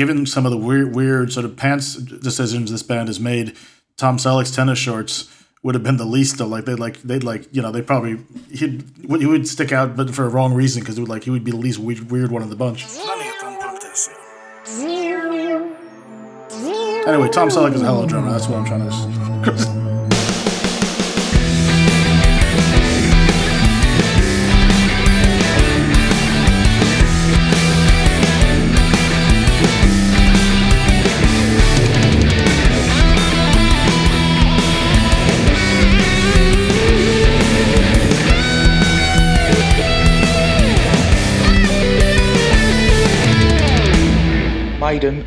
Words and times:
given 0.00 0.24
some 0.24 0.46
of 0.46 0.50
the 0.50 0.56
weird, 0.56 0.94
weird 0.94 1.30
sort 1.30 1.44
of 1.44 1.54
pants 1.58 1.94
decisions 1.94 2.70
this 2.70 2.82
band 2.82 3.06
has 3.06 3.20
made, 3.20 3.54
Tom 3.98 4.16
Selleck's 4.16 4.50
tennis 4.50 4.78
shorts 4.78 5.28
would 5.62 5.74
have 5.74 5.84
been 5.84 5.98
the 5.98 6.06
least 6.06 6.40
of 6.40 6.48
like 6.48 6.64
they'd 6.64 6.78
like 6.78 7.02
they'd 7.02 7.22
like 7.22 7.46
you 7.54 7.60
know 7.60 7.70
they 7.70 7.82
probably 7.82 8.16
he'd 8.50 8.82
he 8.96 9.26
would 9.26 9.46
stick 9.46 9.72
out 9.72 9.96
but 9.96 10.14
for 10.14 10.24
a 10.24 10.28
wrong 10.30 10.54
reason 10.54 10.80
because 10.80 10.96
it 10.96 11.02
would 11.02 11.10
like 11.10 11.24
he 11.24 11.30
would 11.30 11.44
be 11.44 11.50
the 11.50 11.58
least 11.58 11.78
weird, 11.78 12.10
weird 12.10 12.32
one 12.32 12.42
in 12.42 12.48
the 12.48 12.56
bunch. 12.56 12.86
Anyway, 17.06 17.28
Tom 17.28 17.50
Selleck 17.50 17.74
is 17.74 17.82
a 17.82 17.84
hell 17.84 17.98
of 17.98 18.04
a 18.04 18.08
drummer. 18.08 18.30
That's 18.30 18.48
what 18.48 18.58
I'm 18.60 18.64
trying 18.64 18.88
to. 18.88 19.80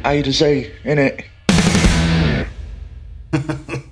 A 0.06 0.22
to 0.22 0.34
Z, 0.34 0.70
innit? 0.84 1.24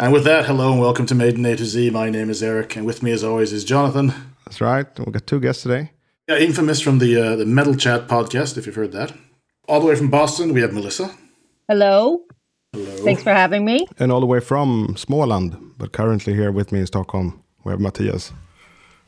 and 0.00 0.12
with 0.12 0.24
that, 0.24 0.46
hello 0.46 0.72
and 0.72 0.80
welcome 0.80 1.06
to 1.06 1.14
Maiden 1.14 1.46
A 1.46 1.54
to 1.54 1.64
Z. 1.64 1.90
My 1.90 2.10
name 2.10 2.28
is 2.28 2.42
Eric, 2.42 2.74
and 2.74 2.84
with 2.84 3.00
me, 3.00 3.12
as 3.12 3.22
always, 3.22 3.52
is 3.52 3.64
Jonathan. 3.64 4.12
That's 4.44 4.60
right. 4.60 4.86
We've 4.98 5.12
got 5.12 5.24
two 5.24 5.38
guests 5.38 5.62
today. 5.62 5.92
Yeah, 6.28 6.38
infamous 6.38 6.80
from 6.80 6.98
the 6.98 7.16
uh, 7.16 7.36
the 7.36 7.46
Metal 7.46 7.76
Chat 7.76 8.08
podcast, 8.08 8.58
if 8.58 8.66
you've 8.66 8.74
heard 8.74 8.90
that. 8.90 9.12
All 9.68 9.78
the 9.78 9.86
way 9.86 9.94
from 9.94 10.10
Boston, 10.10 10.52
we 10.52 10.62
have 10.62 10.72
Melissa. 10.72 11.14
Hello. 11.68 12.24
Hello. 12.72 12.96
Thanks 13.04 13.22
for 13.22 13.32
having 13.32 13.64
me. 13.64 13.86
And 14.00 14.10
all 14.10 14.20
the 14.20 14.26
way 14.26 14.40
from 14.40 14.94
Småland, 14.96 15.74
but 15.78 15.92
currently 15.92 16.34
here 16.34 16.50
with 16.50 16.72
me 16.72 16.80
in 16.80 16.86
Stockholm, 16.86 17.40
we 17.62 17.70
have 17.70 17.80
Matthias. 17.80 18.32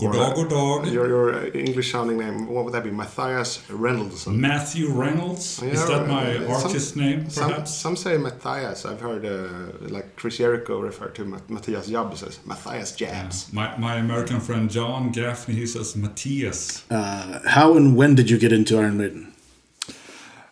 God 0.00 0.12
dag, 0.12 0.36
god 0.36 0.84
dag. 0.84 0.92
Your, 0.92 1.08
your 1.08 1.56
English 1.56 1.92
sounding 1.92 2.18
name, 2.18 2.46
what 2.46 2.64
would 2.64 2.74
that 2.74 2.84
be? 2.84 2.90
Matthias 2.90 3.68
Reynolds. 3.70 4.26
Matthew 4.26 4.90
Reynolds. 4.90 5.62
Is 5.62 5.86
that 5.86 6.06
my 6.06 6.44
artist 6.46 6.94
some, 6.94 7.02
name, 7.02 7.30
some, 7.30 7.50
perhaps? 7.50 7.74
some, 7.74 7.96
say 7.96 8.16
Matthias. 8.18 8.84
I've 8.84 9.00
heard 9.00 9.24
uh, 9.24 9.88
like 9.88 10.16
Chris 10.16 10.38
Jericho 10.38 10.80
refer 10.80 11.08
to 11.08 11.24
Matthias 11.48 11.88
Jabs 11.88 12.22
as 12.22 12.44
Matthias 12.46 12.92
Jabs. 12.92 13.48
Yeah. 13.48 13.54
My, 13.54 13.76
my 13.78 13.94
American 13.96 14.40
friend 14.40 14.70
John 14.70 15.12
Gaffney, 15.12 15.54
he 15.54 15.66
says 15.66 15.96
Matthias. 15.96 16.84
Uh, 16.90 17.40
how 17.46 17.76
and 17.76 17.96
when 17.96 18.14
did 18.14 18.30
you 18.30 18.38
get 18.38 18.52
into 18.52 18.78
Iron 18.78 18.96
Maiden? 18.98 19.32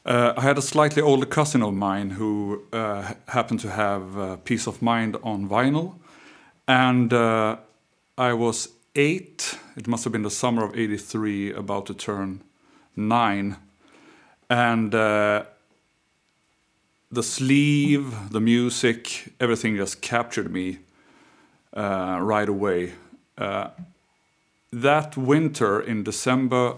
Uh, 0.05 0.33
I 0.39 0.41
had 0.41 0.57
a 0.57 0.63
slightly 0.63 1.03
older 1.03 1.27
cousin 1.27 1.63
of 1.63 1.75
mine 1.75 2.11
who 2.11 2.63
uh, 2.73 3.13
happened 3.27 3.61
to 3.61 3.71
have 3.71 4.19
uh, 4.19 4.37
Piece 4.37 4.67
of 4.67 4.81
Mind 4.81 5.17
on 5.23 5.49
vinyl. 5.49 5.97
And 6.67 7.13
uh, 7.13 7.57
I 8.17 8.33
was 8.33 8.69
eight. 8.99 9.57
It 9.77 9.87
must 9.87 10.03
have 10.05 10.13
been 10.13 10.23
the 10.23 10.31
summer 10.31 10.65
of 10.65 10.77
'83, 10.77 11.53
about 11.53 11.87
to 11.87 11.95
turn 11.95 12.43
nine, 12.97 13.57
and 14.51 14.95
uh, 14.95 15.45
the 17.11 17.23
sleeve, 17.23 18.33
the 18.33 18.41
music, 18.41 19.33
everything 19.39 19.77
just 19.77 20.03
captured 20.03 20.53
me 20.53 20.79
uh, 21.73 22.19
right 22.21 22.49
away. 22.49 22.95
Uh, 23.39 23.69
that 24.73 25.17
winter 25.17 25.81
in 25.81 26.03
December 26.03 26.75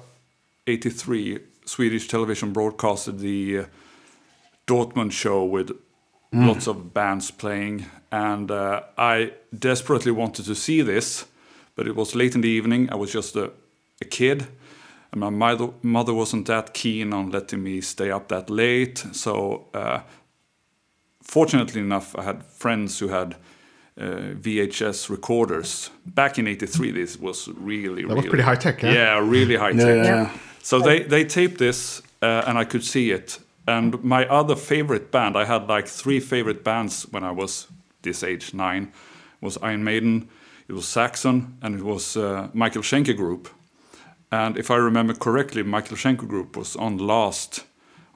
'83, 0.66 1.38
Swedish 1.64 2.06
television 2.06 2.52
broadcasted 2.52 3.20
the 3.20 3.64
Dortmund 4.66 5.12
show 5.12 5.42
with 5.42 5.70
mm. 5.70 6.46
lots 6.46 6.66
of 6.66 6.92
bands 6.92 7.30
playing, 7.30 7.86
and 8.12 8.50
uh, 8.50 8.82
I 8.98 9.32
desperately 9.58 10.12
wanted 10.12 10.44
to 10.44 10.55
see 10.55 10.82
this 10.82 11.24
but 11.80 11.89
it 11.89 11.96
was 11.96 12.14
late 12.14 12.35
in 12.35 12.42
the 12.42 12.48
evening. 12.51 12.91
I 12.92 12.95
was 12.95 13.11
just 13.11 13.35
a, 13.36 13.51
a 14.02 14.05
kid. 14.05 14.46
And 15.13 15.20
my 15.23 15.30
mother, 15.30 15.70
mother 15.80 16.13
wasn't 16.13 16.46
that 16.48 16.74
keen 16.74 17.14
on 17.14 17.30
letting 17.30 17.63
me 17.63 17.80
stay 17.80 18.11
up 18.11 18.29
that 18.29 18.51
late. 18.51 18.98
So, 19.13 19.64
uh, 19.73 20.01
fortunately 21.23 21.80
enough, 21.80 22.14
I 22.19 22.24
had 22.24 22.45
friends 22.45 22.98
who 22.98 23.08
had 23.08 23.36
uh, 23.98 24.36
VHS 24.45 25.08
recorders. 25.08 25.89
Back 26.05 26.39
in 26.39 26.46
'83, 26.46 26.90
this 26.90 27.19
was 27.19 27.48
really, 27.48 28.02
that 28.02 28.08
really 28.08 28.14
was 28.14 28.27
pretty 28.27 28.45
high 28.45 28.57
tech. 28.57 28.83
Yeah, 28.83 28.92
yeah 28.92 29.19
really 29.19 29.57
high 29.57 29.73
tech. 29.73 30.05
Yeah. 30.05 30.30
So 30.63 30.80
they 30.80 31.05
they 31.05 31.24
taped 31.24 31.57
this, 31.57 32.02
uh, 32.20 32.42
and 32.46 32.58
I 32.58 32.64
could 32.64 32.85
see 32.85 33.11
it. 33.11 33.39
And 33.67 34.05
my 34.05 34.27
other 34.27 34.55
favorite 34.55 35.11
band, 35.11 35.35
I 35.35 35.46
had 35.46 35.67
like 35.67 35.89
three 35.89 36.20
favorite 36.20 36.63
bands 36.63 37.07
when 37.11 37.24
I 37.24 37.30
was 37.30 37.69
this 38.02 38.23
age, 38.23 38.52
nine, 38.52 38.92
was 39.40 39.57
Iron 39.63 39.83
Maiden, 39.83 40.29
it 40.70 40.75
was 40.75 40.86
Saxon 40.86 41.58
and 41.63 41.75
it 41.75 41.83
was 41.83 42.17
uh, 42.17 42.48
Michael 42.53 42.83
Schenker 42.83 43.17
Group. 43.17 43.48
And 44.31 44.57
if 44.57 44.70
I 44.70 44.77
remember 44.77 45.14
correctly, 45.14 45.64
Michael 45.64 45.97
Schenker 45.97 46.29
Group 46.29 46.57
was 46.57 46.77
on 46.77 46.97
last 46.97 47.64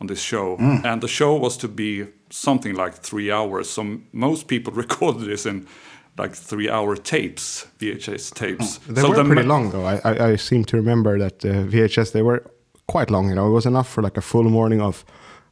on 0.01 0.07
this 0.07 0.23
show. 0.23 0.57
Mm. 0.59 0.85
And 0.85 1.03
the 1.03 1.09
show 1.09 1.35
was 1.35 1.57
to 1.57 1.69
be 1.69 2.07
something 2.31 2.77
like 2.77 2.95
three 2.95 3.33
hours. 3.33 3.69
So 3.71 3.99
most 4.13 4.47
people 4.47 4.73
recorded 4.85 5.27
this 5.27 5.47
in 5.47 5.67
like 6.17 6.33
three 6.37 6.71
hour 6.71 6.95
tapes, 6.95 7.67
VHS 7.81 8.33
tapes. 8.35 8.79
They 8.89 9.01
so 9.01 9.09
were 9.09 9.17
the 9.17 9.25
pretty 9.25 9.43
long 9.43 9.71
though. 9.71 9.85
I, 9.85 9.97
I, 10.05 10.31
I, 10.31 10.37
seem 10.37 10.65
to 10.67 10.77
remember 10.77 11.19
that 11.19 11.45
uh, 11.45 11.67
VHS, 11.73 12.13
they 12.13 12.23
were 12.23 12.45
quite 12.87 13.11
long. 13.11 13.29
You 13.31 13.35
know, 13.35 13.49
it 13.49 13.53
was 13.53 13.67
enough 13.67 13.89
for 13.89 14.01
like 14.01 14.17
a 14.17 14.23
full 14.23 14.45
morning 14.45 14.81
of 14.81 15.05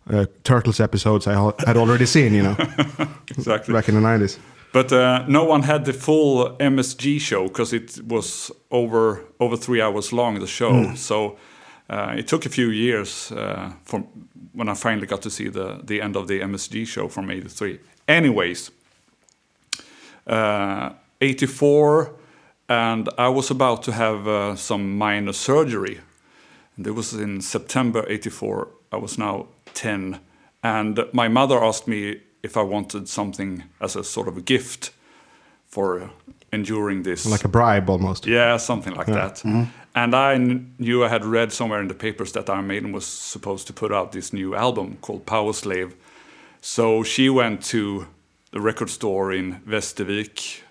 uh, 0.08 0.26
Turtles 0.44 0.78
episodes 0.78 1.26
I 1.26 1.34
had 1.66 1.76
already 1.76 2.06
seen, 2.06 2.32
you 2.32 2.44
know. 2.44 2.56
exactly. 3.28 3.74
Back 3.74 3.88
in 3.88 3.96
the 3.96 4.00
90s. 4.00 4.38
But 4.72 4.90
uh, 4.90 5.24
no 5.28 5.44
one 5.44 5.62
had 5.62 5.84
the 5.84 5.92
full 5.92 6.56
MSG 6.56 7.20
show 7.20 7.46
because 7.48 7.74
it 7.74 8.00
was 8.06 8.50
over 8.70 9.24
over 9.38 9.56
three 9.56 9.82
hours 9.82 10.12
long. 10.12 10.40
The 10.40 10.46
show, 10.46 10.72
mm. 10.72 10.96
so 10.96 11.36
uh, 11.90 12.14
it 12.16 12.26
took 12.26 12.46
a 12.46 12.48
few 12.48 12.70
years 12.70 13.30
uh, 13.32 13.72
from 13.84 14.06
when 14.54 14.68
I 14.70 14.74
finally 14.74 15.06
got 15.06 15.20
to 15.22 15.30
see 15.30 15.50
the 15.50 15.80
the 15.84 16.00
end 16.00 16.16
of 16.16 16.26
the 16.26 16.40
MSG 16.40 16.86
show 16.86 17.08
from 17.08 17.30
'83. 17.30 17.80
Anyways, 18.08 18.70
'84, 20.26 22.06
uh, 22.06 22.10
and 22.68 23.08
I 23.18 23.28
was 23.28 23.50
about 23.50 23.82
to 23.82 23.92
have 23.92 24.26
uh, 24.26 24.56
some 24.56 24.96
minor 24.96 25.32
surgery. 25.32 26.00
And 26.76 26.86
it 26.86 26.92
was 26.92 27.12
in 27.12 27.42
September 27.42 28.06
'84. 28.08 28.68
I 28.90 28.96
was 28.96 29.18
now 29.18 29.46
10, 29.74 30.18
and 30.62 30.98
my 31.12 31.28
mother 31.28 31.62
asked 31.62 31.86
me 31.86 32.20
if 32.42 32.56
I 32.56 32.62
wanted 32.62 33.08
something 33.08 33.64
as 33.80 33.96
a 33.96 34.04
sort 34.04 34.28
of 34.28 34.36
a 34.36 34.40
gift 34.40 34.92
for 35.68 36.10
enduring 36.52 37.02
this. 37.02 37.26
Like 37.26 37.44
a 37.44 37.48
bribe 37.48 37.88
almost. 37.88 38.26
Yeah, 38.26 38.58
something 38.58 38.94
like 38.94 39.08
yeah. 39.08 39.28
that. 39.28 39.44
Mm 39.44 39.52
-hmm. 39.52 39.66
And 39.94 40.14
I 40.14 40.38
knew 40.78 41.04
I 41.04 41.08
had 41.08 41.24
read 41.24 41.52
somewhere 41.52 41.82
in 41.82 41.88
the 41.88 41.94
papers 41.94 42.32
that 42.32 42.48
Iron 42.48 42.66
Maiden 42.66 42.92
was 42.92 43.30
supposed 43.30 43.66
to 43.66 43.72
put 43.72 43.90
out 43.90 44.10
this 44.10 44.32
new 44.32 44.54
album 44.54 44.96
called 45.00 45.24
Powerslave. 45.24 45.90
So 46.60 47.04
she 47.04 47.30
went 47.30 47.70
to 47.70 48.06
the 48.50 48.60
record 48.60 48.90
store 48.90 49.36
in 49.36 49.60
Västervik 49.66 50.62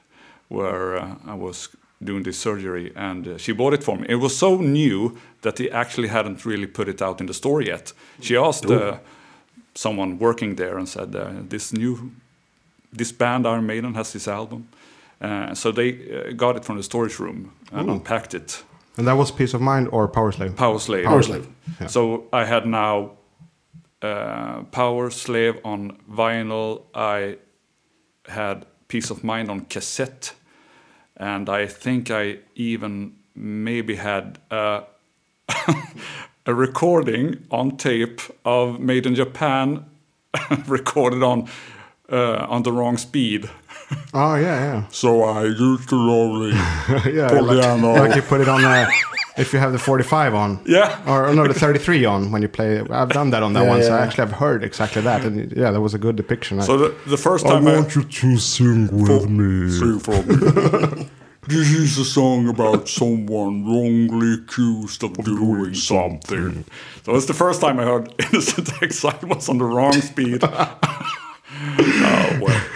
where 0.48 0.98
uh, 0.98 1.36
I 1.36 1.38
was 1.38 1.70
doing 1.98 2.24
this 2.24 2.42
surgery 2.42 2.92
and 2.96 3.28
uh, 3.28 3.38
she 3.38 3.54
bought 3.54 3.74
it 3.74 3.84
for 3.84 3.98
me. 3.98 4.06
It 4.10 4.20
was 4.20 4.38
so 4.38 4.58
new 4.58 5.18
that 5.42 5.56
they 5.56 5.70
actually 5.70 6.10
hadn't 6.10 6.46
really 6.46 6.68
put 6.68 6.88
it 6.88 7.02
out 7.02 7.20
in 7.20 7.28
the 7.28 7.34
store 7.34 7.62
yet. 7.62 7.94
She 8.22 8.38
asked 8.38 8.66
uh, 8.66 8.98
someone 9.74 10.18
working 10.20 10.56
there 10.56 10.78
and 10.78 10.88
said, 10.88 11.16
uh, 11.16 11.32
"This 11.50 11.72
new, 11.72 12.12
this 12.92 13.12
band 13.12 13.46
Iron 13.46 13.66
Maiden 13.66 13.94
has 13.94 14.12
this 14.14 14.28
album." 14.28 14.68
Uh, 15.22 15.54
so 15.54 15.72
they 15.72 15.90
uh, 15.92 16.34
got 16.36 16.56
it 16.56 16.66
from 16.66 16.78
the 16.78 16.84
storage 16.84 17.20
room 17.20 17.52
and 17.72 17.90
Ooh. 17.90 17.94
unpacked 17.94 18.34
it. 18.34 18.64
And 18.98 19.08
that 19.08 19.14
was 19.14 19.32
Piece 19.32 19.54
of 19.54 19.62
Mind 19.62 19.88
or 19.92 20.08
Powerslave? 20.08 20.56
Power 20.56 20.80
Slave. 20.80 21.06
Powerslave. 21.06 21.48
Yeah. 21.80 21.88
So 21.88 22.26
I 22.34 22.46
had 22.46 22.66
now 22.66 23.12
uh, 24.02 24.64
Powerslave 24.72 25.60
on 25.64 25.98
vinyl. 26.12 26.84
I 26.94 27.38
had 28.28 28.66
Piece 28.88 29.10
of 29.12 29.24
Mind 29.24 29.50
on 29.50 29.62
cassette, 29.62 30.34
and 31.16 31.50
I 31.50 31.68
think 31.68 32.10
I 32.12 32.40
even 32.56 33.14
maybe 33.36 33.96
had. 33.96 34.40
Uh, 34.50 34.82
a 36.46 36.54
recording 36.54 37.46
on 37.52 37.78
tape 37.78 38.22
of 38.46 38.80
Made 38.80 39.06
in 39.06 39.16
Japan 39.16 39.86
recorded 40.68 41.24
on 41.24 41.48
uh, 42.12 42.46
on 42.50 42.64
the 42.64 42.72
wrong 42.72 42.98
speed. 42.98 43.50
Oh 44.14 44.36
yeah, 44.36 44.60
yeah. 44.66 44.88
So 44.90 45.24
I 45.24 45.44
used 45.44 45.90
to 45.90 45.96
only 45.96 46.52
yeah, 47.12 47.28
like, 47.28 47.82
like, 47.82 48.16
you 48.16 48.22
put 48.22 48.40
it 48.40 48.48
on 48.48 48.62
the 48.62 48.90
if 49.38 49.52
you 49.52 49.60
have 49.60 49.74
the 49.74 49.80
45 49.80 50.34
on. 50.34 50.60
Yeah. 50.66 51.02
Or 51.06 51.34
no, 51.34 51.46
the 51.46 51.54
33 51.54 52.06
on 52.06 52.32
when 52.32 52.42
you 52.42 52.48
play. 52.48 52.80
I've 52.80 53.10
done 53.10 53.32
that 53.32 53.44
on 53.44 53.52
that 53.54 53.64
yeah, 53.64 53.70
one, 53.70 53.80
yeah. 53.80 53.88
so 53.88 53.94
I 53.94 54.00
actually 54.00 54.28
have 54.28 54.38
heard 54.38 54.64
exactly 54.64 55.02
that, 55.02 55.26
and 55.26 55.52
yeah, 55.52 55.72
that 55.72 55.82
was 55.82 55.94
a 55.94 55.98
good 55.98 56.16
depiction. 56.16 56.62
So 56.62 56.78
the, 56.78 56.96
the 57.06 57.18
first 57.18 57.46
time 57.46 57.68
I 57.68 57.76
want 57.76 57.96
you 57.96 58.04
to 58.04 58.38
sing 58.38 58.88
with 58.88 59.30
me. 59.30 59.70
Sing 59.70 60.00
for 60.00 60.24
me. 60.24 61.10
This 61.48 61.72
is 61.72 61.98
a 61.98 62.06
song 62.06 62.48
about 62.48 62.88
someone 62.88 63.66
wrongly 63.66 64.36
accused 64.36 65.04
of 65.04 65.14
doing 65.24 65.74
something. 65.74 66.64
So 67.04 67.16
it's 67.16 67.26
the 67.26 67.34
first 67.34 67.62
time 67.62 67.80
I 67.80 67.86
heard 67.86 68.14
Innocent 68.32 68.72
Exile 68.82 69.20
was 69.24 69.50
on 69.50 69.58
the 69.58 69.66
wrong 69.66 69.94
speed. 69.94 70.42
oh, 70.48 72.40
well. 72.42 72.66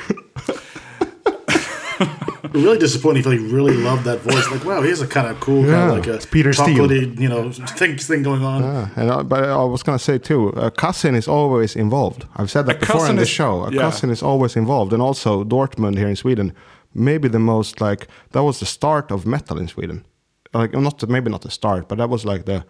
really 2.53 2.79
disappointing 2.79 3.23
if 3.23 3.31
he 3.31 3.53
really 3.53 3.75
loved 3.75 4.05
that 4.05 4.21
voice. 4.21 4.49
Like, 4.49 4.65
wow, 4.65 4.81
he 4.81 4.89
has 4.89 5.01
a 5.01 5.07
kind 5.07 5.27
of 5.27 5.39
cool, 5.39 5.63
kind 5.63 5.91
of 5.91 5.97
like 5.97 6.07
a 6.07 6.15
it's 6.15 6.25
Peter 6.25 6.53
Steele. 6.53 6.87
chocolatey, 6.87 7.19
you 7.19 7.29
know, 7.29 7.51
thing, 7.51 7.97
thing 7.97 8.23
going 8.23 8.43
on. 8.43 8.63
Yeah, 8.63 8.89
and 8.95 9.11
I, 9.11 9.23
but 9.23 9.43
I 9.43 9.63
was 9.63 9.83
gonna 9.83 9.99
say 9.99 10.17
too, 10.17 10.49
a 10.49 10.71
cousin 10.71 11.15
is 11.15 11.27
always 11.27 11.75
involved. 11.75 12.25
I've 12.35 12.49
said 12.49 12.65
that 12.65 12.77
A 12.77 12.79
before 12.79 13.09
in 13.09 13.17
the 13.17 13.25
show. 13.25 13.65
A 13.65 13.71
yeah. 13.71 13.81
cousin 13.81 14.09
is 14.09 14.23
always 14.23 14.55
involved, 14.55 14.93
and 14.93 15.01
also 15.01 15.43
Dortmund 15.43 15.97
here 15.97 16.07
in 16.07 16.15
Sweden, 16.15 16.53
maybe 16.95 17.27
the 17.29 17.39
most 17.39 17.81
like 17.81 18.07
that 18.31 18.43
was 18.43 18.59
the 18.59 18.65
start 18.65 19.11
of 19.11 19.25
metal 19.25 19.59
in 19.59 19.67
Sweden. 19.67 20.05
Like 20.53 20.73
not 20.73 20.99
the, 20.99 21.07
maybe 21.07 21.29
not 21.29 21.41
the 21.41 21.51
start, 21.51 21.87
but 21.87 21.97
that 21.97 22.09
was 22.09 22.25
like 22.25 22.45
the 22.45 22.63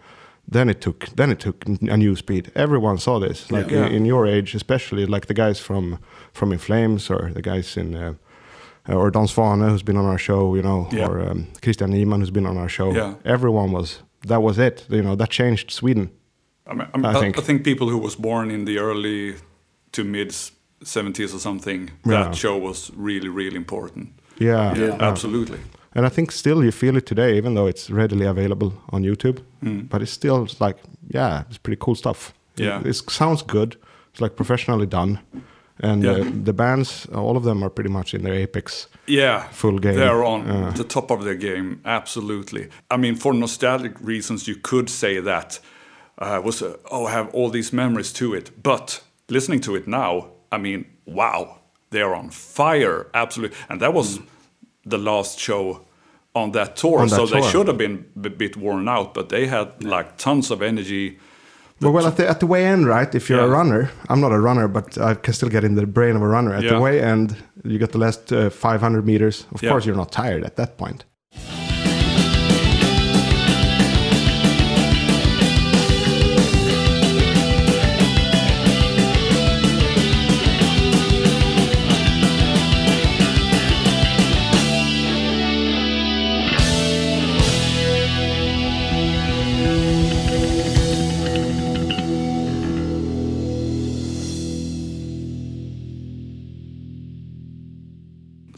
then 0.52 0.68
it 0.68 0.80
took 0.80 1.06
then 1.16 1.30
it 1.30 1.40
took 1.40 1.64
a 1.66 1.96
new 1.96 2.16
speed. 2.16 2.50
Everyone 2.54 2.98
saw 2.98 3.18
this, 3.20 3.50
like 3.50 3.70
Yeah. 3.70 3.86
In, 3.86 3.92
in 3.94 4.06
your 4.06 4.26
age, 4.26 4.54
especially 4.56 5.06
like 5.06 5.26
the 5.26 5.34
guys 5.34 5.60
from 5.60 5.98
from 6.32 6.52
In 6.52 6.58
Flames 6.58 7.10
or 7.10 7.30
the 7.32 7.42
guys 7.42 7.76
in. 7.76 7.94
Uh, 7.94 8.14
or 8.88 9.10
Dan 9.10 9.26
Swanö, 9.26 9.68
who's 9.68 9.82
been 9.82 9.96
on 9.96 10.04
our 10.04 10.18
show, 10.18 10.54
you 10.54 10.62
know, 10.62 10.86
Yeah. 10.92 11.08
or 11.08 11.30
um, 11.30 11.46
Kristian 11.60 11.90
Niemann, 11.90 12.20
who's 12.20 12.30
been 12.30 12.46
on 12.46 12.56
our 12.56 12.68
show. 12.68 12.94
Yeah. 12.94 13.14
Everyone 13.24 13.72
was 13.72 14.02
that 14.28 14.42
was 14.42 14.58
it. 14.58 14.86
You 14.88 15.02
know, 15.02 15.16
that 15.16 15.30
changed 15.30 15.70
Sweden. 15.70 16.10
I, 16.66 16.74
mean, 16.74 16.86
I, 16.94 16.96
mean, 16.96 17.04
I 17.06 17.18
I, 17.18 17.20
think. 17.20 17.38
I 17.38 17.42
think 17.42 17.64
people 17.64 17.88
who 17.88 17.98
was 17.98 18.16
born 18.16 18.50
in 18.50 18.64
the 18.64 18.78
early 18.78 19.34
to 19.90 20.04
mid 20.04 20.32
70s 20.84 21.34
or 21.34 21.38
something, 21.38 21.90
Yeah. 22.04 22.24
that 22.24 22.34
show 22.36 22.56
was 22.58 22.90
really, 22.96 23.28
really 23.28 23.56
important. 23.56 24.08
Yeah, 24.38 24.74
Yeah, 24.76 24.96
absolutely. 25.00 25.58
And 25.94 26.04
I 26.04 26.10
think 26.10 26.30
still 26.32 26.62
you 26.62 26.70
feel 26.72 26.96
it 26.96 27.06
today, 27.06 27.38
even 27.38 27.54
though 27.54 27.66
it's 27.66 27.88
readily 27.90 28.26
available 28.26 28.72
on 28.90 29.02
YouTube. 29.02 29.38
But 29.62 30.02
it's 30.02 30.12
still 30.12 30.46
like, 30.60 30.76
yeah, 31.14 31.42
it's 31.48 31.58
pretty 31.58 31.78
cool 31.80 31.94
stuff. 31.94 32.32
Mm. 32.56 32.64
Yeah. 32.64 32.80
it, 32.90 32.94
sounds 33.10 33.42
good. 33.42 33.76
It's 34.12 34.20
like 34.20 34.34
professionally 34.36 34.86
done, 34.86 35.18
and 35.82 36.02
Yeah. 36.02 36.12
uh, 36.20 36.24
the 36.44 36.52
bands, 36.52 37.06
all 37.14 37.36
of 37.36 37.42
them 37.44 37.62
are 37.62 37.70
pretty 37.70 37.90
much 37.90 38.14
in 38.14 38.22
their 38.22 38.34
apex. 38.34 38.88
Yeah, 39.06 39.48
Full 39.52 39.78
game. 39.78 39.94
They're 39.96 40.24
on 40.24 40.46
Yeah. 40.46 40.72
the 40.76 40.84
top 40.84 41.10
of 41.10 41.24
their 41.24 41.34
game, 41.38 41.80
absolutely. 41.84 42.68
I 42.90 42.96
mean, 42.98 43.16
for 43.16 43.34
nostalgic 43.34 43.92
reasons, 44.00 44.46
you 44.48 44.56
could 44.62 44.88
say 44.90 45.20
that 45.20 45.60
uh, 46.18 46.40
was 46.44 46.62
uh, 46.62 46.76
oh, 46.90 47.06
I 47.06 47.10
have 47.10 47.28
all 47.34 47.50
these 47.50 47.76
memories 47.76 48.12
to 48.14 48.34
it. 48.34 48.50
But 48.62 49.02
listening 49.28 49.60
to 49.62 49.74
it 49.76 49.86
now, 49.86 50.28
I 50.52 50.58
mean, 50.58 50.86
wow, 51.04 51.58
they're 51.90 52.14
on 52.14 52.30
fire, 52.30 53.06
absolutely. 53.14 53.56
And 53.68 53.80
that 53.80 53.92
was 53.94 54.20
the 54.84 54.98
last 54.98 55.38
show 55.38 55.82
on 56.34 56.52
that 56.52 56.76
tour, 56.76 57.00
On 57.00 57.08
that 57.08 57.16
so 57.16 57.26
they 57.26 57.42
should 57.42 57.66
have 57.66 57.78
been 57.78 58.04
a 58.24 58.30
bit 58.30 58.56
worn 58.56 58.88
out, 58.88 59.14
but 59.14 59.28
they 59.28 59.46
had 59.46 59.82
like 59.82 60.16
tons 60.18 60.50
of 60.50 60.60
energy. 60.62 61.18
But 61.80 61.90
well, 61.92 62.06
at 62.06 62.16
the 62.16 62.28
at 62.28 62.40
the 62.40 62.46
way 62.46 62.64
end, 62.66 62.86
right? 62.86 63.14
If 63.14 63.28
you're 63.28 63.40
a 63.40 63.48
runner, 63.48 63.90
I'm 64.08 64.20
not 64.20 64.32
a 64.32 64.38
runner, 64.40 64.68
but 64.68 64.96
I 64.98 65.14
can 65.14 65.34
still 65.34 65.50
get 65.50 65.64
in 65.64 65.74
the 65.74 65.86
brain 65.86 66.16
of 66.16 66.22
a 66.22 66.26
runner. 66.28 66.54
At 66.54 66.64
the 66.68 66.80
way 66.80 67.02
end, 67.02 67.36
you 67.64 67.78
get 67.78 67.92
the 67.92 67.98
last 67.98 68.32
uh, 68.32 68.48
500 68.50 69.04
meters. 69.04 69.46
Of 69.52 69.62
Yeah. 69.62 69.70
course, 69.70 69.86
you're 69.86 69.96
not 69.96 70.10
tired 70.12 70.44
at 70.44 70.56
that 70.56 70.76
point. 70.78 71.04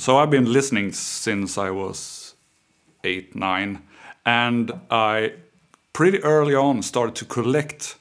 So 0.09 0.17
I've 0.17 0.31
been 0.31 0.51
listening 0.51 0.93
since 0.93 1.59
I 1.59 1.69
was 1.69 2.35
eight, 3.05 3.37
nine, 3.37 3.83
and 4.25 4.73
I 4.91 5.35
pretty 5.93 6.23
early 6.23 6.55
on 6.55 6.81
started 6.83 7.15
to 7.17 7.27
collect 7.27 7.97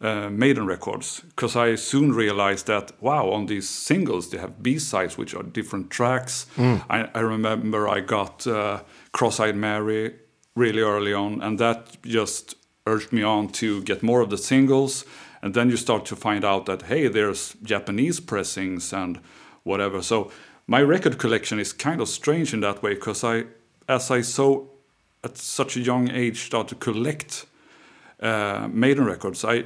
uh, 0.00 0.30
Maiden 0.30 0.66
records 0.66 1.18
because 1.34 1.56
I 1.56 1.74
soon 1.74 2.12
realized 2.12 2.68
that 2.68 2.92
wow, 3.02 3.28
on 3.30 3.46
these 3.46 3.68
singles 3.68 4.30
they 4.30 4.38
have 4.38 4.62
B 4.62 4.78
sides 4.78 5.18
which 5.18 5.34
are 5.34 5.42
different 5.42 5.90
tracks. 5.90 6.46
I, 6.88 7.08
I 7.12 7.18
remember 7.18 7.88
I 7.88 7.98
got 7.98 8.46
uh, 8.46 8.82
Cross-eyed 9.10 9.56
Mary 9.56 10.14
really 10.54 10.82
early 10.82 11.12
on, 11.12 11.42
and 11.42 11.58
that 11.58 12.00
just 12.04 12.54
urged 12.86 13.12
me 13.12 13.24
on 13.24 13.48
to 13.54 13.82
get 13.82 14.00
more 14.00 14.20
of 14.20 14.30
the 14.30 14.38
singles. 14.38 15.04
And 15.42 15.54
then 15.54 15.70
you 15.70 15.76
start 15.76 16.06
to 16.06 16.14
find 16.14 16.44
out 16.44 16.66
that 16.66 16.82
hey, 16.82 17.08
there's 17.08 17.56
Japanese 17.64 18.20
pressings 18.20 18.92
and 18.92 19.18
whatever. 19.64 20.02
So 20.02 20.30
my 20.72 20.80
record 20.82 21.18
collection 21.18 21.60
is 21.60 21.72
kind 21.72 22.00
of 22.00 22.08
strange 22.08 22.54
in 22.54 22.60
that 22.60 22.82
way 22.82 22.94
because 22.94 23.22
I, 23.24 23.44
as 23.88 24.10
I 24.10 24.22
so 24.22 24.70
at 25.22 25.36
such 25.36 25.76
a 25.76 25.80
young 25.80 26.10
age 26.10 26.36
start 26.36 26.68
to 26.68 26.74
collect 26.74 27.46
uh, 28.22 28.68
Maiden 28.72 29.04
records, 29.04 29.44
I 29.44 29.64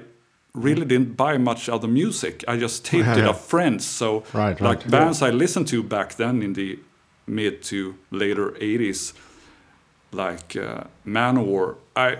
really 0.52 0.84
didn't 0.84 1.16
buy 1.16 1.38
much 1.38 1.68
other 1.68 1.88
music. 1.88 2.44
I 2.48 2.56
just 2.56 2.84
taped 2.90 3.06
Yeah, 3.06 3.18
it 3.18 3.22
yeah. 3.22 3.28
off 3.28 3.46
friends. 3.48 3.84
So 3.86 4.24
Right, 4.34 4.60
like 4.60 4.80
right. 4.80 4.90
bands 4.90 5.22
I 5.22 5.30
listened 5.30 5.68
to 5.68 5.82
back 5.82 6.14
then 6.16 6.42
in 6.42 6.54
the 6.54 6.78
mid 7.26 7.62
to 7.70 7.94
later 8.10 8.50
80s, 8.60 9.12
like 10.12 10.56
uh, 10.56 10.84
Manowar, 11.04 11.76
I 11.94 12.16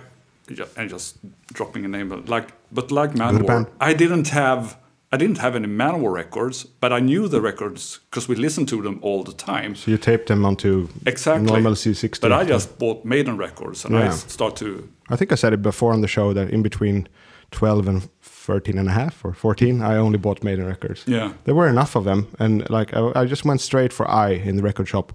and 0.77 0.89
just 0.91 1.17
dropping 1.53 1.85
a 1.85 1.89
name, 1.89 2.09
but 2.09 2.29
like 2.29 2.49
but 2.71 2.93
like 2.93 3.15
Manowar. 3.15 3.67
I 3.81 3.95
didn't 3.95 4.29
have 4.29 4.77
I 5.17 5.19
didn't 5.19 5.39
have 5.39 5.57
any 5.57 5.67
Manowar 5.67 6.13
records, 6.13 6.67
but 6.81 6.93
I 6.93 7.01
knew 7.01 7.27
the 7.29 7.41
records 7.41 8.01
because 8.11 8.29
we 8.29 8.35
listened 8.37 8.69
to 8.69 8.83
them 8.83 8.99
all 9.03 9.25
the 9.25 9.33
time. 9.33 9.75
So 9.75 9.91
you 9.91 9.97
tape 9.99 10.27
them 10.27 10.45
onto 10.45 10.89
Exactly. 11.07 11.47
normal 11.47 11.73
C60. 11.75 12.21
But 12.21 12.33
I 12.33 12.45
just 12.45 12.79
bought 12.79 13.05
Maiden 13.05 13.39
records 13.39 13.85
and 13.87 13.97
I 13.97 14.01
Yeah. 14.05 14.11
start 14.11 14.57
to 14.57 14.67
I 15.09 15.17
think 15.17 15.33
I 15.33 15.37
said 15.37 15.53
it 15.53 15.63
before 15.63 15.93
on 15.95 16.01
the 16.03 16.09
show 16.09 16.35
that 16.35 16.51
in 16.51 16.63
between 16.63 17.07
12 17.51 17.89
and 17.89 18.09
13 18.23 18.79
and 18.79 18.89
a 18.89 18.93
half 18.93 19.25
or 19.25 19.33
14, 19.33 19.81
I 19.81 19.97
only 19.97 20.19
bought 20.19 20.43
Maiden 20.45 20.67
records. 20.67 21.05
Yeah. 21.07 21.31
There 21.45 21.55
were 21.55 21.69
enough 21.69 21.97
of 21.97 22.05
them. 22.05 22.27
And 22.39 22.69
like 22.69 22.93
I, 22.97 23.23
I 23.23 23.25
just 23.29 23.45
went 23.45 23.61
straight 23.61 23.93
for 23.93 24.07
I 24.27 24.31
in 24.49 24.57
the 24.57 24.63
record 24.63 24.89
shop, 24.89 25.13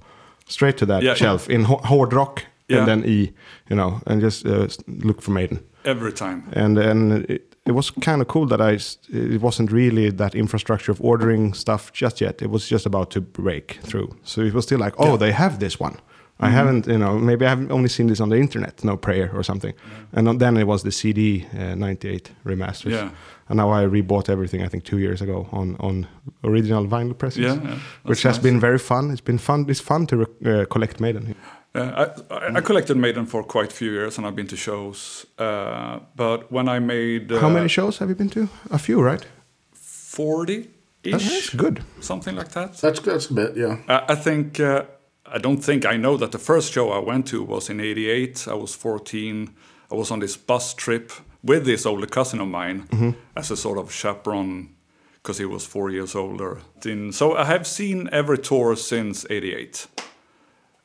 straight 0.47 0.77
to 0.77 0.86
that 0.86 1.04
Yeah. 1.04 1.15
shelf 1.15 1.47
in 1.50 1.63
ho- 1.65 1.81
hard 1.83 2.13
rock 2.13 2.44
Yeah. 2.68 2.80
and 2.80 2.88
then 2.88 3.04
E, 3.06 3.31
you 3.69 3.75
know, 3.75 4.00
and 4.07 4.21
just 4.21 4.45
uh, 4.45 4.68
look 4.88 5.21
for 5.21 5.31
Maiden. 5.31 5.59
every 5.86 6.12
time. 6.13 6.42
And 6.54 6.77
and 6.77 7.39
it, 7.66 7.72
was 7.72 7.92
kind 7.92 8.22
of 8.22 8.28
cool 8.28 8.46
that 8.48 8.62
I 8.62 8.80
it 9.34 9.42
wasn't 9.42 9.72
really 9.72 10.10
that 10.12 10.36
infrastructure 10.36 10.92
of 10.92 11.00
ordering 11.02 11.54
stuff 11.54 11.92
just 11.94 12.21
yet. 12.21 12.42
It 12.42 12.50
was 12.50 12.68
just 12.71 12.85
about 12.85 13.09
to 13.12 13.21
break 13.21 13.80
through. 13.83 14.16
So 14.24 14.42
it 14.42 14.54
was 14.54 14.66
still 14.66 14.80
like, 14.80 14.95
oh, 14.97 15.18
they 15.18 15.31
have 15.31 15.59
this 15.59 15.80
one. 15.80 15.94
I 15.94 16.47
Mm-hmm. 16.47 16.56
haven't, 16.57 16.88
you 16.88 16.97
know, 16.97 17.19
maybe 17.19 17.45
I've 17.45 17.71
only 17.71 17.88
seen 17.90 18.07
this 18.07 18.19
on 18.19 18.30
the 18.30 18.38
internet, 18.38 18.83
no 18.83 18.97
prayer 18.97 19.30
or 19.35 19.44
something. 19.44 19.74
And 20.12 20.40
then 20.40 20.57
it 20.57 20.66
was 20.66 20.81
the 20.81 20.92
CD 20.92 21.45
uh, 21.54 21.76
98 21.76 22.31
remasters. 22.45 22.92
Yeah. 22.92 23.09
And 23.47 23.57
now 23.57 23.69
I 23.69 23.83
rebought 23.85 24.28
everything, 24.30 24.64
I 24.64 24.68
think, 24.68 24.83
two 24.83 24.97
years 24.97 25.21
ago 25.21 25.47
on, 25.52 25.76
on 25.80 26.07
original 26.44 26.88
vinyl 26.88 27.14
presses. 27.16 27.44
Yeah, 27.44 27.62
yeah, 27.62 27.78
which 28.06 28.24
that's 28.24 28.38
has 28.38 28.38
nice. 28.38 28.44
been 28.44 28.59
very 28.59 28.80
fun. 28.80 29.12
It's 29.12 29.21
been 29.21 29.38
fun. 29.38 29.66
It's 29.69 29.80
fun 29.81 30.07
to 30.07 30.18
re- 30.18 30.62
uh, 30.62 30.66
collect 30.66 31.00
Maiden. 31.00 31.35
Uh, 31.73 32.06
I, 32.30 32.35
I, 32.35 32.57
I 32.57 32.61
collected 32.61 32.97
Maiden 32.97 33.25
for 33.25 33.44
quite 33.44 33.71
a 33.71 33.75
few 33.75 33.92
years 33.92 34.18
and 34.18 34.28
I've 34.28 34.35
been 34.35 34.47
to 34.47 34.57
shows. 34.57 35.25
Uh, 35.37 35.99
but 36.16 36.51
when 36.51 36.68
I 36.68 36.80
made 36.80 37.31
uh, 37.31 37.40
How 37.40 37.49
many 37.49 37.69
shows 37.69 37.99
have 37.99 38.09
you 38.09 38.16
been 38.16 38.30
to? 38.30 38.47
A 38.71 38.78
few, 38.78 39.01
right? 39.01 39.25
40 39.73 40.69
That's 41.04 41.25
ish, 41.25 41.49
good. 41.51 41.83
something 41.99 42.35
like 42.35 42.49
that. 42.49 42.78
That's 42.78 42.99
that's 43.01 43.30
a 43.30 43.33
bit, 43.33 43.56
yeah. 43.57 43.78
I, 43.87 44.13
I 44.13 44.16
think, 44.16 44.59
uh, 44.59 44.83
I 45.25 45.37
don't 45.40 45.63
think 45.63 45.85
I 45.85 45.97
know 45.97 46.18
that 46.18 46.31
the 46.31 46.40
first 46.40 46.73
show 46.73 46.92
I 46.92 46.99
went 46.99 47.28
to 47.28 47.42
was 47.44 47.69
in 47.69 47.80
88. 47.80 48.47
I 48.49 48.54
was 48.54 48.75
14. 48.75 49.49
I 49.92 49.95
was 49.95 50.11
on 50.11 50.19
this 50.19 50.37
bus 50.37 50.73
trip 50.73 51.11
with 51.44 51.66
this 51.66 51.85
older 51.85 52.07
cousin 52.07 52.40
of 52.42 52.47
mine 52.47 52.87
Mm-hmm. 52.92 53.11
as 53.35 53.51
a 53.51 53.56
sort 53.57 53.78
of 53.78 53.92
chaperone 53.92 54.69
because 55.23 55.37
he 55.37 55.45
was 55.45 55.66
four 55.66 55.90
years 55.92 56.16
older. 56.16 56.59
In, 56.85 57.11
so 57.13 57.35
I 57.37 57.45
have 57.45 57.66
seen 57.68 58.09
every 58.11 58.37
tour 58.40 58.75
since 58.75 59.25
88 59.30 59.87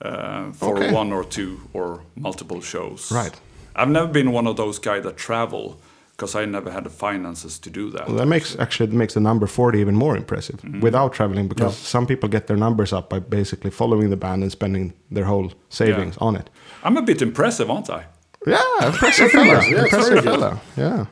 uh, 0.02 0.52
for 0.52 0.76
Okay. 0.76 0.92
one 0.92 1.12
or 1.12 1.24
two 1.24 1.60
or 1.72 2.02
multiple 2.14 2.60
shows. 2.60 3.10
Right. 3.12 3.34
I've 3.74 3.88
never 3.90 4.08
been 4.08 4.32
one 4.32 4.46
of 4.46 4.56
those 4.56 4.78
guys 4.78 5.02
that 5.04 5.16
travel 5.16 5.76
because 6.16 6.34
I 6.34 6.46
never 6.46 6.70
had 6.70 6.84
the 6.84 6.90
finances 6.90 7.58
to 7.58 7.70
do 7.70 7.90
that. 7.90 8.06
Well, 8.08 8.16
that 8.16 8.26
makes 8.26 8.56
actually 8.58 8.90
makes 8.96 9.12
the 9.14 9.20
number 9.20 9.46
40 9.46 9.78
even 9.80 9.94
more 9.94 10.16
impressive 10.16 10.60
Mm-hmm. 10.62 10.80
without 10.80 11.12
traveling 11.12 11.48
because 11.48 11.76
some 11.76 12.06
people 12.06 12.28
get 12.28 12.46
their 12.46 12.56
numbers 12.56 12.92
up 12.92 13.10
by 13.10 13.18
basically 13.20 13.70
following 13.70 14.08
the 14.10 14.16
band 14.16 14.42
and 14.42 14.50
spending 14.52 14.92
their 15.10 15.24
whole 15.24 15.52
savings 15.68 16.16
on 16.18 16.36
it. 16.36 16.48
I'm 16.84 16.96
a 16.96 17.02
bit 17.02 17.20
impressive, 17.22 17.70
aren't 17.70 17.90
I? 17.90 18.04
Yeah, 18.46 18.86
impressive 18.86 19.30
fella. 19.36 19.62
Yeah, 19.68 19.82
impressive 19.82 20.12
very 20.12 20.22
fella. 20.22 20.60
Yeah. 20.76 21.06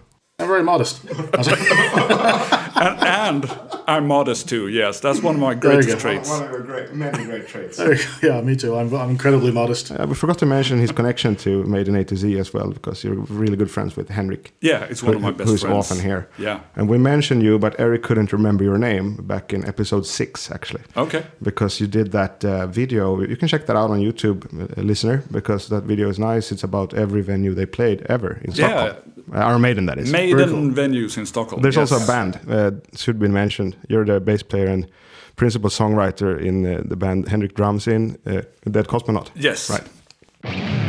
I'm 0.45 0.49
very 0.49 0.63
modest. 0.63 1.03
and, 2.77 2.99
and 3.47 3.59
I'm 3.87 4.07
modest 4.07 4.49
too. 4.49 4.69
Yes, 4.69 5.01
that's 5.01 5.23
one 5.23 5.35
of 5.37 5.41
my 5.41 5.55
greatest 5.55 5.89
go. 5.89 5.99
traits. 5.99 6.31
of 6.31 6.51
your 6.51 6.61
great, 6.63 6.93
many 6.95 7.25
great 7.25 7.49
traits. 7.49 7.79
yeah, 8.23 8.41
me 8.41 8.57
too. 8.57 8.77
I'm, 8.77 8.93
I'm 8.95 9.11
incredibly 9.11 9.53
modest. 9.53 9.91
Uh, 9.91 10.07
we 10.09 10.15
forgot 10.15 10.39
to 10.39 10.47
mention 10.47 10.79
his 10.79 10.93
connection 10.93 11.37
to 11.37 11.65
Maiden 11.65 11.95
A 11.97 12.05
to 12.05 12.17
Z 12.17 12.39
as 12.39 12.53
well, 12.53 12.71
because 12.71 13.05
you're 13.05 13.15
really 13.15 13.57
good 13.57 13.71
friends 13.71 13.97
with 13.97 14.09
Henrik. 14.09 14.53
Yeah, 14.61 14.85
it's 14.85 15.03
one 15.03 15.15
of 15.17 15.21
my 15.23 15.29
who- 15.31 15.37
best 15.39 15.51
who's 15.51 15.63
friends. 15.63 15.91
often 15.91 15.99
here. 16.05 16.29
Yeah. 16.39 16.61
And 16.77 16.89
we 16.89 16.99
mentioned 16.99 17.43
you, 17.43 17.59
but 17.59 17.75
Eric 17.79 18.03
couldn't 18.03 18.33
remember 18.33 18.65
your 18.65 18.79
name 18.79 19.17
back 19.17 19.53
in 19.53 19.65
episode 19.67 20.07
six, 20.07 20.51
actually. 20.51 20.83
Okay. 20.97 21.25
Because 21.43 21.81
you 21.81 21.87
did 21.87 22.13
that 22.13 22.45
uh, 22.45 22.67
video. 22.67 23.21
You 23.23 23.37
can 23.37 23.49
check 23.49 23.67
that 23.67 23.77
out 23.77 23.91
on 23.91 24.01
YouTube, 24.01 24.45
uh, 24.79 24.83
listener, 24.83 25.23
because 25.31 25.69
that 25.69 25.85
video 25.85 26.09
is 26.09 26.19
nice. 26.19 26.53
It's 26.53 26.65
about 26.65 26.93
every 26.95 27.23
venue 27.23 27.55
they 27.55 27.67
played 27.67 28.03
ever 28.09 28.39
in 28.43 28.53
Yeah. 28.53 28.67
Stockholm. 28.69 29.13
Uh, 29.33 29.39
Iron 29.39 29.61
Maiden, 29.61 29.87
that 29.87 29.99
is. 29.99 30.11
Maiden 30.11 30.49
cool. 30.49 30.85
venues 30.85 31.17
in 31.17 31.27
Stockholm. 31.27 31.63
There's 31.63 31.77
yes. 31.77 31.93
also 31.93 32.05
a 32.05 32.07
band, 32.07 32.41
uh, 32.49 32.71
should 32.97 33.19
be 33.19 33.29
mentioned. 33.29 33.77
You're 33.89 34.05
the 34.05 34.21
bass 34.21 34.43
player 34.43 34.67
and 34.67 34.87
principal 35.37 35.71
songwriter 35.71 36.41
in 36.41 36.67
uh, 36.67 36.83
the 36.85 36.97
band 36.97 37.29
Henrik 37.29 37.55
drums 37.55 37.87
in, 37.87 38.19
uh, 38.27 38.43
Dead 38.71 38.87
Cosmonaut. 38.87 39.31
Yes. 39.35 39.71
Right. 39.71 40.84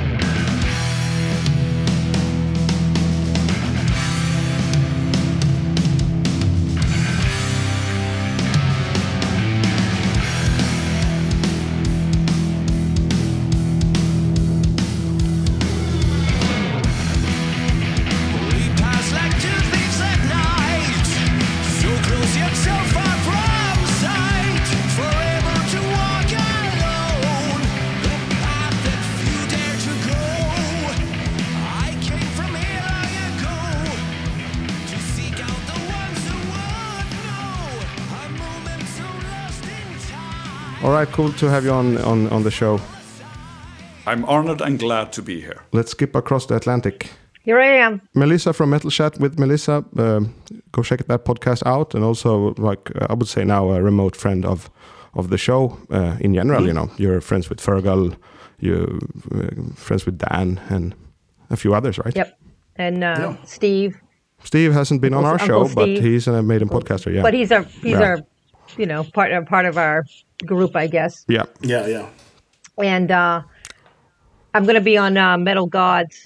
Cool 41.08 41.32
to 41.34 41.50
have 41.50 41.64
you 41.66 41.72
on, 41.72 41.98
on, 42.00 42.28
on 42.30 42.44
the 42.44 42.52
show. 42.52 42.80
I'm 44.08 44.24
honored 44.26 44.62
and 44.62 44.78
glad 44.80 45.12
to 45.14 45.22
be 45.22 45.42
here. 45.42 45.62
Let's 45.72 45.92
skip 45.92 46.16
across 46.16 46.46
the 46.46 46.56
Atlantic. 46.56 47.10
Here 47.42 47.60
I 47.60 47.68
am. 47.86 48.02
Melissa 48.14 48.54
from 48.54 48.70
Metal 48.70 48.90
Chat 48.90 49.20
with 49.20 49.40
Melissa. 49.40 49.84
Um, 49.98 50.34
go 50.72 50.82
check 50.84 51.06
that 51.08 51.26
podcast 51.26 51.64
out, 51.66 51.94
and 51.96 52.04
also 52.04 52.54
like 52.58 52.92
uh, 53.02 53.08
I 53.10 53.14
would 53.14 53.28
say 53.28 53.44
now 53.46 53.70
a 53.72 53.82
remote 53.82 54.16
friend 54.16 54.46
of 54.46 54.70
of 55.14 55.30
the 55.30 55.38
show 55.38 55.78
uh, 55.92 56.18
in 56.20 56.34
general. 56.34 56.66
You 56.66 56.74
know, 56.74 56.90
you're 56.98 57.22
friends 57.22 57.50
with 57.50 57.60
Fergal, 57.60 58.16
you 58.60 59.00
uh, 59.34 59.74
friends 59.76 60.06
with 60.06 60.18
Dan, 60.18 60.60
and 60.70 60.96
a 61.50 61.56
few 61.56 61.74
others, 61.76 61.98
right? 62.00 62.16
Yep. 62.16 62.38
And 62.78 63.04
uh, 63.04 63.16
Yeah. 63.20 63.36
Steve, 63.46 63.96
Steve 64.44 64.74
hasn't 64.74 65.02
been 65.02 65.14
on 65.14 65.24
our 65.26 65.40
Uncle 65.40 65.68
show, 65.68 65.76
but 65.76 65.88
he's 65.88 66.28
a 66.28 66.42
Maiden 66.42 66.68
podcaster. 66.70 67.14
Yeah, 67.14 67.22
but 67.22 67.34
he's 67.34 67.52
a 67.52 67.64
he's 67.64 67.92
Yeah. 67.94 68.02
our 68.04 68.18
you 68.78 68.86
know 68.86 69.04
part 69.04 69.32
of 69.32 69.46
part 69.46 69.66
of 69.66 69.78
our 69.78 70.06
group, 70.46 70.76
I 70.76 70.88
guess. 70.88 71.26
yeah. 71.28 71.44
Yeah, 71.62 71.88
yeah. 71.88 72.10
And 72.78 73.10
uh, 73.10 73.42
I'm 74.54 74.64
going 74.64 74.76
to 74.76 74.82
be 74.82 74.98
on 74.98 75.18
uh, 75.18 75.38
Metal 75.38 75.68
Gods. 75.68 76.26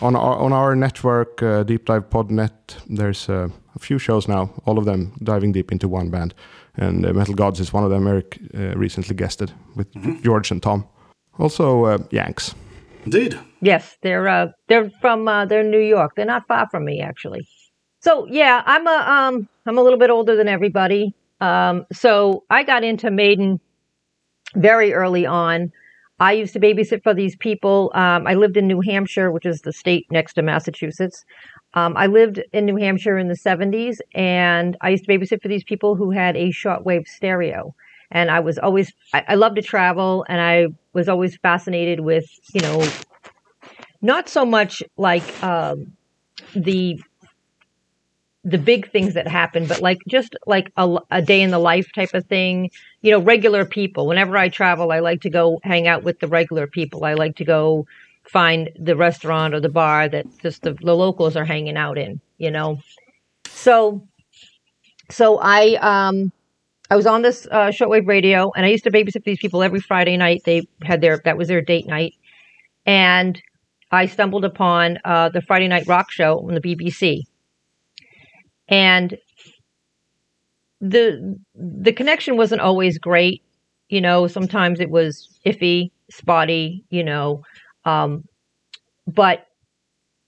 On 0.00 0.16
our 0.16 0.36
on 0.38 0.52
our 0.52 0.74
network, 0.74 1.42
uh, 1.42 1.62
Deep 1.64 1.84
Dive 1.84 2.08
Podnet, 2.10 2.76
there's 2.88 3.28
uh, 3.28 3.48
a 3.74 3.78
few 3.78 3.98
shows 3.98 4.28
now. 4.28 4.50
All 4.64 4.78
of 4.78 4.84
them 4.84 5.12
diving 5.22 5.52
deep 5.52 5.72
into 5.72 5.88
one 5.88 6.10
band, 6.10 6.34
and 6.76 7.04
uh, 7.04 7.12
Metal 7.12 7.34
Gods 7.34 7.60
is 7.60 7.72
one 7.72 7.84
of 7.84 7.90
them. 7.90 8.06
Eric 8.06 8.38
uh, 8.54 8.76
recently 8.76 9.14
guested 9.14 9.52
with 9.76 9.88
George 10.22 10.50
and 10.50 10.62
Tom. 10.62 10.86
Also, 11.38 11.84
uh, 11.84 11.98
Yanks. 12.10 12.54
Indeed. 13.04 13.38
Yes, 13.60 13.96
they're 14.02 14.28
uh, 14.28 14.48
they're 14.68 14.90
from 15.00 15.28
uh, 15.28 15.46
they're 15.46 15.64
New 15.64 15.80
York. 15.80 16.12
They're 16.16 16.24
not 16.24 16.46
far 16.46 16.68
from 16.70 16.84
me 16.84 17.00
actually. 17.00 17.46
So 18.00 18.26
yeah, 18.26 18.62
I'm 18.66 18.86
a 18.86 18.90
um 18.90 19.48
I'm 19.66 19.78
a 19.78 19.82
little 19.82 19.98
bit 19.98 20.10
older 20.10 20.36
than 20.36 20.48
everybody. 20.48 21.14
Um, 21.40 21.86
so 21.92 22.44
I 22.50 22.64
got 22.64 22.84
into 22.84 23.10
Maiden 23.10 23.60
very 24.54 24.92
early 24.92 25.26
on. 25.26 25.72
I 26.20 26.32
used 26.32 26.52
to 26.54 26.60
babysit 26.60 27.02
for 27.02 27.14
these 27.14 27.36
people. 27.36 27.92
Um, 27.94 28.26
I 28.26 28.34
lived 28.34 28.56
in 28.56 28.66
New 28.66 28.80
Hampshire, 28.80 29.30
which 29.30 29.46
is 29.46 29.60
the 29.60 29.72
state 29.72 30.06
next 30.10 30.34
to 30.34 30.42
Massachusetts. 30.42 31.24
Um, 31.74 31.96
I 31.96 32.06
lived 32.06 32.42
in 32.52 32.66
New 32.66 32.76
Hampshire 32.76 33.18
in 33.18 33.28
the 33.28 33.34
70s, 33.36 33.98
and 34.14 34.76
I 34.80 34.90
used 34.90 35.04
to 35.04 35.10
babysit 35.10 35.42
for 35.42 35.48
these 35.48 35.64
people 35.64 35.94
who 35.94 36.10
had 36.10 36.36
a 36.36 36.48
shortwave 36.48 37.06
stereo. 37.06 37.74
And 38.10 38.30
I 38.30 38.40
was 38.40 38.58
always, 38.58 38.92
I, 39.12 39.24
I 39.28 39.34
love 39.34 39.54
to 39.56 39.62
travel, 39.62 40.24
and 40.28 40.40
I 40.40 40.68
was 40.92 41.08
always 41.08 41.36
fascinated 41.36 42.00
with, 42.00 42.26
you 42.52 42.62
know, 42.62 42.88
not 44.00 44.28
so 44.28 44.44
much 44.44 44.82
like 44.96 45.42
um, 45.44 45.92
the 46.54 47.00
the 48.44 48.58
big 48.58 48.90
things 48.90 49.14
that 49.14 49.26
happen, 49.26 49.66
but 49.66 49.80
like 49.80 49.98
just 50.08 50.36
like 50.46 50.72
a, 50.76 50.98
a 51.10 51.20
day 51.20 51.42
in 51.42 51.50
the 51.50 51.58
life 51.58 51.90
type 51.94 52.14
of 52.14 52.26
thing. 52.26 52.70
You 53.02 53.12
know, 53.12 53.20
regular 53.20 53.64
people. 53.64 54.06
Whenever 54.06 54.36
I 54.36 54.48
travel, 54.48 54.92
I 54.92 55.00
like 55.00 55.22
to 55.22 55.30
go 55.30 55.60
hang 55.62 55.86
out 55.86 56.02
with 56.02 56.20
the 56.20 56.28
regular 56.28 56.66
people. 56.66 57.04
I 57.04 57.14
like 57.14 57.36
to 57.36 57.44
go 57.44 57.86
find 58.24 58.70
the 58.78 58.96
restaurant 58.96 59.54
or 59.54 59.60
the 59.60 59.68
bar 59.68 60.08
that 60.08 60.26
just 60.40 60.62
the, 60.62 60.74
the 60.74 60.94
locals 60.94 61.36
are 61.36 61.44
hanging 61.44 61.76
out 61.76 61.98
in. 61.98 62.20
You 62.38 62.50
know, 62.50 62.78
so 63.46 64.06
so 65.10 65.38
I 65.38 65.74
um 65.80 66.32
I 66.90 66.96
was 66.96 67.06
on 67.06 67.22
this 67.22 67.46
uh, 67.50 67.68
shortwave 67.68 68.06
radio, 68.06 68.50
and 68.56 68.64
I 68.64 68.70
used 68.70 68.84
to 68.84 68.90
babysit 68.90 69.24
these 69.24 69.38
people 69.38 69.62
every 69.62 69.80
Friday 69.80 70.16
night. 70.16 70.42
They 70.44 70.66
had 70.82 71.00
their 71.00 71.20
that 71.24 71.36
was 71.36 71.48
their 71.48 71.60
date 71.60 71.86
night, 71.86 72.14
and 72.86 73.40
I 73.90 74.06
stumbled 74.06 74.44
upon 74.44 74.98
uh, 75.04 75.28
the 75.28 75.42
Friday 75.42 75.68
Night 75.68 75.86
Rock 75.86 76.10
Show 76.10 76.40
on 76.46 76.54
the 76.54 76.60
BBC, 76.60 77.24
and 78.68 79.16
the 80.80 81.38
the 81.54 81.92
connection 81.92 82.36
wasn't 82.36 82.60
always 82.60 82.98
great. 82.98 83.42
You 83.88 84.00
know, 84.00 84.26
sometimes 84.26 84.80
it 84.80 84.90
was 84.90 85.38
iffy, 85.46 85.90
spotty. 86.10 86.84
You 86.90 87.04
know, 87.04 87.42
um, 87.84 88.24
but 89.06 89.46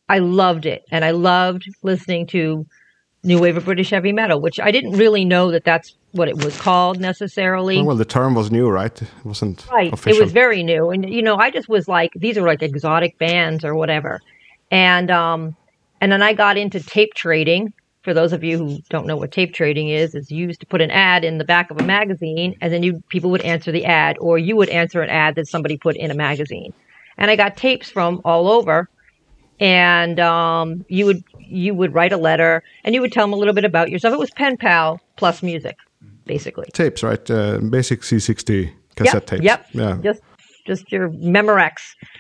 I 0.09 0.19
loved 0.19 0.67
it, 0.67 0.83
and 0.91 1.05
I 1.05 1.13
loved 1.13 1.65
listening 1.83 2.27
to 2.29 2.67
new 3.23 3.39
wave 3.39 3.57
of 3.57 3.65
British 3.65 3.91
heavy 3.91 4.13
metal, 4.13 4.41
which 4.41 4.59
I 4.59 4.71
didn't 4.71 4.93
really 4.93 5.25
know 5.25 5.51
that 5.51 5.65
that's 5.65 5.95
what 6.13 6.29
it 6.29 6.43
was 6.43 6.57
called 6.59 7.01
necessarily. 7.01 7.79
Oh, 7.79 7.85
well, 7.85 7.97
the 7.97 8.05
term 8.05 8.35
was 8.35 8.51
new, 8.51 8.69
right? 8.69 9.01
It 9.01 9.09
wasn't 9.25 9.67
Right. 9.71 9.93
official. 9.93 10.19
It 10.19 10.25
was 10.25 10.33
very 10.33 10.63
new. 10.63 10.91
And 10.91 11.13
you 11.13 11.23
know, 11.23 11.37
I 11.37 11.51
just 11.51 11.69
was 11.69 11.87
like, 11.87 12.11
these 12.17 12.37
are 12.39 12.47
like 12.47 12.63
exotic 12.63 13.19
bands 13.19 13.65
or 13.65 13.75
whatever. 13.75 14.21
And 14.71 15.11
um 15.11 15.57
and 16.01 16.11
then 16.11 16.23
I 16.23 16.33
got 16.33 16.57
into 16.57 16.81
tape 16.81 17.15
trading. 17.15 17.73
For 18.03 18.15
those 18.15 18.33
of 18.33 18.43
you 18.43 18.57
who 18.57 18.79
don't 18.89 19.07
know 19.07 19.17
what 19.17 19.31
tape 19.31 19.53
trading 19.53 19.89
is, 19.89 20.15
it's 20.15 20.31
used 20.31 20.61
to 20.61 20.67
put 20.67 20.81
an 20.81 20.91
ad 20.91 21.23
in 21.23 21.37
the 21.37 21.45
back 21.45 21.71
of 21.71 21.79
a 21.79 21.83
magazine 21.83 22.57
and 22.61 22.73
then 22.73 22.83
you 22.83 23.03
people 23.09 23.31
would 23.31 23.43
answer 23.43 23.71
the 23.71 23.85
ad 23.85 24.17
or 24.21 24.39
you 24.39 24.57
would 24.57 24.71
answer 24.71 25.03
an 25.03 25.11
ad 25.11 25.35
that 25.35 25.47
somebody 25.49 25.77
put 25.77 25.97
in 25.97 26.11
a 26.11 26.15
magazine. 26.15 26.73
And 27.19 27.31
I 27.31 27.37
got 27.37 27.57
tapes 27.57 27.91
from 27.91 28.23
all 28.25 28.49
over 28.49 28.89
and 29.61 30.19
um 30.19 30.87
you 30.89 31.05
would 31.05 31.23
you 31.39 31.75
would 31.75 31.93
write 31.93 32.13
a 32.13 32.17
letter 32.17 32.63
and 32.85 32.95
you 32.95 33.03
would 33.03 33.13
tell 33.13 33.25
them 33.25 33.35
a 33.35 33.37
little 33.37 33.55
bit 33.55 33.65
about 33.65 33.91
yourself. 33.91 34.15
It 34.15 34.19
was 34.19 34.31
pen 34.31 34.57
pal 34.57 35.01
plus 35.17 35.43
music, 35.43 35.77
basically. 36.25 36.69
tapes, 36.73 37.03
right? 37.03 37.31
Uh, 37.31 37.59
basic 37.59 38.01
C60 38.01 38.73
cassette 38.97 39.15
yep, 39.15 39.27
tapes. 39.27 39.43
Yep. 39.43 39.67
Yeah. 39.73 39.99
Just 40.03 40.23
just 40.67 40.91
your 40.91 41.11
Memorex. 41.11 41.73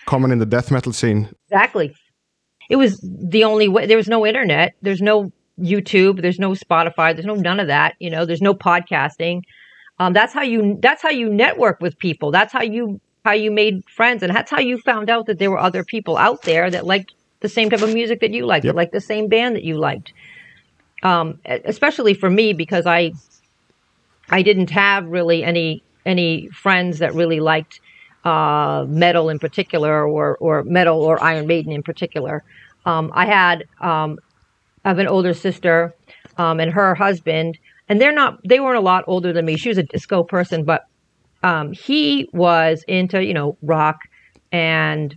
Common 0.06 0.30
in 0.30 0.38
the 0.38 0.46
death 0.46 0.70
metal 0.70 0.92
scene. 0.92 1.30
Exactly. 1.48 1.94
It 2.68 2.76
was 2.76 3.00
the 3.02 3.44
only 3.44 3.68
way. 3.68 3.86
There 3.86 3.96
was 3.96 4.08
no 4.08 4.26
internet. 4.26 4.74
There's 4.82 5.02
no 5.02 5.32
YouTube. 5.60 6.22
There's 6.22 6.38
no 6.38 6.50
Spotify. 6.52 7.14
There's 7.14 7.26
no 7.26 7.34
none 7.34 7.60
of 7.60 7.68
that. 7.68 7.94
You 7.98 8.10
know. 8.10 8.24
There's 8.24 8.42
no 8.42 8.54
podcasting. 8.54 9.42
Um, 9.98 10.12
that's 10.12 10.32
how 10.32 10.42
you. 10.42 10.78
That's 10.80 11.02
how 11.02 11.10
you 11.10 11.28
network 11.28 11.80
with 11.80 11.98
people. 11.98 12.30
That's 12.30 12.52
how 12.52 12.62
you 12.62 13.00
how 13.24 13.32
you 13.32 13.50
made 13.50 13.84
friends, 13.88 14.22
and 14.22 14.34
that's 14.34 14.50
how 14.50 14.60
you 14.60 14.78
found 14.78 15.10
out 15.10 15.26
that 15.26 15.38
there 15.38 15.50
were 15.50 15.58
other 15.58 15.84
people 15.84 16.16
out 16.16 16.42
there 16.42 16.70
that 16.70 16.86
liked 16.86 17.12
the 17.40 17.48
same 17.48 17.70
type 17.70 17.82
of 17.82 17.92
music 17.92 18.20
that 18.20 18.32
you 18.32 18.46
liked, 18.46 18.64
Yep. 18.64 18.72
that 18.72 18.76
liked 18.76 18.92
the 18.92 19.00
same 19.00 19.28
band 19.28 19.56
that 19.56 19.62
you 19.62 19.76
liked. 19.78 20.12
Um, 21.02 21.38
especially 21.46 22.14
for 22.14 22.28
me 22.30 22.52
because 22.52 22.86
I 22.86 23.12
I 24.30 24.42
didn't 24.42 24.70
have 24.70 25.06
really 25.06 25.42
any 25.44 25.82
any 26.06 26.48
friends 26.48 26.98
that 27.00 27.14
really 27.14 27.40
liked 27.40 27.80
uh, 28.24 28.84
metal 28.88 29.28
in 29.28 29.38
particular, 29.38 30.06
or 30.06 30.36
or 30.38 30.62
metal 30.64 31.00
or 31.02 31.22
Iron 31.22 31.46
Maiden 31.46 31.72
in 31.72 31.82
particular. 31.82 32.42
Um, 32.86 33.10
I 33.14 33.26
had 33.26 33.64
um, 33.80 34.18
I 34.84 34.88
have 34.88 34.98
an 34.98 35.06
older 35.08 35.34
sister 35.34 35.94
um, 36.38 36.60
and 36.60 36.72
her 36.72 36.94
husband, 36.94 37.58
and 37.88 38.00
they're 38.00 38.12
not 38.12 38.38
they 38.44 38.60
weren't 38.60 38.78
a 38.78 38.82
lot 38.82 39.04
older 39.06 39.32
than 39.32 39.44
me. 39.44 39.56
She 39.56 39.68
was 39.68 39.78
a 39.78 39.82
disco 39.82 40.22
person, 40.22 40.64
but 40.64 40.86
um, 41.42 41.72
he 41.72 42.28
was 42.32 42.84
into 42.88 43.24
you 43.24 43.34
know 43.34 43.56
rock 43.62 43.98
and 44.52 45.16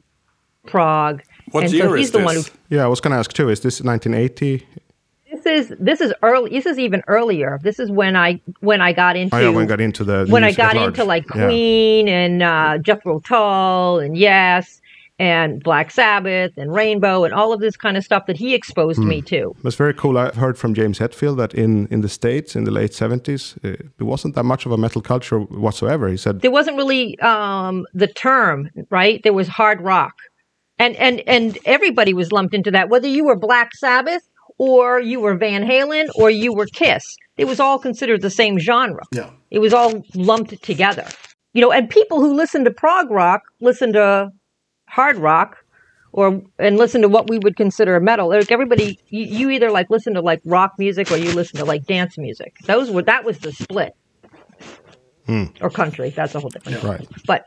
prog. 0.67 1.21
What 1.51 1.65
and 1.65 1.73
year 1.73 1.85
so 1.87 1.93
he's 1.93 2.07
is 2.07 2.11
the 2.11 2.17
this? 2.19 2.25
one 2.25 2.35
who 2.35 2.43
Yeah, 2.69 2.83
I 2.85 2.87
was 2.87 2.99
gonna 3.01 3.17
ask 3.17 3.31
too. 3.33 3.49
Is 3.49 3.61
this 3.61 3.81
1980? 3.81 4.65
this 5.31 5.45
is 5.45 5.73
this 5.79 5.99
is 6.01 6.13
early. 6.21 6.51
This 6.51 6.65
is 6.65 6.77
even 6.79 7.01
earlier. 7.07 7.59
This 7.63 7.79
is 7.79 7.89
when 7.91 8.15
I 8.15 8.41
when 8.59 8.81
I 8.81 8.93
got 8.93 9.15
into 9.15 9.35
Oh 9.35 9.39
yeah, 9.39 9.49
when 9.49 9.65
I 9.65 9.67
got 9.67 9.81
into 9.81 10.03
the 10.03 10.25
when 10.29 10.43
I 10.43 10.51
got 10.51 10.75
into 10.77 11.03
like 11.03 11.25
Yeah. 11.35 11.45
Queen 11.45 12.07
and 12.07 12.43
uh, 12.43 12.77
Jethro 12.79 13.19
Tull 13.19 13.99
and 13.99 14.15
Yes 14.15 14.81
and 15.19 15.63
Black 15.63 15.91
Sabbath 15.91 16.51
and 16.57 16.73
Rainbow 16.73 17.23
and 17.23 17.33
all 17.33 17.53
of 17.53 17.59
this 17.59 17.77
kind 17.77 17.97
of 17.97 18.03
stuff 18.03 18.25
that 18.25 18.37
he 18.37 18.53
exposed 18.55 18.99
me 18.99 19.19
Hmm. 19.19 19.25
to. 19.25 19.55
That's 19.63 19.75
very 19.75 19.93
cool. 19.93 20.17
I've 20.17 20.35
heard 20.35 20.57
from 20.57 20.73
James 20.73 20.99
Hetfield 20.99 21.37
that 21.37 21.53
in, 21.53 21.87
in 21.91 22.01
the 22.01 22.09
States 22.09 22.55
in 22.55 22.63
the 22.63 22.71
late 22.71 22.91
70s, 22.91 23.57
uh, 23.63 23.77
there 23.97 24.07
wasn't 24.07 24.33
that 24.35 24.43
much 24.43 24.65
of 24.65 24.71
a 24.71 24.77
metal 24.77 25.01
culture 25.01 25.39
whatsoever. 25.39 26.07
He 26.09 26.17
said, 26.17 26.41
There 26.41 26.51
wasn't 26.51 26.77
really 26.77 27.19
um, 27.19 27.85
the 27.93 28.07
term, 28.07 28.69
right? 28.89 29.21
There 29.23 29.33
was 29.33 29.47
hard 29.47 29.81
rock, 29.81 30.13
and 30.79 30.95
and 30.95 31.21
and 31.27 31.57
everybody 31.65 32.13
was 32.13 32.31
lumped 32.31 32.55
into 32.55 32.71
that. 32.71 32.89
Whether 32.89 33.07
you 33.07 33.23
were 33.25 33.35
Black 33.37 33.75
Sabbath 33.75 34.23
or 34.57 34.99
you 34.99 35.19
were 35.19 35.35
Van 35.35 35.63
Halen 35.63 36.07
or 36.15 36.29
you 36.31 36.53
were 36.53 36.65
Kiss, 36.65 37.15
it 37.37 37.45
was 37.45 37.59
all 37.59 37.77
considered 37.77 38.21
the 38.21 38.29
same 38.31 38.57
genre. 38.59 39.03
Yeah. 39.11 39.29
It 39.51 39.59
was 39.59 39.73
all 39.73 40.03
lumped 40.15 40.61
together. 40.63 41.05
You 41.53 41.61
know, 41.61 41.71
and 41.71 41.87
people 41.87 42.19
who 42.19 42.33
listen 42.33 42.63
to 42.65 42.71
prog 42.71 43.11
rock 43.11 43.43
listen 43.61 43.93
to 43.93 44.31
hard 44.93 45.17
rock 45.17 45.57
or 46.11 46.41
and 46.59 46.77
listen 46.77 47.01
to 47.01 47.09
what 47.09 47.27
we 47.27 47.39
would 47.39 47.55
consider 47.57 47.99
metal. 47.99 48.29
Like 48.29 48.51
everybody 48.51 48.99
you, 49.09 49.25
you 49.25 49.49
either 49.49 49.71
like 49.71 49.89
listen 49.89 50.13
to 50.13 50.21
like 50.21 50.39
rock 50.45 50.73
music 50.77 51.11
or 51.11 51.17
you 51.17 51.31
listen 51.33 51.57
to 51.57 51.65
like 51.65 51.85
dance 51.85 52.17
music. 52.17 52.55
Those 52.65 52.91
were 52.91 53.01
that 53.01 53.25
was 53.25 53.39
the 53.39 53.51
split. 53.51 53.93
Or 55.61 55.69
country. 55.69 56.11
That's 56.11 56.35
a 56.35 56.39
whole 56.39 56.51
different 56.51 56.83
right. 56.83 57.07
But 57.25 57.45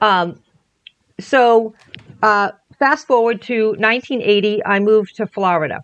um 0.00 0.40
so 1.20 1.74
uh 2.22 2.52
fast 2.78 3.06
forward 3.06 3.42
to 3.42 3.72
1980, 3.72 4.64
I 4.64 4.80
moved 4.80 5.16
to 5.16 5.26
Florida 5.26 5.80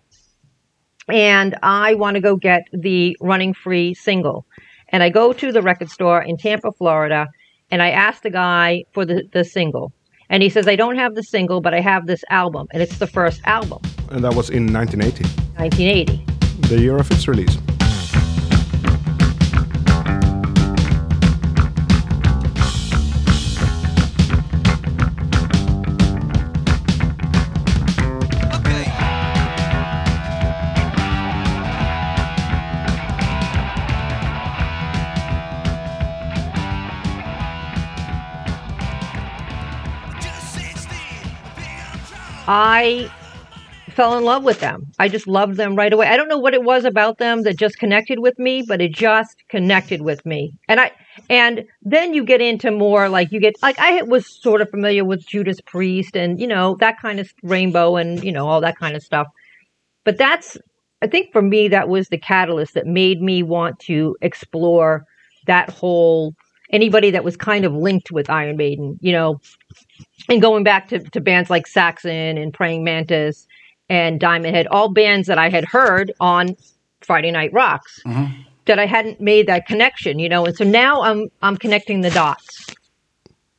and 1.07 1.55
I 1.61 1.93
want 1.93 2.15
to 2.15 2.21
go 2.21 2.35
get 2.35 2.63
the 2.73 3.15
Running 3.21 3.53
Free 3.53 3.93
single. 3.93 4.45
And 4.89 5.03
I 5.03 5.09
go 5.09 5.33
to 5.33 5.51
the 5.51 5.61
record 5.61 5.89
store 5.89 6.21
in 6.21 6.37
Tampa, 6.37 6.71
Florida, 6.71 7.27
and 7.69 7.81
I 7.81 7.89
ask 7.91 8.23
the 8.23 8.29
guy 8.29 8.85
for 8.93 9.05
the, 9.05 9.23
the 9.33 9.43
single. 9.43 9.91
And 10.29 10.43
he 10.43 10.49
says, 10.49 10.67
I 10.67 10.75
don't 10.75 10.97
have 10.97 11.15
the 11.15 11.23
single, 11.23 11.61
but 11.61 11.73
I 11.73 11.79
have 11.79 12.05
this 12.05 12.23
album. 12.29 12.67
And 12.71 12.81
it's 12.81 12.97
the 12.97 13.07
first 13.07 13.41
album, 13.45 13.81
and 14.11 14.23
that 14.23 14.35
was 14.35 14.49
in 14.49 14.71
1980, 14.73 15.23
1980. 15.57 16.67
the 16.67 16.81
year 16.81 16.97
of 16.97 17.09
its 17.11 17.27
release. 17.27 17.57
I 42.47 43.11
fell 43.97 44.17
in 44.17 44.23
love 44.23 44.43
with 44.43 44.59
them. 44.59 44.83
I 44.99 45.09
just 45.09 45.27
loved 45.27 45.57
them 45.57 45.75
right 45.75 45.91
away. 45.91 46.07
I 46.07 46.17
don't 46.17 46.29
know 46.29 46.37
what 46.37 46.53
it 46.53 46.63
was 46.63 46.85
about 46.85 47.17
them 47.17 47.41
that 47.43 47.57
just 47.57 47.79
connected 47.79 48.19
with 48.19 48.37
me, 48.37 48.61
but 48.61 48.79
it 48.79 48.93
just 48.93 49.35
connected 49.49 50.01
with 50.01 50.23
me. 50.25 50.53
And 50.67 50.79
I 50.79 50.91
and 51.29 51.65
then 51.81 52.13
you 52.13 52.23
get 52.23 52.39
into 52.39 52.69
more 52.69 53.09
like 53.09 53.31
you 53.31 53.39
get 53.39 53.55
like 53.63 53.79
I 53.79 54.03
was 54.03 54.25
sort 54.41 54.61
of 54.61 54.69
familiar 54.69 55.03
with 55.03 55.25
Judas 55.25 55.59
Priest 55.61 56.15
and 56.15 56.39
you 56.39 56.47
know 56.47 56.77
that 56.79 57.01
kind 57.01 57.19
of 57.19 57.33
rainbow 57.43 57.95
and 57.95 58.23
you 58.23 58.31
know 58.31 58.47
all 58.47 58.61
that 58.61 58.77
kind 58.77 58.95
of 58.95 59.01
stuff. 59.01 59.27
But 60.05 60.17
that's 60.17 60.57
I 61.01 61.07
think 61.07 61.31
for 61.31 61.41
me 61.41 61.67
that 61.69 61.89
was 61.89 62.09
the 62.09 62.19
catalyst 62.19 62.75
that 62.75 62.85
made 62.85 63.19
me 63.19 63.41
want 63.41 63.79
to 63.87 64.15
explore 64.21 65.05
that 65.47 65.69
whole 65.69 66.35
anybody 66.71 67.11
that 67.11 67.23
was 67.23 67.37
kind 67.37 67.65
of 67.65 67.73
linked 67.73 68.11
with 68.11 68.29
Iron 68.29 68.57
Maiden, 68.57 68.97
you 69.01 69.11
know, 69.11 69.39
and 70.29 70.41
going 70.41 70.63
back 70.63 70.87
to, 70.89 70.99
to 70.99 71.21
bands 71.21 71.49
like 71.49 71.67
Saxon 71.67 72.37
and 72.37 72.53
Praying 72.53 72.83
Mantis 72.83 73.47
and 73.89 74.19
Diamond 74.19 74.55
Head, 74.55 74.67
all 74.67 74.89
bands 74.91 75.27
that 75.27 75.37
I 75.37 75.49
had 75.49 75.65
heard 75.65 76.11
on 76.19 76.55
Friday 77.01 77.31
Night 77.31 77.51
Rocks 77.53 78.01
that 78.65 78.79
I 78.79 78.85
hadn't 78.85 79.21
made 79.21 79.47
that 79.47 79.65
connection, 79.65 80.19
you 80.19 80.27
know. 80.29 80.45
And 80.45 80.55
so 80.55 80.63
now 80.65 81.01
I'm 81.01 81.29
I'm 81.41 81.55
connecting 81.57 82.01
the 82.01 82.09
dots 82.09 82.67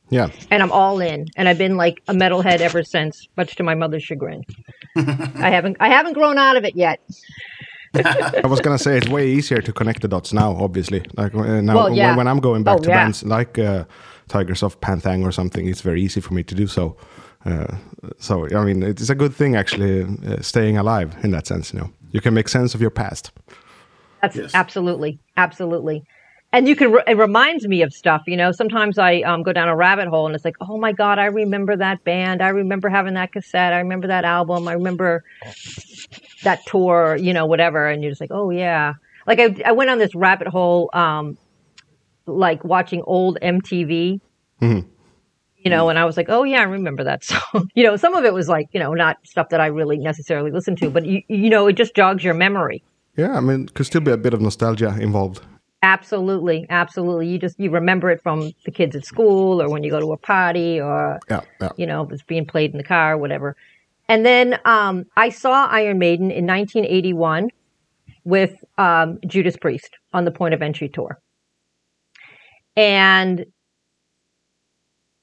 Yeah, 0.09 0.29
and 0.51 0.61
I'm 0.61 0.71
all 0.71 0.99
in. 0.99 1.25
And 1.35 1.47
I've 1.49 1.57
been 1.57 1.77
like 1.77 2.01
a 2.07 2.13
metalhead 2.13 2.59
ever 2.61 2.83
since, 2.83 3.27
much 3.37 3.55
to 3.55 3.63
my 3.63 3.73
mother's 3.75 4.03
chagrin. 4.03 4.43
I 4.95 5.49
haven't 5.49 5.77
I 5.79 5.89
haven't 5.89 6.13
grown 6.13 6.37
out 6.37 6.57
of 6.57 6.63
it 6.65 6.75
yet. 6.75 6.99
I 8.43 8.45
was 8.45 8.59
gonna 8.59 8.77
say 8.77 8.97
it's 8.97 9.09
way 9.09 9.27
easier 9.29 9.61
to 9.61 9.73
connect 9.73 10.01
the 10.03 10.07
dots 10.07 10.31
now. 10.31 10.51
Obviously, 10.55 11.03
like 11.17 11.33
uh, 11.33 11.59
now 11.61 11.75
Well, 11.75 11.91
yeah. 11.93 12.09
when, 12.09 12.17
when 12.17 12.27
I'm 12.27 12.39
going 12.39 12.63
back 12.63 12.75
Oh, 12.77 12.81
to 12.83 12.89
yeah. 12.89 13.03
bands 13.03 13.23
like 13.23 13.57
uh, 13.57 13.85
Tygers 14.29 14.63
of 14.63 14.79
Pan 14.79 15.01
Tang 15.01 15.23
or 15.25 15.31
something, 15.31 15.67
it's 15.67 15.81
very 15.81 16.01
easy 16.01 16.21
for 16.21 16.33
me 16.33 16.43
to 16.43 16.55
do 16.55 16.67
so. 16.67 16.95
Uh, 17.45 17.75
so 18.17 18.47
I 18.55 18.63
mean, 18.65 18.83
it's 18.83 19.09
a 19.09 19.15
good 19.15 19.33
thing 19.33 19.55
actually, 19.55 20.03
uh, 20.27 20.41
staying 20.41 20.77
alive 20.77 21.15
in 21.23 21.31
that 21.31 21.47
sense. 21.47 21.73
You 21.73 21.79
know, 21.79 21.89
you 22.11 22.21
can 22.21 22.33
make 22.33 22.49
sense 22.49 22.75
of 22.75 22.81
your 22.81 22.89
past. 22.91 23.31
That's 24.21 24.35
Yes. 24.35 24.51
absolutely, 24.53 25.19
absolutely. 25.37 26.03
And 26.51 26.67
you 26.67 26.75
can, 26.75 26.91
re- 26.91 27.03
it 27.05 27.15
reminds 27.15 27.67
me 27.67 27.83
of 27.83 27.93
stuff, 27.93 28.23
you 28.25 28.35
know. 28.35 28.51
Sometimes 28.51 28.97
I 28.97 29.21
um, 29.21 29.43
go 29.43 29.53
down 29.53 29.69
a 29.69 29.75
rabbit 29.75 30.07
hole 30.07 30.25
and 30.25 30.33
it's 30.35 30.43
like, 30.43 30.57
oh 30.59 30.77
my 30.77 30.91
God, 30.91 31.19
I 31.19 31.25
remember 31.25 31.77
that 31.77 32.03
band. 32.03 32.41
I 32.41 32.49
remember 32.49 32.89
having 32.89 33.13
that 33.13 33.31
cassette. 33.31 33.71
I 33.71 33.77
remember 33.77 34.07
that 34.07 34.25
album. 34.25 34.67
I 34.67 34.73
remember 34.73 35.23
that 36.43 36.65
tour, 36.65 37.15
you 37.15 37.33
know, 37.33 37.45
whatever. 37.45 37.87
And 37.87 38.01
you're 38.01 38.11
just 38.11 38.19
like, 38.21 38.31
oh 38.33 38.49
yeah. 38.49 38.93
Like 39.27 39.39
I, 39.39 39.55
I 39.63 39.71
went 39.73 39.91
on 39.91 39.99
this 39.99 40.15
rabbit 40.15 40.47
hole, 40.47 40.89
um, 40.93 41.37
like 42.29 42.63
watching 42.63 43.01
old 43.03 43.37
MTV, 43.41 44.19
you 45.57 45.69
know, 45.69 45.89
and 45.89 45.99
I 45.99 46.05
was 46.05 46.17
like, 46.17 46.27
oh 46.29 46.43
yeah, 46.43 46.59
I 46.61 46.63
remember 46.63 47.03
that 47.03 47.23
song. 47.29 47.69
you 47.73 47.83
know, 47.83 47.95
some 47.97 48.15
of 48.15 48.23
it 48.25 48.33
was 48.33 48.47
like, 48.47 48.67
you 48.71 48.79
know, 48.79 48.93
not 48.93 49.17
stuff 49.25 49.49
that 49.49 49.59
I 49.61 49.67
really 49.67 49.97
necessarily 49.97 50.51
listened 50.51 50.77
to, 50.79 50.89
but 50.89 51.05
you, 51.05 51.21
you 51.27 51.49
know, 51.49 51.67
it 51.67 51.73
just 51.73 51.95
jogs 51.95 52.23
your 52.23 52.33
memory. 52.33 52.83
Yeah, 53.17 53.35
I 53.35 53.41
mean, 53.41 53.67
could 53.69 53.85
still 53.85 54.01
be 54.01 54.11
a 54.11 54.17
bit 54.17 54.33
of 54.33 54.41
nostalgia 54.41 54.95
involved. 54.99 55.41
Absolutely, 55.81 56.65
absolutely. 56.69 57.27
You 57.27 57.39
just 57.39 57.59
you 57.59 57.69
remember 57.69 58.09
it 58.09 58.21
from 58.21 58.51
the 58.65 58.71
kids 58.71 58.95
at 58.95 59.05
school 59.05 59.61
or 59.61 59.69
when 59.69 59.83
you 59.83 59.89
go 59.89 59.99
to 59.99 60.11
a 60.11 60.17
party 60.17 60.79
or 60.79 61.19
Yeah, 61.29 61.41
yeah. 61.61 61.69
you 61.77 61.85
know, 61.85 62.07
it's 62.11 62.23
being 62.23 62.45
played 62.45 62.71
in 62.71 62.77
the 62.77 62.83
car 62.83 63.13
or 63.13 63.17
whatever. 63.17 63.55
And 64.09 64.25
then 64.25 64.59
um, 64.65 65.05
I 65.15 65.29
saw 65.29 65.67
Iron 65.67 65.99
Maiden 65.99 66.31
in 66.31 66.45
1981 66.47 67.49
with 68.23 68.63
um, 68.77 69.19
Judas 69.25 69.55
Priest 69.55 69.97
on 70.13 70.25
the 70.25 70.31
Point 70.31 70.53
of 70.53 70.61
Entry 70.61 70.89
tour. 70.89 71.19
And 72.79 73.45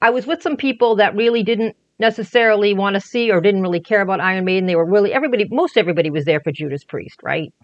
I 0.02 0.10
was 0.10 0.26
with 0.26 0.42
some 0.42 0.58
people 0.58 0.96
that 0.96 1.16
really 1.16 1.42
didn't 1.42 1.74
necessarily 1.98 2.74
want 2.74 2.94
to 2.94 3.00
see 3.00 3.30
or 3.30 3.40
didn't 3.40 3.62
really 3.62 3.80
care 3.80 4.02
about 4.02 4.20
Iron 4.20 4.44
Maiden. 4.44 4.66
They 4.66 4.76
were 4.76 4.84
really 4.84 5.14
everybody, 5.14 5.46
most 5.50 5.78
everybody 5.78 6.10
was 6.10 6.26
there 6.26 6.40
for 6.40 6.52
Judas 6.52 6.84
Priest, 6.84 7.18
right? 7.22 7.54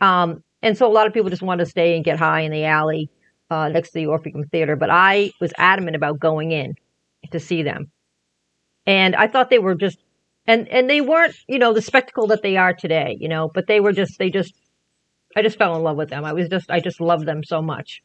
Um, 0.00 0.44
and 0.62 0.78
so 0.78 0.86
a 0.86 0.92
lot 0.92 1.08
of 1.08 1.12
people 1.12 1.28
just 1.28 1.42
wanted 1.42 1.64
to 1.64 1.70
stay 1.70 1.96
and 1.96 2.04
get 2.04 2.20
high 2.20 2.42
in 2.42 2.52
the 2.52 2.66
alley 2.66 3.10
uh, 3.50 3.68
next 3.68 3.88
to 3.88 3.94
the 3.98 4.06
Orpheum 4.06 4.44
Theater. 4.44 4.76
But 4.76 4.90
I 4.90 5.32
was 5.40 5.52
adamant 5.58 5.96
about 5.96 6.20
going 6.20 6.52
in 6.52 6.74
to 7.32 7.40
see 7.40 7.64
them, 7.64 7.90
and 8.86 9.16
I 9.16 9.26
thought 9.26 9.50
they 9.50 9.58
were 9.58 9.74
just 9.74 9.98
and 10.46 10.68
and 10.68 10.88
they 10.88 11.00
weren't 11.00 11.34
you 11.48 11.58
know 11.58 11.72
the 11.72 11.82
spectacle 11.82 12.28
that 12.28 12.42
they 12.42 12.56
are 12.56 12.74
today, 12.74 13.16
you 13.18 13.28
know, 13.28 13.50
but 13.52 13.66
they 13.66 13.80
were 13.80 13.92
just 13.92 14.20
they 14.20 14.30
just 14.30 14.54
I 15.34 15.42
just 15.42 15.58
fell 15.58 15.74
in 15.74 15.82
love 15.82 15.96
with 15.96 16.10
them. 16.10 16.24
I 16.24 16.32
was 16.32 16.48
just 16.48 16.70
I 16.70 16.78
just 16.78 17.00
loved 17.00 17.26
them 17.26 17.42
so 17.42 17.60
much. 17.60 18.02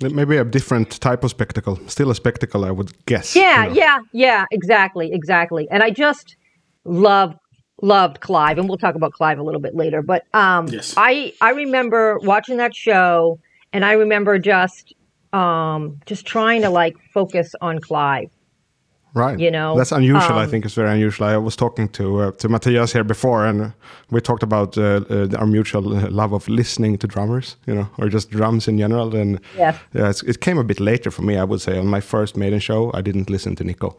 Maybe 0.00 0.36
a 0.36 0.44
different 0.44 1.00
type 1.00 1.22
of 1.22 1.30
spectacle. 1.30 1.78
Still 1.86 2.10
a 2.10 2.14
spectacle, 2.14 2.64
I 2.64 2.70
would 2.72 2.92
guess. 3.06 3.36
Yeah, 3.36 3.64
you 3.64 3.68
know. 3.70 3.76
yeah, 3.76 3.98
yeah, 4.12 4.44
exactly, 4.50 5.12
exactly. 5.12 5.68
And 5.70 5.82
I 5.82 5.90
just 5.90 6.36
loved 6.84 7.38
loved 7.82 8.20
Clive, 8.20 8.58
and 8.58 8.68
we'll 8.68 8.78
talk 8.78 8.94
about 8.94 9.12
Clive 9.12 9.38
a 9.38 9.42
little 9.42 9.60
bit 9.60 9.74
later. 9.74 10.02
But 10.02 10.24
um, 10.34 10.66
Yes. 10.68 10.94
I 10.96 11.32
I 11.40 11.50
remember 11.50 12.18
watching 12.22 12.56
that 12.56 12.74
show, 12.74 13.38
and 13.72 13.84
I 13.84 13.92
remember 13.92 14.38
just 14.38 14.94
um, 15.32 16.00
just 16.06 16.26
trying 16.26 16.62
to 16.62 16.70
like 16.70 16.96
focus 17.12 17.54
on 17.60 17.80
Clive. 17.80 18.30
Right. 19.16 19.38
You 19.38 19.50
know, 19.50 19.76
that's 19.78 19.92
unusual. 19.92 20.38
I 20.38 20.44
um, 20.44 20.50
think 20.50 20.64
it's 20.64 20.74
very 20.74 20.90
unusual. 20.90 21.26
I 21.28 21.36
was 21.36 21.56
talking 21.56 21.88
to 21.90 22.04
uh, 22.20 22.30
to 22.32 22.48
Matthias 22.48 22.92
here 22.92 23.04
before, 23.04 23.46
and 23.46 23.60
uh, 23.62 23.68
we 24.10 24.20
talked 24.20 24.42
about 24.42 24.76
uh, 24.76 24.82
uh, 25.08 25.38
our 25.38 25.46
mutual 25.46 25.96
uh, 25.96 26.10
love 26.10 26.32
of 26.34 26.48
listening 26.48 26.98
to 26.98 27.06
drummers, 27.06 27.56
you 27.66 27.74
know, 27.74 27.86
or 27.98 28.08
just 28.08 28.30
drums 28.30 28.68
in 28.68 28.76
general. 28.78 29.14
And 29.16 29.38
Yes. 29.56 29.76
yeah, 29.94 30.10
it's, 30.10 30.22
it 30.24 30.40
came 30.40 30.58
a 30.60 30.64
bit 30.64 30.80
later 30.80 31.10
for 31.12 31.22
me. 31.22 31.34
I 31.36 31.44
would 31.44 31.60
say 31.60 31.78
on 31.78 31.86
my 31.86 32.00
first 32.00 32.36
Maiden 32.36 32.60
show, 32.60 32.90
I 32.94 33.02
didn't 33.02 33.30
listen 33.30 33.54
to 33.56 33.64
Nicko. 33.64 33.96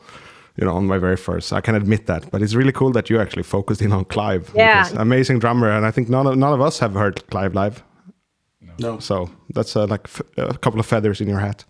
you 0.58 0.65
know, 0.65 0.75
on 0.78 0.86
my 0.86 0.97
very 0.99 1.17
first. 1.17 1.51
I 1.54 1.62
can 1.62 1.75
admit 1.75 2.06
that, 2.06 2.30
but 2.32 2.41
it's 2.41 2.56
really 2.56 2.71
cool 2.71 2.91
that 2.93 3.10
you 3.10 3.21
actually 3.21 3.43
focused 3.43 3.82
in 3.82 3.91
on 3.93 4.06
Clive. 4.06 4.43
Yeah. 4.56 4.88
amazing 4.97 5.39
drummer, 5.39 5.69
and 5.69 5.86
I 5.86 5.91
think 5.91 6.08
none 6.10 6.28
of, 6.28 6.36
none 6.38 6.54
of 6.54 6.62
us 6.67 6.80
have 6.80 6.93
heard 6.93 7.15
Clive 7.30 7.54
live. 7.54 7.84
No. 8.80 8.99
So 8.99 9.30
that's 9.54 9.75
uh, 9.75 9.86
like 9.88 10.01
f- 10.06 10.21
a 10.38 10.58
couple 10.58 10.80
of 10.80 10.86
feathers 10.86 11.21
in 11.21 11.28
your 11.30 11.39
hat. 11.39 11.65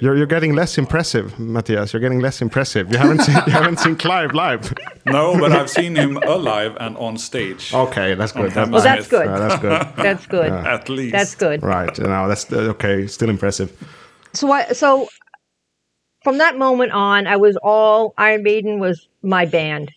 You're, 0.00 0.16
you're 0.16 0.26
getting 0.26 0.54
less 0.54 0.78
impressive, 0.78 1.38
Matthias. 1.38 1.92
You're 1.92 2.00
getting 2.00 2.20
less 2.20 2.40
impressive. 2.40 2.90
You 2.90 2.98
haven't 2.98 3.20
seen 3.20 3.34
you 3.46 3.52
haven't 3.52 3.78
seen 3.80 3.96
Clive 3.96 4.32
live. 4.34 4.72
No, 5.06 5.38
but 5.38 5.52
I've 5.52 5.68
seen 5.68 5.94
him 5.96 6.16
alive 6.18 6.76
and 6.80 6.96
on 6.96 7.18
stage. 7.18 7.72
Okay, 7.74 8.14
that's 8.14 8.32
good. 8.32 8.52
That- 8.52 8.70
Well, 8.70 8.82
that's 8.82 9.08
good. 9.08 9.26
uh, 9.28 9.38
that's 9.38 9.60
good. 9.60 9.72
That's 9.96 10.26
good. 10.26 10.50
At 10.52 10.88
least. 10.88 11.12
That's 11.12 11.34
good. 11.34 11.62
Right. 11.62 11.96
Now 11.98 12.26
that's 12.26 12.50
uh, 12.52 12.72
okay. 12.74 13.06
Still 13.06 13.28
impressive. 13.30 13.70
So 14.32 14.50
I 14.50 14.72
so 14.72 15.08
from 16.24 16.38
that 16.38 16.56
moment 16.56 16.92
on, 16.92 17.26
I 17.26 17.36
was 17.36 17.56
all 17.62 18.14
Iron 18.16 18.42
Maiden 18.42 18.78
was 18.80 19.08
my 19.22 19.44
band, 19.44 19.90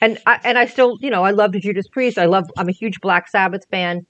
and 0.00 0.18
I 0.26 0.40
and 0.44 0.58
I 0.58 0.66
still 0.66 0.98
you 1.00 1.10
know 1.10 1.22
I 1.22 1.30
loved 1.30 1.54
Judas 1.60 1.86
Priest. 1.88 2.18
I 2.18 2.24
love 2.26 2.50
I'm 2.58 2.68
a 2.68 2.72
huge 2.72 3.00
Black 3.00 3.28
Sabbath 3.28 3.64
fan, 3.70 4.06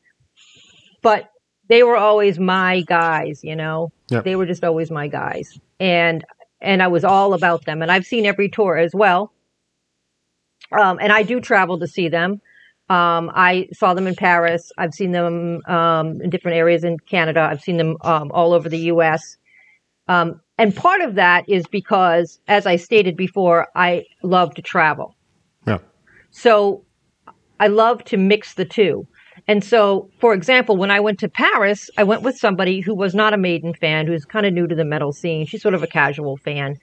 but 1.02 1.28
they 1.68 1.82
were 1.82 1.96
always 1.96 2.38
my 2.38 2.82
guys. 2.86 3.40
You 3.42 3.56
know, 3.56 3.92
Yep. 4.08 4.24
they 4.24 4.36
were 4.36 4.46
just 4.46 4.64
always 4.64 4.90
my 4.90 5.08
guys, 5.08 5.58
and 5.80 6.24
and 6.60 6.82
I 6.82 6.88
was 6.88 7.04
all 7.04 7.34
about 7.34 7.64
them. 7.64 7.82
And 7.82 7.90
I've 7.90 8.06
seen 8.06 8.26
every 8.26 8.48
tour 8.48 8.76
as 8.76 8.94
well, 8.94 9.32
um, 10.72 10.98
and 11.00 11.12
I 11.12 11.22
do 11.22 11.40
travel 11.40 11.78
to 11.78 11.86
see 11.86 12.08
them. 12.08 12.40
Um, 12.90 13.30
I 13.34 13.68
saw 13.72 13.94
them 13.94 14.06
in 14.06 14.14
Paris. 14.14 14.70
I've 14.76 14.92
seen 14.92 15.12
them 15.12 15.62
um, 15.66 16.20
in 16.20 16.28
different 16.28 16.58
areas 16.58 16.84
in 16.84 16.98
Canada. 16.98 17.40
I've 17.40 17.62
seen 17.62 17.78
them 17.78 17.96
um, 18.02 18.30
all 18.32 18.52
over 18.52 18.68
the 18.68 18.78
U.S. 18.78 19.38
Um, 20.06 20.40
and 20.58 20.74
part 20.74 21.00
of 21.00 21.14
that 21.14 21.48
is 21.48 21.66
because, 21.66 22.38
as 22.46 22.66
I 22.66 22.76
stated 22.76 23.16
before, 23.16 23.68
I 23.74 24.04
love 24.22 24.54
to 24.56 24.62
travel. 24.62 25.16
Yeah. 25.66 25.78
So 26.30 26.84
I 27.58 27.68
love 27.68 28.04
to 28.04 28.16
mix 28.16 28.54
the 28.54 28.64
two. 28.64 29.06
And 29.46 29.62
so, 29.62 30.10
for 30.20 30.32
example, 30.32 30.76
when 30.76 30.90
I 30.90 31.00
went 31.00 31.18
to 31.20 31.28
Paris, 31.28 31.90
I 31.98 32.04
went 32.04 32.22
with 32.22 32.38
somebody 32.38 32.80
who 32.80 32.94
was 32.94 33.14
not 33.14 33.34
a 33.34 33.36
Maiden 33.36 33.74
fan, 33.74 34.06
who's 34.06 34.24
kind 34.24 34.46
of 34.46 34.54
new 34.54 34.66
to 34.66 34.74
the 34.74 34.84
metal 34.84 35.12
scene. 35.12 35.46
She's 35.46 35.60
sort 35.60 35.74
of 35.74 35.82
a 35.82 35.86
casual 35.86 36.38
fan, 36.38 36.78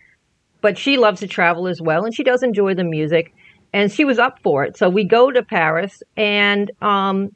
but 0.62 0.78
she 0.78 0.98
loves 0.98 1.22
to 1.22 1.28
travel 1.28 1.68
as 1.68 1.82
well, 1.82 2.06
and 2.06 2.14
she 2.14 2.24
does 2.24 2.44
enjoy 2.44 2.76
the 2.76 2.84
music, 2.84 3.34
and 3.74 3.92
she 3.92 4.06
was 4.06 4.20
up 4.20 4.40
for 4.44 4.64
it. 4.64 4.78
So 4.78 4.90
we 4.90 5.04
go 5.04 5.32
to 5.32 5.42
Paris, 5.42 6.04
and 6.16 6.70
um, 6.82 7.36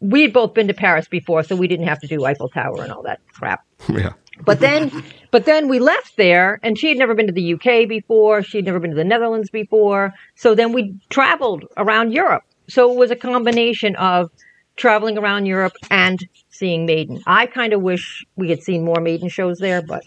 we 0.00 0.20
had 0.20 0.34
both 0.34 0.52
been 0.52 0.68
to 0.68 0.74
Paris 0.74 1.08
before, 1.08 1.42
so 1.42 1.56
we 1.56 1.66
didn't 1.66 1.86
have 1.86 2.00
to 2.00 2.06
do 2.06 2.26
Eiffel 2.26 2.50
Tower 2.50 2.82
and 2.82 2.92
all 2.92 3.02
that 3.02 3.20
crap. 3.32 3.64
Yeah. 3.88 4.12
But 4.44 4.58
then, 4.58 5.04
but 5.30 5.44
then 5.44 5.68
we 5.68 5.78
left 5.78 6.16
there, 6.16 6.58
and 6.64 6.76
she 6.76 6.88
had 6.88 6.98
never 6.98 7.14
been 7.14 7.28
to 7.28 7.32
the 7.32 7.54
UK 7.54 7.88
before. 7.88 8.42
She 8.42 8.58
had 8.58 8.64
never 8.64 8.80
been 8.80 8.90
to 8.90 8.96
the 8.96 9.04
Netherlands 9.04 9.48
before. 9.48 10.12
So 10.34 10.56
then 10.56 10.72
we 10.72 10.98
traveled 11.08 11.64
around 11.76 12.12
Europe. 12.12 12.42
So 12.68 12.90
it 12.92 12.96
was 12.96 13.10
a 13.10 13.16
combination 13.16 13.96
of 13.96 14.30
traveling 14.76 15.18
around 15.18 15.46
Europe 15.46 15.74
and 15.90 16.18
seeing 16.50 16.86
Maiden. 16.86 17.22
I 17.26 17.46
kind 17.46 17.72
of 17.72 17.82
wish 17.82 18.24
we 18.36 18.50
had 18.50 18.62
seen 18.62 18.84
more 18.84 19.00
Maiden 19.00 19.28
shows 19.28 19.58
there, 19.58 19.82
but 19.82 20.02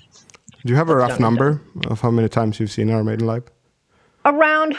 Do 0.65 0.71
you 0.73 0.75
have 0.75 0.89
a 0.89 0.95
rough 0.95 1.09
done, 1.11 1.21
number 1.21 1.61
of 1.87 2.01
how 2.01 2.11
many 2.11 2.27
times 2.29 2.59
you've 2.59 2.71
seen 2.71 2.89
Iron 2.89 3.05
Maiden 3.05 3.25
live? 3.27 3.43
around 4.25 4.75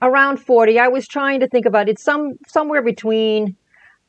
around 0.00 0.36
40 0.36 0.78
i 0.78 0.86
was 0.86 1.08
trying 1.08 1.40
to 1.40 1.48
think 1.48 1.66
about 1.66 1.88
it 1.88 1.98
some 1.98 2.34
somewhere 2.46 2.82
between 2.82 3.56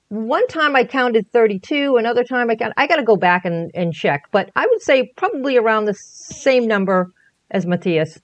one 0.09 0.45
time 0.47 0.75
i 0.75 0.83
counted 0.83 1.27
32 1.31 1.97
another 1.97 2.23
time 2.23 2.51
i 2.51 2.55
count, 2.55 2.73
i 2.77 2.85
got 2.85 2.97
to 2.97 3.03
go 3.03 3.15
back 3.15 3.43
and, 3.43 3.71
and 3.73 3.93
check 3.93 4.25
but 4.31 4.51
i 4.55 4.67
would 4.67 4.81
say 4.83 5.11
probably 5.15 5.57
around 5.57 5.85
the 5.85 5.95
same 5.95 6.67
number 6.67 7.11
as 7.49 7.65
matthias 7.65 8.19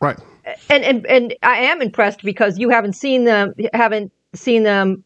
Right. 0.00 0.18
and 0.70 0.82
and, 0.84 1.04
and 1.06 1.34
i 1.42 1.56
am 1.58 1.82
impressed 1.82 2.22
because 2.22 2.58
you 2.58 2.70
haven't 2.70 2.94
seen 2.94 3.24
them 3.24 3.52
haven't 3.74 4.10
seen 4.34 4.62
them 4.62 5.04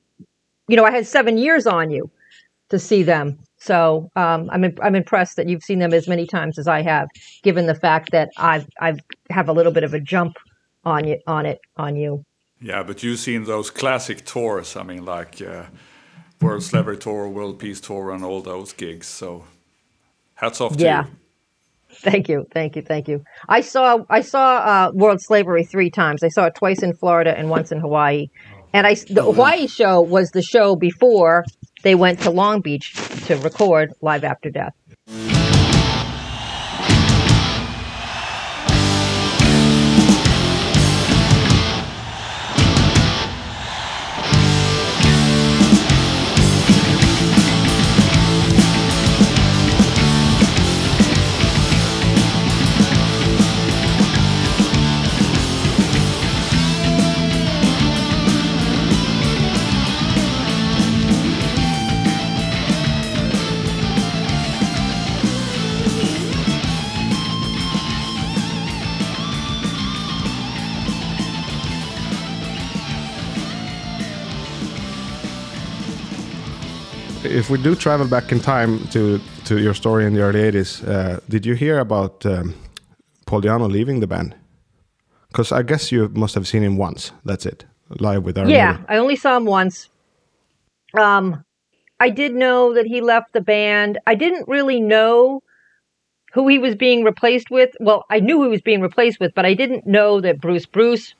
you 0.69 0.77
know 0.77 0.85
i 0.85 0.91
had 0.91 1.07
seven 1.07 1.39
years 1.39 1.67
on 1.67 1.91
you 1.91 2.11
to 2.69 2.79
see 2.79 3.03
them 3.03 3.39
so 3.59 4.11
um, 4.15 4.49
I'm 4.53 4.73
I'm 4.81 4.95
impressed 4.95 5.37
that 5.37 5.49
you've 5.49 5.65
seen 5.65 5.81
them 5.81 5.93
as 5.93 6.09
many 6.09 6.27
times 6.27 6.59
as 6.59 6.69
I 6.69 6.83
have, 6.83 7.09
given 7.43 7.67
the 7.67 7.75
fact 7.75 8.13
that 8.13 8.31
I've 8.37 8.67
I've 8.81 9.01
have 9.31 9.49
a 9.49 9.53
little 9.53 9.73
bit 9.73 9.85
of 9.85 9.95
a 9.95 10.01
jump 10.01 10.37
on 10.85 11.07
you 11.07 11.19
on 11.27 11.45
it 11.45 11.61
on 11.77 11.97
you. 11.97 12.25
Yeah, 12.61 12.83
but 12.83 13.03
you've 13.03 13.19
seen 13.19 13.45
those 13.45 13.71
classic 13.71 14.25
tours. 14.25 14.77
I 14.77 14.85
mean, 14.85 15.05
like 15.05 15.43
uh, 15.43 15.65
World 16.41 16.63
Slavery 16.63 16.97
Tour, 16.97 17.29
World 17.29 17.59
Piece 17.59 17.81
Tour, 17.81 18.13
and 18.13 18.25
all 18.25 18.41
those 18.41 18.73
gigs. 18.73 19.07
So, 19.07 19.45
hats 20.35 20.61
off 20.61 20.77
to 20.77 20.79
you. 20.79 20.85
Yeah. 20.85 21.05
you. 21.05 21.13
Thank 21.91 22.29
you, 22.29 22.47
thank 22.53 22.77
you, 22.77 22.83
thank 22.83 23.09
you. 23.09 23.25
I 23.49 23.61
saw 23.61 24.05
I 24.09 24.21
saw 24.21 24.57
uh, 24.59 24.91
World 24.95 25.21
Slavery 25.21 25.65
three 25.65 25.91
times. 25.91 26.23
I 26.23 26.29
saw 26.29 26.47
it 26.47 26.55
twice 26.55 26.83
in 26.83 26.95
Florida 26.95 27.37
and 27.37 27.51
once 27.51 27.73
in 27.73 27.81
Hawaii. 27.81 28.29
And 28.73 28.87
I 28.87 28.95
the 28.95 29.23
oh, 29.23 29.33
Hawaii 29.33 29.67
show 29.67 30.01
was 30.01 30.31
the 30.31 30.43
show 30.43 30.77
before 30.77 31.45
they 31.83 31.95
went 31.95 32.21
to 32.21 32.31
Long 32.31 32.61
Beach 32.61 32.95
to 33.27 33.37
record 33.37 33.93
Live 34.01 34.25
After 34.25 34.51
Death. 34.51 34.75
If 77.39 77.51
we 77.51 77.63
do 77.63 77.77
travel 77.77 78.09
back 78.09 78.33
in 78.33 78.41
time 78.41 78.81
to 78.89 79.21
to 79.45 79.55
your 79.59 79.75
story 79.75 80.05
in 80.07 80.13
the 80.15 80.23
early 80.23 80.41
'80s, 80.41 80.83
uh, 80.83 81.21
did 81.29 81.47
you 81.47 81.55
hear 81.55 81.79
about 81.79 82.27
um, 82.27 82.53
Paul 83.27 83.43
Di'Anno 83.43 83.71
leaving 83.71 84.01
the 84.01 84.09
band? 84.09 84.35
Because 85.29 85.53
I 85.53 85.63
guess 85.63 85.93
you 85.93 86.09
must 86.15 86.35
have 86.35 86.49
seen 86.49 86.65
him 86.65 86.77
once. 86.77 87.13
That's 87.25 87.47
it, 87.47 87.65
live 88.01 88.25
with 88.25 88.39
Iron 88.39 88.49
Yeah, 88.49 88.73
Maiden. 88.73 88.87
I 88.89 88.97
only 88.97 89.15
saw 89.15 89.37
him 89.37 89.45
once. 89.45 89.89
Um, 90.95 91.45
I 92.01 92.11
did 92.11 92.35
know 92.35 92.75
that 92.75 92.87
he 92.87 93.01
left 93.01 93.33
the 93.33 93.41
band. 93.41 93.99
I 94.05 94.17
didn't 94.17 94.49
really 94.49 94.81
know 94.81 95.41
who 96.33 96.49
he 96.49 96.59
was 96.59 96.75
being 96.75 97.05
replaced 97.05 97.51
with. 97.51 97.71
Well, 97.79 98.05
I 98.11 98.19
knew 98.19 98.39
who 98.39 98.45
he 98.45 98.51
was 98.51 98.63
being 98.63 98.81
replaced 98.81 99.21
with, 99.21 99.33
but 99.37 99.47
I 99.47 99.55
didn't 99.55 99.87
know 99.87 100.21
that 100.21 100.41
Bruce 100.41 100.67
Bruce 100.67 101.15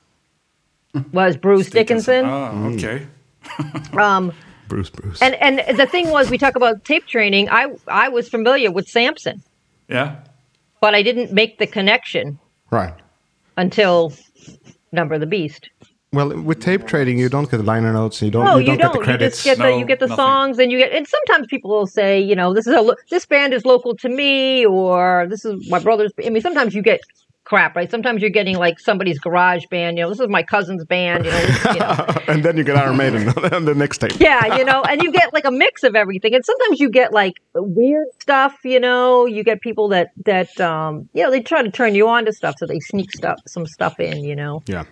was 1.13 1.37
Bruce 1.37 1.69
Dickinson. 1.69 2.25
Ah, 2.25 2.65
okay. 2.73 3.07
Um, 3.93 4.33
Bruce 4.69 4.89
Bruce. 4.89 5.21
and 5.21 5.35
and 5.35 5.55
the 5.77 5.85
thing 5.85 6.09
was, 6.11 6.29
we 6.29 6.37
talk 6.45 6.55
about 6.55 6.75
tape 6.85 7.05
trading. 7.07 7.49
I 7.49 7.63
I 7.87 8.07
was 8.17 8.29
familiar 8.29 8.71
with 8.77 8.87
Samson, 8.87 9.37
Yeah. 9.89 10.15
but 10.83 10.91
I 10.95 11.01
didn't 11.03 11.33
make 11.33 11.57
the 11.63 11.67
connection 11.67 12.39
right. 12.71 12.93
until 13.57 14.13
Number 14.91 15.15
of 15.15 15.19
the 15.25 15.27
Beast. 15.37 15.69
Well, 16.11 16.29
with 16.49 16.59
tape 16.59 16.87
trading, 16.87 17.19
you 17.19 17.29
don't 17.29 17.49
get 17.51 17.57
the 17.57 17.63
liner 17.73 17.93
notes. 17.93 18.19
You 18.23 18.31
don't. 18.31 18.43
No, 18.45 18.57
you 18.57 18.65
don't, 18.65 18.77
you 18.77 18.81
don't. 18.81 18.81
get 18.81 18.93
the 18.93 18.99
You 18.99 19.03
credits. 19.05 19.35
just 19.43 19.45
get 19.45 19.57
the 19.59 19.77
you 19.79 19.85
get 19.85 19.99
the 19.99 20.07
nothing. 20.07 20.23
songs, 20.25 20.57
and 20.59 20.71
you 20.71 20.77
get. 20.79 20.91
And 20.91 21.05
sometimes 21.07 21.45
people 21.53 21.69
will 21.69 21.85
say, 21.99 22.19
you 22.19 22.35
know, 22.35 22.49
this 22.55 22.65
is 22.65 22.73
a 22.73 22.81
lo- 22.81 22.95
this 23.11 23.25
band 23.27 23.53
is 23.53 23.63
local 23.73 23.95
to 23.97 24.09
me, 24.09 24.65
or 24.65 25.27
this 25.29 25.45
is 25.45 25.69
my 25.69 25.77
brother's. 25.87 26.11
I 26.25 26.29
mean, 26.31 26.41
sometimes 26.41 26.73
you 26.73 26.81
get 26.81 27.01
crap, 27.49 27.75
right? 27.75 27.89
Sometimes 27.89 28.21
you're 28.21 28.29
getting 28.29 28.57
like 28.57 28.79
somebody's 28.79 29.19
garage 29.19 29.65
band. 29.69 29.97
You 29.97 30.03
know, 30.03 30.09
this 30.09 30.19
is 30.19 30.29
my 30.29 30.43
cousin's 30.43 30.85
band. 30.85 31.25
You 31.25 31.31
know, 31.31 31.39
you 31.73 31.79
know. 31.79 32.05
and 32.27 32.45
then 32.45 32.55
you 32.55 32.63
get 32.63 32.77
Iron 32.77 32.95
Maiden 32.95 33.27
on 33.27 33.65
the 33.65 33.73
next 33.75 33.97
tape. 33.97 34.19
yeah, 34.19 34.55
you 34.57 34.63
know, 34.63 34.83
and 34.83 35.01
you 35.01 35.11
get 35.11 35.33
like 35.33 35.45
a 35.45 35.51
mix 35.51 35.83
of 35.83 35.95
everything. 35.95 36.35
And 36.35 36.45
sometimes 36.45 36.79
you 36.79 36.89
get 36.89 37.11
like 37.11 37.41
weird 37.55 38.07
stuff. 38.19 38.59
You 38.63 38.79
know, 38.79 39.25
you 39.25 39.43
get 39.43 39.61
people 39.61 39.89
that 39.89 40.11
that 40.25 40.59
um, 40.61 41.09
you 41.13 41.23
know 41.23 41.31
they 41.31 41.41
try 41.41 41.63
to 41.63 41.71
turn 41.71 41.95
you 41.95 42.07
on 42.07 42.25
to 42.25 42.33
stuff, 42.33 42.55
so 42.59 42.67
they 42.67 42.79
sneak 42.79 43.11
stuff 43.11 43.39
some 43.47 43.65
stuff 43.65 43.99
in. 43.99 44.23
You 44.23 44.35
know. 44.35 44.61
Yeah. 44.67 44.85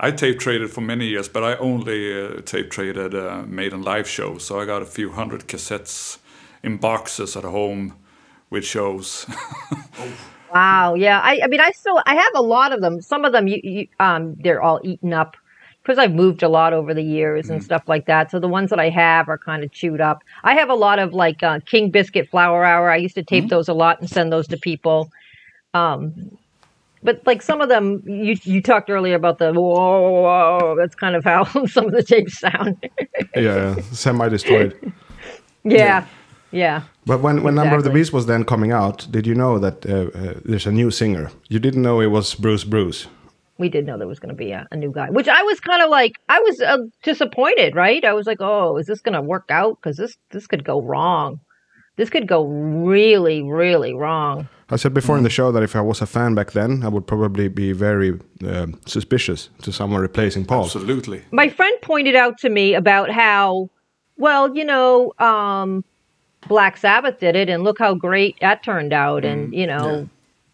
I 0.00 0.12
tape 0.12 0.38
traded 0.38 0.70
for 0.70 0.80
many 0.80 1.08
years, 1.08 1.28
but 1.28 1.42
I 1.42 1.56
only 1.56 2.00
uh, 2.22 2.40
tape 2.42 2.70
traded 2.70 3.16
uh, 3.16 3.42
Maiden 3.48 3.82
live 3.82 4.08
shows. 4.08 4.44
So 4.44 4.60
I 4.60 4.64
got 4.64 4.80
a 4.80 4.86
few 4.86 5.10
hundred 5.10 5.48
cassettes 5.48 6.18
in 6.62 6.76
boxes 6.76 7.36
at 7.36 7.42
home 7.42 7.96
with 8.48 8.64
shows. 8.64 9.26
Wow. 10.52 10.94
Yeah. 10.94 11.20
I, 11.20 11.40
I 11.44 11.46
mean, 11.46 11.60
I 11.60 11.70
still 11.72 12.00
I 12.06 12.14
have 12.14 12.32
a 12.34 12.42
lot 12.42 12.72
of 12.72 12.80
them. 12.80 13.00
Some 13.00 13.24
of 13.24 13.32
them, 13.32 13.48
you, 13.48 13.60
you 13.62 13.88
um, 14.00 14.36
they're 14.40 14.62
all 14.62 14.80
eaten 14.82 15.12
up 15.12 15.36
because 15.88 15.98
I've 15.98 16.12
moved 16.12 16.42
a 16.42 16.50
lot 16.50 16.74
over 16.74 16.92
the 16.92 17.02
years 17.02 17.48
and 17.48 17.64
stuff 17.64 17.82
like 17.86 18.04
that. 18.06 18.30
So 18.30 18.38
the 18.38 18.48
ones 18.48 18.68
that 18.68 18.78
I 18.78 18.90
have 18.90 19.26
are 19.28 19.38
kind 19.38 19.64
of 19.64 19.72
chewed 19.72 20.02
up. 20.02 20.22
I 20.44 20.52
have 20.52 20.68
a 20.68 20.74
lot 20.74 20.98
of 20.98 21.14
like 21.14 21.42
uh, 21.42 21.60
King 21.64 21.90
Biscuit 21.90 22.28
Flower 22.28 22.62
Hour. 22.62 22.90
I 22.90 22.96
used 22.96 23.14
to 23.14 23.22
tape 23.22 23.48
those 23.48 23.68
a 23.68 23.72
lot 23.72 23.98
and 23.98 24.08
send 24.08 24.30
those 24.30 24.46
to 24.48 24.58
people. 24.58 25.10
Um, 25.72 26.36
but 27.02 27.22
like 27.26 27.40
some 27.42 27.60
of 27.60 27.70
them, 27.70 28.02
you 28.06 28.36
you 28.42 28.60
talked 28.60 28.90
earlier 28.90 29.14
about 29.14 29.38
the 29.38 29.52
whoa, 29.52 29.70
whoa, 29.72 30.58
whoa 30.58 30.76
that's 30.76 30.94
kind 30.94 31.16
of 31.16 31.24
how 31.24 31.44
some 31.66 31.86
of 31.86 31.92
the 31.92 32.02
tapes 32.02 32.38
sound. 32.38 32.76
yeah, 33.34 33.80
semi-destroyed. 33.92 34.92
yeah, 35.64 36.06
yeah. 36.50 36.82
But 37.08 37.20
when, 37.22 37.42
when 37.42 37.54
Number 37.54 37.76
of 37.76 37.84
the 37.84 37.90
Beast 37.90 38.12
was 38.12 38.26
then 38.26 38.44
coming 38.44 38.70
out, 38.70 39.06
did 39.10 39.26
you 39.26 39.34
know 39.34 39.58
that 39.58 39.86
uh, 39.86 39.92
uh, 40.18 40.34
there's 40.44 40.66
a 40.66 40.72
new 40.72 40.90
singer? 40.90 41.30
You 41.48 41.58
didn't 41.58 41.82
know 41.82 42.00
it 42.00 42.10
was 42.18 42.34
Bruce 42.34 42.64
Bruce. 42.64 43.06
we 43.58 43.68
did 43.68 43.86
know 43.86 43.98
there 43.98 44.06
was 44.06 44.20
going 44.20 44.34
to 44.36 44.42
be 44.46 44.52
a, 44.52 44.66
a 44.70 44.76
new 44.76 44.92
guy, 44.92 45.08
which 45.10 45.26
I 45.26 45.42
was 45.42 45.58
kind 45.58 45.82
of 45.82 45.90
like, 45.90 46.12
I 46.28 46.38
was 46.40 46.60
uh, 46.60 46.78
disappointed, 47.02 47.74
right? 47.74 48.04
I 48.04 48.12
was 48.12 48.26
like, 48.26 48.40
oh, 48.40 48.76
is 48.76 48.86
this 48.86 49.00
going 49.00 49.14
to 49.14 49.22
work 49.22 49.48
out? 49.50 49.78
Because 49.78 49.96
this 49.96 50.16
this 50.30 50.46
could 50.46 50.64
go 50.64 50.80
wrong. 50.80 51.40
This 51.96 52.10
could 52.10 52.28
go 52.28 52.44
really, 52.46 53.42
really 53.42 53.92
wrong. 53.94 54.48
I 54.70 54.76
said 54.76 54.92
before 54.94 55.16
in 55.18 55.24
the 55.24 55.30
show 55.30 55.50
that 55.50 55.62
if 55.64 55.74
I 55.74 55.80
was 55.80 56.00
a 56.02 56.06
fan 56.06 56.34
back 56.34 56.52
then, 56.52 56.84
I 56.84 56.88
would 56.88 57.06
probably 57.06 57.48
be 57.48 57.72
very 57.72 58.10
um 58.46 58.78
suspicious 58.86 59.48
to 59.62 59.72
someone 59.72 60.00
replacing 60.02 60.44
Paul. 60.44 60.64
Absolutely. 60.64 61.22
My 61.32 61.48
friend 61.48 61.76
pointed 61.82 62.14
out 62.14 62.38
to 62.42 62.48
me 62.50 62.74
about 62.74 63.10
how, 63.10 63.70
well, 64.16 64.54
you 64.56 64.64
know, 64.64 65.12
um, 65.18 65.84
Black 66.46 66.76
Sabbath 66.76 67.18
did 67.18 67.36
it, 67.36 67.48
and 67.48 67.64
look 67.64 67.78
how 67.78 67.94
great 67.94 68.36
that 68.40 68.62
turned 68.62 68.92
out, 68.92 69.24
and 69.24 69.52
you 69.52 69.66
know. 69.66 70.08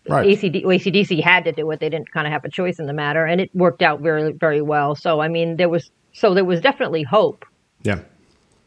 Right. 0.07 0.38
ACD, 0.38 0.70
AC/DC 0.70 1.23
had 1.23 1.44
to 1.44 1.53
do 1.53 1.70
it. 1.70 1.81
They 1.81 1.88
didn't 1.88 2.12
kind 2.12 2.27
of 2.27 2.33
have 2.35 2.44
a 2.44 2.51
choice 2.51 2.79
in 2.79 2.85
the 2.85 2.92
matter, 2.92 3.25
and 3.25 3.40
it 3.40 3.49
worked 3.55 3.81
out 3.81 4.01
very, 4.01 4.33
very 4.33 4.61
well. 4.61 4.94
So, 4.94 5.20
I 5.20 5.29
mean, 5.29 5.57
there 5.57 5.70
was 5.70 5.90
so 6.12 6.35
there 6.35 6.44
was 6.44 6.61
definitely 6.61 7.05
hope. 7.05 7.47
Yeah. 7.85 8.01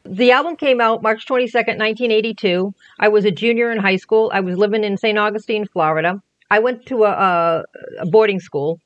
The 0.04 0.32
album 0.32 0.56
came 0.56 0.80
out 0.80 1.04
March 1.04 1.26
22nd, 1.28 1.78
1982. 1.80 2.74
I 3.00 3.10
was 3.10 3.26
a 3.26 3.32
junior 3.32 3.72
in 3.72 3.78
high 3.78 3.98
school. 3.98 4.32
I 4.34 4.40
was 4.40 4.58
living 4.58 4.84
in 4.84 4.98
St. 4.98 5.18
Augustine, 5.18 5.66
Florida. 5.66 6.22
I 6.50 6.60
went 6.60 6.86
to 6.88 7.04
a, 7.04 7.12
a, 7.12 7.64
a 8.00 8.06
boarding 8.06 8.40
school, 8.40 8.80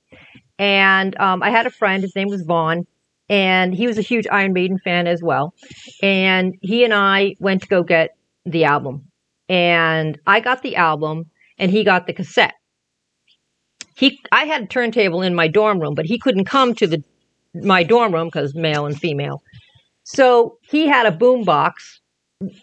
and 0.57 1.17
um, 1.19 1.43
I 1.43 1.51
had 1.51 1.67
a 1.67 1.69
friend. 1.69 2.01
His 2.01 2.15
name 2.15 2.27
was 2.27 2.41
Vaughn, 2.41 2.87
and 3.29 3.73
he 3.73 3.87
was 3.87 3.97
a 3.97 4.01
huge 4.01 4.25
Iron 4.31 4.53
Maiden 4.53 4.79
fan 4.79 5.05
as 5.05 5.21
well. 5.21 5.53
And 6.01 6.55
he 6.61 6.83
and 6.83 6.93
I 6.93 7.35
went 7.39 7.61
to 7.61 7.67
go 7.67 7.83
get 7.83 8.15
the 8.45 8.65
album, 8.65 9.07
and 9.49 10.19
I 10.25 10.39
got 10.39 10.61
the 10.61 10.75
album, 10.75 11.25
and 11.57 11.71
he 11.71 11.83
got 11.83 12.07
the 12.07 12.13
cassette. 12.13 12.55
He, 13.95 14.19
I 14.31 14.45
had 14.45 14.63
a 14.63 14.67
turntable 14.67 15.21
in 15.21 15.35
my 15.35 15.47
dorm 15.47 15.79
room, 15.79 15.95
but 15.95 16.05
he 16.05 16.17
couldn't 16.17 16.45
come 16.45 16.73
to 16.75 16.87
the 16.87 17.03
my 17.53 17.83
dorm 17.83 18.13
room 18.13 18.27
because 18.27 18.55
male 18.55 18.85
and 18.85 18.97
female. 18.97 19.43
So 20.03 20.57
he 20.61 20.87
had 20.87 21.05
a 21.05 21.11
boom 21.11 21.43
box. 21.43 21.99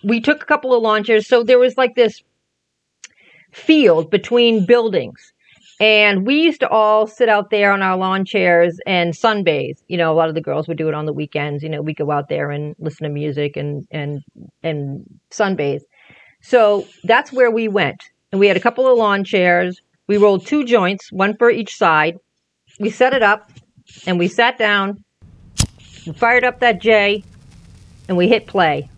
We 0.03 0.21
took 0.21 0.43
a 0.43 0.47
couple 0.47 0.75
of 0.75 0.83
launchers. 0.83 1.29
So 1.29 1.43
there 1.43 1.59
was 1.59 1.77
like 1.77 1.95
this 1.95 2.23
field 3.53 4.11
between 4.11 4.67
buildings. 4.67 5.33
And 5.81 6.27
we 6.27 6.43
used 6.43 6.61
to 6.61 6.69
all 6.69 7.07
sit 7.07 7.29
out 7.29 7.51
there 7.51 7.71
on 7.71 7.83
our 7.83 7.97
lawn 7.97 8.25
chairs 8.25 8.79
and 8.87 9.15
sunbathe. 9.15 9.81
You 9.87 9.97
know, 9.97 10.13
a 10.13 10.17
lot 10.17 10.29
of 10.29 10.35
the 10.35 10.41
girls 10.41 10.67
would 10.67 10.77
do 10.77 10.89
it 10.89 10.95
on 10.95 11.07
the 11.07 11.13
weekends. 11.13 11.63
You 11.63 11.69
know, 11.69 11.83
we 11.83 11.95
go 11.95 12.11
out 12.11 12.29
there 12.29 12.51
and 12.51 12.75
listen 12.79 13.05
to 13.05 13.11
music 13.11 13.57
and 13.57 13.87
and 13.91 14.23
and 14.63 15.05
sunbathe. 15.31 15.83
So 16.43 16.87
that's 17.05 17.33
where 17.33 17.51
we 17.51 17.69
went. 17.69 18.03
And 18.33 18.41
we 18.41 18.49
had 18.49 18.57
a 18.57 18.61
couple 18.61 18.91
of 18.91 18.99
lawn 18.99 19.25
chairs. 19.25 19.81
We 20.07 20.17
rolled 20.17 20.47
two 20.47 20.65
joints, 20.65 21.13
one 21.13 21.37
for 21.37 21.51
each 21.51 21.77
side. 21.77 22.17
We 22.81 22.91
set 22.91 23.15
it 23.15 23.23
up 23.23 23.51
and 24.07 24.19
we 24.19 24.29
sat 24.29 24.59
down 24.59 25.05
we 26.09 26.15
fired 26.15 26.43
up 26.43 26.61
that 26.61 26.81
J, 26.81 27.23
and 28.09 28.17
we 28.17 28.29
hit 28.29 28.47
play. 28.47 28.89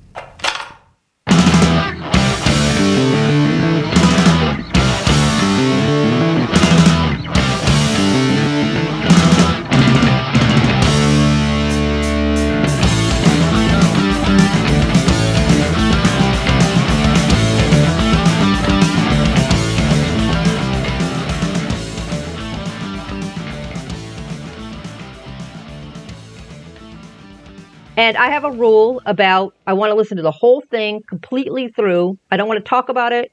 And 28.00 28.16
I 28.16 28.30
have 28.30 28.44
a 28.44 28.50
rule 28.50 29.02
about 29.04 29.54
I 29.66 29.74
want 29.74 29.90
to 29.90 29.94
listen 29.94 30.16
to 30.16 30.22
the 30.22 30.30
whole 30.30 30.62
thing 30.70 31.02
completely 31.06 31.68
through. 31.68 32.18
I 32.30 32.38
don't 32.38 32.48
want 32.48 32.56
to 32.64 32.66
talk 32.66 32.88
about 32.88 33.12
it. 33.12 33.30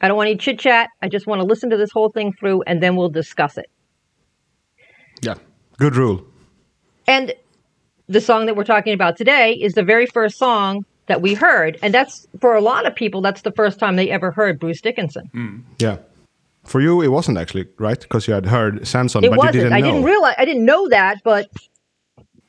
I 0.00 0.08
don't 0.08 0.16
want 0.16 0.28
any 0.28 0.36
chit 0.36 0.58
chat. 0.58 0.90
I 1.02 1.08
just 1.08 1.28
want 1.28 1.40
to 1.40 1.46
listen 1.46 1.70
to 1.70 1.76
this 1.76 1.92
whole 1.92 2.08
thing 2.10 2.32
through 2.32 2.62
and 2.66 2.82
then 2.82 2.96
we'll 2.96 3.10
discuss 3.10 3.56
it. 3.56 3.70
Yeah. 5.22 5.34
Good 5.78 5.94
rule. 5.94 6.26
And 7.06 7.32
the 8.08 8.20
song 8.20 8.46
that 8.46 8.56
we're 8.56 8.64
talking 8.64 8.92
about 8.92 9.16
today 9.16 9.52
is 9.52 9.74
the 9.74 9.84
very 9.84 10.06
first 10.06 10.36
song 10.36 10.84
that 11.06 11.22
we 11.22 11.34
heard. 11.34 11.78
And 11.80 11.94
that's 11.94 12.26
for 12.40 12.56
a 12.56 12.60
lot 12.60 12.86
of 12.86 12.94
people, 12.96 13.20
that's 13.20 13.42
the 13.42 13.52
first 13.52 13.78
time 13.78 13.94
they 13.94 14.10
ever 14.10 14.32
heard 14.32 14.58
Bruce 14.58 14.80
Dickinson. 14.80 15.30
Mm. 15.32 15.62
Yeah. 15.78 15.98
For 16.64 16.80
you, 16.80 17.02
it 17.02 17.08
wasn't 17.12 17.38
actually 17.38 17.68
right 17.78 18.00
because 18.00 18.26
you 18.26 18.34
had 18.34 18.46
heard 18.46 18.84
Samson, 18.84 19.22
It 19.22 19.30
but 19.30 19.38
wasn't. 19.38 19.54
you 19.54 19.60
didn't 19.60 19.74
I 19.74 19.80
know. 19.80 19.92
didn't 19.92 20.02
realize 20.04 20.34
I 20.38 20.44
didn't 20.44 20.64
know 20.64 20.88
that, 20.88 21.18
but 21.22 21.48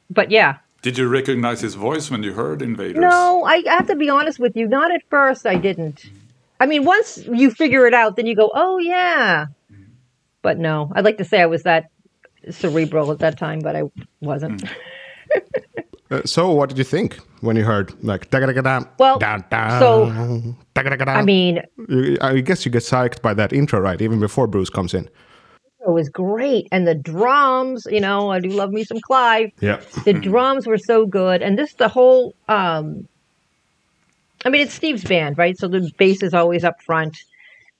but 0.10 0.32
yeah. 0.32 0.58
Did 0.88 0.97
you 0.97 1.10
recognize 1.10 1.60
his 1.60 1.76
voice 1.76 2.10
when 2.10 2.23
you 2.23 2.32
heard 2.32 2.62
Invaders? 2.62 3.02
No, 3.02 3.43
I, 3.45 3.62
I 3.69 3.73
have 3.73 3.88
to 3.88 3.95
be 3.97 4.10
honest 4.10 4.39
with 4.39 4.56
you. 4.56 4.69
Not 4.69 4.89
at 4.89 5.02
first, 5.10 5.45
I 5.45 5.56
didn't. 5.56 6.06
I 6.62 6.65
mean, 6.65 6.86
once 6.86 7.17
you 7.28 7.52
figure 7.52 7.86
it 7.88 7.93
out, 7.93 8.15
then 8.15 8.26
you 8.26 8.38
go, 8.38 8.50
"Oh 8.56 8.78
yeah." 8.78 9.47
But 10.41 10.58
no, 10.60 10.89
I'd 10.95 11.04
like 11.04 11.17
to 11.17 11.26
say 11.26 11.41
I 11.41 11.45
was 11.45 11.63
that 11.63 11.89
cerebral 12.50 13.12
at 13.12 13.19
that 13.19 13.38
time, 13.38 13.60
but 13.60 13.76
I 13.76 13.84
wasn't. 14.21 14.63
Uh, 16.10 16.21
so, 16.23 16.50
what 16.52 16.69
did 16.69 16.78
you 16.78 16.86
think 16.86 17.17
when 17.41 17.58
you 17.58 17.65
heard 17.65 17.91
like 18.02 18.30
da-ga-da-ga-da, 18.30 18.86
Well, 18.97 19.19
da-da, 19.19 19.78
so, 19.78 20.06
da-ga-da-ga-da? 20.73 21.12
I 21.12 21.21
mean, 21.23 21.62
You- 21.89 22.17
I 22.21 22.39
guess 22.39 22.65
you 22.65 22.71
get 22.71 22.84
psyched 22.84 23.21
by 23.21 23.34
that 23.34 23.52
intro, 23.52 23.82
right? 23.82 24.02
Even 24.02 24.17
before 24.21 24.47
Bruce 24.47 24.69
comes 24.69 24.93
in. 24.93 25.10
It 25.88 25.91
was 25.91 26.10
great, 26.10 26.67
and 26.71 26.88
the 26.88 26.93
drums. 26.93 27.88
You 27.89 28.02
know, 28.02 28.30
I 28.30 28.39
do 28.39 28.50
love 28.50 28.71
me 28.71 28.84
some 28.84 29.00
Clive. 29.00 29.52
Yeah. 29.62 29.82
The 30.06 30.13
drums 30.13 30.67
were 30.67 30.78
so 30.78 31.06
good, 31.06 31.41
and 31.41 31.58
this 31.58 31.73
the 31.73 31.88
whole. 31.88 32.36
um 32.47 33.08
I 34.45 34.50
mean, 34.50 34.62
it's 34.62 34.73
Steve's 34.73 35.04
band, 35.04 35.38
right? 35.38 35.58
So 35.58 35.67
the 35.67 35.91
bass 35.97 36.21
is 36.21 36.34
always 36.34 36.63
up 36.63 36.82
front, 36.84 37.17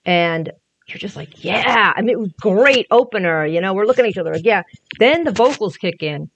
and 0.06 0.52
you're 0.88 0.98
just 0.98 1.16
like, 1.16 1.44
yeah. 1.44 1.94
I 1.96 2.02
mean, 2.02 2.12
it 2.12 2.20
was 2.20 2.32
great 2.40 2.88
opener. 2.90 3.46
You 3.46 3.62
know, 3.62 3.74
we're 3.74 3.86
looking 3.86 4.06
at 4.06 4.10
each 4.10 4.18
other 4.18 4.34
like, 4.34 4.46
yeah. 4.46 4.64
Then 5.00 5.24
the 5.24 5.32
vocals 5.32 5.78
kick 5.78 6.02
in. 6.02 6.32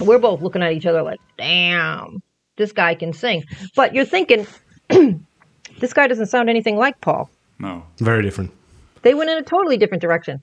We're 0.00 0.18
both 0.18 0.42
looking 0.42 0.62
at 0.62 0.72
each 0.72 0.86
other 0.86 1.02
like, 1.02 1.20
damn, 1.36 2.22
this 2.56 2.72
guy 2.72 2.94
can 2.94 3.12
sing. 3.12 3.44
But 3.74 3.94
you're 3.94 4.04
thinking, 4.04 4.46
this 4.88 5.92
guy 5.92 6.06
doesn't 6.06 6.26
sound 6.26 6.48
anything 6.50 6.76
like 6.76 7.00
Paul. 7.00 7.30
No. 7.58 7.84
Very 7.98 8.22
different. 8.22 8.52
They 9.02 9.14
went 9.14 9.30
in 9.30 9.38
a 9.38 9.42
totally 9.42 9.76
different 9.76 10.02
direction. 10.02 10.42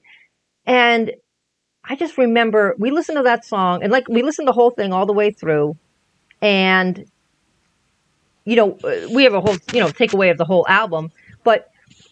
And 0.66 1.12
I 1.84 1.96
just 1.96 2.18
remember 2.18 2.76
we 2.78 2.92
listened 2.92 3.18
to 3.18 3.24
that 3.24 3.46
song 3.46 3.82
and 3.82 3.92
like 3.92 4.08
we 4.10 4.22
listened 4.22 4.48
to 4.48 4.50
the 4.50 4.56
whole 4.56 4.72
thing 4.72 4.94
all 4.94 5.06
the 5.06 5.14
way 5.14 5.32
through. 5.32 5.78
And, 6.42 7.06
you 8.46 8.56
know, 8.56 8.78
we 9.14 9.24
have 9.24 9.34
a 9.34 9.42
whole, 9.42 9.58
you 9.74 9.80
know, 9.80 9.88
takeaway 9.88 10.30
of 10.30 10.38
the 10.38 10.46
whole 10.46 10.66
album. 10.68 11.12
But 11.44 11.72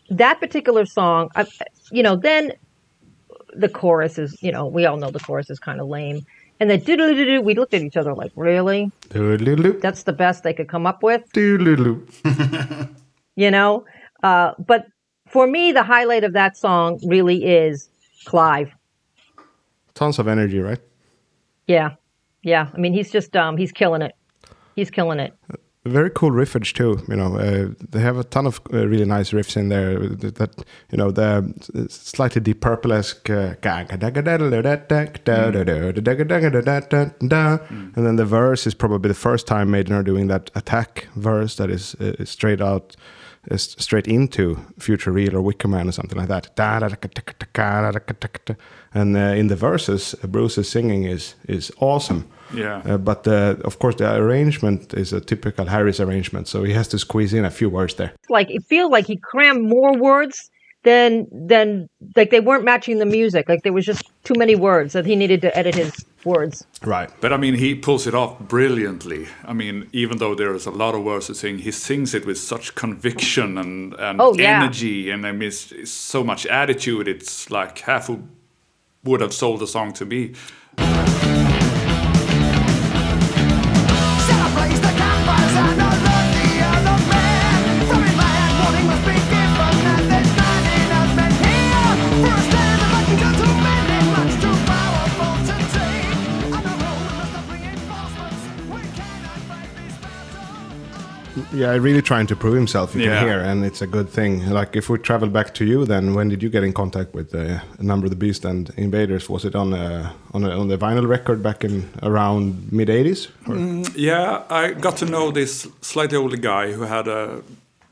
that 0.10 0.40
particular 0.40 0.86
song, 0.86 1.30
I, 1.36 1.46
you 1.92 2.04
know, 2.04 2.16
then 2.16 2.54
the 3.54 3.70
chorus 3.70 4.18
is, 4.18 4.42
you 4.42 4.52
know, 4.52 4.66
we 4.66 4.86
all 4.86 4.98
know 4.98 5.12
the 5.12 5.20
chorus 5.20 5.50
is 5.50 5.60
kind 5.60 5.80
of 5.80 5.88
lame. 5.88 6.26
And 6.60 6.70
then 6.70 6.80
doo 6.80 6.96
doo 6.96 7.14
doo 7.14 7.26
doo, 7.26 7.42
we 7.42 7.54
looked 7.54 7.74
at 7.74 7.82
each 7.82 7.98
other 7.98 8.14
like, 8.14 8.32
really? 8.36 8.92
Doodle-doo, 9.10 9.80
That's 9.82 10.04
the 10.04 10.14
best 10.14 10.44
they 10.44 10.54
could 10.54 10.70
come 10.70 10.86
up 10.88 11.04
with? 11.04 11.22
doodle-doo. 11.34 12.08
you 13.36 13.52
know 13.52 13.84
uh, 14.24 14.54
but 14.66 14.86
for 15.28 15.46
me 15.46 15.72
the 15.74 15.84
highlight 15.84 16.24
of 16.24 16.32
that 16.34 16.56
song 16.56 16.98
really 17.06 17.44
is 17.46 17.90
clive 18.26 18.72
Tons 19.94 20.20
of 20.20 20.28
energy, 20.28 20.60
right? 20.60 20.80
yeah 21.68 21.90
yeah 22.44 22.70
i 22.74 22.78
mean 22.78 22.94
he's 22.94 23.12
just 23.12 23.36
um 23.36 23.58
he's 23.58 23.72
killing 23.74 24.02
it 24.02 24.14
he's 24.76 24.90
killing 24.92 25.20
it 25.20 25.34
very 25.86 26.10
cool 26.10 26.32
riffage 26.32 26.74
too. 26.74 27.04
You 27.08 27.16
know, 27.16 27.38
uh, 27.38 27.70
they 27.92 28.00
have 28.00 28.18
a 28.18 28.24
ton 28.24 28.48
of 28.48 28.60
uh, 28.74 28.88
really 28.88 29.06
nice 29.06 29.32
riffs 29.32 29.56
in 29.56 29.70
there. 29.70 30.00
That, 30.00 30.36
that 30.36 30.66
you 30.92 30.98
know, 30.98 31.12
the 31.12 31.54
slightly 31.90 32.42
deep 32.42 32.62
purple-esque, 32.62 33.30
uh, 33.30 33.56
and 37.96 38.06
then 38.06 38.16
the 38.16 38.26
verse 38.26 38.68
is 38.68 38.74
probably 38.74 39.10
the 39.10 39.14
first 39.14 39.48
time 39.48 39.72
Maiden 39.72 39.94
are 39.94 40.04
doing 40.04 40.28
that 40.28 40.52
attack 40.56 41.08
verse 41.16 41.56
that 41.58 41.70
is 41.70 41.96
uh, 41.96 42.26
straight 42.26 42.62
out, 42.62 42.96
uh, 42.96 43.00
straight 43.58 44.08
into 44.08 44.58
Futureal 44.80 45.36
or 45.36 45.42
Wicker 45.42 45.68
Man 45.68 45.88
or 45.88 45.92
something 45.92 46.18
like 46.18 46.28
that. 46.30 46.56
And 48.94 49.18
uh, 49.18 49.20
in 49.20 49.48
the 49.48 49.56
verses, 49.56 50.16
Bruce's 50.28 50.70
singing 50.70 51.04
is 51.04 51.36
is 51.48 51.72
awesome. 51.80 52.24
Yeah. 52.54 52.82
Uh, 52.86 52.98
but 52.98 53.28
uh, 53.28 53.56
of 53.64 53.80
course, 53.80 53.96
the 53.96 54.16
arrangement 54.16 54.94
is 54.94 55.14
a 55.14 55.20
typical 55.20 55.66
Harris 55.66 56.00
arrangement, 56.00 56.48
so 56.48 56.64
he 56.64 56.74
has 56.74 56.88
to 56.88 57.00
squeeze 57.00 57.34
in 57.34 57.46
a 57.46 57.52
few 57.52 57.70
words 57.70 57.96
there. 57.96 58.12
like 58.30 58.50
it 58.50 58.64
feels 58.64 58.92
like 58.92 59.08
he 59.08 59.18
crammed 59.18 59.68
more 59.68 59.98
words 59.98 60.52
than 60.86 61.28
than 61.32 61.90
like 62.16 62.30
they 62.32 62.40
weren't 62.40 62.64
matching 62.64 63.00
the 63.00 63.06
music. 63.06 63.50
Like 63.50 63.64
there 63.64 63.74
was 63.74 63.86
just 63.86 64.04
too 64.24 64.36
many 64.38 64.56
words 64.56 64.94
that 64.94 65.06
he 65.06 65.16
needed 65.16 65.42
to 65.42 65.56
edit 65.58 65.76
his 65.76 65.94
words. 66.24 66.66
Right. 66.82 67.10
But 67.22 67.34
I 67.34 67.38
mean, 67.38 67.54
he 67.56 67.76
pulls 67.76 68.08
it 68.08 68.16
off 68.16 68.40
brilliantly. 68.40 69.28
I 69.44 69.54
mean, 69.54 69.90
even 69.92 70.18
though 70.18 70.34
there 70.36 70.56
is 70.56 70.66
a 70.66 70.72
lot 70.72 70.96
of 70.96 71.04
words 71.04 71.28
to 71.28 71.36
sing, 71.36 71.60
he 71.60 71.72
sings 71.72 72.14
it 72.14 72.26
with 72.26 72.38
such 72.38 72.74
conviction 72.76 73.58
and, 73.58 73.94
and 73.96 74.22
Oh, 74.22 74.34
yeah. 74.34 74.64
energy, 74.64 75.10
and 75.12 75.28
I 75.28 75.32
mean, 75.34 75.48
it's, 75.50 75.72
it's 75.72 75.92
so 75.92 76.24
much 76.24 76.46
attitude. 76.48 77.08
It's 77.08 77.52
like 77.52 77.78
half 77.80 78.08
who 78.08 78.24
would 79.04 79.22
have 79.22 79.34
sold 79.34 79.60
the 79.60 79.68
song 79.68 79.94
to 79.94 80.06
me. 80.06 80.34
Yeah, 101.56 101.72
really 101.78 102.02
trying 102.02 102.28
to 102.28 102.36
prove 102.36 102.56
himself. 102.56 102.94
You 102.96 103.02
Yeah. 103.02 103.20
can 103.20 103.28
hear, 103.28 103.40
and 103.40 103.66
it's 103.66 103.82
a 103.82 103.88
good 103.88 104.10
thing. 104.10 104.50
Like 104.50 104.76
if 104.78 104.90
we 104.90 104.98
travel 104.98 105.30
back 105.30 105.54
to 105.54 105.64
you, 105.66 105.86
then 105.86 106.14
when 106.14 106.30
did 106.30 106.44
you 106.44 106.50
get 106.50 106.64
in 106.64 106.74
contact 106.74 107.14
with 107.16 107.34
uh, 107.34 107.60
Number 107.80 108.06
of 108.08 108.12
the 108.12 108.16
Beast 108.26 108.46
and 108.46 108.70
Invaders? 108.78 109.30
Was 109.30 109.46
it 109.46 109.56
on 109.56 109.74
uh, 109.74 110.12
on 110.34 110.44
a, 110.44 110.50
on 110.60 110.68
the 110.68 110.78
vinyl 110.78 111.08
record 111.08 111.42
back 111.42 111.64
in 111.64 111.90
around 112.04 112.72
mid 112.72 112.90
'80s? 112.90 113.30
Yeah, 113.96 114.44
I 114.50 114.74
got 114.74 114.98
to 114.98 115.06
know 115.06 115.32
this 115.32 115.68
slightly 115.82 116.18
older 116.18 116.38
guy 116.38 116.74
who 116.74 116.84
had 116.84 117.08
a 117.08 117.42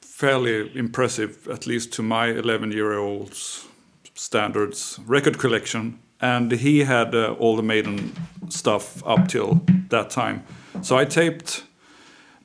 fairly 0.02 0.70
impressive, 0.76 1.48
at 1.52 1.66
least 1.68 1.92
to 1.94 2.04
my 2.04 2.28
11 2.28 2.72
year 2.72 2.94
old's 2.98 3.66
standards, 4.16 5.00
record 5.08 5.38
collection. 5.40 6.00
And 6.22 6.52
he 6.52 6.86
had 6.86 7.14
uh, 7.16 7.34
all 7.40 7.56
the 7.58 7.64
Maiden 7.64 8.14
stuff 8.50 9.04
up 9.06 9.28
till 9.28 9.62
that 9.90 10.10
time. 10.10 10.44
So 10.82 10.96
I 11.02 11.06
taped 11.06 11.64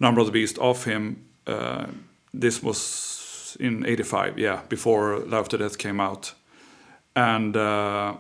Number 0.01 0.21
of 0.21 0.27
the 0.27 0.33
Beast 0.33 0.59
off 0.59 0.85
him. 0.85 1.25
Uh, 1.47 1.87
this 2.33 2.63
was 2.63 3.57
in 3.59 3.85
85, 3.87 4.39
yeah, 4.39 4.61
before 4.69 5.19
Live 5.19 5.35
After 5.35 5.59
Death 5.59 5.79
came 5.79 6.01
out. 6.01 6.35
And 7.17 7.57
uh, 7.57 8.15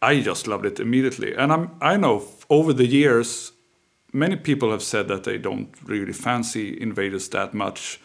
I 0.00 0.20
just 0.20 0.46
loved 0.46 0.66
it 0.66 0.80
immediately. 0.80 1.34
And 1.34 1.52
I'm, 1.52 1.70
I 1.80 1.96
know 1.96 2.24
over 2.50 2.72
the 2.72 2.86
years, 2.86 3.52
many 4.12 4.36
people 4.36 4.70
have 4.70 4.82
said 4.82 5.08
that 5.08 5.24
they 5.24 5.38
don't 5.38 5.70
really 5.84 6.12
fancy 6.12 6.80
Invaders 6.80 7.28
that 7.28 7.54
much. 7.54 8.00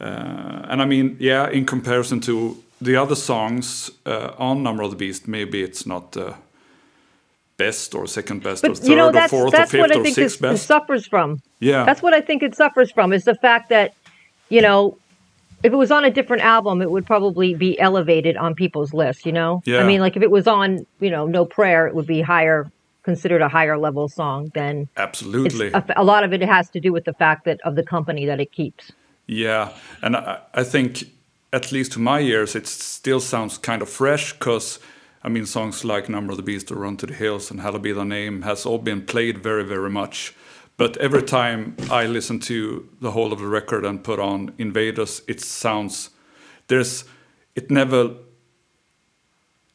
Uh, 0.00 0.66
and 0.68 0.82
I 0.82 0.84
mean, 0.84 1.16
yeah, 1.20 1.48
in 1.48 1.64
comparison 1.64 2.20
to 2.22 2.62
the 2.80 2.96
other 2.96 3.14
songs 3.14 3.90
uh, 4.04 4.32
on 4.36 4.62
Number 4.62 4.82
of 4.82 4.90
the 4.90 4.96
Beast, 4.96 5.28
maybe 5.28 5.62
it's 5.62 5.86
not 5.86 6.12
the 6.12 6.34
best 7.64 7.94
or 7.94 8.06
second 8.06 8.42
best 8.42 8.64
or 8.64 8.68
But 8.68 8.78
third 8.78 8.88
you 8.90 8.96
know 8.96 9.08
or 9.08 9.12
that's 9.12 9.30
fourth 9.30 9.52
that's 9.52 9.72
or 9.74 9.78
what 9.82 9.92
I 9.96 9.98
or 9.98 10.02
think 10.02 10.14
sixth 10.14 10.38
this, 10.40 10.50
best. 10.52 10.66
suffers 10.66 11.06
from. 11.06 11.28
Yeah. 11.60 11.84
That's 11.84 12.02
what 12.02 12.14
I 12.14 12.20
think 12.20 12.42
it 12.42 12.54
suffers 12.54 12.90
from 12.96 13.12
is 13.12 13.24
the 13.24 13.34
fact 13.46 13.68
that, 13.68 13.94
you 14.48 14.62
know, 14.66 14.98
if 15.62 15.72
it 15.72 15.76
was 15.76 15.90
on 15.92 16.04
a 16.04 16.10
different 16.10 16.42
album, 16.42 16.82
it 16.82 16.90
would 16.90 17.06
probably 17.06 17.54
be 17.54 17.78
elevated 17.78 18.36
on 18.36 18.54
people's 18.54 18.92
lists, 18.92 19.24
you 19.24 19.32
know? 19.32 19.62
Yeah. 19.64 19.80
I 19.82 19.84
mean, 19.86 20.00
like 20.00 20.16
if 20.16 20.22
it 20.22 20.30
was 20.38 20.46
on, 20.46 20.86
you 20.98 21.10
know, 21.10 21.26
No 21.26 21.44
Prayer, 21.44 21.86
it 21.86 21.94
would 21.94 22.06
be 22.06 22.20
higher, 22.20 22.70
considered 23.04 23.42
a 23.42 23.48
higher 23.48 23.78
level 23.78 24.08
song 24.08 24.50
than 24.54 24.88
Absolutely. 24.96 25.68
a, 25.72 25.84
a 25.96 26.04
lot 26.04 26.24
of 26.24 26.32
it 26.32 26.42
has 26.42 26.68
to 26.70 26.80
do 26.80 26.90
with 26.92 27.04
the 27.04 27.14
fact 27.14 27.44
that 27.44 27.58
of 27.64 27.76
the 27.76 27.82
company 27.94 28.26
that 28.26 28.40
it 28.40 28.50
keeps. 28.50 28.90
Yeah, 29.26 29.70
and 30.02 30.16
I, 30.16 30.40
I 30.52 30.64
think 30.64 31.04
at 31.52 31.70
least 31.70 31.92
to 31.92 32.00
my 32.00 32.20
ears, 32.20 32.56
it 32.56 32.66
still 32.66 33.20
sounds 33.20 33.58
kind 33.58 33.82
of 33.82 33.88
fresh 33.88 34.32
because 34.32 34.80
I 35.24 35.28
mean 35.28 35.46
songs 35.46 35.84
like 35.84 36.08
"Number 36.08 36.32
of 36.32 36.36
the 36.36 36.42
Beast" 36.42 36.70
or 36.72 36.76
"Run 36.76 36.96
to 36.98 37.06
the 37.06 37.14
Hills" 37.14 37.50
and 37.50 37.60
"Hallowed 37.60 37.82
Be 37.82 37.92
Thy 37.92 38.04
Name" 38.04 38.42
has 38.42 38.66
all 38.66 38.78
been 38.78 39.02
played 39.02 39.38
very, 39.38 39.64
very 39.64 39.90
much. 39.90 40.34
But 40.76 40.96
every 40.96 41.22
time 41.22 41.76
I 41.90 42.06
listen 42.06 42.40
to 42.40 42.88
the 43.00 43.12
whole 43.12 43.32
of 43.32 43.38
the 43.38 43.46
record 43.46 43.84
and 43.84 44.02
put 44.02 44.18
on 44.18 44.52
"Invaders," 44.58 45.22
it 45.28 45.40
sounds 45.40 46.10
there's 46.68 47.04
it 47.54 47.70
never 47.70 48.16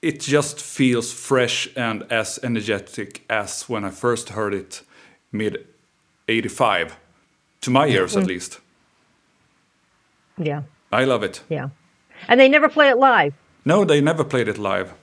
it 0.02 0.20
just 0.20 0.62
feels 0.62 1.12
fresh 1.12 1.68
and 1.76 2.04
as 2.12 2.40
energetic 2.44 3.24
as 3.30 3.68
when 3.70 3.84
I 3.84 3.90
first 3.90 4.30
heard 4.30 4.54
it 4.54 4.82
mid 5.32 5.66
85 6.28 6.98
to 7.62 7.70
my 7.70 7.88
ears 7.88 8.16
at 8.16 8.22
mm-hmm. 8.22 8.30
least. 8.30 8.60
Yeah. 10.38 10.64
I 10.92 11.04
love 11.06 11.24
it. 11.24 11.42
Yeah. 11.50 11.70
And 12.28 12.40
they 12.40 12.48
never 12.48 12.70
play 12.70 12.90
it 12.90 12.98
live. 12.98 13.34
No, 13.66 13.84
they 13.84 14.02
never 14.02 14.24
played 14.24 14.48
it 14.48 14.58
live. 14.58 14.94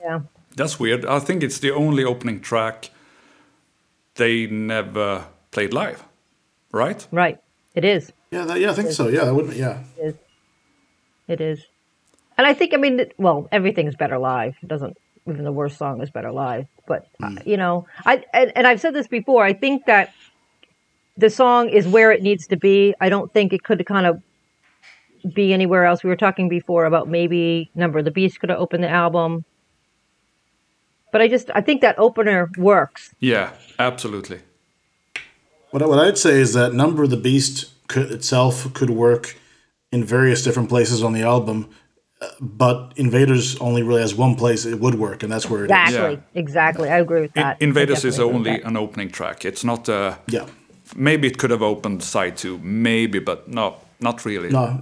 Yeah. 0.00 0.20
That's 0.56 0.80
weird. 0.80 1.04
I 1.06 1.20
think 1.20 1.42
it's 1.42 1.58
the 1.58 1.70
only 1.72 2.04
opening 2.04 2.40
track 2.40 2.90
they 4.16 4.46
never 4.46 5.26
played 5.50 5.72
live. 5.72 6.04
Right? 6.72 7.06
Right. 7.10 7.38
It 7.74 7.84
is. 7.84 8.12
Yeah, 8.30 8.44
that, 8.44 8.60
yeah, 8.60 8.70
I 8.70 8.74
think 8.74 8.92
so. 8.92 9.08
Yeah, 9.08 9.24
that 9.24 9.34
would. 9.34 9.52
Yeah, 9.54 9.82
It 9.98 10.06
is. 10.06 10.14
It 11.28 11.40
is. 11.40 11.66
And 12.36 12.46
I 12.46 12.54
think, 12.54 12.74
I 12.74 12.76
mean, 12.76 13.06
well, 13.18 13.48
everything's 13.52 13.96
better 13.96 14.18
live. 14.18 14.56
It 14.62 14.68
doesn't, 14.68 14.96
even 15.28 15.44
the 15.44 15.52
worst 15.52 15.78
song 15.78 16.00
is 16.00 16.10
better 16.10 16.32
live. 16.32 16.66
But, 16.86 17.06
uh, 17.22 17.36
you 17.44 17.56
know, 17.56 17.86
I, 18.04 18.24
and, 18.32 18.52
and 18.56 18.66
I've 18.66 18.80
said 18.80 18.94
this 18.94 19.06
before, 19.06 19.44
I 19.44 19.52
think 19.52 19.86
that 19.86 20.12
the 21.16 21.30
song 21.30 21.68
is 21.68 21.86
where 21.86 22.10
it 22.12 22.22
needs 22.22 22.46
to 22.48 22.56
be. 22.56 22.94
I 23.00 23.08
don't 23.08 23.32
think 23.32 23.52
it 23.52 23.62
could 23.62 23.84
kind 23.86 24.06
of 24.06 24.22
be 25.34 25.52
anywhere 25.52 25.84
else. 25.84 26.02
We 26.02 26.08
were 26.10 26.16
talking 26.16 26.48
before 26.48 26.86
about 26.86 27.08
maybe 27.08 27.70
Number 27.74 27.98
of 27.98 28.04
the 28.04 28.10
Beast 28.10 28.40
could 28.40 28.50
have 28.50 28.58
opened 28.58 28.82
the 28.82 28.88
album. 28.88 29.44
But 31.12 31.20
I 31.20 31.28
just, 31.28 31.50
I 31.54 31.60
think 31.60 31.80
that 31.80 31.98
opener 31.98 32.50
works. 32.56 33.14
Yeah, 33.20 33.50
absolutely. 33.78 34.40
What, 35.70 35.82
I- 35.82 35.86
what 35.86 35.98
I'd 35.98 36.18
say 36.18 36.40
is 36.40 36.52
that 36.54 36.72
Number 36.74 37.02
of 37.02 37.10
the 37.10 37.16
Beast 37.16 37.70
could, 37.88 38.10
itself 38.12 38.72
could 38.74 38.90
work 38.90 39.36
in 39.92 40.04
various 40.04 40.42
different 40.44 40.68
places 40.68 41.02
on 41.02 41.12
the 41.12 41.22
album, 41.22 41.68
uh, 42.20 42.28
but 42.40 42.92
Invaders 42.96 43.56
only 43.60 43.82
really 43.82 44.02
has 44.02 44.14
one 44.14 44.34
place 44.36 44.64
it 44.64 44.78
would 44.78 44.94
work, 44.94 45.22
and 45.22 45.32
that's 45.32 45.48
where 45.50 45.64
it 45.64 45.70
is. 45.70 45.76
Exactly. 45.88 46.22
Exactly. 46.34 46.88
I 46.88 46.98
agree 46.98 47.22
with 47.22 47.32
that. 47.34 47.56
I 47.60 47.64
Invaders 47.64 48.04
is 48.04 48.20
only 48.20 48.60
an 48.62 48.76
opening 48.76 49.10
track. 49.10 49.44
It's 49.44 49.64
not 49.64 49.88
a. 49.88 50.18
Yeah. 50.28 50.46
Maybe 50.96 51.28
it 51.28 51.38
could 51.38 51.50
have 51.50 51.62
opened 51.62 52.02
side 52.02 52.36
two, 52.36 52.58
maybe, 52.58 53.20
but 53.20 53.48
no, 53.48 53.76
not 54.00 54.24
really. 54.24 54.50
No. 54.50 54.78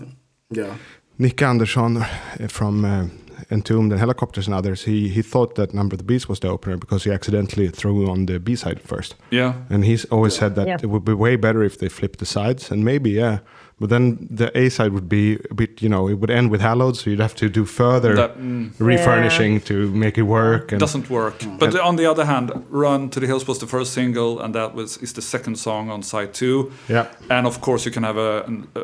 Yeah. 0.50 0.76
Nicke 1.20 1.42
Andersson 1.46 1.98
uh, 1.98 2.48
from 2.48 2.84
uh, 2.84 3.06
Entombed 3.50 3.92
and 3.92 4.00
Hellacopters 4.00 4.46
and 4.46 4.54
others, 4.54 4.84
he, 4.84 5.08
he 5.08 5.22
thought 5.22 5.54
that 5.54 5.72
Number 5.72 5.94
of 5.94 5.98
the 5.98 6.04
Beast 6.04 6.28
was 6.28 6.40
the 6.40 6.48
opener 6.48 6.76
because 6.76 7.04
he 7.04 7.10
accidentally 7.10 7.68
threw 7.68 8.08
on 8.10 8.26
the 8.26 8.38
B 8.38 8.56
side 8.56 8.80
first. 8.82 9.14
Yeah. 9.30 9.54
And 9.70 9.84
he's 9.84 10.04
always 10.06 10.34
said 10.36 10.54
that 10.56 10.66
Yeah. 10.66 10.76
it 10.82 10.86
would 10.90 11.04
be 11.04 11.14
way 11.14 11.36
better 11.36 11.62
if 11.62 11.78
they 11.78 11.88
flipped 11.88 12.18
the 12.18 12.26
sides, 12.26 12.70
and 12.70 12.84
maybe 12.84 13.10
yeah. 13.10 13.38
But 13.80 13.90
then 13.90 14.26
the 14.28 14.50
A 14.58 14.68
side 14.70 14.92
would 14.92 15.08
be 15.08 15.38
a 15.50 15.54
bit, 15.54 15.80
you 15.80 15.88
know, 15.88 16.08
it 16.08 16.14
would 16.18 16.30
end 16.30 16.50
with 16.50 16.60
Hallowed, 16.60 16.96
so 16.96 17.10
you'd 17.10 17.20
have 17.20 17.36
to 17.36 17.48
do 17.48 17.64
further 17.64 18.14
That- 18.16 18.36
mm. 18.36 18.70
refurnishing 18.78 19.60
to 19.62 19.88
make 19.92 20.18
it 20.18 20.24
work. 20.24 20.72
And 20.72 20.80
doesn't 20.80 21.08
work. 21.08 21.34
But 21.58 21.78
on 21.80 21.96
the 21.96 22.04
other 22.10 22.24
hand, 22.24 22.50
"Run 22.70 23.08
to 23.10 23.20
the 23.20 23.26
Hills" 23.26 23.46
was 23.46 23.58
the 23.58 23.66
first 23.66 23.92
single, 23.92 24.40
and 24.40 24.52
that 24.54 24.74
was 24.74 24.96
is 24.98 25.12
the 25.12 25.22
second 25.22 25.56
song 25.58 25.90
on 25.90 26.02
side 26.02 26.32
two. 26.32 26.70
Yeah. 26.88 27.06
and 27.30 27.46
of 27.46 27.60
course 27.60 27.84
you 27.86 27.92
can 27.92 28.02
have 28.04 28.18
a, 28.18 28.44
a 28.74 28.80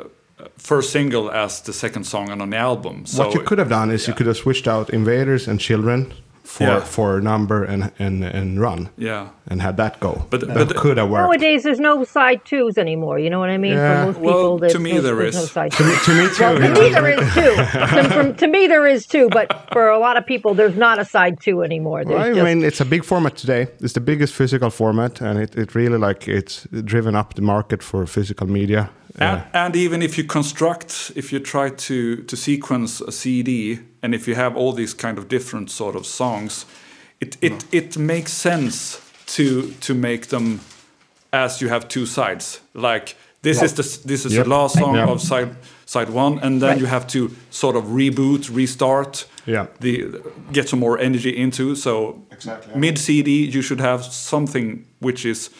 first 0.58 0.90
single 0.90 1.30
as 1.30 1.60
the 1.62 1.72
second 1.72 2.04
song 2.04 2.30
on 2.30 2.40
an 2.40 2.54
album. 2.54 3.06
So 3.06 3.24
what 3.26 3.34
you 3.34 3.40
could 3.40 3.58
have 3.58 3.68
done 3.68 3.90
is 3.90 4.06
you 4.08 4.14
could 4.14 4.26
have 4.26 4.36
switched 4.36 4.66
out 4.68 4.90
Invaders 4.90 5.48
and 5.48 5.60
Children 5.60 6.12
for 6.42 6.64
Yeah. 6.64 6.80
for 6.80 7.20
number 7.22 7.64
and 7.64 7.90
and 7.98 8.22
and 8.22 8.60
run 8.60 8.88
Yeah. 8.98 9.28
and 9.50 9.62
had 9.62 9.76
that 9.78 9.98
go. 10.00 10.26
But- 10.30 10.40
that 10.40 10.68
but- 10.68 10.76
could 10.76 10.98
have 10.98 11.08
worked. 11.08 11.22
Nowadays, 11.24 11.62
there's 11.62 11.80
no 11.80 12.04
side 12.04 12.40
twos 12.44 12.76
anymore. 12.76 13.18
You 13.18 13.30
know 13.30 13.40
what 13.40 13.48
I 13.50 13.56
mean? 13.58 13.72
Yeah. 13.72 14.00
For 14.00 14.06
most 14.06 14.18
Well, 14.20 14.34
people, 14.34 14.58
there's 14.58 14.72
to 14.74 14.78
me 14.78 14.92
no, 14.92 15.00
there's 15.00 15.34
no 15.34 15.46
side 15.46 15.72
to 15.72 15.84
me, 15.84 15.94
to 16.04 16.10
me 16.20 16.28
too. 16.36 16.42
Well, 16.42 16.58
to 16.74 16.80
me 16.80 16.88
there 16.90 17.08
is 17.08 17.34
too. 17.34 17.54
to, 17.56 18.08
from, 18.14 18.34
to 18.34 18.46
me 18.46 18.66
there 18.68 18.86
is 18.86 19.06
too, 19.06 19.28
but 19.30 19.46
for 19.72 19.88
a 19.88 19.98
lot 19.98 20.16
of 20.18 20.26
people, 20.26 20.52
there's 20.54 20.76
not 20.76 20.98
a 20.98 21.04
side 21.04 21.40
two 21.40 21.62
anymore. 21.62 22.04
There's 22.04 22.20
I 22.20 22.32
just, 22.34 22.44
mean, 22.44 22.62
it's 22.62 22.80
a 22.80 22.84
big 22.84 23.04
format 23.04 23.36
today. 23.36 23.62
It's 23.80 23.94
the 23.94 24.00
biggest 24.10 24.34
physical 24.34 24.70
format, 24.70 25.20
and 25.22 25.38
it, 25.44 25.56
it 25.56 25.74
really 25.74 25.98
like 25.98 26.28
it's 26.28 26.66
driven 26.84 27.14
up 27.16 27.34
the 27.34 27.42
market 27.42 27.82
for 27.82 28.04
physical 28.06 28.46
media. 28.46 28.90
And, 29.18 29.42
and 29.52 29.76
even 29.76 30.02
if 30.02 30.18
you 30.18 30.24
construct, 30.24 31.12
if 31.14 31.32
you 31.32 31.38
try 31.40 31.70
to 31.70 32.22
to 32.26 32.36
sequence 32.36 33.00
a 33.00 33.12
CD, 33.12 33.78
and 34.02 34.14
if 34.14 34.26
you 34.28 34.34
have 34.34 34.56
all 34.56 34.72
these 34.74 34.94
kind 34.96 35.18
of 35.18 35.28
different 35.28 35.70
sort 35.70 35.94
of 35.96 36.04
songs, 36.06 36.66
it 37.20 37.36
it, 37.40 37.64
it 37.72 37.96
makes 37.96 38.32
sense 38.32 39.00
to 39.36 39.70
to 39.86 39.94
make 39.94 40.26
them 40.26 40.60
as 41.32 41.60
you 41.60 41.68
have 41.70 41.86
two 41.88 42.06
sides. 42.06 42.60
Like 42.72 43.14
this 43.42 43.62
is 43.62 43.72
the 43.72 43.82
this 44.08 44.24
is 44.24 44.32
Yep. 44.32 44.44
the 44.44 44.50
last 44.50 44.74
song 44.78 44.94
Yeah. 44.96 45.12
of 45.12 45.20
side 45.20 45.48
side 45.86 46.10
one, 46.10 46.40
and 46.42 46.60
then 46.60 46.78
you 46.78 46.86
have 46.86 47.06
to 47.06 47.28
sort 47.50 47.76
of 47.76 47.84
reboot, 47.84 48.48
restart. 48.56 49.26
Yeah. 49.46 49.66
The 49.80 50.20
get 50.52 50.68
some 50.68 50.80
more 50.80 50.98
energy 51.04 51.30
into. 51.30 51.74
So 51.76 52.16
Exactly. 52.32 52.74
mid 52.80 52.98
CD, 52.98 53.30
you 53.54 53.62
should 53.62 53.80
have 53.80 54.02
something 54.02 54.84
which 55.00 55.24
is 55.24 55.50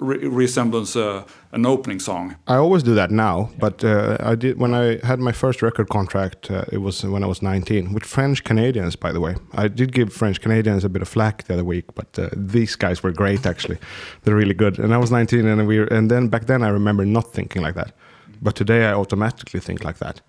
re- 0.00 0.26
resembles 0.26 0.96
uh, 0.96 1.24
an 1.52 1.66
opening 1.66 2.00
song. 2.00 2.36
I 2.46 2.56
always 2.56 2.82
do 2.82 2.94
that 2.94 3.10
now, 3.10 3.50
but 3.58 3.84
uh, 3.84 4.16
I 4.20 4.34
did 4.34 4.58
when 4.58 4.74
I 4.74 4.98
had 5.06 5.20
my 5.20 5.32
first 5.32 5.62
record 5.62 5.88
contract. 5.88 6.50
Uh, 6.50 6.64
it 6.72 6.78
was 6.78 7.04
when 7.04 7.22
I 7.22 7.26
was 7.26 7.42
19 7.42 7.92
with 7.92 8.04
French 8.04 8.44
Canadians, 8.44 8.96
by 8.96 9.12
the 9.12 9.20
way. 9.20 9.36
I 9.52 9.68
did 9.68 9.92
give 9.92 10.12
French 10.12 10.40
Canadians 10.40 10.84
a 10.84 10.88
bit 10.88 11.02
of 11.02 11.08
flack 11.08 11.44
the 11.44 11.54
other 11.54 11.64
week, 11.64 11.84
but 11.94 12.18
uh, 12.18 12.28
these 12.36 12.76
guys 12.76 13.02
were 13.02 13.12
great 13.12 13.46
actually. 13.46 13.78
They're 14.22 14.36
really 14.36 14.54
good. 14.54 14.78
And 14.78 14.94
I 14.94 14.98
was 14.98 15.10
19, 15.10 15.46
and 15.46 15.66
we 15.66 15.86
and 15.88 16.10
then 16.10 16.28
back 16.28 16.46
then 16.46 16.62
I 16.62 16.68
remember 16.68 17.04
not 17.04 17.32
thinking 17.32 17.62
like 17.62 17.74
that, 17.74 17.92
but 18.40 18.54
today 18.54 18.86
I 18.86 18.94
automatically 18.94 19.60
think 19.60 19.84
like 19.84 19.98
that. 19.98 20.20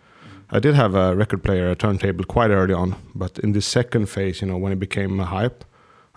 I 0.51 0.59
did 0.59 0.75
have 0.75 0.93
a 0.93 1.15
record 1.15 1.43
player, 1.43 1.71
a 1.71 1.75
turntable, 1.75 2.25
quite 2.25 2.51
early 2.51 2.75
on, 2.75 2.95
but 3.15 3.39
in 3.39 3.53
the 3.53 3.61
second 3.61 4.07
phase, 4.07 4.39
you 4.41 4.47
know, 4.47 4.57
when 4.57 4.71
it 4.71 4.79
became 4.79 5.19
a 5.19 5.25
hype, 5.25 5.65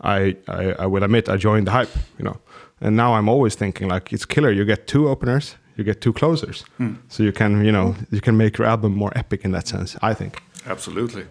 I, 0.03 0.37
I, 0.47 0.73
I 0.79 0.87
will 0.87 1.03
admit 1.03 1.29
I 1.31 1.39
joined 1.39 1.67
the 1.67 1.71
hype, 1.71 1.89
you 2.19 2.25
know. 2.25 2.37
And 2.81 2.97
now 2.97 3.15
I'm 3.15 3.29
always 3.29 3.55
thinking 3.55 3.89
like 3.89 4.13
it's 4.13 4.25
killer. 4.25 4.51
You 4.51 4.65
get 4.65 4.87
two 4.87 5.09
openers, 5.09 5.57
you 5.77 5.85
get 5.85 6.01
two 6.01 6.13
closers, 6.13 6.65
so 7.09 7.23
you 7.23 7.33
can 7.33 7.65
you 7.65 7.73
know 7.73 7.95
you 8.11 8.21
can 8.21 8.37
make 8.37 8.59
your 8.59 8.67
album 8.67 8.95
more 8.95 9.13
epic 9.17 9.45
in 9.45 9.53
that 9.53 9.67
sense. 9.69 9.97
I 10.03 10.15
think. 10.15 10.43
Absolutely. 10.67 11.25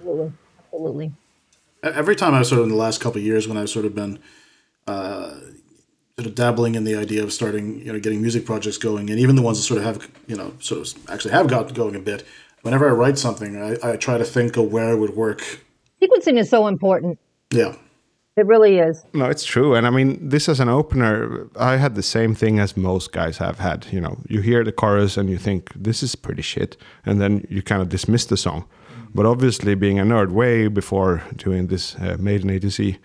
absolutely. 0.71 1.11
every 1.83 2.15
time 2.15 2.33
I've 2.33 2.47
sort 2.47 2.59
of 2.59 2.67
in 2.67 2.71
the 2.71 2.77
last 2.77 3.01
couple 3.01 3.19
of 3.19 3.25
years 3.25 3.47
when 3.49 3.57
I've 3.57 3.69
sort 3.69 3.85
of 3.85 3.93
been 3.93 4.17
uh, 4.87 5.35
sort 6.17 6.27
of 6.27 6.35
dabbling 6.35 6.75
in 6.75 6.85
the 6.85 6.95
idea 6.95 7.21
of 7.23 7.33
starting, 7.33 7.79
you 7.81 7.91
know, 7.91 7.99
getting 7.99 8.21
music 8.21 8.45
projects 8.45 8.77
going, 8.77 9.09
and 9.09 9.19
even 9.19 9.35
the 9.35 9.41
ones 9.41 9.57
that 9.57 9.63
sort 9.63 9.79
of 9.79 9.85
have, 9.85 10.09
you 10.27 10.35
know, 10.35 10.53
sort 10.59 10.81
of 10.81 11.09
actually 11.09 11.31
have 11.31 11.47
got 11.47 11.73
going 11.73 11.95
a 11.95 11.99
bit. 11.99 12.23
Whenever 12.61 12.87
I 12.89 12.93
write 12.93 13.17
something, 13.19 13.61
I, 13.61 13.91
I 13.91 13.97
try 13.97 14.17
to 14.17 14.23
think 14.23 14.57
of 14.57 14.71
where 14.71 14.93
it 14.93 14.97
would 14.97 15.15
work. 15.15 15.41
Sequencing 16.01 16.39
is 16.39 16.49
so 16.49 16.67
important. 16.67 17.19
Yeah, 17.51 17.75
It 18.37 18.45
really 18.47 18.79
is. 18.79 19.05
No, 19.13 19.25
it's 19.25 19.45
true. 19.45 19.75
And 19.75 19.87
I 19.87 19.89
mean, 19.89 20.29
this 20.29 20.49
as 20.49 20.59
an 20.59 20.67
opener, 20.67 21.47
I 21.55 21.77
had 21.77 21.95
the 21.95 22.03
same 22.03 22.35
thing 22.35 22.59
as 22.59 22.75
most 22.75 23.13
guys 23.13 23.37
have 23.37 23.59
had. 23.59 23.87
You 23.91 24.01
know, 24.01 24.17
you 24.27 24.41
hear 24.41 24.63
the 24.63 24.73
chorus 24.73 25.15
and 25.15 25.29
you 25.29 25.37
think, 25.37 25.71
this 25.73 26.03
is 26.03 26.15
pretty 26.15 26.41
shit. 26.41 26.75
And 27.05 27.21
then 27.21 27.47
you 27.49 27.61
kind 27.61 27.81
of 27.81 27.87
dismiss 27.87 28.25
the 28.25 28.35
song. 28.35 28.65
But 29.13 29.25
obviously, 29.25 29.75
being 29.75 29.99
a 29.99 30.03
nerd 30.03 30.31
way 30.31 30.67
before 30.67 31.23
doing 31.37 31.67
this 31.67 31.95
uh, 31.95 32.17
Maiden 32.19 32.49
A 32.49 32.59
to 32.59 32.69
Z 32.69 32.97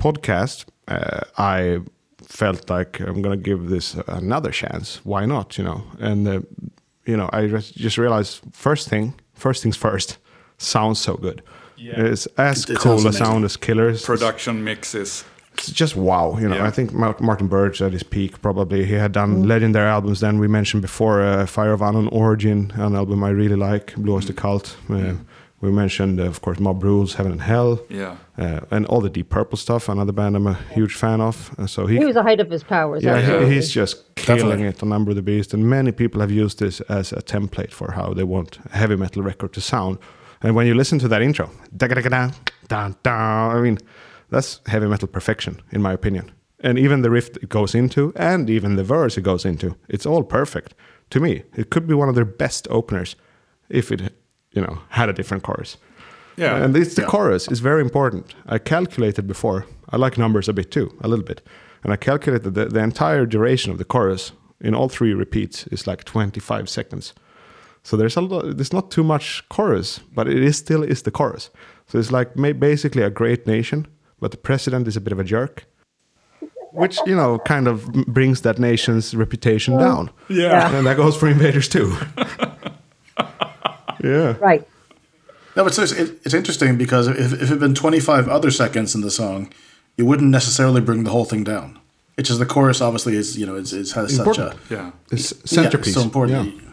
podcast, 0.00 0.64
uh, 0.88 1.20
I 1.38 1.78
felt 2.24 2.68
like 2.68 2.98
I'm 2.98 3.22
going 3.22 3.38
to 3.38 3.44
give 3.50 3.68
this 3.68 3.94
another 4.08 4.50
chance. 4.50 5.00
Why 5.04 5.26
not? 5.26 5.56
You 5.56 5.64
know, 5.64 5.84
and, 6.00 6.26
uh, 6.26 6.40
you 7.04 7.16
know, 7.16 7.30
I 7.32 7.46
just 7.46 7.98
realized 7.98 8.40
first 8.52 8.88
thing, 8.88 9.14
first 9.34 9.62
things 9.62 9.76
first, 9.76 10.18
sounds 10.58 10.98
so 10.98 11.14
good. 11.14 11.42
It's 11.78 12.26
as 12.38 12.64
It- 12.64 12.70
it 12.70 12.78
cool 12.78 13.06
a 13.06 13.12
sound 13.12 13.44
as 13.44 13.56
Killers. 13.56 14.04
Production 14.04 14.64
mixes. 14.64 15.24
it's 15.54 15.70
just 15.70 15.96
wow. 15.96 16.36
You 16.38 16.48
know, 16.48 16.56
Yeah. 16.56 16.66
I 16.66 16.70
think 16.70 16.92
Martin 16.92 17.46
Birch 17.48 17.80
at 17.80 17.92
his 17.92 18.02
peak 18.02 18.42
probably 18.42 18.84
he 18.84 18.94
had 18.94 19.12
done 19.12 19.42
legendary 19.48 19.88
albums. 19.88 20.20
Then 20.20 20.38
we 20.38 20.48
mentioned 20.48 20.82
before 20.82 21.22
uh, 21.22 21.46
Fire 21.46 21.72
of 21.72 21.80
Unknown 21.80 22.08
Origin, 22.12 22.72
an 22.76 22.94
album 22.94 23.24
I 23.24 23.30
really 23.30 23.56
like, 23.56 23.94
Blue 23.96 24.14
Oyster 24.14 24.34
Cult. 24.34 24.76
Uh, 24.90 25.14
we 25.62 25.70
mentioned, 25.72 26.20
uh, 26.20 26.24
of 26.24 26.42
course, 26.42 26.60
Mob 26.60 26.84
Rules, 26.84 27.14
Heaven 27.14 27.32
and 27.32 27.40
Hell, 27.40 27.80
Yeah. 27.88 28.16
uh, 28.38 28.60
and 28.70 28.84
all 28.86 29.00
the 29.00 29.08
Deep 29.08 29.30
Purple 29.30 29.56
stuff. 29.56 29.88
Another 29.88 30.12
band 30.12 30.36
I'm 30.36 30.46
a 30.46 30.58
huge 30.74 30.94
fan 30.94 31.22
of. 31.22 31.50
Uh, 31.58 31.66
so 31.66 31.86
he, 31.86 31.96
He 31.96 32.04
was 32.04 32.14
the 32.16 32.22
height 32.22 32.40
of 32.40 32.50
his 32.50 32.62
powers. 32.62 33.02
yeah, 33.02 33.18
he- 33.46 33.54
he's 33.54 33.70
just 33.70 34.14
killing 34.16 34.42
Definitely. 34.42 34.66
it 34.68 34.82
on 34.82 34.90
Number 34.90 35.10
of 35.12 35.16
the 35.16 35.22
Beast, 35.22 35.54
and 35.54 35.64
many 35.64 35.90
people 35.90 36.20
have 36.20 36.30
used 36.30 36.58
this 36.58 36.82
as 36.90 37.12
a 37.12 37.22
template 37.22 37.72
for 37.72 37.92
how 37.92 38.12
they 38.12 38.24
want 38.24 38.58
a 38.70 38.76
heavy 38.76 38.96
metal 38.96 39.22
record 39.22 39.54
to 39.54 39.60
sound. 39.62 39.96
And 40.42 40.54
when 40.54 40.66
you 40.66 40.74
listen 40.74 40.98
to 41.00 41.08
that 41.08 41.22
intro, 41.22 41.50
I 43.04 43.60
mean, 43.60 43.78
that's 44.30 44.60
heavy 44.66 44.86
metal 44.86 45.08
perfection, 45.08 45.60
in 45.72 45.82
my 45.82 45.92
opinion. 45.92 46.30
And 46.60 46.78
even 46.78 47.02
the 47.02 47.10
riff 47.10 47.28
it 47.36 47.48
goes 47.48 47.74
into, 47.74 48.12
and 48.16 48.48
even 48.50 48.76
the 48.76 48.84
verse 48.84 49.16
it 49.18 49.22
goes 49.22 49.44
into, 49.44 49.76
it's 49.88 50.06
all 50.06 50.22
perfect. 50.24 50.74
To 51.10 51.20
me, 51.20 51.42
it 51.54 51.70
could 51.70 51.86
be 51.86 51.94
one 51.94 52.08
of 52.08 52.14
their 52.14 52.24
best 52.24 52.66
openers 52.70 53.16
if 53.68 53.92
it, 53.92 54.00
you 54.52 54.62
know, 54.62 54.78
had 54.88 55.08
a 55.08 55.12
different 55.12 55.42
chorus. 55.44 55.76
Yeah. 56.36 56.56
And 56.56 56.76
it's 56.76 56.94
the 56.94 57.02
Yeah. 57.02 57.08
chorus 57.08 57.48
is 57.48 57.60
very 57.60 57.80
important. 57.80 58.34
I 58.46 58.58
calculated 58.58 59.26
before. 59.26 59.64
I 59.90 59.96
like 59.96 60.18
numbers 60.18 60.48
a 60.48 60.52
bit 60.52 60.70
too, 60.70 60.90
a 61.00 61.08
little 61.08 61.24
bit. 61.24 61.40
And 61.84 61.92
I 61.92 61.96
calculated 61.96 62.54
the, 62.54 62.64
the 62.66 62.80
entire 62.82 63.26
duration 63.26 63.70
of 63.72 63.78
the 63.78 63.84
chorus 63.84 64.32
in 64.60 64.74
all 64.74 64.88
three 64.88 65.14
repeats 65.14 65.66
is 65.68 65.86
like 65.86 66.04
25 66.04 66.68
seconds. 66.68 67.14
So 67.86 67.96
there's 67.96 68.16
a 68.16 68.20
lot, 68.20 68.56
there's 68.56 68.72
not 68.72 68.90
too 68.90 69.04
much 69.04 69.44
chorus, 69.48 70.00
but 70.12 70.26
it 70.26 70.42
is 70.42 70.56
still 70.56 70.82
is 70.82 71.02
the 71.02 71.12
chorus. 71.12 71.50
So 71.86 72.00
it's 72.00 72.10
like 72.10 72.36
ma- 72.36 72.52
basically 72.52 73.02
a 73.02 73.10
great 73.10 73.46
nation, 73.46 73.86
but 74.18 74.32
the 74.32 74.36
president 74.36 74.88
is 74.88 74.96
a 74.96 75.00
bit 75.00 75.12
of 75.12 75.20
a 75.20 75.24
jerk, 75.24 75.66
which 76.72 76.98
you 77.06 77.14
know 77.14 77.38
kind 77.38 77.68
of 77.68 77.84
brings 78.08 78.40
that 78.40 78.58
nation's 78.58 79.14
reputation 79.14 79.78
down. 79.78 80.10
Yeah. 80.28 80.76
and 80.76 80.84
that 80.84 80.96
goes 80.96 81.16
for 81.16 81.28
invaders 81.28 81.68
too. 81.68 81.96
yeah. 84.02 84.34
right. 84.40 84.66
no, 85.54 85.62
but 85.62 85.78
it's 85.78 85.92
it's 85.92 86.34
interesting 86.34 86.76
because 86.76 87.06
if, 87.06 87.32
if 87.34 87.42
it 87.42 87.48
had 87.48 87.60
been 87.60 87.74
25 87.76 88.28
other 88.28 88.50
seconds 88.50 88.96
in 88.96 89.02
the 89.02 89.12
song, 89.12 89.52
it 89.96 90.02
wouldn't 90.02 90.32
necessarily 90.32 90.80
bring 90.80 91.04
the 91.04 91.10
whole 91.10 91.24
thing 91.24 91.44
down. 91.44 91.78
It's 92.16 92.28
just 92.28 92.40
the 92.40 92.46
chorus, 92.46 92.80
obviously, 92.80 93.14
is 93.14 93.38
you 93.38 93.46
know, 93.46 93.54
is, 93.54 93.72
is 93.72 93.92
has 93.92 94.18
Important. 94.18 94.54
such 94.54 94.70
a 94.72 94.74
Yeah. 94.74 94.90
It's 95.12 95.30
yeah, 95.32 95.62
centerpiece. 95.62 95.94
so 95.94 96.02
important. 96.02 96.52
Yeah. 96.52 96.65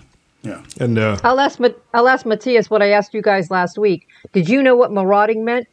Yeah. 0.43 0.61
And 0.79 0.97
uh, 0.97 1.17
I'll 1.23 1.39
ask, 1.39 1.59
Ma- 1.59 1.69
I'll 1.93 2.07
ask 2.07 2.25
Matthias 2.25 2.69
what 2.69 2.81
I 2.81 2.89
asked 2.91 3.13
you 3.13 3.21
guys 3.21 3.49
last 3.49 3.77
week. 3.77 4.07
Did 4.33 4.49
you 4.49 4.61
know 4.61 4.75
what 4.75 4.91
marauding 4.91 5.45
meant? 5.45 5.67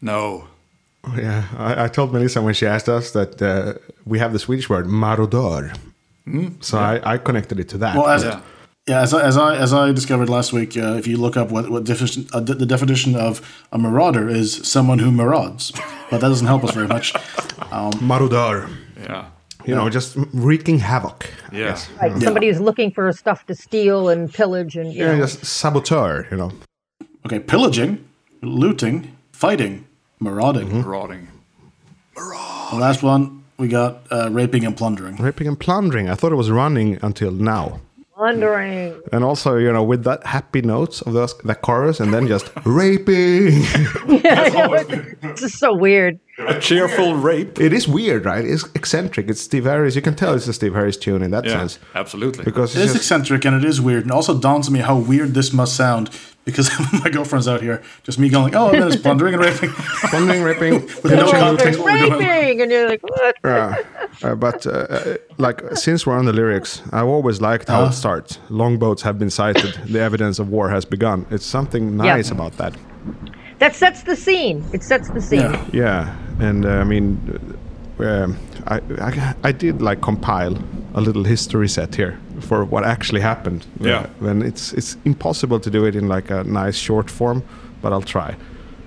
No. 0.00 0.44
Oh, 1.04 1.14
Yeah, 1.16 1.42
I, 1.58 1.84
I 1.84 1.88
told 1.88 2.12
Melissa 2.12 2.40
when 2.40 2.54
she 2.54 2.66
asked 2.66 2.88
us 2.88 3.10
that 3.12 3.42
uh, 3.42 3.74
we 4.06 4.18
have 4.20 4.32
the 4.32 4.38
Swedish 4.38 4.68
word 4.70 4.86
marodör. 4.86 5.76
So 6.60 6.78
I, 6.78 7.14
I 7.14 7.18
connected 7.18 7.58
it 7.58 7.68
to 7.70 7.78
that. 7.78 7.96
Well, 7.96 8.06
as 8.06 8.22
Yeah. 8.22 8.40
yeah, 8.86 9.00
as 9.02 9.12
I, 9.12 9.22
as 9.26 9.36
I 9.36 9.56
as 9.56 9.72
I 9.72 9.92
discovered 9.92 10.28
last 10.28 10.52
week, 10.52 10.76
uh, 10.76 10.96
if 10.98 11.06
you 11.08 11.16
look 11.16 11.36
up 11.36 11.50
what 11.50 11.68
what 11.68 11.82
definition, 11.84 12.26
uh, 12.32 12.38
the 12.38 12.54
the 12.54 12.66
definition 12.66 13.16
of 13.16 13.40
a 13.72 13.78
marauder 13.78 14.28
is 14.28 14.60
someone 14.62 15.00
who 15.00 15.10
marauds, 15.10 15.72
but 16.10 16.20
that 16.20 16.28
doesn't 16.28 16.46
help 16.46 16.62
us 16.62 16.70
very 16.74 16.86
much. 16.86 17.12
marodör. 18.00 18.68
Yeah. 19.02 19.24
You 19.66 19.74
know, 19.74 19.88
just 19.88 20.16
wreaking 20.32 20.78
havoc. 20.78 21.30
I 21.50 21.56
Yeah. 21.56 21.64
guess. 21.70 21.88
Right. 22.00 22.22
Somebody 22.22 22.48
who's 22.48 22.60
looking 22.60 22.90
for 22.90 23.10
stuff 23.12 23.46
to 23.46 23.54
steal 23.54 24.08
and 24.08 24.32
pillage 24.32 24.76
and 24.76 24.92
you 24.92 25.00
Yeah, 25.04 25.12
know. 25.14 25.18
just 25.18 25.44
saboteur, 25.44 26.26
you 26.30 26.36
know. 26.36 26.52
Okay, 27.26 27.38
pillaging, 27.38 28.04
looting, 28.42 29.12
fighting, 29.32 29.84
marauding. 30.20 30.82
marauding, 30.82 31.28
The 32.16 32.78
last 32.78 33.02
one 33.02 33.42
we 33.58 33.68
got 33.68 34.02
uh, 34.10 34.28
raping 34.32 34.64
and 34.64 34.76
plundering. 34.76 35.16
Raping 35.16 35.46
and 35.46 35.58
plundering. 35.58 36.08
I 36.08 36.14
thought 36.14 36.32
it 36.32 36.36
was 36.36 36.50
running 36.50 36.98
until 37.02 37.30
now. 37.30 37.80
Wondering. 38.26 39.00
And 39.12 39.24
also, 39.24 39.56
you 39.56 39.72
know, 39.72 39.82
with 39.82 40.04
that 40.04 40.24
happy 40.24 40.62
notes 40.62 41.00
of 41.02 41.12
those, 41.12 41.36
that 41.38 41.60
chorus 41.62 41.98
and 41.98 42.14
then 42.14 42.28
just 42.28 42.50
raping. 42.64 43.62
Yeah, 44.22 44.42
I 44.42 44.48
know. 44.50 44.74
It's 45.22 45.40
just 45.40 45.58
so 45.58 45.74
weird. 45.74 46.20
A 46.38 46.58
cheerful 46.60 47.14
rape. 47.14 47.60
it 47.60 47.72
is 47.72 47.88
weird, 47.88 48.24
right? 48.24 48.44
It's 48.44 48.64
eccentric. 48.74 49.28
It's 49.28 49.40
Steve 49.40 49.64
Harris. 49.64 49.96
You 49.96 50.02
can 50.02 50.14
tell 50.14 50.34
it's 50.34 50.46
a 50.46 50.52
Steve 50.52 50.74
Harris 50.74 50.96
tune 50.96 51.22
in 51.22 51.30
that 51.32 51.44
Yeah. 51.44 51.52
sense. 51.58 51.78
Absolutely. 51.94 52.44
Because 52.44 52.76
It 52.76 52.82
it's 52.82 52.92
just, 52.92 53.04
eccentric 53.04 53.44
and 53.44 53.56
it 53.56 53.64
is 53.64 53.80
weird, 53.80 54.02
and 54.04 54.12
also 54.12 54.38
dawns 54.38 54.66
on 54.68 54.74
me 54.74 54.80
how 54.80 54.96
weird 54.96 55.34
this 55.34 55.52
must 55.52 55.74
sound 55.76 56.10
because 56.44 56.70
my 56.92 57.08
girlfriend's 57.10 57.46
out 57.48 57.60
here, 57.60 57.82
just 58.02 58.18
me 58.18 58.28
going, 58.28 58.54
oh, 58.56 58.70
and 58.70 58.82
then 58.82 58.88
it's 58.92 59.00
plundering 59.00 59.34
and 59.34 59.42
raping. 59.44 59.70
plundering, 60.10 60.42
raping, 60.42 60.72
With 61.02 61.04
no 61.04 61.10
pillaging, 61.10 61.40
context. 61.40 61.78
looting. 61.80 62.00
what 62.00 62.10
we're 62.10 62.16
doing. 62.18 62.28
Raping, 62.28 62.60
and 62.62 62.70
you're 62.72 62.88
like, 62.88 63.02
what? 63.02 63.36
Yeah, 63.44 63.76
uh, 64.22 64.34
but 64.34 64.66
uh, 64.66 64.70
uh, 64.70 65.16
like 65.38 65.60
since 65.76 66.06
we're 66.06 66.18
on 66.18 66.24
the 66.24 66.32
lyrics, 66.32 66.82
I've 66.92 67.06
always 67.06 67.40
liked 67.40 67.68
how 67.68 67.84
it 67.84 67.92
starts. 67.92 68.38
Longboats 68.48 69.02
have 69.02 69.18
been 69.18 69.30
sighted. 69.30 69.74
The 69.86 70.00
evidence 70.00 70.38
of 70.38 70.48
war 70.48 70.68
has 70.70 70.84
begun. 70.84 71.26
It's 71.30 71.46
something 71.46 71.90
Yeah. 71.98 72.16
nice 72.16 72.30
about 72.30 72.56
that. 72.58 72.74
that 73.58 73.74
sets 73.76 74.02
the 74.02 74.16
scene. 74.16 74.64
It 74.72 74.82
sets 74.82 75.08
the 75.10 75.20
scene. 75.20 75.40
Yeah. 75.40 75.66
Yeah, 75.72 76.16
and 76.40 76.64
uh, 76.66 76.70
I 76.80 76.84
mean, 76.84 77.18
uh, 78.00 78.04
um, 78.24 78.36
I, 78.66 78.80
I 79.00 79.34
I 79.44 79.52
did 79.52 79.82
like 79.82 80.00
compile 80.00 80.56
a 80.94 81.00
little 81.00 81.24
history 81.24 81.68
set 81.68 81.94
here 81.94 82.18
for 82.40 82.64
what 82.64 82.84
actually 82.84 83.20
happened. 83.20 83.66
Yeah. 83.80 84.06
And 84.20 84.42
it's 84.42 84.72
it's 84.72 84.96
impossible 85.04 85.60
to 85.60 85.70
do 85.70 85.84
it 85.86 85.94
in 85.96 86.08
like 86.08 86.30
a 86.30 86.44
nice 86.44 86.76
short 86.76 87.10
form, 87.10 87.42
but 87.82 87.92
I'll 87.92 88.02
try 88.02 88.36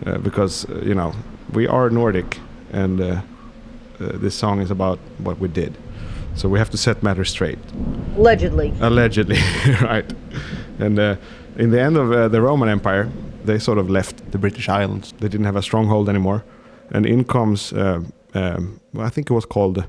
uh, 0.05 0.17
because 0.17 0.65
uh, 0.69 0.82
you 0.86 0.95
know 0.95 1.13
we 1.53 1.67
are 1.67 1.89
Nordic, 1.89 2.39
and 2.73 3.01
uh, 3.01 3.05
uh, 3.05 3.21
this 3.99 4.36
song 4.36 4.61
is 4.61 4.71
about 4.71 4.99
what 5.17 5.39
we 5.39 5.47
did. 5.47 5.78
So 6.36 6.49
we 6.49 6.59
have 6.59 6.69
to 6.71 6.78
set 6.78 7.01
matters 7.01 7.30
straight. 7.30 7.59
Allegedly. 8.17 8.73
Allegedly, 8.82 9.38
right. 9.82 10.13
And 10.80 10.99
uh, 10.99 11.15
in 11.57 11.71
the 11.71 11.82
end 11.82 11.97
of 11.97 12.11
uh, 12.11 12.28
the 12.28 12.41
Roman 12.41 12.67
Empire, 12.67 13.09
they 13.45 13.59
sort 13.59 13.78
of 13.78 13.89
left 13.89 14.32
the 14.32 14.38
British 14.38 14.67
Islands. 14.67 15.13
They 15.19 15.30
didn't 15.30 15.45
have 15.45 15.55
a 15.55 15.61
stronghold 15.61 16.09
anymore. 16.09 16.43
And 16.91 17.05
in 17.05 17.23
comes, 17.23 17.71
uh, 17.71 18.01
um, 18.34 18.80
well, 18.85 18.85
I 19.00 19.10
think 19.10 19.30
it 19.30 19.34
was 19.34 19.46
called 19.46 19.86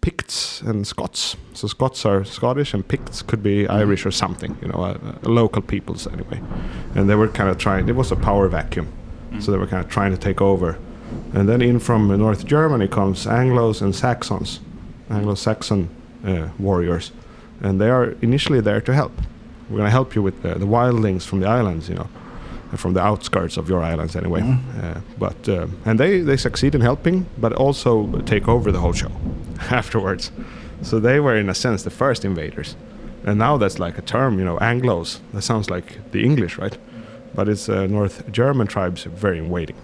Picts 0.00 0.60
and 0.60 0.86
Scots. 0.86 1.36
So 1.54 1.66
Scots 1.66 2.04
are 2.04 2.24
Scottish 2.24 2.74
and 2.74 2.86
Picts 2.86 3.22
could 3.22 3.42
be 3.42 3.66
Irish 3.68 4.04
or 4.04 4.10
something, 4.10 4.56
you 4.60 4.68
know, 4.68 4.80
uh, 4.84 4.98
uh, 5.02 5.30
local 5.30 5.62
peoples 5.62 6.06
anyway. 6.06 6.40
And 6.94 7.08
they 7.08 7.14
were 7.14 7.28
kind 7.28 7.48
of 7.48 7.58
trying, 7.58 7.88
it 7.88 7.96
was 7.96 8.12
a 8.12 8.16
power 8.16 8.48
vacuum. 8.48 8.92
So 9.40 9.50
they 9.50 9.58
were 9.58 9.66
kind 9.66 9.84
of 9.84 9.90
trying 9.90 10.10
to 10.12 10.18
take 10.18 10.40
over. 10.40 10.78
And 11.32 11.48
then 11.48 11.62
in 11.62 11.78
from 11.80 12.08
North 12.18 12.44
Germany 12.44 12.88
comes 12.88 13.26
Anglos 13.26 13.82
and 13.82 13.94
Saxons, 13.94 14.60
Anglo-Saxon 15.10 15.88
uh, 16.24 16.48
warriors, 16.58 17.12
and 17.60 17.80
they 17.80 17.90
are 17.90 18.10
initially 18.20 18.60
there 18.60 18.80
to 18.82 18.94
help. 18.94 19.12
We're 19.68 19.78
going 19.78 19.86
to 19.86 19.90
help 19.90 20.14
you 20.14 20.22
with 20.22 20.42
the, 20.42 20.54
the 20.54 20.66
wildlings 20.66 21.24
from 21.24 21.40
the 21.40 21.48
islands, 21.48 21.88
you 21.88 21.94
know, 21.94 22.08
from 22.76 22.94
the 22.94 23.00
outskirts 23.00 23.56
of 23.56 23.68
your 23.68 23.82
islands 23.82 24.16
anyway. 24.16 24.42
Uh, 24.82 25.00
but 25.18 25.48
um, 25.48 25.76
and 25.84 25.98
they 25.98 26.20
they 26.20 26.36
succeed 26.36 26.74
in 26.74 26.80
helping, 26.80 27.26
but 27.38 27.52
also 27.52 28.06
take 28.26 28.48
over 28.48 28.72
the 28.72 28.80
whole 28.80 28.92
show 28.92 29.10
afterwards. 29.70 30.30
So 30.82 31.00
they 31.00 31.20
were 31.20 31.36
in 31.36 31.48
a 31.48 31.54
sense 31.54 31.82
the 31.82 31.90
first 31.90 32.24
invaders, 32.24 32.76
and 33.24 33.38
now 33.38 33.56
that's 33.56 33.78
like 33.78 33.98
a 33.98 34.02
term, 34.02 34.38
you 34.38 34.44
know, 34.44 34.58
Anglos. 34.58 35.20
That 35.32 35.42
sounds 35.42 35.70
like 35.70 36.10
the 36.12 36.22
English, 36.22 36.58
right? 36.58 36.76
But 37.34 37.48
it's 37.48 37.68
uh, 37.68 37.86
North 37.86 38.30
German 38.30 38.66
tribes 38.66 39.04
very 39.04 39.38
invading. 39.38 39.76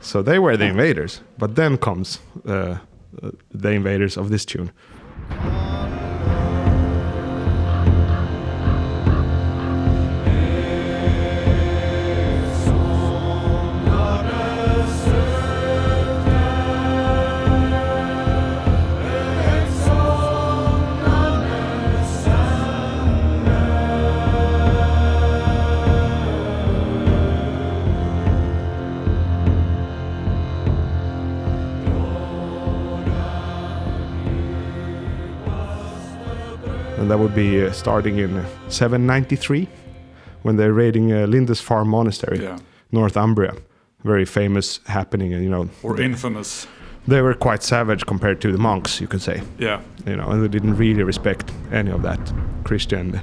So 0.00 0.22
they 0.22 0.38
were 0.38 0.56
the 0.56 0.66
invaders, 0.66 1.22
but 1.38 1.54
then 1.54 1.78
comes 1.78 2.18
uh, 2.46 2.78
uh, 3.22 3.30
the 3.50 3.70
invaders 3.70 4.16
of 4.16 4.28
this 4.28 4.44
tune. 4.44 4.70
That 37.14 37.20
would 37.20 37.34
be 37.34 37.64
uh, 37.64 37.70
starting 37.70 38.18
in 38.18 38.36
uh, 38.36 38.44
793 38.68 39.68
when 40.42 40.56
they're 40.56 40.72
raiding 40.72 41.12
uh, 41.12 41.26
Lindisfarne 41.26 41.86
Monastery, 41.86 42.42
Yeah. 42.42 42.58
Northumbria. 42.90 43.54
Very 44.02 44.24
famous 44.24 44.80
happening, 44.86 45.32
and 45.32 45.44
you 45.44 45.48
know, 45.48 45.68
Or 45.84 46.00
infamous. 46.00 46.66
they 47.06 47.22
were 47.22 47.34
quite 47.34 47.62
savage 47.62 48.04
compared 48.04 48.40
to 48.40 48.50
the 48.50 48.58
monks, 48.58 49.00
you 49.00 49.06
could 49.06 49.22
say. 49.22 49.42
Yeah. 49.60 49.80
You 50.06 50.16
know, 50.16 50.28
and 50.28 50.42
they 50.42 50.48
didn't 50.48 50.76
really 50.76 51.04
respect 51.04 51.52
any 51.72 51.92
of 51.92 52.02
that 52.02 52.18
Christian, 52.64 53.20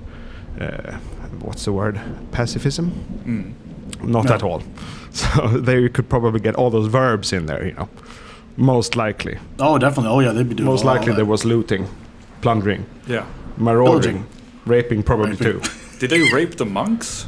uh, 0.61 0.97
what's 1.41 1.65
the 1.65 1.73
word, 1.73 1.99
pacifism? 2.31 2.91
Not 4.01 4.25
No. 4.25 4.33
at 4.33 4.43
all. 4.43 4.63
So 5.13 5.47
they 5.49 5.89
could 5.89 6.07
probably 6.07 6.39
get 6.39 6.55
all 6.55 6.69
those 6.69 6.87
verbs 6.87 7.33
in 7.33 7.45
there, 7.45 7.65
you 7.67 7.73
know, 7.73 7.89
most 8.55 8.95
likely. 8.95 9.37
Oh, 9.59 9.77
definitely. 9.77 10.11
Oh, 10.11 10.21
yeah, 10.21 10.31
they'd 10.31 10.47
be 10.47 10.55
doing 10.55 10.69
Most 10.69 10.85
likely 10.85 11.11
there 11.13 11.25
was 11.25 11.43
looting, 11.43 11.85
plundering, 12.41 12.85
Yeah. 13.07 13.25
Marauding, 13.61 14.25
raping 14.65 15.03
probably 15.03 15.31
Raping. 15.31 15.61
too. 15.61 15.69
Did 15.99 16.09
they 16.09 16.31
rape 16.33 16.55
the 16.57 16.65
monks? 16.65 17.27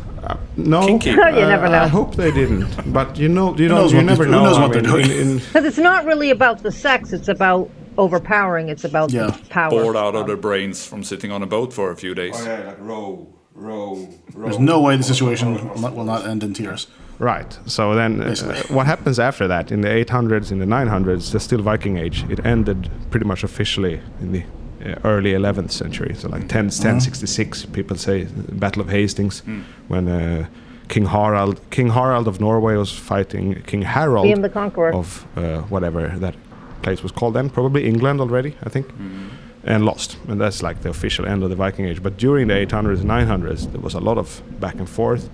No, 0.56 0.86
Kinky. 0.88 1.10
You 1.12 1.16
never 1.18 1.66
Uh, 1.66 1.70
know. 1.72 1.82
I 1.84 1.88
hope 1.88 2.16
they 2.16 2.32
didn't, 2.32 2.94
but 2.94 3.18
you 3.18 3.28
know, 3.30 3.56
you 3.58 3.68
know, 3.68 3.76
knows 3.82 3.94
you 3.94 4.02
never 4.02 4.26
know. 4.26 4.40
who 4.40 4.46
knows 4.46 4.58
I 4.58 4.62
what 4.62 4.72
they're 4.74 4.82
mean, 4.82 4.92
doing? 5.08 5.12
in- 5.12 5.30
in- 5.32 5.38
Because 5.48 5.66
it's 5.66 5.78
not 5.78 6.06
really 6.06 6.30
about 6.32 6.64
the 6.64 6.72
sex, 6.72 7.12
it's 7.14 7.28
about 7.28 7.70
overpowering. 7.98 8.70
It's 8.70 8.86
about 8.86 9.12
Yeah. 9.12 9.28
the 9.28 9.34
power. 9.50 9.70
Bored 9.70 9.96
out 9.98 10.16
of 10.16 10.26
their 10.28 10.38
brains 10.38 10.86
from 10.86 11.04
sitting 11.04 11.32
on 11.32 11.44
a 11.44 11.46
boat 11.46 11.74
for 11.74 11.92
a 11.92 11.96
few 11.96 12.16
days. 12.16 12.34
like 12.46 12.78
row, 12.80 13.28
row, 13.54 14.08
row. 14.34 14.46
There's 14.46 14.60
no 14.60 14.80
way 14.82 14.96
the 14.98 15.04
situation 15.04 15.54
will 15.54 15.82
not, 15.82 15.94
will 15.96 16.06
not 16.06 16.26
end 16.26 16.42
in 16.44 16.54
tears. 16.54 16.88
Right. 17.20 17.60
So 17.66 17.94
then, 17.94 18.22
uh, 18.22 18.26
Basically. 18.30 18.76
what 18.76 18.86
happens 18.88 19.20
after 19.20 19.48
that? 19.48 19.72
In 19.72 19.82
the 19.82 19.90
800s, 19.90 20.52
in 20.52 20.58
the 20.60 20.66
900s, 20.66 21.32
the 21.32 21.40
still 21.40 21.62
Viking 21.62 21.98
Age. 21.98 22.26
It 22.30 22.44
ended 22.46 22.90
pretty 23.12 23.26
much 23.28 23.44
officially 23.44 24.00
in 24.22 24.32
the 24.32 24.40
uh, 24.42 24.46
Uh, 24.84 24.96
early 25.06 25.32
11th 25.32 25.72
century. 25.72 26.14
So 26.14 26.28
like 26.28 26.50
10, 26.50 26.66
uh-huh. 26.66 26.84
1066, 26.84 27.68
people 27.68 27.96
say 27.96 28.26
Battle 28.52 28.82
of 28.82 28.90
Hastings, 28.90 29.40
hmm. 29.40 29.62
when 29.88 30.10
uh, 30.10 30.48
King 30.90 31.06
Harald, 31.06 31.62
King 31.70 31.90
Harald 31.90 32.28
of 32.28 32.42
Norway 32.42 32.76
was 32.76 32.92
fighting 32.92 33.62
King 33.66 33.84
Harold 33.84 34.26
William 34.26 34.42
the 34.42 34.50
Conqueror. 34.50 34.94
of 34.94 35.26
uh, 35.38 35.62
whatever 35.70 36.10
that 36.20 36.36
place 36.82 37.02
was 37.02 37.14
called 37.14 37.34
then, 37.36 37.50
probably 37.50 37.88
England 37.88 38.20
already, 38.20 38.56
I 38.64 38.70
think, 38.70 38.92
hmm. 38.92 39.30
and 39.64 39.86
lost. 39.86 40.18
And 40.28 40.42
that's 40.42 40.62
like 40.62 40.82
the 40.82 40.90
official 40.90 41.26
end 41.26 41.44
of 41.44 41.50
the 41.50 41.56
Viking 41.56 41.86
Age. 41.86 42.04
But 42.04 42.18
during 42.18 42.48
the 42.50 42.56
800s 42.56 43.00
and 43.00 43.10
900s, 43.10 43.72
there 43.72 43.82
was 43.82 43.94
a 43.94 44.02
lot 44.02 44.18
of 44.18 44.42
back 44.60 44.76
and 44.76 44.90
forth. 44.90 45.30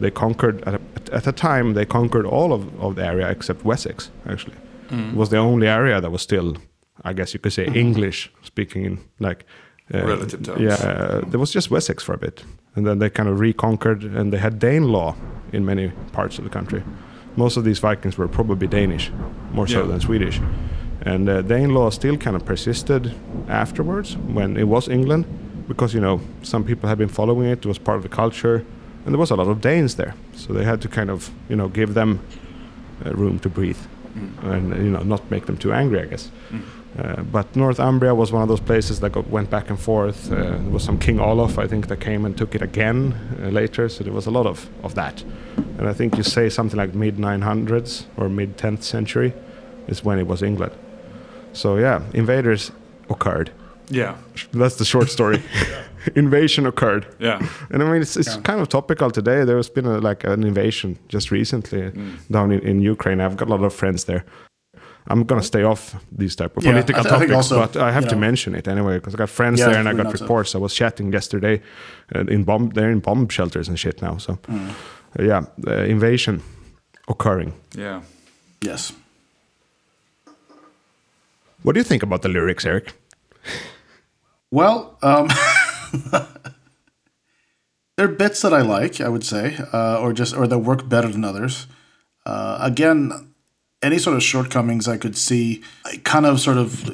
They 0.00 0.10
conquered, 0.10 0.62
at 0.66 0.74
a, 0.74 0.80
at 1.12 1.26
a 1.26 1.32
time, 1.32 1.74
they 1.74 1.84
conquered 1.84 2.24
all 2.24 2.54
of, 2.54 2.80
of 2.80 2.94
the 2.94 3.04
area 3.04 3.28
except 3.30 3.64
Wessex, 3.64 4.10
actually. 4.26 4.56
Hmm. 4.88 5.10
It 5.10 5.16
was 5.16 5.28
the 5.28 5.38
only 5.38 5.68
area 5.68 6.00
that 6.00 6.10
was 6.10 6.22
still, 6.22 6.56
I 7.02 7.12
guess 7.12 7.34
you 7.34 7.40
could 7.40 7.52
say, 7.52 7.66
English 7.74 8.30
speaking 8.42 8.84
in 8.84 8.98
like. 9.18 9.44
uh, 9.94 10.06
Relative 10.06 10.42
terms. 10.42 10.60
Yeah, 10.60 10.74
uh, 10.74 11.20
there 11.30 11.40
was 11.40 11.50
just 11.54 11.70
Wessex 11.70 12.02
for 12.02 12.14
a 12.14 12.18
bit. 12.18 12.44
And 12.76 12.86
then 12.86 12.98
they 12.98 13.10
kind 13.10 13.28
of 13.28 13.40
reconquered, 13.40 14.02
and 14.04 14.32
they 14.32 14.38
had 14.38 14.58
Dane 14.58 14.88
law 14.92 15.14
in 15.52 15.64
many 15.64 15.92
parts 16.12 16.38
of 16.38 16.44
the 16.44 16.50
country. 16.50 16.82
Most 17.36 17.56
of 17.56 17.64
these 17.64 17.78
Vikings 17.80 18.16
were 18.18 18.28
probably 18.28 18.66
Danish, 18.66 19.10
more 19.52 19.66
so 19.68 19.80
Yeah. 19.80 19.88
than 19.88 20.00
Swedish. 20.00 20.40
And 21.02 21.28
uh, 21.28 21.42
Dane 21.42 21.74
law 21.74 21.90
still 21.90 22.16
kind 22.16 22.36
of 22.36 22.44
persisted 22.44 23.12
afterwards 23.48 24.16
when 24.34 24.56
it 24.56 24.64
was 24.68 24.88
England, 24.88 25.24
because 25.68 25.94
you 25.94 26.00
know 26.00 26.20
some 26.42 26.64
people 26.64 26.88
had 26.88 26.98
been 26.98 27.08
following 27.10 27.48
it. 27.50 27.58
It 27.58 27.66
was 27.66 27.78
part 27.78 27.96
of 27.96 28.02
the 28.02 28.16
culture, 28.16 28.64
and 29.04 29.12
there 29.14 29.18
was 29.18 29.30
a 29.30 29.36
lot 29.36 29.48
of 29.48 29.60
Danes 29.60 29.94
there, 29.96 30.14
so 30.32 30.52
they 30.52 30.64
had 30.64 30.80
to 30.80 30.88
kind 30.88 31.10
of 31.10 31.30
you 31.48 31.56
know 31.56 31.68
give 31.68 31.92
them 31.94 32.18
uh, 33.04 33.10
room 33.12 33.38
to 33.40 33.48
breathe, 33.48 33.78
and 34.42 34.68
you 34.84 34.90
know 34.90 35.02
not 35.04 35.20
make 35.30 35.44
them 35.46 35.56
too 35.56 35.72
angry, 35.72 36.00
I 36.00 36.06
guess. 36.06 36.30
Uh, 36.98 37.22
but 37.22 37.54
Northumbria 37.56 38.14
was 38.14 38.30
one 38.30 38.42
of 38.42 38.48
those 38.48 38.60
places 38.60 39.00
that 39.00 39.10
got, 39.10 39.28
went 39.28 39.50
back 39.50 39.68
and 39.68 39.78
forth. 39.78 40.30
Uh, 40.30 40.36
there 40.36 40.70
was 40.70 40.84
some 40.84 40.98
King 40.98 41.18
Olaf, 41.18 41.58
I 41.58 41.66
think, 41.66 41.88
that 41.88 42.00
came 42.00 42.24
and 42.24 42.36
took 42.36 42.54
it 42.54 42.62
again 42.62 43.14
uh, 43.42 43.48
later. 43.48 43.88
So 43.88 44.04
there 44.04 44.12
was 44.12 44.26
a 44.26 44.30
lot 44.30 44.46
of, 44.46 44.68
of 44.84 44.94
that. 44.94 45.22
And 45.78 45.88
I 45.88 45.92
think 45.92 46.16
you 46.16 46.22
say 46.22 46.48
something 46.48 46.78
like 46.78 46.94
mid 46.94 47.16
900s 47.16 48.04
or 48.16 48.28
mid 48.28 48.56
10th 48.56 48.84
century 48.84 49.32
is 49.88 50.04
when 50.04 50.18
it 50.18 50.26
was 50.26 50.42
England. 50.42 50.72
So 51.52 51.76
yeah, 51.76 52.02
invaders 52.12 52.70
occurred. 53.10 53.50
Yeah. 53.88 54.16
That's 54.52 54.76
the 54.76 54.84
short 54.84 55.10
story. 55.10 55.42
Invasion 56.14 56.66
occurred. 56.66 57.06
Yeah. 57.18 57.46
And 57.70 57.82
I 57.82 57.90
mean, 57.90 58.02
it's, 58.02 58.16
it's 58.16 58.36
kind 58.36 58.60
of 58.60 58.68
topical 58.68 59.10
today. 59.10 59.44
There's 59.44 59.70
been 59.70 59.86
a, 59.86 59.98
like 59.98 60.24
an 60.24 60.44
invasion 60.44 60.98
just 61.08 61.30
recently 61.30 61.92
down 62.30 62.52
in, 62.52 62.60
in 62.60 62.80
Ukraine. 62.80 63.20
I've 63.20 63.36
got 63.36 63.48
a 63.48 63.50
lot 63.50 63.64
of 63.64 63.72
friends 63.72 64.04
there. 64.04 64.24
I'm 65.06 65.24
gonna 65.24 65.42
stay 65.42 65.62
off 65.64 65.94
these 66.18 66.34
type 66.36 66.56
of 66.56 66.64
Yeah, 66.64 66.72
political 66.72 67.00
I 67.00 67.02
th- 67.02 67.12
I 67.12 67.18
topics, 67.18 67.32
also, 67.34 67.58
but 67.60 67.76
I 67.76 67.92
have 67.92 68.06
to 68.08 68.14
know- 68.14 68.20
mention 68.20 68.54
it 68.54 68.66
anyway 68.68 68.94
because 68.98 69.14
I 69.14 69.18
got 69.18 69.28
friends 69.30 69.60
Yeah, 69.60 69.68
there 69.70 69.78
and 69.80 69.88
I 69.88 69.92
got 69.92 70.04
not 70.04 70.18
so- 70.18 70.24
reports. 70.24 70.54
I 70.54 70.58
was 70.58 70.74
chatting 70.74 71.12
yesterday 71.12 71.60
uh, 72.14 72.24
in 72.34 72.44
bomb. 72.44 72.70
They're 72.70 72.90
in 72.92 73.00
bomb 73.00 73.28
shelters 73.28 73.68
and 73.68 73.78
shit 73.78 74.00
now. 74.02 74.16
So 74.18 74.32
Mm. 74.48 74.68
uh, 75.18 75.22
yeah, 75.22 75.42
uh, 75.66 75.84
invasion 75.90 76.40
occurring. 77.08 77.52
Yeah. 77.76 78.00
Yes. 78.62 78.92
What 81.62 81.74
do 81.74 81.80
you 81.80 81.84
think 81.84 82.02
about 82.02 82.22
the 82.22 82.28
lyrics, 82.28 82.64
Eric? 82.66 82.92
Well, 84.50 84.96
um, 85.02 85.28
there 87.96 88.06
are 88.06 88.08
bits 88.08 88.40
that 88.42 88.52
I 88.52 88.62
like, 88.62 89.00
I 89.00 89.08
would 89.08 89.24
say, 89.24 89.56
uh, 89.72 89.98
or 90.00 90.12
just 90.12 90.34
or 90.36 90.46
that 90.46 90.58
work 90.58 90.88
better 90.88 91.08
than 91.08 91.24
others. 91.24 91.66
Uh, 92.26 92.58
again, 92.60 93.33
any 93.84 93.98
sort 93.98 94.16
of 94.16 94.22
shortcomings 94.22 94.88
I 94.88 94.96
could 94.96 95.16
see, 95.16 95.62
kind 96.02 96.26
of 96.26 96.40
sort 96.40 96.56
of 96.56 96.84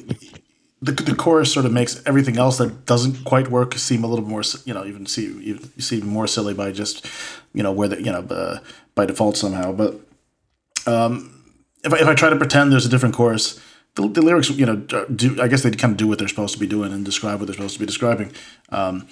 the, 0.82 0.93
the 0.93 1.14
chorus 1.14 1.53
sort 1.53 1.66
of 1.66 1.72
makes 1.72 2.03
everything 2.07 2.36
else 2.38 2.59
that 2.59 2.86
doesn't 2.86 3.24
quite 3.24 3.49
work 3.49 3.74
seem 3.74 4.03
a 4.03 4.07
little 4.07 4.24
more, 4.24 4.43
you 4.64 4.74
know, 4.74 4.84
even 4.84 5.07
see 5.07 5.26
even 5.43 5.80
seem 5.80 6.07
more 6.07 6.26
silly 6.26 6.55
by 6.55 6.72
just, 6.72 7.07
you 7.55 7.62
know, 7.62 7.72
where 7.72 7.88
the 7.88 8.03
you 8.03 8.12
know 8.12 8.20
uh, 8.20 8.59
by 8.95 9.07
default 9.07 9.36
somehow. 9.36 9.72
But 9.72 10.01
if 11.84 11.93
I, 11.93 11.99
if 11.99 12.09
I 12.09 12.14
try 12.14 12.30
to 12.30 12.36
pretend 12.36 12.72
there's 12.72 12.86
a 12.86 12.88
different 12.88 13.14
chorus, 13.14 13.61
the, 13.95 14.09
the 14.09 14.22
lyrics, 14.22 14.51
you 14.51 14.66
know, 14.66 14.76
do 14.76 15.41
I 15.41 15.49
guess 15.49 15.62
they 15.62 15.70
kind 15.70 15.93
of 15.93 15.97
do 15.97 16.09
what 16.09 16.18
they're 16.18 16.28
supposed 16.28 16.55
to 16.55 16.61
be 16.61 16.66
doing 16.66 16.93
and 16.93 17.05
describe 17.05 17.38
what 17.41 17.47
they're 17.47 17.55
supposed 17.55 17.74
to 17.74 17.80
be 17.80 17.86
describing, 17.86 18.32
um, 18.70 19.07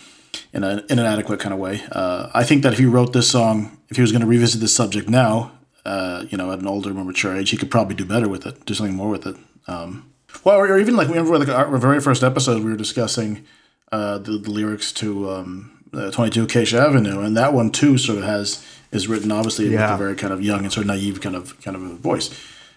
in 0.53 0.65
a 0.65 0.85
in 0.89 0.99
an 0.99 1.07
adequate 1.07 1.41
kind 1.41 1.53
of 1.53 1.61
way. 1.61 1.83
Uh, 1.93 2.31
I 2.35 2.45
think 2.45 2.63
that 2.63 2.73
if 2.73 2.79
he 2.79 2.87
wrote 2.87 3.13
this 3.13 3.31
song, 3.31 3.79
if 3.89 3.97
he 3.97 4.03
was 4.03 4.13
going 4.13 4.23
to 4.23 4.27
revisit 4.27 4.61
this 4.61 4.75
subject 4.75 5.09
now, 5.09 5.53
uh, 5.85 6.25
you 6.29 6.37
know, 6.37 6.53
at 6.53 6.59
an 6.59 6.67
older, 6.67 6.93
more 6.93 7.05
mature 7.05 7.37
age, 7.37 7.51
he 7.51 7.57
could 7.57 7.71
probably 7.71 7.95
do 7.95 8.05
better 8.05 8.29
with 8.29 8.47
it, 8.47 8.65
do 8.67 8.75
something 8.75 8.97
more 8.97 9.09
with 9.09 9.27
it. 9.27 9.37
Um, 9.67 10.13
well, 10.45 10.57
or, 10.57 10.69
or 10.69 10.79
even 10.79 10.97
like 10.97 11.09
remember 11.09 11.39
like 11.39 11.49
our 11.49 11.77
very 11.79 12.01
first 12.01 12.23
episode, 12.23 12.63
we 12.63 12.71
were 12.71 12.77
discussing 12.77 13.45
uh, 13.93 14.19
the, 14.19 14.33
the 14.33 14.51
lyrics 14.51 14.93
to 14.93 15.31
um, 15.31 15.85
uh, 15.93 16.11
22 16.11 16.45
Acacia 16.45 16.79
Avenue, 16.79 17.21
and 17.21 17.37
that 17.37 17.53
one 17.53 17.71
too 17.71 17.99
sort 17.99 18.19
of 18.19 18.25
has 18.25 18.65
is 18.91 19.09
written 19.09 19.31
obviously 19.31 19.69
with 19.69 19.81
a 19.81 19.97
very 19.97 20.15
kind 20.15 20.33
of 20.33 20.43
young 20.43 20.65
and 20.65 20.73
sort 20.73 20.85
of 20.85 20.89
naive 20.89 21.21
kind 21.21 21.37
of 21.37 21.61
kind 21.63 21.77
of 21.77 21.83
a 21.83 21.95
voice. 21.95 22.31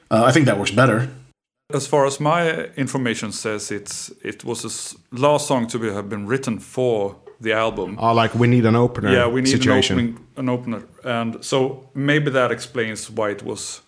Uh, 0.10 0.24
I 0.26 0.32
think 0.32 0.46
that 0.46 0.58
works 0.58 0.72
better. 0.72 1.10
As 1.74 1.88
far 1.88 2.06
as 2.06 2.20
my 2.20 2.66
information 2.76 3.32
says, 3.32 3.72
it's 3.72 4.12
it 4.24 4.44
was 4.44 4.62
the 5.12 5.22
last 5.22 5.48
song 5.48 5.68
to 5.68 5.80
be, 5.80 5.90
have 5.92 6.10
been 6.10 6.28
written 6.28 6.60
for 6.60 7.18
the 7.42 7.54
album. 7.54 7.98
Oh, 8.00 8.14
like 8.14 8.34
we 8.36 8.48
need 8.48 8.66
an 8.66 8.76
opener. 8.76 9.12
yeah, 9.12 9.28
we 9.28 9.42
need 9.42 9.50
situation. 9.52 9.98
an 10.00 10.06
opening, 10.06 10.26
an 10.38 10.50
opener, 10.50 10.84
and 11.04 11.44
so 11.44 11.90
maybe 11.94 12.30
that 12.32 12.52
explains 12.52 13.10
why 13.10 13.32
it 13.32 13.44
was 13.44 13.82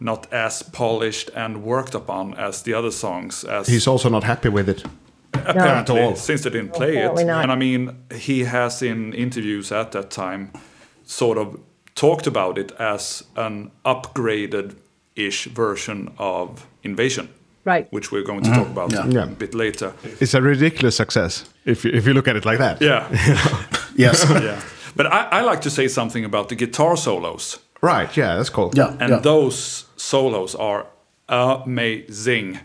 not 0.00 0.26
as 0.32 0.62
polished 0.62 1.30
and 1.34 1.62
worked 1.62 1.94
upon 1.94 2.34
as 2.34 2.62
the 2.62 2.74
other 2.74 2.90
songs. 2.90 3.44
As 3.44 3.66
He's 3.68 3.86
also 3.86 4.08
not 4.10 4.24
happy 4.24 4.48
with 4.48 4.68
it. 4.68 4.84
apparently, 5.32 6.00
all. 6.00 6.16
since 6.16 6.42
they 6.42 6.50
didn't 6.50 6.72
play 6.72 6.90
it, 6.96 6.96
Apparently 6.96 7.24
not. 7.24 7.42
and 7.42 7.52
I 7.52 7.56
mean, 7.56 7.90
he 8.14 8.44
has 8.44 8.82
in 8.82 9.12
interviews 9.14 9.72
at 9.72 9.90
that 9.92 10.10
time 10.10 10.50
sort 11.04 11.38
of 11.38 11.58
talked 11.94 12.26
about 12.26 12.58
it 12.58 12.72
as 12.78 13.24
an 13.36 13.70
upgraded-ish 13.84 15.44
version 15.46 16.10
of 16.18 16.66
Invasion. 16.82 17.28
Right. 17.64 17.86
Which 17.92 18.12
we're 18.12 18.24
going 18.24 18.42
to 18.44 18.50
talk 18.50 18.66
about 18.68 18.90
Yeah. 18.92 19.06
Yeah. 19.06 19.24
a 19.24 19.26
bit 19.26 19.54
later. 19.54 19.92
It's 20.20 20.34
a 20.34 20.40
ridiculous 20.42 20.96
success 20.96 21.44
if 21.64 21.84
you, 21.84 21.92
if 21.92 22.06
you 22.06 22.12
look 22.14 22.28
at 22.28 22.36
it 22.36 22.44
like 22.44 22.58
that. 22.58 22.80
Yeah, 22.82 23.08
Yes. 23.96 24.24
yeah. 24.30 24.60
But 24.96 25.06
I, 25.06 25.28
I 25.38 25.40
like 25.42 25.60
to 25.62 25.70
say 25.70 25.88
something 25.88 26.24
about 26.24 26.48
the 26.48 26.56
guitar 26.56 26.96
solos. 26.96 27.58
Right. 27.82 28.16
Yeah, 28.16 28.36
that's 28.36 28.50
cool. 28.50 28.70
Yeah. 28.74 28.96
And 29.00 29.10
yeah. 29.10 29.18
those 29.22 29.86
solos 29.96 30.54
are 30.54 30.86
amazing. 31.28 32.58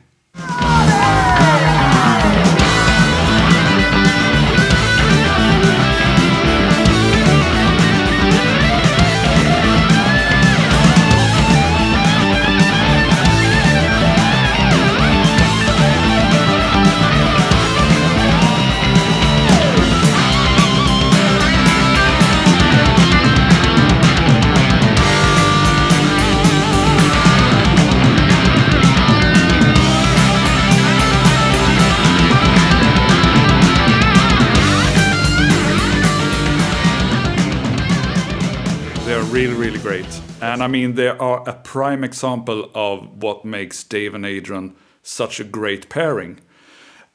Great. 39.82 40.22
And 40.42 40.62
I 40.62 40.68
mean, 40.68 40.96
they 40.96 41.08
are 41.08 41.48
a 41.48 41.54
prime 41.54 42.04
example 42.04 42.70
of 42.76 43.24
what 43.24 43.46
makes 43.46 43.84
Dave 43.84 44.14
and 44.14 44.26
Adrian 44.26 44.76
such 45.04 45.40
a 45.40 45.44
great 45.44 45.90
pairing. 45.90 46.40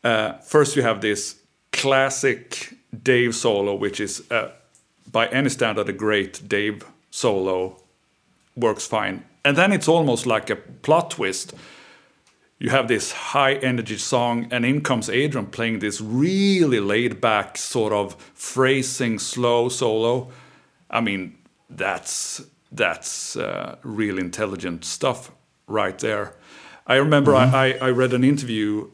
Uh, 0.03 0.35
first, 0.39 0.77
you 0.77 0.83
have 0.83 1.01
this 1.01 1.37
classic 1.73 2.75
Dave 3.03 3.35
solo, 3.35 3.75
which 3.75 4.01
is, 4.01 4.31
uh, 4.31 4.51
by 5.11 5.27
any 5.29 5.51
standard, 5.51 5.89
a 5.89 5.93
great 5.93 6.49
Dave 6.49 6.85
solo. 7.11 7.83
Works 8.57 8.87
fine. 8.87 9.25
And 9.45 9.57
then 9.57 9.73
it's 9.73 9.89
almost 9.89 10.27
like 10.27 10.49
a 10.49 10.57
plot 10.57 11.11
twist. 11.11 11.55
You 12.59 12.71
have 12.71 12.89
this 12.89 13.13
high 13.13 13.55
energy 13.55 13.99
song, 13.99 14.49
and 14.51 14.65
in 14.65 14.81
comes 14.81 15.11
Adrian 15.11 15.47
playing 15.47 15.81
this 15.81 16.01
really 16.01 16.81
laid 16.81 17.21
back, 17.21 17.59
sort 17.59 17.93
of 17.93 18.15
phrasing, 18.35 19.19
slow 19.19 19.69
solo. 19.69 20.31
I 20.89 21.01
mean, 21.01 21.37
that's 21.69 22.43
that's 22.75 23.37
uh, 23.37 23.77
real 23.83 24.19
intelligent 24.19 24.85
stuff 24.85 25.31
right 25.67 25.99
there. 25.99 26.35
I 26.87 26.97
remember 26.97 27.35
I, 27.35 27.45
I, 27.81 27.87
I 27.87 27.91
read 27.91 28.13
an 28.13 28.25
interview 28.25 28.91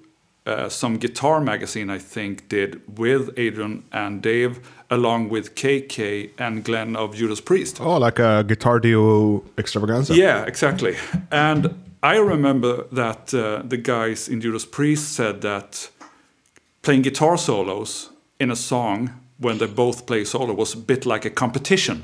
uh, 0.47 0.69
some 0.69 0.97
guitar 0.97 1.41
magazine 1.41 1.91
I 1.91 1.99
think 1.99 2.49
did 2.49 2.99
with 2.99 3.31
Adrian 3.37 3.85
and 3.93 4.23
Dave, 4.23 4.61
along 4.91 5.29
with 5.29 5.55
KK 5.55 6.31
and 6.39 6.65
Glenn 6.65 6.97
of 6.97 7.15
Judas 7.15 7.41
Priest. 7.41 7.81
Oh, 7.81 7.99
like 7.99 8.19
a 8.19 8.43
guitar 8.45 8.81
duo 8.81 9.45
extravaganza. 9.59 10.15
Yeah, 10.15 10.45
exactly. 10.45 10.97
And 11.31 11.75
I 12.03 12.17
remember 12.17 12.87
that 12.91 13.35
uh, 13.35 13.63
the 13.65 13.77
guys 13.77 14.29
in 14.29 14.41
Judas 14.41 14.65
Priest 14.65 15.13
said 15.13 15.43
that 15.43 15.91
playing 16.83 17.03
guitar 17.03 17.37
solos 17.37 18.11
in 18.39 18.51
a 18.51 18.57
song 18.57 19.11
when 19.39 19.59
they 19.59 19.67
both 19.67 20.07
play 20.07 20.25
solo 20.25 20.55
was 20.55 20.75
a 20.75 20.79
bit 20.79 21.05
like 21.05 21.25
a 21.25 21.31
competition. 21.31 22.03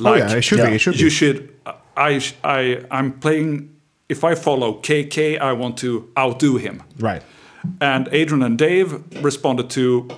Oh, 0.00 0.04
Like, 0.04 0.18
yeah, 0.20 0.36
it 0.36 0.42
should 0.42 0.58
Yeah. 0.58 0.68
be. 0.70 0.74
It 0.76 0.80
should 0.80 1.00
you 1.00 1.06
be. 1.06 1.10
should. 1.10 1.48
I 1.96 2.20
I 2.44 2.82
I'm 2.90 3.12
playing. 3.12 3.70
If 4.08 4.22
I 4.22 4.34
follow 4.36 4.74
KK, 4.82 5.38
I 5.40 5.52
want 5.52 5.76
to 5.78 6.08
outdo 6.16 6.56
him. 6.58 6.82
Right. 7.00 7.22
And 7.80 8.08
Adrian 8.12 8.42
and 8.44 8.56
Dave 8.56 9.02
responded 9.24 9.68
to, 9.70 10.08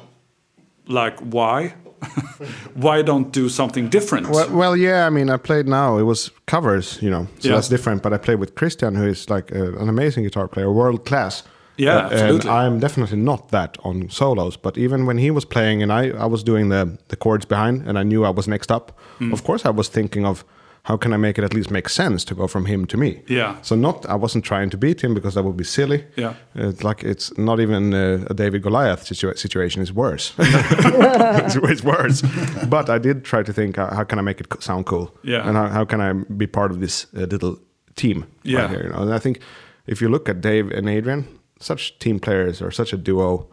like, 0.87 1.19
why? 1.21 1.75
why 2.75 3.03
don't 3.03 3.33
do 3.33 3.49
something 3.49 3.89
different? 3.89 4.29
Well, 4.29 4.51
well, 4.51 4.77
yeah. 4.77 5.07
I 5.07 5.11
mean, 5.11 5.31
I 5.31 5.37
played 5.39 5.67
now. 5.67 5.99
It 5.99 6.03
was 6.05 6.31
covers, 6.47 6.99
you 7.03 7.11
know, 7.11 7.27
so 7.39 7.49
Yeah. 7.49 7.55
that's 7.55 7.69
different. 7.69 8.03
But 8.03 8.13
I 8.13 8.19
played 8.19 8.39
with 8.41 8.55
Kristian, 8.55 8.97
who 8.97 9.07
is 9.07 9.31
like 9.31 9.51
uh, 9.57 9.79
an 9.81 9.89
amazing 9.89 10.25
guitar 10.25 10.49
player, 10.49 10.71
world 10.71 11.05
class. 11.05 11.43
Yeah, 11.79 11.97
Uh, 11.97 12.01
and 12.05 12.13
absolutely. 12.13 12.51
I'm 12.51 12.79
definitely 12.81 13.19
not 13.19 13.49
that 13.51 13.77
on 13.83 14.09
solos. 14.11 14.57
But 14.59 14.77
even 14.79 15.07
when 15.07 15.19
he 15.19 15.31
was 15.31 15.45
playing, 15.45 15.83
and 15.83 15.93
I, 15.93 16.11
I 16.25 16.27
was 16.27 16.43
doing 16.45 16.71
the 16.71 16.99
the 17.09 17.17
chords 17.17 17.47
behind, 17.47 17.89
and 17.89 17.99
I 17.99 18.03
knew 18.03 18.25
I 18.25 18.31
was 18.37 18.47
next 18.47 18.71
up. 18.71 18.93
Hmm. 19.19 19.33
Of 19.33 19.43
course, 19.45 19.69
I 19.69 19.73
was 19.73 19.89
thinking 19.89 20.27
of 20.27 20.45
how 20.83 20.97
can 20.99 21.13
I 21.13 21.17
make 21.19 21.39
it 21.39 21.45
at 21.45 21.53
least 21.55 21.71
make 21.71 21.89
sense 21.89 22.25
to 22.25 22.35
go 22.35 22.47
from 22.49 22.65
him 22.67 22.87
to 22.87 22.97
me. 22.97 23.11
Yeah. 23.29 23.55
So 23.63 23.77
not, 23.77 24.07
I 24.07 24.15
wasn't 24.15 24.45
trying 24.45 24.71
to 24.71 24.79
beat 24.79 25.01
him 25.05 25.15
because 25.15 25.35
that 25.35 25.45
would 25.45 25.57
be 25.57 25.65
silly. 25.65 26.05
Yeah. 26.17 26.33
It's 26.55 26.83
like 26.83 27.05
it's 27.05 27.31
not 27.37 27.61
even 27.61 27.93
uh, 27.95 28.27
a 28.31 28.35
David 28.35 28.63
Goliath 28.63 29.05
situa- 29.05 29.37
situation. 29.37 29.83
It's 29.83 29.93
worse. 29.93 30.33
it's, 30.39 31.57
it's 31.57 31.83
worse. 31.85 32.23
But 32.69 32.89
I 32.89 32.99
did 32.99 33.25
try 33.25 33.43
to 33.43 33.53
think, 33.53 33.77
uh, 33.79 33.95
how 33.95 34.05
can 34.05 34.19
I 34.19 34.23
make 34.23 34.41
it 34.41 34.63
sound 34.63 34.85
cool? 34.87 35.11
Yeah. 35.23 35.47
And 35.49 35.57
how, 35.57 35.69
how 35.69 35.85
can 35.85 36.01
I 36.01 36.13
be 36.37 36.47
part 36.47 36.71
of 36.71 36.79
this 36.81 37.07
uh, 37.15 37.27
little 37.31 37.59
team? 37.95 38.25
Yeah. 38.45 38.61
Right 38.63 38.71
here, 38.71 38.83
you 38.85 38.91
know? 38.91 39.03
And 39.03 39.13
I 39.15 39.19
think 39.19 39.41
if 39.87 40.01
you 40.01 40.09
look 40.09 40.29
at 40.29 40.41
Dave 40.41 40.71
and 40.71 40.89
Adrian, 40.89 41.27
such 41.61 41.99
team 41.99 42.19
players 42.21 42.63
or 42.63 42.71
such 42.71 42.93
a 42.93 42.97
duo, 42.97 43.47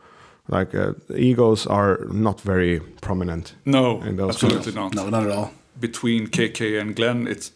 like 0.47 0.75
uh, 0.75 0.93
egos 1.15 1.65
are 1.67 1.99
not 2.11 2.41
very 2.41 2.79
prominent. 3.01 3.55
no, 3.65 4.01
in 4.01 4.17
those 4.17 4.35
absolutely 4.35 4.71
songs. 4.71 4.95
not. 4.95 4.95
No, 4.95 5.09
not 5.09 5.23
at 5.27 5.31
all. 5.31 5.51
between 5.79 6.27
KK 6.27 6.79
and 6.79 6.95
Glenn, 6.95 7.27
it's 7.27 7.51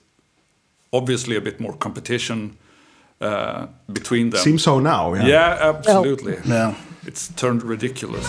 obviously 0.92 1.36
a 1.36 1.42
bit 1.42 1.60
more 1.60 1.74
competition 1.78 2.58
uh, 3.22 3.68
between 3.92 4.30
them. 4.32 4.42
Seems 4.42 4.64
so 4.64 4.80
now. 4.80 5.14
Yeah. 5.14 5.28
yeah, 5.28 5.58
absolutely. 5.76 6.38
Yeah. 6.46 6.76
It's 7.06 7.30
turned 7.30 7.64
ridiculous. 7.64 8.26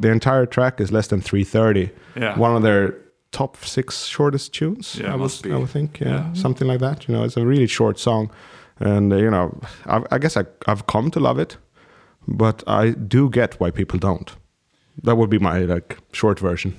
The 0.00 0.10
entire 0.10 0.46
track 0.46 0.80
is 0.80 0.90
less 0.90 1.08
than 1.08 1.20
330. 1.20 1.90
Yeah. 2.16 2.38
One 2.38 2.56
of 2.56 2.62
their 2.62 2.94
top 3.32 3.56
six 3.64 4.04
shortest 4.06 4.52
tunes. 4.54 4.96
Yeah, 4.96 5.12
I 5.12 5.16
would, 5.16 5.32
be. 5.42 5.52
I 5.52 5.56
would 5.56 5.70
think. 5.70 6.00
Yeah, 6.00 6.08
Yeah. 6.08 6.32
something 6.34 6.66
like 6.68 6.80
that. 6.80 7.06
You 7.08 7.14
know, 7.14 7.24
it's 7.24 7.36
a 7.36 7.46
really 7.46 7.66
short 7.68 7.98
song, 7.98 8.30
and 8.80 9.12
uh, 9.12 9.16
you 9.16 9.30
know, 9.30 9.58
I, 9.86 10.02
I 10.10 10.18
guess 10.18 10.36
I, 10.36 10.44
I've 10.66 10.86
come 10.86 11.10
to 11.12 11.20
love 11.20 11.38
it, 11.38 11.56
but 12.26 12.62
I 12.66 12.90
do 12.90 13.30
get 13.30 13.54
why 13.60 13.70
people 13.70 13.98
don't. 13.98 14.30
That 15.04 15.16
would 15.16 15.30
be 15.30 15.38
my 15.38 15.60
like 15.60 15.96
short 16.12 16.40
version. 16.40 16.74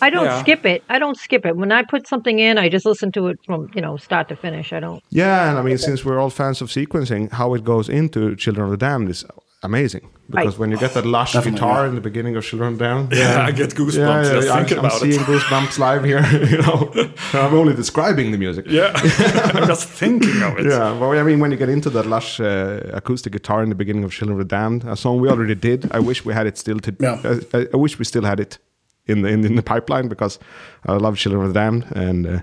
I 0.00 0.10
don't 0.10 0.24
Yeah. 0.26 0.40
skip 0.40 0.64
it. 0.66 0.82
I 0.88 0.98
don't 1.00 1.16
skip 1.18 1.44
it. 1.46 1.56
When 1.56 1.72
I 1.72 1.82
put 1.82 2.06
something 2.06 2.38
in, 2.38 2.58
I 2.58 2.68
just 2.68 2.86
listen 2.86 3.10
to 3.12 3.26
it 3.28 3.38
from 3.44 3.68
you 3.74 3.80
know 3.82 3.96
start 3.96 4.28
to 4.28 4.36
finish. 4.36 4.72
I 4.72 4.80
don't. 4.80 5.02
Yeah, 5.10 5.48
and 5.50 5.58
I 5.58 5.62
mean, 5.62 5.78
since 5.78 6.04
we're 6.04 6.18
all 6.20 6.30
fans 6.30 6.60
of 6.62 6.68
sequencing, 6.68 7.30
how 7.32 7.54
it 7.54 7.64
goes 7.64 7.88
into 7.88 8.36
Children 8.36 8.64
of 8.66 8.70
the 8.70 8.76
Damned 8.76 9.10
is 9.10 9.24
amazing 9.62 10.10
because 10.30 10.46
Right. 10.54 10.58
when 10.58 10.70
you 10.70 10.78
get 10.78 10.92
that 10.94 11.04
lush 11.06 11.32
Definitely, 11.34 11.60
guitar 11.60 11.86
in 11.86 11.94
the 11.94 12.00
beginning 12.00 12.36
of 12.36 12.44
Children 12.44 12.76
Down, 12.78 13.08
Yeah, 13.12 13.44
I 13.48 13.50
get 13.52 13.70
goosebumps 13.70 14.30
just 14.32 14.50
I'm, 14.50 14.66
I'm 14.66 14.78
about 14.84 15.00
seeing 15.00 15.20
goosebumps 15.20 15.78
live 15.78 16.04
here. 16.04 16.24
you 16.52 16.58
know, 16.58 16.90
I'm 17.32 17.54
only 17.54 17.74
describing 17.74 18.32
the 18.32 18.38
music. 18.38 18.64
Yeah, 18.68 18.92
I'm 19.54 19.66
just 19.66 19.88
thinking 19.88 20.42
of 20.42 20.58
it. 20.58 20.66
Yeah, 20.66 20.98
well, 20.98 21.12
I 21.12 21.22
mean, 21.22 21.38
when 21.40 21.50
you 21.52 21.56
get 21.56 21.68
into 21.68 21.90
that 21.90 22.06
lush 22.06 22.40
uh, 22.40 22.80
acoustic 22.92 23.32
guitar 23.32 23.62
in 23.62 23.68
the 23.68 23.74
beginning 23.74 24.04
of 24.04 24.12
Children 24.12 24.40
of 24.40 24.48
the 24.48 24.56
Damned, 24.56 24.84
a 24.84 24.96
song 24.96 25.20
we 25.20 25.28
already 25.28 25.54
did. 25.54 25.90
I 25.92 26.00
wish 26.00 26.24
we 26.24 26.32
had 26.34 26.46
it 26.46 26.56
still 26.58 26.78
to. 26.80 26.94
Yeah. 27.00 27.20
Uh, 27.24 27.40
I, 27.54 27.66
I 27.74 27.76
wish 27.76 27.98
we 27.98 28.04
still 28.04 28.24
had 28.24 28.40
it 28.40 28.58
in 29.06 29.22
the 29.22 29.28
in, 29.28 29.44
in 29.44 29.54
the 29.56 29.62
pipeline 29.62 30.08
because 30.08 30.38
I 30.86 30.92
love 30.94 31.16
Children 31.16 31.44
of 31.46 31.52
the 31.54 31.60
Damned, 31.60 31.84
and 31.94 32.26
uh, 32.26 32.38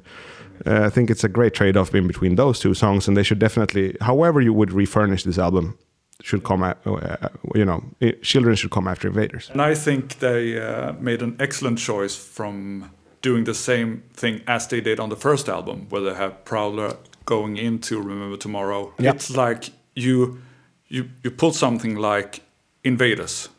uh, 0.65 0.85
I 0.87 0.89
think 0.89 1.09
it's 1.09 1.23
a 1.23 1.29
great 1.29 1.53
trade-off 1.53 1.95
in 1.95 2.07
between 2.07 2.35
those 2.35 2.59
two 2.59 2.73
songs. 2.73 3.07
And 3.07 3.15
they 3.17 3.23
should 3.23 3.39
definitely, 3.39 3.95
however 4.01 4.41
you 4.41 4.53
would 4.53 4.71
refurnish 4.73 5.23
this 5.23 5.37
album, 5.37 5.77
should 6.21 6.43
come. 6.43 6.63
At, 6.63 6.77
uh, 6.85 7.29
you 7.55 7.65
know, 7.65 7.83
Children 8.21 8.55
should 8.55 8.71
come 8.71 8.87
after 8.87 9.07
Invaders. 9.07 9.49
And 9.49 9.61
I 9.61 9.75
think 9.75 10.19
they 10.19 10.59
uh, 10.59 10.93
made 10.93 11.21
an 11.21 11.35
excellent 11.39 11.79
choice 11.79 12.15
from 12.15 12.91
doing 13.21 13.45
the 13.45 13.53
same 13.53 14.03
thing 14.13 14.41
as 14.47 14.67
they 14.67 14.81
did 14.81 14.99
on 14.99 15.09
the 15.09 15.15
first 15.15 15.49
album, 15.49 15.87
where 15.89 16.01
they 16.01 16.13
have 16.13 16.43
Prowler 16.45 16.97
going 17.25 17.57
into 17.57 18.01
Remember 18.01 18.37
Tomorrow. 18.37 18.93
It's 18.97 19.29
like 19.29 19.71
you 19.95 20.41
you 20.87 21.09
you 21.23 21.31
pull 21.31 21.51
something 21.51 21.95
like 21.95 22.41
Invaders, 22.83 23.49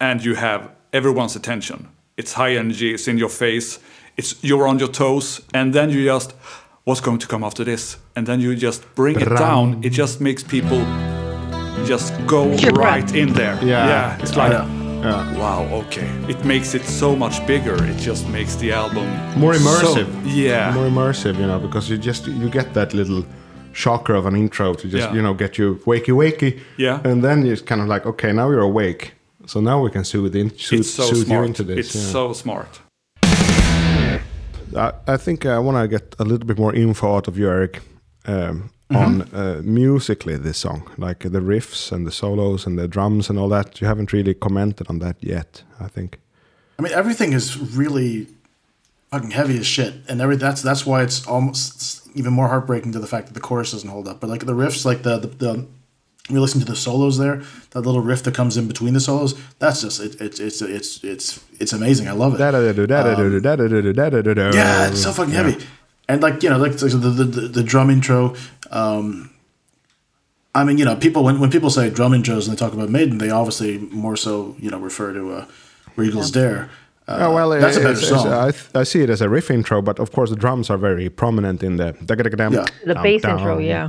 and 0.00 0.24
you 0.24 0.34
have 0.34 0.70
everyone's 0.92 1.36
attention. 1.36 1.88
It's 2.16 2.32
high 2.34 2.56
energy. 2.56 2.94
It's 2.94 3.08
in 3.08 3.18
your 3.18 3.28
face. 3.28 3.78
It's 4.16 4.42
you're 4.42 4.66
on 4.66 4.78
your 4.78 4.88
toes, 4.88 5.40
and 5.54 5.72
then 5.72 5.90
you 5.90 6.04
just 6.04 6.34
what's 6.84 7.00
going 7.00 7.18
to 7.18 7.26
come 7.26 7.44
after 7.44 7.64
this, 7.64 7.96
and 8.14 8.26
then 8.26 8.40
you 8.40 8.54
just 8.56 8.82
bring 8.94 9.20
it 9.20 9.28
down. 9.28 9.82
It 9.82 9.90
just 9.90 10.20
makes 10.20 10.42
people 10.42 10.84
just 11.84 12.12
go 12.26 12.50
your 12.52 12.72
breath. 12.72 12.94
right 12.94 13.14
in 13.14 13.32
there. 13.32 13.56
Yeah. 13.62 13.86
yeah. 13.88 14.18
It's 14.22 14.36
like 14.36 14.52
Yeah. 14.52 15.38
Wow, 15.38 15.62
okay. 15.86 16.08
It 16.28 16.44
makes 16.44 16.74
it 16.74 16.84
so 16.84 17.14
much 17.14 17.46
bigger. 17.46 17.76
It 17.84 17.98
just 17.98 18.26
makes 18.28 18.56
the 18.56 18.72
album 18.72 19.06
More 19.38 19.54
so- 19.54 19.60
immersive. 19.60 20.08
yeah. 20.24 20.72
more 20.74 20.88
immersive, 20.88 21.34
you 21.38 21.46
know, 21.46 21.58
because 21.60 21.88
you 21.90 21.96
just 21.98 22.26
you 22.26 22.48
get 22.50 22.72
that 22.74 22.92
little 22.94 23.24
shocker 23.72 24.14
of 24.14 24.26
an 24.26 24.34
intro 24.36 24.74
to 24.74 24.88
just 24.88 25.08
Yeah. 25.08 25.14
you 25.14 25.22
know 25.22 25.34
get 25.34 25.58
you 25.58 25.78
wakey 25.86 26.12
wakey, 26.24 26.58
Yeah. 26.76 27.00
and 27.08 27.22
then 27.22 27.44
you're 27.46 27.58
kind 27.70 27.80
of 27.82 27.88
like, 27.88 28.06
okay, 28.06 28.32
now 28.32 28.48
you're 28.50 28.62
awake, 28.72 29.12
so 29.46 29.60
now 29.60 29.82
we 29.84 29.90
can 29.90 30.02
soothe 30.04 30.34
in, 30.34 30.50
soothe, 30.58 30.80
it's 30.80 30.90
so 30.94 31.02
soothe 31.04 31.26
smart. 31.26 31.40
you 31.40 31.46
into 31.46 31.62
this. 31.62 31.78
it's 31.78 31.94
yeah. 31.94 32.12
so 32.12 32.32
smart. 32.32 32.80
I, 34.76 34.92
I 35.06 35.16
think 35.16 35.44
I 35.46 35.58
want 35.58 35.76
to 35.82 35.88
get 35.88 36.14
a 36.18 36.24
little 36.24 36.46
bit 36.46 36.58
more 36.58 36.74
info 36.74 37.16
out 37.16 37.28
of 37.28 37.38
you, 37.38 37.48
Eric, 37.48 37.80
um, 38.26 38.70
Mm-hmm. 38.88 39.04
on 39.04 39.22
uh, 39.34 39.62
musically 39.64 40.36
this 40.36 40.58
song, 40.58 40.88
like 40.96 41.18
the 41.18 41.40
riffs 41.40 41.90
and 41.90 42.06
the 42.06 42.12
solos 42.12 42.66
and 42.66 42.78
the 42.78 42.86
drums 42.86 43.28
and 43.28 43.36
all 43.36 43.48
that. 43.48 43.80
You 43.80 43.88
haven't 43.88 44.12
really 44.12 44.32
commented 44.32 44.86
on 44.88 45.00
that 45.00 45.16
yet, 45.20 45.64
I 45.80 45.88
think. 45.88 46.20
I 46.78 46.82
mean, 46.82 46.92
everything 46.92 47.32
is 47.32 47.58
really 47.58 48.28
fucking 49.10 49.32
heavy 49.32 49.58
as 49.58 49.66
shit, 49.66 49.94
and 50.08 50.20
every 50.20 50.36
that's 50.36 50.62
that's 50.62 50.86
why 50.86 51.02
it's 51.02 51.26
almost 51.26 52.08
even 52.14 52.32
more 52.32 52.46
heartbreaking 52.46 52.92
to 52.92 53.00
the 53.00 53.08
fact 53.08 53.26
that 53.26 53.34
the 53.34 53.40
chorus 53.40 53.72
doesn't 53.72 53.90
hold 53.90 54.06
up. 54.06 54.20
But 54.20 54.30
like 54.30 54.46
the 54.46 54.52
riffs, 54.52 54.84
like 54.84 55.02
the 55.02 55.18
the, 55.18 55.26
the 55.26 55.66
you 56.28 56.40
listen 56.40 56.60
to 56.60 56.66
the 56.66 56.76
solos 56.76 57.18
there, 57.18 57.42
that 57.70 57.80
little 57.80 58.00
riff 58.02 58.22
that 58.22 58.34
comes 58.34 58.56
in 58.56 58.68
between 58.68 58.94
the 58.94 59.00
solos, 59.00 59.34
that's 59.58 59.80
just 59.82 60.00
it, 60.00 60.20
it, 60.20 60.38
it's 60.38 60.62
it's 60.62 61.02
it's 61.02 61.40
it's 61.58 61.72
amazing. 61.72 62.06
I 62.06 62.12
love 62.12 62.34
it. 62.34 62.38
Da-da-da-do. 62.38 62.86
Yeah, 64.56 64.88
it's 64.88 65.02
so 65.02 65.10
fucking 65.12 65.34
heavy. 65.34 65.64
And 66.08 66.22
like 66.22 66.42
you 66.42 66.50
know, 66.50 66.58
like 66.58 66.76
the 66.78 66.88
the, 66.88 67.24
the, 67.24 67.40
the 67.48 67.62
drum 67.62 67.90
intro. 67.90 68.34
Um, 68.70 69.30
I 70.54 70.64
mean, 70.64 70.78
you 70.78 70.84
know, 70.84 70.96
people 70.96 71.22
when, 71.24 71.38
when 71.40 71.50
people 71.50 71.68
say 71.70 71.90
drum 71.90 72.12
intros 72.12 72.48
and 72.48 72.56
they 72.56 72.56
talk 72.56 72.72
about 72.72 72.88
Maiden, 72.88 73.18
they 73.18 73.30
obviously 73.30 73.78
more 73.78 74.16
so 74.16 74.54
you 74.58 74.70
know 74.70 74.78
refer 74.78 75.12
to 75.12 75.32
uh, 75.32 75.44
"Where 75.94 76.06
Eagles 76.06 76.30
Dare." 76.30 76.68
Uh, 77.08 77.18
Oh, 77.28 77.34
well, 77.34 77.50
that's 77.50 77.76
a 77.76 77.80
better 77.80 77.92
it's- 77.92 78.02
it's- 78.10 78.22
song. 78.22 78.32
I, 78.32 78.50
th- 78.50 78.64
I 78.74 78.82
see 78.82 79.00
it 79.02 79.10
as 79.10 79.20
a 79.20 79.28
riff 79.28 79.48
intro, 79.50 79.80
but 79.80 79.98
of 80.00 80.10
course 80.10 80.30
the 80.30 80.36
drums 80.36 80.70
are 80.70 80.78
very 80.78 81.08
prominent 81.08 81.62
in 81.62 81.76
the. 81.76 81.94
Yeah. 82.04 82.64
The 82.84 82.94
bass 83.02 83.24
intro, 83.24 83.58
yeah. 83.58 83.88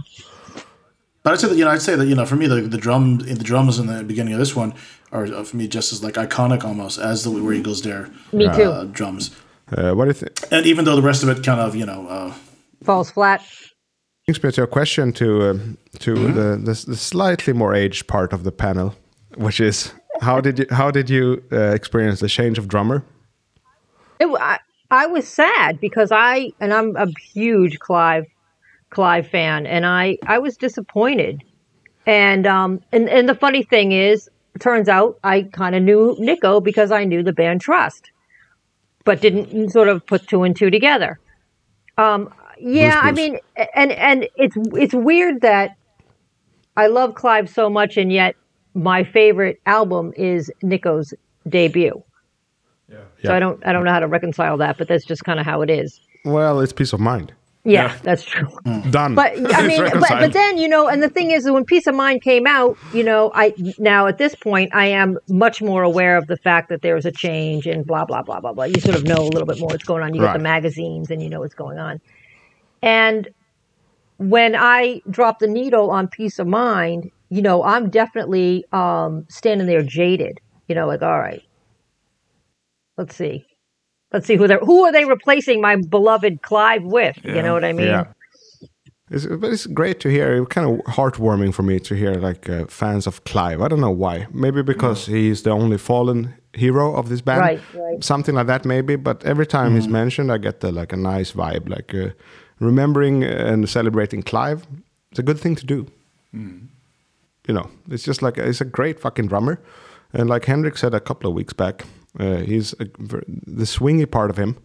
But 1.24 1.34
I'd 1.34 1.40
say 1.40 1.48
that 1.50 1.56
you 1.58 1.66
know 1.66 1.72
I'd 1.72 1.82
say 1.82 1.96
that 1.96 2.06
you 2.06 2.16
know 2.16 2.26
for 2.26 2.36
me 2.36 2.48
the 2.48 2.62
the 2.62 2.78
drum 2.78 3.18
the 3.20 3.36
drums 3.44 3.80
in 3.80 3.88
the 3.88 4.04
beginning 4.04 4.34
of 4.34 4.40
this 4.40 4.56
one 4.56 4.74
are 5.12 5.26
uh, 5.26 5.44
for 5.44 5.58
me 5.58 5.68
just 5.68 5.92
as 5.94 6.04
like 6.04 6.14
iconic 6.16 6.64
almost 6.64 7.00
as 7.00 7.24
the 7.24 7.32
"Where 7.32 7.54
Eagles 7.54 7.82
Dare" 7.82 8.10
Me 8.32 8.46
too. 8.56 8.64
uh, 8.64 8.84
drums. 8.86 9.32
Uh, 9.72 9.94
what 9.94 10.06
do 10.06 10.10
you 10.10 10.14
think? 10.14 10.40
And 10.52 10.66
even 10.66 10.86
though 10.86 10.96
the 10.96 11.02
rest 11.02 11.24
of 11.24 11.30
it 11.30 11.44
kind 11.44 11.60
of 11.60 11.76
you 11.76 11.86
know 11.86 12.08
uh, 12.08 12.34
Falls 12.84 13.12
flat. 13.12 13.44
Brings 14.26 14.44
me 14.44 14.52
to 14.52 14.64
a 14.64 14.68
question 14.68 15.14
to 15.14 15.50
um, 15.50 15.78
to 16.00 16.14
the, 16.14 16.58
the 16.58 16.84
the 16.88 16.96
slightly 16.96 17.54
more 17.54 17.74
aged 17.74 18.08
part 18.08 18.34
of 18.34 18.44
the 18.44 18.52
panel, 18.52 18.94
which 19.36 19.60
is 19.60 19.94
how 20.22 20.42
did 20.42 20.60
you 20.60 20.66
how 20.70 20.92
did 20.92 21.10
you 21.10 21.44
uh, 21.52 21.72
experience 21.72 22.20
the 22.20 22.28
change 22.28 22.58
of 22.58 22.68
drummer? 22.68 23.04
It, 24.20 24.28
I, 24.28 24.60
I 24.92 25.06
was 25.08 25.28
sad 25.28 25.80
because 25.80 26.12
I 26.12 26.52
and 26.60 26.74
I'm 26.74 26.96
a 26.98 27.08
huge 27.34 27.80
Clive 27.80 28.26
Clive 28.90 29.28
fan, 29.28 29.66
and 29.66 29.86
I 29.86 30.18
I 30.28 30.40
was 30.40 30.58
disappointed. 30.58 31.44
And 32.06 32.46
um 32.46 32.82
and 32.92 33.10
and 33.10 33.30
the 33.30 33.36
funny 33.36 33.64
thing 33.64 33.92
is, 33.92 34.30
turns 34.60 34.90
out 34.90 35.20
I 35.24 35.44
kind 35.44 35.74
of 35.74 35.84
knew 35.84 36.16
Nicko 36.20 36.60
because 36.60 36.92
I 36.92 37.06
knew 37.06 37.24
the 37.24 37.34
band 37.34 37.62
Trust, 37.62 38.12
but 39.08 39.22
didn't 39.22 39.70
sort 39.70 39.88
of 39.88 40.06
put 40.06 40.28
two 40.28 40.44
and 40.44 40.54
two 40.54 40.70
together. 40.70 41.18
Um, 41.98 42.32
yeah, 42.60 43.00
I 43.02 43.14
mean, 43.14 43.40
and 43.74 43.94
and 43.94 44.28
it's 44.36 44.56
it's 44.74 44.94
weird 44.94 45.42
that 45.42 45.78
I 46.76 46.88
love 46.88 47.16
Clive 47.16 47.50
so 47.50 47.70
much, 47.70 47.96
and 47.96 48.12
yet 48.12 48.36
my 48.74 49.06
favorite 49.06 49.62
album 49.66 50.14
is 50.18 50.52
Nicko's 50.62 51.14
debut. 51.48 52.04
Yeah. 52.90 52.98
So 53.24 53.34
I 53.34 53.40
don't 53.40 53.66
I 53.66 53.72
don't 53.72 53.86
know 53.86 53.92
how 53.92 54.00
to 54.00 54.08
reconcile 54.08 54.58
that, 54.58 54.78
but 54.78 54.90
that's 54.90 55.06
just 55.06 55.24
kind 55.24 55.40
of 55.40 55.46
how 55.46 55.62
it 55.62 55.70
is. 55.70 56.02
Well, 56.26 56.60
it's 56.60 56.74
Piece 56.74 56.92
of 56.92 57.00
Mind. 57.00 57.34
Yeah, 57.68 57.98
that's 58.02 58.24
true. 58.24 58.48
Done. 58.92 59.14
But 59.14 59.34
I 59.54 59.68
mean, 59.68 59.84
but, 59.84 60.10
but 60.10 60.32
then 60.32 60.58
you 60.58 60.70
know, 60.70 60.88
and 60.88 61.04
the 61.04 61.10
thing 61.10 61.32
is, 61.32 61.50
when 61.50 61.66
Piece 61.66 61.86
of 61.86 61.96
Mind 61.96 62.22
came 62.22 62.48
out, 62.48 62.78
you 62.94 63.04
know, 63.04 63.30
I 63.36 63.54
now 63.78 64.08
at 64.08 64.18
this 64.18 64.36
point 64.36 64.74
I 64.74 64.86
am 64.88 65.18
much 65.28 65.62
more 65.62 65.84
aware 65.84 66.18
of 66.18 66.28
the 66.28 66.38
fact 66.38 66.70
that 66.70 66.82
there's 66.82 67.06
a 67.06 67.12
change 67.12 67.68
and 67.68 67.86
blah 67.86 68.06
blah 68.06 68.22
blah 68.22 68.40
blah 68.40 68.54
blah. 68.54 68.64
You 68.64 68.80
sort 68.80 68.96
of 68.96 69.04
know 69.04 69.18
a 69.18 69.28
little 69.28 69.46
bit 69.46 69.60
more 69.60 69.68
what's 69.68 69.84
going 69.84 70.02
on. 70.02 70.14
You 70.14 70.22
get 70.22 70.34
the 70.34 70.40
magazines 70.40 71.12
and 71.12 71.22
you 71.22 71.30
know 71.30 71.42
what's 71.42 71.56
going 71.56 71.78
on. 71.78 72.00
And 72.82 73.28
when 74.18 74.56
I 74.56 75.02
drop 75.10 75.40
the 75.40 75.48
needle 75.48 75.92
on 75.92 76.08
Piece 76.08 76.40
of 76.40 76.48
Mind, 76.48 77.12
you 77.30 77.42
know, 77.42 77.64
I'm 77.64 77.90
definitely 77.90 78.64
um, 78.72 79.26
standing 79.30 79.68
there 79.68 79.84
jaded. 79.84 80.40
You 80.70 80.76
know, 80.76 80.88
like 80.88 81.02
all 81.02 81.20
right, 81.20 81.44
let's 82.98 83.16
see. 83.16 83.46
Let's 84.12 84.26
see 84.26 84.36
who 84.36 84.48
they 84.48 84.56
are 84.56 84.60
who 84.60 84.86
are 84.86 84.92
they 84.92 85.06
replacing 85.06 85.62
my 85.62 85.76
beloved 85.76 86.42
Clive 86.42 86.84
with? 86.84 87.18
You 87.24 87.42
know 87.42 87.54
what 87.54 87.66
I 87.66 87.74
mean? 87.74 87.88
Yeah. 87.88 88.06
It's, 89.10 89.26
but 89.26 89.52
it's 89.54 89.68
great 89.68 90.02
to 90.02 90.10
hear. 90.10 90.36
It's 90.36 90.54
kind 90.54 90.70
of 90.70 90.86
heartwarming 90.94 91.54
for 91.54 91.64
me 91.64 91.80
to 91.80 91.96
hear 91.96 92.16
like 92.16 92.50
uh, 92.50 92.66
fans 92.68 93.08
of 93.08 93.24
Clive. 93.24 93.62
I 93.62 93.70
don't 93.70 93.80
know 93.80 93.90
why. 93.90 94.28
Maybe 94.34 94.62
because 94.62 95.06
he's 95.06 95.44
the 95.44 95.52
only 95.52 95.78
fallen 95.78 96.34
hero 96.54 96.94
of 96.94 97.08
this 97.08 97.22
band. 97.22 97.40
Right, 97.40 97.62
right. 97.74 98.04
Something 98.04 98.36
like 98.36 98.48
that, 98.48 98.66
maybe. 98.66 98.98
But 98.98 99.24
every 99.24 99.48
time 99.48 99.76
he's 99.76 99.88
mentioned, 99.88 100.30
I 100.30 100.38
get 100.38 100.60
the, 100.60 100.74
like 100.74 100.92
a 100.92 100.98
nice 100.98 101.32
vibe. 101.32 101.70
Like 101.70 101.94
uh, 101.94 102.10
remembering 102.60 103.24
and 103.24 103.70
celebrating 103.70 104.24
Clive. 104.24 104.68
It's 105.12 105.20
a 105.20 105.24
good 105.24 105.40
thing 105.40 105.56
to 105.56 105.66
do. 105.66 105.88
You 106.34 107.54
know, 107.54 107.70
it's 107.90 108.04
just 108.04 108.22
like 108.22 108.38
it's 108.38 108.60
a 108.62 108.66
great 108.66 109.00
fucking 109.00 109.28
drummer. 109.28 109.62
And 110.12 110.30
like 110.30 110.46
Henrik 110.46 110.78
said 110.78 110.94
a 110.94 111.00
couple 111.00 111.30
of 111.30 111.36
weeks 111.36 111.54
back, 111.54 111.86
uh, 112.20 112.38
he's 112.38 112.74
a, 112.74 112.86
the 113.60 113.66
swingy 113.66 114.10
part 114.10 114.30
of 114.30 114.38
him. 114.38 114.56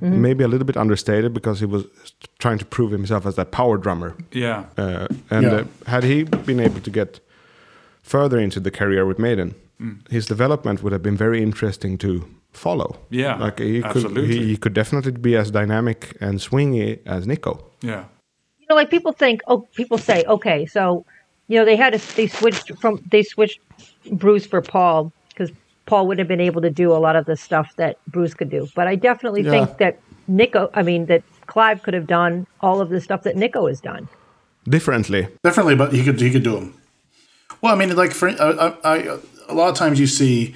Mm-hmm. 0.00 0.22
Maybe 0.22 0.44
a 0.44 0.48
little 0.48 0.66
bit 0.66 0.76
understated 0.78 1.34
because 1.34 1.60
he 1.60 1.66
was 1.66 1.84
trying 2.38 2.58
to 2.58 2.64
prove 2.64 2.90
himself 2.90 3.26
as 3.26 3.34
that 3.34 3.50
power 3.50 3.76
drummer. 3.76 4.16
Yeah. 4.32 4.64
Uh, 4.78 5.06
and 5.30 5.42
Yeah. 5.44 5.52
uh, 5.52 5.64
had 5.86 6.04
he 6.04 6.24
been 6.24 6.58
able 6.60 6.80
to 6.80 6.90
get 6.90 7.20
further 8.02 8.38
into 8.38 8.60
the 8.60 8.70
career 8.70 9.04
with 9.04 9.18
Maiden, 9.18 9.54
his 10.10 10.26
development 10.26 10.82
would 10.82 10.92
have 10.92 11.02
been 11.02 11.16
very 11.16 11.42
interesting 11.42 11.98
to 11.98 12.24
follow. 12.52 12.98
Yeah, 13.10 13.36
like 13.36 13.58
he 13.58 13.80
could, 13.82 13.96
absolutely. 13.96 14.26
he, 14.26 14.46
he 14.48 14.56
could 14.56 14.74
definitely 14.74 15.12
be 15.12 15.36
as 15.36 15.50
dynamic 15.50 16.16
and 16.20 16.38
swingy 16.38 16.98
as 17.06 17.26
Nicko. 17.26 17.64
Yeah. 17.82 18.04
you 18.58 18.66
know, 18.68 18.74
like 18.76 18.90
people 18.90 19.12
think, 19.12 19.40
oh, 19.48 19.66
people 19.74 19.98
say, 19.98 20.24
okay, 20.26 20.66
so, 20.66 21.04
you 21.48 21.58
know, 21.58 21.64
they 21.64 21.76
had 21.76 21.94
a, 21.94 21.98
they 22.16 22.26
switched 22.26 22.72
from, 22.80 23.02
they 23.10 23.22
switched 23.22 23.60
Bruce 24.12 24.46
for 24.46 24.60
Paul 24.62 25.02
because 25.04 25.19
Paul 25.90 26.06
wouldn't 26.06 26.20
have 26.20 26.28
been 26.28 26.40
able 26.40 26.62
to 26.62 26.70
do 26.70 26.92
a 26.92 27.00
lot 27.06 27.16
of 27.16 27.26
the 27.26 27.36
stuff 27.36 27.74
that 27.74 27.96
Bruce 28.06 28.32
could 28.32 28.48
do. 28.48 28.68
But 28.76 28.86
I 28.86 28.94
definitely 28.94 29.42
Yeah. 29.42 29.50
think 29.50 29.78
that 29.78 29.98
Nicko, 30.28 30.70
I 30.72 30.82
mean, 30.84 31.06
that 31.06 31.24
Clive 31.48 31.82
could 31.82 31.94
have 31.94 32.06
done 32.06 32.46
all 32.60 32.80
of 32.80 32.90
the 32.90 33.00
stuff 33.00 33.24
that 33.24 33.34
Nicko 33.36 33.66
has 33.66 33.80
done. 33.80 34.08
Differently, 34.68 35.26
Differently, 35.42 35.74
but 35.74 35.92
he 35.92 36.04
could 36.04 36.20
he 36.20 36.30
could 36.30 36.44
do 36.44 36.52
them. 36.54 36.74
Well, 37.60 37.74
I 37.74 37.76
mean, 37.76 37.96
like 37.96 38.12
for 38.12 38.28
I, 38.28 38.34
I, 38.66 38.72
I 38.84 38.96
a 39.48 39.54
lot 39.54 39.68
of 39.68 39.74
times 39.74 39.98
you 39.98 40.06
see, 40.06 40.54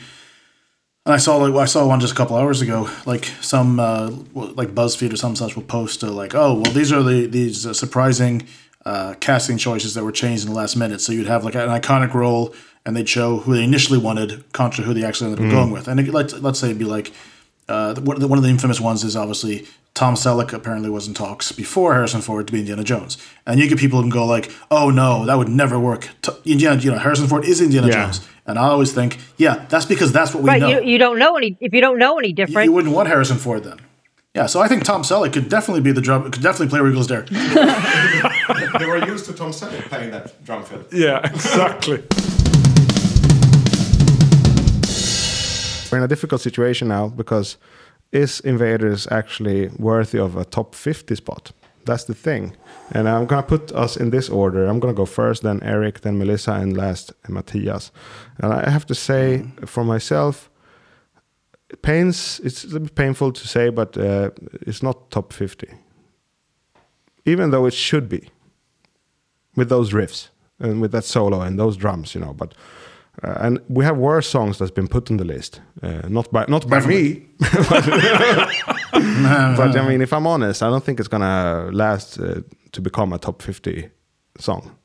and 1.05 1.12
I 1.12 1.16
saw 1.18 1.37
like 1.39 1.53
I 1.55 1.64
saw 1.64 1.85
one 1.85 1.99
just 1.99 2.12
a 2.12 2.16
couple 2.16 2.37
hours 2.37 2.62
ago. 2.62 2.89
Like 3.05 3.24
some 3.41 3.80
uh, 3.80 4.11
like 4.35 4.70
BuzzFeed 4.72 5.12
or 5.12 5.16
some 5.16 5.35
such 5.35 5.57
will 5.57 5.64
post 5.64 6.05
uh, 6.05 6.12
like, 6.12 6.32
oh 6.37 6.55
well, 6.61 6.72
these 6.72 6.93
are 6.93 7.03
the 7.03 7.26
these 7.26 7.66
uh, 7.66 7.72
surprising 7.74 8.47
uh, 8.87 9.14
casting 9.18 9.59
choices 9.59 9.95
that 9.95 10.05
were 10.05 10.12
changed 10.12 10.45
in 10.45 10.51
the 10.53 10.57
last 10.57 10.76
minute. 10.76 11.01
So 11.01 11.12
you'd 11.12 11.26
have 11.26 11.43
like 11.45 11.57
an 11.57 11.70
iconic 11.80 12.14
role, 12.14 12.55
and 12.87 12.97
they'd 12.97 13.09
show 13.09 13.39
who 13.39 13.55
they 13.55 13.64
initially 13.64 13.99
wanted 13.99 14.45
contra 14.53 14.85
who 14.85 14.95
they 14.95 15.05
actually 15.05 15.30
ended 15.32 15.47
up 15.47 15.53
going 15.53 15.70
with. 15.70 15.89
And 15.89 15.99
it, 16.01 16.09
let's 16.09 16.35
let's 16.41 16.59
say 16.59 16.68
it'd 16.68 16.78
be 16.78 16.85
like 16.85 17.12
uh, 17.68 17.95
one 17.97 18.16
of 18.16 18.20
the- 18.20 18.28
one 18.28 18.39
of 18.39 18.45
the 18.45 18.51
infamous 18.51 18.80
ones 18.80 19.05
is 19.05 19.16
obviously 19.16 19.66
Tom 19.95 20.14
Selleck 20.16 20.53
apparently 20.53 20.91
was 20.91 21.07
in 21.09 21.14
talks 21.14 21.53
before 21.53 21.95
Harrison 21.95 22.20
Ford 22.20 22.47
to 22.49 22.53
be 22.53 22.59
Indiana 22.59 22.82
Jones, 22.85 23.16
and 23.47 23.61
you 23.61 23.68
get 23.68 23.78
people 23.78 23.99
who 23.99 24.03
can 24.05 24.11
go 24.11 24.26
like, 24.26 24.51
"Oh 24.70 24.91
no, 24.91 25.24
that 25.24 25.39
would 25.39 25.49
never 25.49 25.78
work." 25.78 26.09
T- 26.20 26.32
Indiana, 26.45 26.80
you 26.80 26.91
know, 26.91 26.99
Harrison 26.99 27.26
Ford 27.28 27.45
is 27.45 27.61
Indiana 27.61 27.87
Yeah. 27.87 27.93
Jones, 28.05 28.20
and 28.45 28.59
I 28.59 28.64
always 28.66 28.93
think, 28.93 29.18
yeah, 29.39 29.64
that's 29.68 29.87
because 29.87 30.11
that's 30.12 30.35
what 30.35 30.43
we 30.43 30.49
Right. 30.51 30.61
know. 30.61 30.68
You, 30.68 30.82
you 30.82 30.99
don't 30.99 31.18
know 31.18 31.37
any. 31.37 31.57
If 31.61 31.72
you 31.72 31.80
don't 31.80 31.99
know 31.99 32.18
any 32.18 32.28
You- 32.28 32.35
different, 32.35 32.66
you 32.66 32.72
wouldn't 32.72 32.93
want 32.95 33.09
Harrison 33.09 33.39
Ford 33.39 33.62
then. 33.64 33.78
Yeah, 34.35 34.47
so 34.47 34.61
I 34.61 34.66
think 34.66 34.82
Tom 34.82 35.03
Selleck 35.03 35.32
could 35.32 35.49
definitely 35.49 35.80
be 35.82 35.93
the 35.93 36.01
drum, 36.01 36.28
could 36.30 36.43
definitely 36.43 36.66
play 36.68 36.80
Where 36.80 36.91
Eagles 36.91 37.07
Dare. 37.07 37.22
they 38.80 38.85
were 38.87 38.99
used 39.07 39.26
to 39.26 39.32
Tom 39.32 39.53
Selleck 39.53 39.82
playing 39.89 40.11
that 40.11 40.45
drum 40.45 40.64
fill. 40.64 40.85
Yeah, 40.93 41.20
exactly. 41.24 42.03
We're 45.95 45.99
in 45.99 46.05
a 46.05 46.09
difficult 46.09 46.40
situation 46.40 46.88
now 46.88 47.07
because 47.07 47.57
is 48.11 48.40
Invaders 48.40 49.07
actually 49.12 49.68
worthy 49.78 50.18
of 50.18 50.36
a 50.36 50.45
top 50.45 50.74
50 50.74 51.14
spot? 51.14 51.53
That's 51.84 52.03
the 52.03 52.14
thing. 52.14 52.57
And 52.90 53.09
I'm 53.09 53.26
going 53.26 53.40
to 53.40 53.49
put 53.49 53.70
us 53.70 53.97
in 53.97 54.11
this 54.11 54.28
order. 54.28 54.66
I'm 54.66 54.80
going 54.80 54.92
to 54.92 54.97
go 54.97 55.07
first, 55.07 55.45
then 55.45 55.62
Eric, 55.62 56.01
then 56.01 56.18
Melissa, 56.18 56.55
and 56.55 56.76
last 56.76 57.12
Matthias. 57.28 57.92
And 58.38 58.53
I 58.53 58.70
have 58.70 58.84
to 58.86 58.95
say, 58.97 59.45
for 59.66 59.84
myself, 59.84 60.51
it 61.70 61.80
pains, 61.80 62.40
it's 62.42 62.64
a 62.64 62.80
bit 62.80 62.97
painful 62.97 63.30
to 63.30 63.47
say, 63.47 63.68
but 63.68 63.97
uh, 63.97 64.30
it's 64.62 64.82
not 64.82 65.12
top 65.12 65.32
50. 65.32 65.68
Even 67.24 67.53
though 67.53 67.66
it 67.66 67.74
should 67.74 68.09
be 68.09 68.30
with 69.55 69.68
those 69.68 69.92
riffs 69.92 70.30
and 70.59 70.80
with 70.80 70.90
that 70.90 71.05
solo 71.05 71.40
and 71.40 71.57
those 71.57 71.76
drums, 71.76 72.16
you 72.16 72.20
know. 72.20 72.32
But 72.32 72.53
uh, 73.23 73.35
and 73.47 73.61
we 73.69 73.85
have 73.85 73.97
worse 73.97 74.29
songs 74.29 74.59
that's 74.59 74.71
been 74.75 74.89
put 74.89 75.11
on 75.11 75.17
the 75.19 75.25
list, 75.25 75.61
uh, 75.83 76.03
not 76.09 76.31
by 76.33 76.45
not 76.49 76.69
by 76.69 76.81
me. 76.87 77.27
but 79.59 79.77
I 79.77 79.89
mean, 79.89 80.01
if 80.03 80.12
I'm 80.12 80.27
honest, 80.27 80.62
I 80.62 80.71
don't 80.71 80.85
think 80.85 80.99
it's 81.01 81.09
gonna 81.09 81.71
last 81.73 82.19
uh, 82.19 82.41
to 82.73 82.81
become 82.81 83.12
a 83.12 83.19
top 83.19 83.43
50 83.43 83.91
song. 84.39 84.77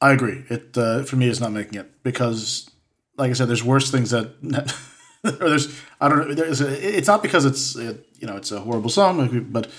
I 0.00 0.12
agree. 0.12 0.44
It 0.50 0.76
uh, 0.76 1.02
for 1.04 1.16
me 1.16 1.28
is 1.28 1.40
not 1.40 1.52
making 1.52 1.78
it 1.80 2.02
because, 2.02 2.70
like 3.16 3.30
I 3.30 3.34
said, 3.34 3.48
there's 3.48 3.64
worse 3.64 3.90
things 3.90 4.10
that, 4.10 4.26
or 5.24 5.48
there's 5.48 5.68
I 6.00 6.08
don't 6.08 6.28
know. 6.28 6.34
There's 6.34 6.60
a, 6.60 6.98
it's 6.98 7.08
not 7.08 7.22
because 7.22 7.44
it's 7.46 7.76
uh 7.76 7.94
you 8.20 8.26
know 8.26 8.36
it's 8.36 8.52
a 8.52 8.60
horrible 8.60 8.90
song, 8.90 9.46
but 9.50 9.70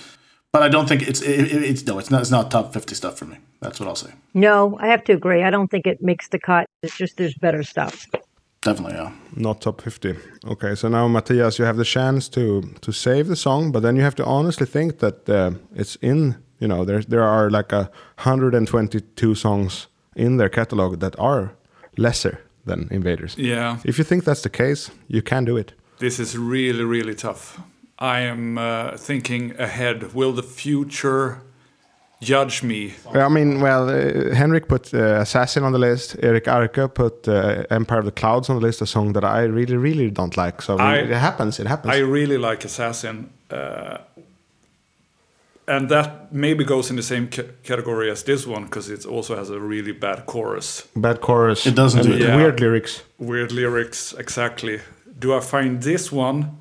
but 0.51 0.63
I 0.63 0.69
don't 0.69 0.87
think 0.89 1.07
it's 1.07 1.21
it, 1.21 1.51
it- 1.51 1.63
it's 1.63 1.85
no, 1.85 1.99
it's 1.99 2.09
not 2.09 2.21
it's 2.21 2.31
not 2.31 2.49
top 2.51 2.73
fifty 2.73 2.95
stuff 2.95 3.17
for 3.17 3.25
me. 3.25 3.37
That's 3.61 3.79
what 3.79 3.87
I'll 3.89 3.95
say. 3.95 4.11
no, 4.33 4.77
I 4.79 4.87
have 4.87 5.03
to 5.05 5.13
agree. 5.13 5.43
I 5.43 5.49
don't 5.51 5.69
think 5.69 5.85
it 5.87 6.01
makes 6.01 6.27
the 6.29 6.39
cut. 6.39 6.66
It's 6.87 6.97
just 6.97 7.17
there's 7.17 7.37
better 7.37 7.63
stuff. 7.63 8.07
Definitely, 8.61 8.95
yeah. 8.97 9.11
Not 9.35 9.61
top 9.61 9.81
50. 9.81 10.15
Okay, 10.45 10.75
so 10.75 10.89
now 10.89 11.07
Matthias, 11.07 11.59
you 11.59 11.65
have 11.65 11.77
the 11.77 11.85
chance 11.85 12.29
to 12.29 12.61
to 12.81 12.91
save 12.91 13.23
the 13.27 13.35
song, 13.35 13.71
but 13.71 13.81
then 13.81 13.95
you 13.95 14.03
have 14.03 14.15
to 14.15 14.23
honestly 14.25 14.65
think 14.67 14.97
that 14.99 15.29
uh, 15.29 15.51
it's 15.75 15.97
in. 16.01 16.35
You 16.59 16.67
know, 16.67 16.85
there 16.85 17.01
there 17.09 17.23
are 17.23 17.49
like 17.51 17.75
a 17.75 17.89
122 18.23 19.35
songs 19.35 19.87
in 20.15 20.37
their 20.37 20.49
catalog 20.49 20.99
that 20.99 21.15
are 21.19 21.49
lesser 21.97 22.39
than 22.65 22.87
Invaders. 22.91 23.35
Yeah, 23.37 23.77
If 23.83 23.97
you 23.97 24.03
think 24.05 24.23
that's 24.23 24.41
the 24.41 24.49
case, 24.49 24.91
you 25.07 25.21
can 25.21 25.45
do 25.45 25.57
it. 25.57 25.73
this 25.99 26.19
is 26.19 26.35
really, 26.37 26.83
really 26.83 27.15
tough. 27.15 27.59
I 27.99 28.19
am 28.29 28.57
uh, 28.57 28.97
thinking 28.97 29.53
ahead. 29.59 30.13
Will 30.13 30.33
the 30.33 30.43
future 30.43 31.41
judge 32.21 32.63
me? 32.63 32.93
I 33.13 33.29
mean, 33.29 33.61
well, 33.61 33.89
uh, 33.89 34.33
Henrik 34.33 34.67
put 34.67 34.93
uh, 34.93 35.21
Assassin 35.21 35.63
on 35.63 35.71
the 35.71 35.79
list. 35.79 36.15
Eric 36.21 36.45
Arke 36.45 36.93
put 36.93 37.27
uh, 37.27 37.63
Empire 37.69 37.99
of 37.99 38.05
the 38.05 38.11
Clouds 38.11 38.49
on 38.49 38.55
the 38.55 38.61
list, 38.61 38.81
a 38.81 38.85
song 38.85 39.13
that 39.13 39.23
I 39.23 39.43
really, 39.43 39.77
really 39.77 40.09
don't 40.09 40.35
like. 40.37 40.61
So 40.61 40.77
I 40.77 40.97
it 40.97 41.09
happens. 41.09 41.59
It 41.59 41.67
happens. 41.67 41.93
I 41.93 41.99
really 41.99 42.37
like 42.37 42.65
Assassin. 42.65 43.29
Uh, 43.49 43.97
and 45.67 45.89
that 45.89 46.31
maybe 46.31 46.63
goes 46.63 46.89
in 46.89 46.95
the 46.95 47.03
same 47.03 47.27
ca- 47.27 47.51
category 47.63 48.09
as 48.09 48.23
this 48.23 48.47
one 48.47 48.63
because 48.63 48.89
it 48.89 49.05
also 49.05 49.35
has 49.35 49.49
a 49.49 49.59
really 49.59 49.91
bad 49.91 50.25
chorus. 50.25 50.87
Bad 50.95 51.19
chorus. 51.19 51.65
It 51.65 51.75
doesn't 51.75 51.99
and 51.99 52.09
do 52.09 52.15
it. 52.15 52.21
Yeah. 52.21 52.37
Weird 52.37 52.59
lyrics. 52.59 53.03
Weird 53.17 53.51
lyrics, 53.51 54.13
exactly. 54.13 54.79
Do 55.19 55.35
I 55.35 55.41
find 55.41 55.83
this 55.83 56.11
one 56.11 56.57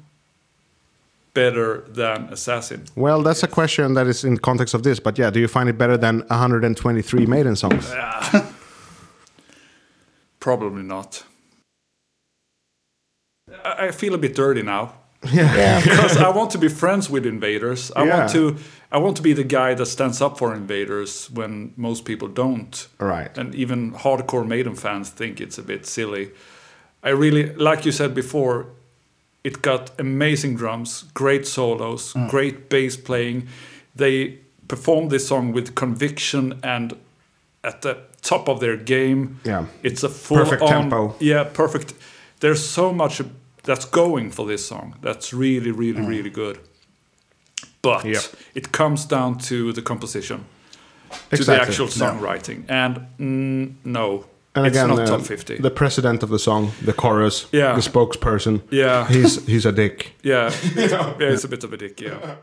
better 1.36 1.84
than 2.00 2.18
Assassin? 2.32 2.80
Well, 2.96 3.22
that's 3.22 3.42
a 3.44 3.48
question 3.48 3.94
that 3.94 4.06
is 4.06 4.24
in 4.24 4.38
context 4.38 4.74
of 4.74 4.82
this. 4.82 5.00
But 5.00 5.18
yeah, 5.18 5.30
do 5.34 5.38
you 5.40 5.48
find 5.48 5.68
it 5.68 5.76
better 5.78 5.98
than 5.98 6.14
123 6.28 7.26
Maiden 7.26 7.56
songs? 7.56 7.92
Probably 10.40 10.82
not. 10.82 11.24
I 13.64 13.86
I 13.88 13.90
feel 13.92 14.14
a 14.14 14.18
bit 14.18 14.34
dirty 14.36 14.62
now. 14.62 14.92
Yeah. 15.32 15.80
because 15.84 16.16
I 16.16 16.28
want 16.38 16.50
to 16.52 16.58
be 16.58 16.68
friends 16.68 17.10
with 17.10 17.26
invaders. 17.26 17.90
I 17.96 18.04
Yeah. 18.04 18.18
want 18.18 18.30
to 18.32 18.42
I 18.92 18.98
want 18.98 19.16
to 19.16 19.22
be 19.22 19.34
the 19.34 19.44
guy 19.58 19.74
that 19.74 19.86
stands 19.86 20.20
up 20.20 20.38
for 20.38 20.54
invaders 20.54 21.30
when 21.34 21.72
most 21.76 22.04
people 22.04 22.28
don't. 22.28 22.88
Right. 23.00 23.38
And 23.38 23.54
even 23.54 23.92
hardcore 23.92 24.46
Maiden 24.46 24.74
fans 24.76 25.10
think 25.10 25.40
it's 25.40 25.58
a 25.58 25.62
bit 25.62 25.86
silly. 25.86 26.30
I 27.02 27.10
really 27.10 27.44
like 27.68 27.84
you 27.86 27.92
said 27.92 28.14
before, 28.14 28.66
it 29.48 29.62
got 29.62 29.90
amazing 29.98 30.56
drums, 30.56 31.04
great 31.14 31.46
solos, 31.46 32.12
Mm. 32.14 32.28
great 32.30 32.56
bass 32.68 32.96
playing. 32.96 33.46
They 33.98 34.38
performed 34.68 35.10
this 35.10 35.26
song 35.28 35.54
with 35.54 35.74
conviction 35.74 36.54
and 36.62 36.92
at 37.62 37.80
the 37.82 37.94
top 38.22 38.48
of 38.48 38.58
their 38.60 38.76
game. 38.76 39.20
Yeah. 39.44 39.64
It's 39.82 40.02
a 40.04 40.08
full 40.08 40.38
Perfect 40.38 40.62
on, 40.62 40.68
tempo. 40.68 41.14
Yeah, 41.20 41.44
perfect. 41.44 41.94
There's 42.40 42.64
so 42.68 42.92
much 42.92 43.22
that's 43.62 43.86
going 43.90 44.32
for 44.32 44.46
this 44.46 44.66
song. 44.66 44.94
That's 45.02 45.32
really, 45.32 45.70
really, 45.72 46.02
really 46.02 46.30
good. 46.30 46.58
But 47.82 48.04
Mm. 48.04 48.12
Yep. 48.14 48.24
it 48.54 48.72
comes 48.72 49.04
down 49.06 49.38
to 49.48 49.72
the 49.72 49.82
composition, 49.82 50.38
to 51.10 51.16
the 51.30 51.36
Exactly. 51.36 51.66
actual 51.68 51.86
songwriting, 51.88 52.64
and 52.68 52.94
mm, 53.18 53.74
no, 53.84 54.24
And 54.56 54.66
it's 54.66 54.76
again, 54.76 54.88
not 54.88 54.98
uh, 55.00 55.06
top 55.06 55.20
fifty. 55.22 55.56
the 55.58 55.70
president 55.70 56.22
of 56.22 56.28
the 56.30 56.38
song, 56.38 56.72
the 56.82 56.92
chorus, 56.92 57.46
Yeah. 57.52 57.74
the 57.74 57.82
spokesperson. 57.82 58.60
Yeah. 58.70 59.06
He's 59.08 59.44
he's 59.46 59.66
a 59.66 59.72
dick. 59.72 60.12
yeah, 60.22 60.50
yeah, 60.76 61.32
it's 61.32 61.44
a 61.44 61.48
bit 61.48 61.64
of 61.64 61.72
a 61.72 61.76
dick. 61.76 62.00
Yeah. 62.00 62.36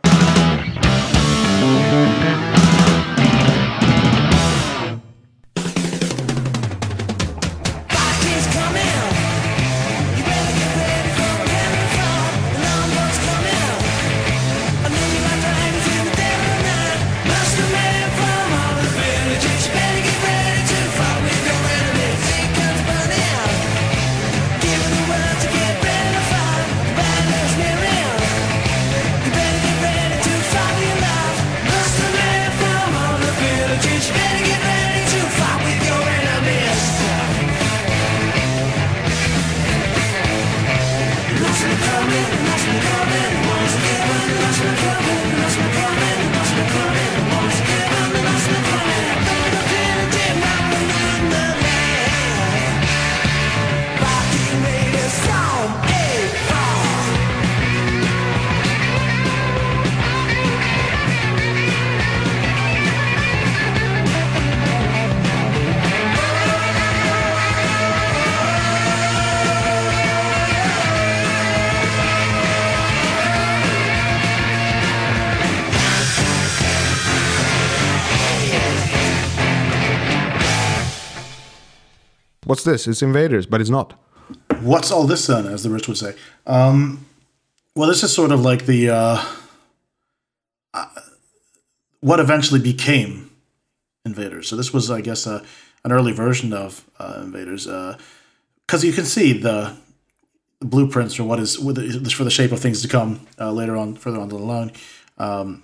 What's 82.65 82.85
this? 82.85 82.87
It's 82.87 83.01
Invaders, 83.01 83.45
but 83.45 83.59
it's 83.59 83.69
not. 83.69 83.99
What's 84.61 84.89
all 84.89 85.05
this 85.05 85.27
then, 85.27 85.47
as 85.47 85.63
the 85.63 85.69
rich 85.69 85.89
would 85.89 85.97
say? 85.97 86.15
Um, 86.47 87.05
well, 87.75 87.89
this 87.89 88.03
is 88.03 88.13
sort 88.13 88.31
of 88.31 88.39
like 88.39 88.67
the 88.67 88.89
uh, 88.89 89.25
uh, 90.73 90.85
what 91.99 92.21
eventually 92.21 92.61
became 92.61 93.31
Invaders. 94.05 94.47
So 94.47 94.55
this 94.55 94.71
was, 94.71 94.89
I 94.89 95.01
guess, 95.01 95.27
a, 95.27 95.43
an 95.83 95.91
early 95.91 96.13
version 96.13 96.53
of 96.53 96.89
uh, 96.99 97.19
Invaders, 97.21 97.65
because 97.65 98.85
you 98.85 98.93
can 98.93 99.03
see 99.03 99.33
the 99.33 99.75
blueprints 100.61 101.15
for 101.15 101.25
what 101.25 101.39
is 101.39 101.57
for 101.57 101.73
the 102.23 102.31
shape 102.31 102.53
of 102.53 102.61
things 102.61 102.81
to 102.81 102.87
come 102.87 103.27
uh, 103.41 103.51
later 103.51 103.75
on, 103.75 103.95
further 103.95 104.21
on 104.21 104.29
down 104.29 104.39
the 104.39 104.45
line. 104.45 104.71
Um, 105.17 105.63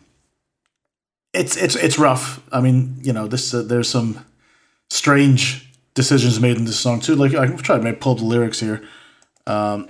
it's 1.33 1.55
it's 1.55 1.77
it's 1.77 1.97
rough. 1.97 2.41
I 2.51 2.59
mean, 2.59 2.97
you 3.03 3.13
know, 3.13 3.25
this 3.25 3.53
uh, 3.53 3.61
there's 3.61 3.87
some 3.87 4.25
strange 4.89 5.68
decisions 5.99 6.39
made 6.39 6.55
in 6.55 6.63
this 6.63 6.79
song 6.79 7.01
too. 7.01 7.13
Like 7.15 7.33
I'm 7.35 7.57
trying 7.57 7.83
to 7.83 7.91
pull 7.93 8.13
up 8.13 8.19
the 8.19 8.23
lyrics 8.23 8.59
here. 8.61 8.81
Um, 9.45 9.89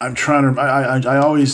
I'm 0.00 0.14
trying 0.14 0.54
to. 0.54 0.58
I, 0.60 0.96
I 0.96 1.16
I 1.16 1.18
always 1.18 1.52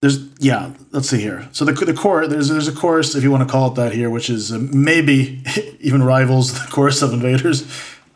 there's 0.00 0.18
yeah. 0.38 0.72
Let's 0.92 1.08
see 1.10 1.20
here. 1.20 1.48
So 1.52 1.64
the 1.66 1.72
the 1.84 1.92
core 1.92 2.26
there's 2.26 2.48
there's 2.48 2.68
a 2.68 2.72
chorus 2.72 3.14
if 3.14 3.22
you 3.22 3.30
want 3.30 3.46
to 3.46 3.52
call 3.52 3.70
it 3.72 3.74
that 3.74 3.92
here, 3.92 4.08
which 4.08 4.30
is 4.30 4.52
uh, 4.52 4.58
maybe 4.58 5.42
even 5.80 6.02
rivals 6.02 6.54
the 6.54 6.66
chorus 6.70 7.02
of 7.02 7.12
Invaders 7.12 7.66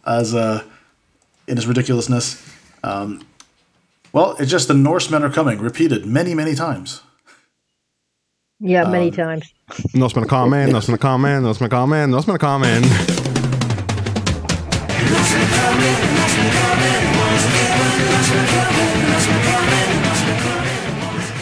as 0.07 0.35
uh 0.35 0.63
in 1.47 1.59
its 1.59 1.67
ridiculousness. 1.67 2.43
Um, 2.83 3.27
well, 4.13 4.37
it's 4.41 4.51
just 4.51 4.69
the 4.69 4.75
Norsemen 4.75 5.23
are 5.23 5.31
coming, 5.31 5.59
repeated 5.61 6.07
many 6.07 6.35
many 6.35 6.55
times. 6.55 7.03
Yeah, 8.59 8.85
many 8.91 9.09
Um, 9.11 9.17
times. 9.17 9.53
Norsemen 9.95 10.25
are 10.25 10.29
coming, 10.29 10.71
Norsemen 10.71 10.95
are 10.95 10.99
coming, 10.99 11.43
Norsemen 11.43 11.67
are 11.67 11.69
coming, 11.69 12.11
Norsemen 12.11 12.35
are 12.35 12.39
coming. 12.39 12.83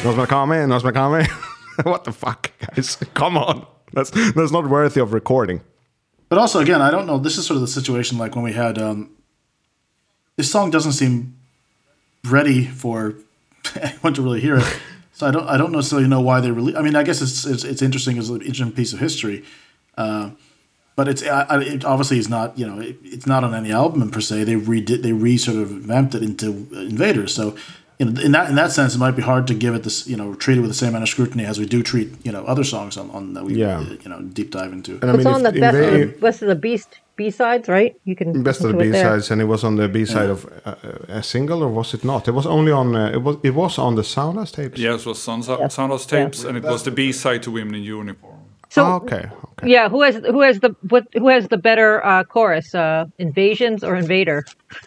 Norsemen 0.04 0.24
are 0.24 0.26
coming, 0.26 0.68
Norsemen 0.68 0.90
are 0.90 0.92
coming. 0.92 1.26
what 1.82 2.04
the 2.04 2.12
fuck, 2.12 2.50
guys? 2.58 2.96
Come 3.14 3.36
on. 3.36 3.66
That's 3.92 4.10
that's 4.10 4.52
not 4.52 4.68
worthy 4.68 5.00
of 5.00 5.12
recording. 5.12 5.60
But 6.28 6.38
also, 6.38 6.60
again, 6.60 6.82
I 6.82 6.90
don't 6.90 7.06
know. 7.06 7.18
This 7.18 7.38
is 7.38 7.46
sort 7.46 7.56
of 7.56 7.62
the 7.62 7.68
situation 7.68 8.18
like 8.18 8.34
when 8.34 8.44
we 8.44 8.52
had 8.52 8.78
um, 8.78 9.10
this 10.36 10.50
song 10.50 10.70
doesn't 10.70 10.92
seem 10.92 11.36
ready 12.26 12.64
for 12.64 13.14
anyone 13.80 14.14
to 14.14 14.22
really 14.22 14.40
hear 14.40 14.56
it. 14.58 14.80
So 15.18 15.26
I 15.26 15.32
don't 15.32 15.48
I 15.48 15.56
don't 15.56 15.72
necessarily 15.72 16.06
know 16.06 16.20
why 16.20 16.40
they 16.40 16.50
really. 16.52 16.76
I 16.76 16.82
mean, 16.82 16.94
I 16.94 17.02
guess 17.02 17.20
it's 17.20 17.44
it's, 17.44 17.64
it's 17.64 17.82
interesting 17.82 18.18
as 18.18 18.30
an 18.30 18.36
interesting 18.42 18.70
piece 18.72 18.92
of 18.92 19.00
history, 19.00 19.44
uh, 19.96 20.30
but 20.94 21.08
it's 21.08 21.22
I, 21.24 21.42
I- 21.54 21.62
it 21.74 21.84
obviously 21.84 22.18
is 22.18 22.28
not 22.28 22.56
you 22.56 22.66
know 22.68 22.78
it, 22.80 22.96
it's 23.02 23.26
not 23.26 23.42
on 23.42 23.52
any 23.52 23.72
album 23.72 24.10
per 24.12 24.20
se. 24.20 24.44
They 24.44 24.54
redid 24.54 25.02
they 25.02 25.12
re 25.12 25.36
sort 25.36 25.56
of 25.56 25.68
vamped 25.70 26.14
it 26.14 26.22
into 26.22 26.46
Invaders. 26.72 27.34
So. 27.34 27.56
You 28.00 28.06
know, 28.06 28.20
in 28.22 28.30
that 28.30 28.48
in 28.48 28.54
that 28.54 28.70
sense, 28.70 28.94
it 28.94 28.98
might 28.98 29.16
be 29.16 29.22
hard 29.22 29.48
to 29.48 29.54
give 29.54 29.74
it 29.74 29.82
this, 29.82 30.06
you 30.06 30.16
know, 30.16 30.36
treat 30.36 30.56
it 30.56 30.60
with 30.60 30.70
the 30.70 30.80
same 30.82 30.90
amount 30.90 31.02
of 31.02 31.08
scrutiny 31.08 31.44
as 31.44 31.58
we 31.58 31.66
do 31.66 31.82
treat, 31.82 32.08
you 32.24 32.30
know, 32.30 32.44
other 32.44 32.62
songs 32.62 32.96
on, 32.96 33.10
on 33.10 33.34
that 33.34 33.42
we, 33.44 33.54
Yeah. 33.56 33.80
uh, 33.80 33.96
you 34.04 34.08
know, 34.08 34.20
deep 34.22 34.52
dive 34.52 34.72
into. 34.72 34.92
And 35.02 35.10
I 35.10 35.14
It's 35.14 35.24
mean, 35.24 35.34
on 35.34 35.44
if 35.46 35.52
the 35.54 35.60
best 35.60 35.76
of 36.14 36.20
best 36.20 36.42
of 36.42 36.48
the 36.48 36.54
Beast 36.54 37.00
B 37.18 37.30
sides, 37.30 37.68
right? 37.68 37.92
You 38.04 38.14
can 38.16 38.42
Best 38.42 38.64
of 38.64 38.70
the 38.72 38.78
B 38.84 38.92
sides, 38.92 39.30
and 39.30 39.40
it 39.42 39.48
was 39.54 39.62
on 39.64 39.76
the 39.76 39.88
B 39.88 40.06
side 40.06 40.30
of 40.30 40.40
uh, 40.64 41.20
a 41.20 41.22
single, 41.22 41.62
or 41.64 41.68
was 41.68 41.92
it 41.94 42.04
not? 42.04 42.28
It 42.28 42.34
was 42.40 42.46
only 42.46 42.72
on. 42.72 42.94
Uh, 42.94 43.16
it 43.16 43.22
was. 43.26 43.36
It 43.42 43.54
was 43.62 43.78
on 43.78 43.96
the 43.96 44.04
Soundhouse 44.04 44.52
tapes. 44.52 44.78
Yes, 44.78 45.00
it 45.00 45.06
was 45.06 45.18
Sound 45.18 45.44
Yeah. 45.48 45.68
Soundhouse 45.68 46.06
tapes, 46.06 46.44
and 46.44 46.56
it 46.56 46.64
was 46.64 46.82
the 46.82 46.90
B 46.90 47.12
side 47.12 47.42
to 47.42 47.50
Women 47.50 47.74
in 47.74 47.82
Uniform. 47.82 48.38
So 48.70 48.84
Oh, 48.84 48.94
okay. 49.02 49.24
Okay. 49.52 49.68
yeah, 49.74 49.88
who 49.88 50.02
has 50.02 50.16
who 50.34 50.42
has 50.48 50.60
the 50.60 50.70
what 50.92 51.04
who 51.20 51.28
has 51.28 51.48
the 51.48 51.56
better 51.68 51.90
uh, 52.04 52.24
chorus? 52.24 52.74
Uh, 52.74 53.06
Invasions 53.18 53.82
or 53.82 53.96
Invader? 53.96 54.44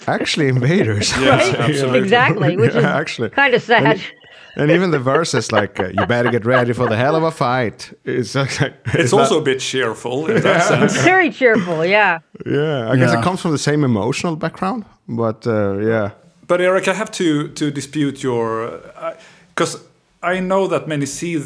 Actually, 0.07 0.47
Invaders. 0.47 1.07
Yes, 1.19 1.53
absolutely. 1.55 1.99
Exactly, 1.99 2.57
which 2.57 2.75
is 2.75 2.86
actually. 3.01 3.29
kind 3.29 3.53
of 3.53 3.61
sad. 3.61 3.99
And 4.56 4.70
even 4.72 4.91
the 4.91 4.99
verses 4.99 5.52
like 5.52 5.80
uh, 5.80 5.88
"You 5.97 6.06
better 6.06 6.30
get 6.32 6.45
ready 6.45 6.74
for 6.74 6.88
the 6.89 6.95
hell 6.95 7.16
of 7.16 7.24
a 7.24 7.32
fight." 7.32 7.93
It's, 8.06 8.36
like, 8.36 8.52
it's, 8.62 8.95
It's 8.95 9.12
not- 9.12 9.22
also 9.22 9.38
a 9.39 9.43
bit 9.43 9.60
cheerful 9.62 10.28
in 10.30 10.41
that 10.41 10.64
sense. 10.64 11.04
Very 11.04 11.30
cheerful, 11.32 11.86
yeah. 11.86 12.20
yeah. 12.45 12.91
I 12.93 12.95
guess 12.97 13.12
Yeah. 13.12 13.20
it 13.20 13.24
comes 13.24 13.41
from 13.41 13.52
the 13.52 13.58
same 13.58 13.86
emotional 13.86 14.36
background, 14.36 14.84
but 15.08 15.45
uh, 15.47 15.78
yeah, 15.80 16.10
But 16.47 16.60
Eric, 16.62 16.88
I 16.88 16.93
have 16.93 17.12
to 17.12 17.47
to 17.47 17.72
dispute 17.72 18.24
your 18.24 18.82
because 19.56 19.78
I 20.36 20.39
know 20.41 20.68
that 20.68 20.88
many 20.88 21.06
see 21.06 21.38
uh, 21.38 21.43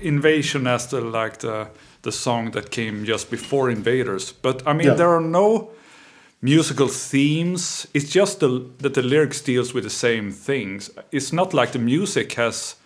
Invasion 0.00 0.66
as 0.66 0.86
the 0.86 1.00
like 1.00 1.36
the 1.38 1.66
the 2.02 2.12
song 2.12 2.52
that 2.52 2.70
came 2.70 3.04
just 3.04 3.30
before 3.30 3.72
Invaders. 3.72 4.32
But 4.42 4.62
I 4.66 4.72
mean, 4.72 4.86
Yeah. 4.88 4.96
there 4.96 5.08
are 5.08 5.20
no 5.20 5.68
musical 6.44 6.88
themes. 6.88 7.88
It's 7.94 8.10
just 8.10 8.40
the, 8.40 8.70
that 8.78 8.92
the 8.92 9.02
lyrics 9.02 9.40
deals 9.40 9.72
with 9.72 9.84
the 9.84 9.90
same 9.90 10.30
things. 10.30 10.90
It's 11.10 11.32
not 11.32 11.54
like 11.54 11.72
the 11.72 11.78
music 11.78 12.34
has 12.34 12.76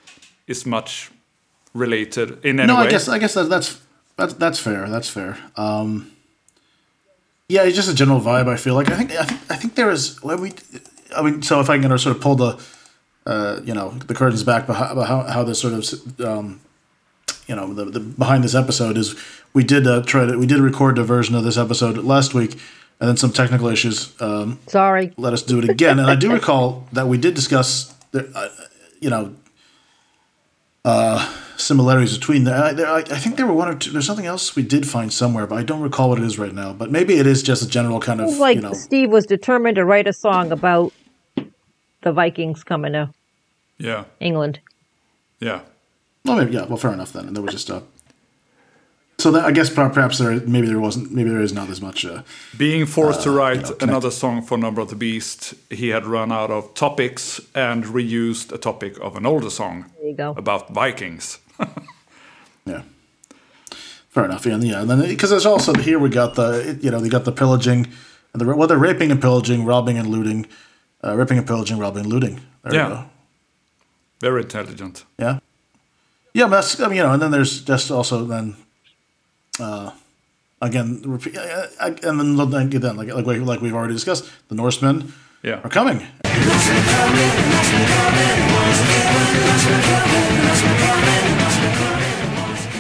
is 0.47 0.65
much 0.65 1.11
related 1.75 2.43
in 2.45 2.61
any 2.61 2.69
no, 2.69 2.77
way. 2.77 2.83
No, 2.83 2.87
I 2.87 2.91
guess 2.91 3.09
I 3.09 3.19
guess 3.19 3.35
that, 3.35 3.49
that's 3.51 3.81
that's 4.17 4.35
that's 4.35 4.59
fair. 4.59 4.89
That's 4.89 5.11
fair. 5.11 5.37
Um, 5.57 6.13
yeah, 7.49 7.65
it's 7.65 7.77
just 7.77 7.91
a 7.91 7.95
general 7.95 8.21
vibe. 8.21 8.49
I 8.49 8.57
feel 8.57 8.75
like 8.75 8.91
I 8.91 8.97
think 8.97 9.11
I 9.13 9.25
think 9.25 9.41
I 9.51 9.57
think 9.57 9.75
there 9.75 9.91
is 9.91 10.23
when 10.23 10.41
we, 10.41 10.53
I 11.17 11.23
mean, 11.23 11.43
so 11.43 11.61
if 11.61 11.69
I 11.69 11.79
can 11.79 11.99
sort 11.99 12.17
of 12.17 12.23
pull 12.23 12.37
the, 12.37 12.59
uh, 13.27 13.61
you 13.65 13.75
know, 13.75 13.91
the 14.07 14.15
curtains 14.15 14.45
back 14.45 14.67
behind 14.67 14.93
about 14.93 15.09
how, 15.09 15.23
how 15.23 15.45
this 15.45 15.61
sort 15.61 15.75
of, 15.75 16.21
um, 16.21 16.61
you 17.47 17.57
know, 17.57 17.75
the, 17.75 17.87
the 17.87 18.01
behind 18.01 18.45
this 18.45 18.55
episode 18.55 18.97
is 18.97 19.15
we 19.53 19.65
did 19.65 19.87
uh, 19.87 20.03
try 20.03 20.27
to 20.27 20.39
we 20.39 20.47
did 20.47 20.61
record 20.61 20.99
a 20.99 21.05
version 21.05 21.35
of 21.35 21.45
this 21.45 21.57
episode 21.57 21.99
last 21.99 22.35
week, 22.35 22.59
and 23.01 23.09
then 23.09 23.17
some 23.17 23.33
technical 23.33 23.69
issues 23.69 24.21
um, 24.21 24.59
Sorry. 24.67 25.13
let 25.17 25.33
us 25.33 25.43
do 25.43 25.59
it 25.59 25.69
again. 25.69 25.99
And 25.99 26.11
I 26.11 26.17
do 26.17 26.33
recall 26.41 26.89
that 26.93 27.07
we 27.07 27.17
did 27.19 27.35
discuss, 27.35 27.95
the, 28.11 28.31
uh, 28.35 28.49
you 29.01 29.11
know, 29.11 29.35
uh, 30.85 31.35
similarities 31.57 32.17
between 32.17 32.45
the. 32.45 32.55
I, 32.55 32.73
there, 32.73 32.87
I, 32.87 32.99
I 32.99 33.03
think 33.19 33.37
there 33.37 33.47
were 33.47 33.53
one 33.53 33.69
or 33.69 33.75
two. 33.75 33.91
There's 33.91 34.07
something 34.07 34.27
else 34.27 34.57
we 34.57 34.63
did 34.63 34.89
find 34.89 35.13
somewhere, 35.13 35.47
but 35.47 35.57
I 35.57 35.63
don't 35.63 35.81
recall 35.81 36.09
what 36.09 36.19
it 36.19 36.25
is 36.25 36.39
right 36.39 36.55
now. 36.55 36.73
But 36.73 36.91
maybe 36.91 37.15
it 37.19 37.27
is 37.27 37.43
just 37.43 37.63
a 37.63 37.69
general 37.69 38.01
kind 38.01 38.21
of, 38.21 38.37
Like 38.39 38.57
you 38.57 38.63
know, 38.63 38.73
Steve 38.73 39.11
was 39.11 39.27
determined 39.27 39.77
to 39.77 39.85
write 39.85 40.07
a 40.07 40.13
song 40.13 40.51
about 40.53 40.93
the 42.03 42.13
Vikings 42.13 42.65
coming 42.65 42.93
to 42.93 43.11
yeah, 43.77 44.05
England. 44.21 44.61
yeah. 45.41 45.61
well, 46.25 46.37
maybe 46.37 46.53
yeah. 46.53 46.65
Well, 46.65 46.79
fair 46.79 46.93
enough 46.93 47.13
then. 47.13 47.27
And 47.27 47.37
there 47.37 47.43
was 47.43 47.53
just 47.53 47.71
a. 47.71 47.83
So 49.21 49.33
that, 49.33 49.45
I 49.45 49.51
guess 49.51 49.69
perhaps 49.69 50.19
there 50.19 50.41
maybe 50.47 50.69
there 50.69 50.79
wasn't 50.79 51.11
maybe 51.13 51.29
there 51.31 51.41
is 51.41 51.53
not 51.53 51.69
as 51.71 51.81
much. 51.83 52.05
Uh, 52.05 52.23
Being 52.57 52.87
forced 52.87 53.23
to 53.23 53.33
write 53.33 53.57
you 53.69 53.71
know, 53.71 53.77
another 53.81 54.13
song 54.13 54.43
for 54.43 54.57
Number 54.57 54.81
of 54.81 54.91
the 54.91 54.95
Beast, 54.97 55.55
he 55.71 55.89
had 55.89 56.07
run 56.07 56.31
out 56.31 56.53
of 56.53 56.73
topics 56.75 57.41
and 57.53 57.85
reused 57.85 58.53
a 58.53 58.59
topic 58.59 58.97
of 59.01 59.17
an 59.17 59.27
older 59.27 59.51
song 59.51 59.87
There 59.99 60.11
you 60.11 60.15
go. 60.17 60.35
about 60.37 60.71
Vikings. 60.73 61.39
Yeah. 62.65 62.83
Fair 64.11 64.27
enough. 64.27 64.45
Yeah, 64.45 64.55
and 64.55 64.65
yeah, 64.65 64.83
and 64.83 64.91
then 64.91 65.01
because 65.09 65.31
there's 65.31 65.47
also 65.47 65.73
here 65.73 65.99
we 65.99 66.11
got 66.11 66.35
the 66.35 66.79
you 66.83 66.91
know 66.91 67.01
they 67.01 67.09
got 67.09 67.25
the 67.25 67.33
pillaging, 67.33 67.87
and 68.35 68.41
the 68.41 68.45
well 68.55 68.69
they're 68.69 68.77
raping 68.77 69.11
and 69.11 69.21
pillaging, 69.23 69.65
robbing 69.65 69.97
and 69.97 70.07
looting, 70.09 70.47
uh, 71.03 71.17
raping 71.17 71.39
and 71.39 71.47
pillaging, 71.47 71.79
robbing 71.79 72.03
and 72.05 72.13
looting. 72.13 72.41
There 72.63 72.75
Yeah. 72.75 72.89
you 72.89 72.95
go. 72.95 73.05
Very 74.21 74.43
intelligent. 74.43 75.05
Yeah. 75.19 75.39
Yeah, 76.35 76.45
but 76.45 76.51
that's 76.61 76.79
I 76.79 76.89
mean 76.89 76.99
you 76.99 77.03
know, 77.05 77.13
and 77.15 77.23
then 77.23 77.31
there's 77.31 77.63
just 77.63 77.91
also 77.91 78.27
then, 78.27 78.55
uh, 79.61 79.91
again, 80.63 81.03
repeat, 81.05 81.37
uh, 81.37 81.67
uh, 81.81 81.95
and 82.03 82.21
then 82.21 82.37
like, 82.37 82.73
again 82.75 82.97
like 82.97 83.09
like 83.13 83.27
we- 83.27 83.39
like 83.41 83.61
we've 83.61 83.75
already 83.75 83.95
discussed, 83.95 84.31
the 84.49 84.55
Norsemen 84.55 85.13
Yeah. 85.43 85.61
are 85.65 85.71
coming. 85.71 86.07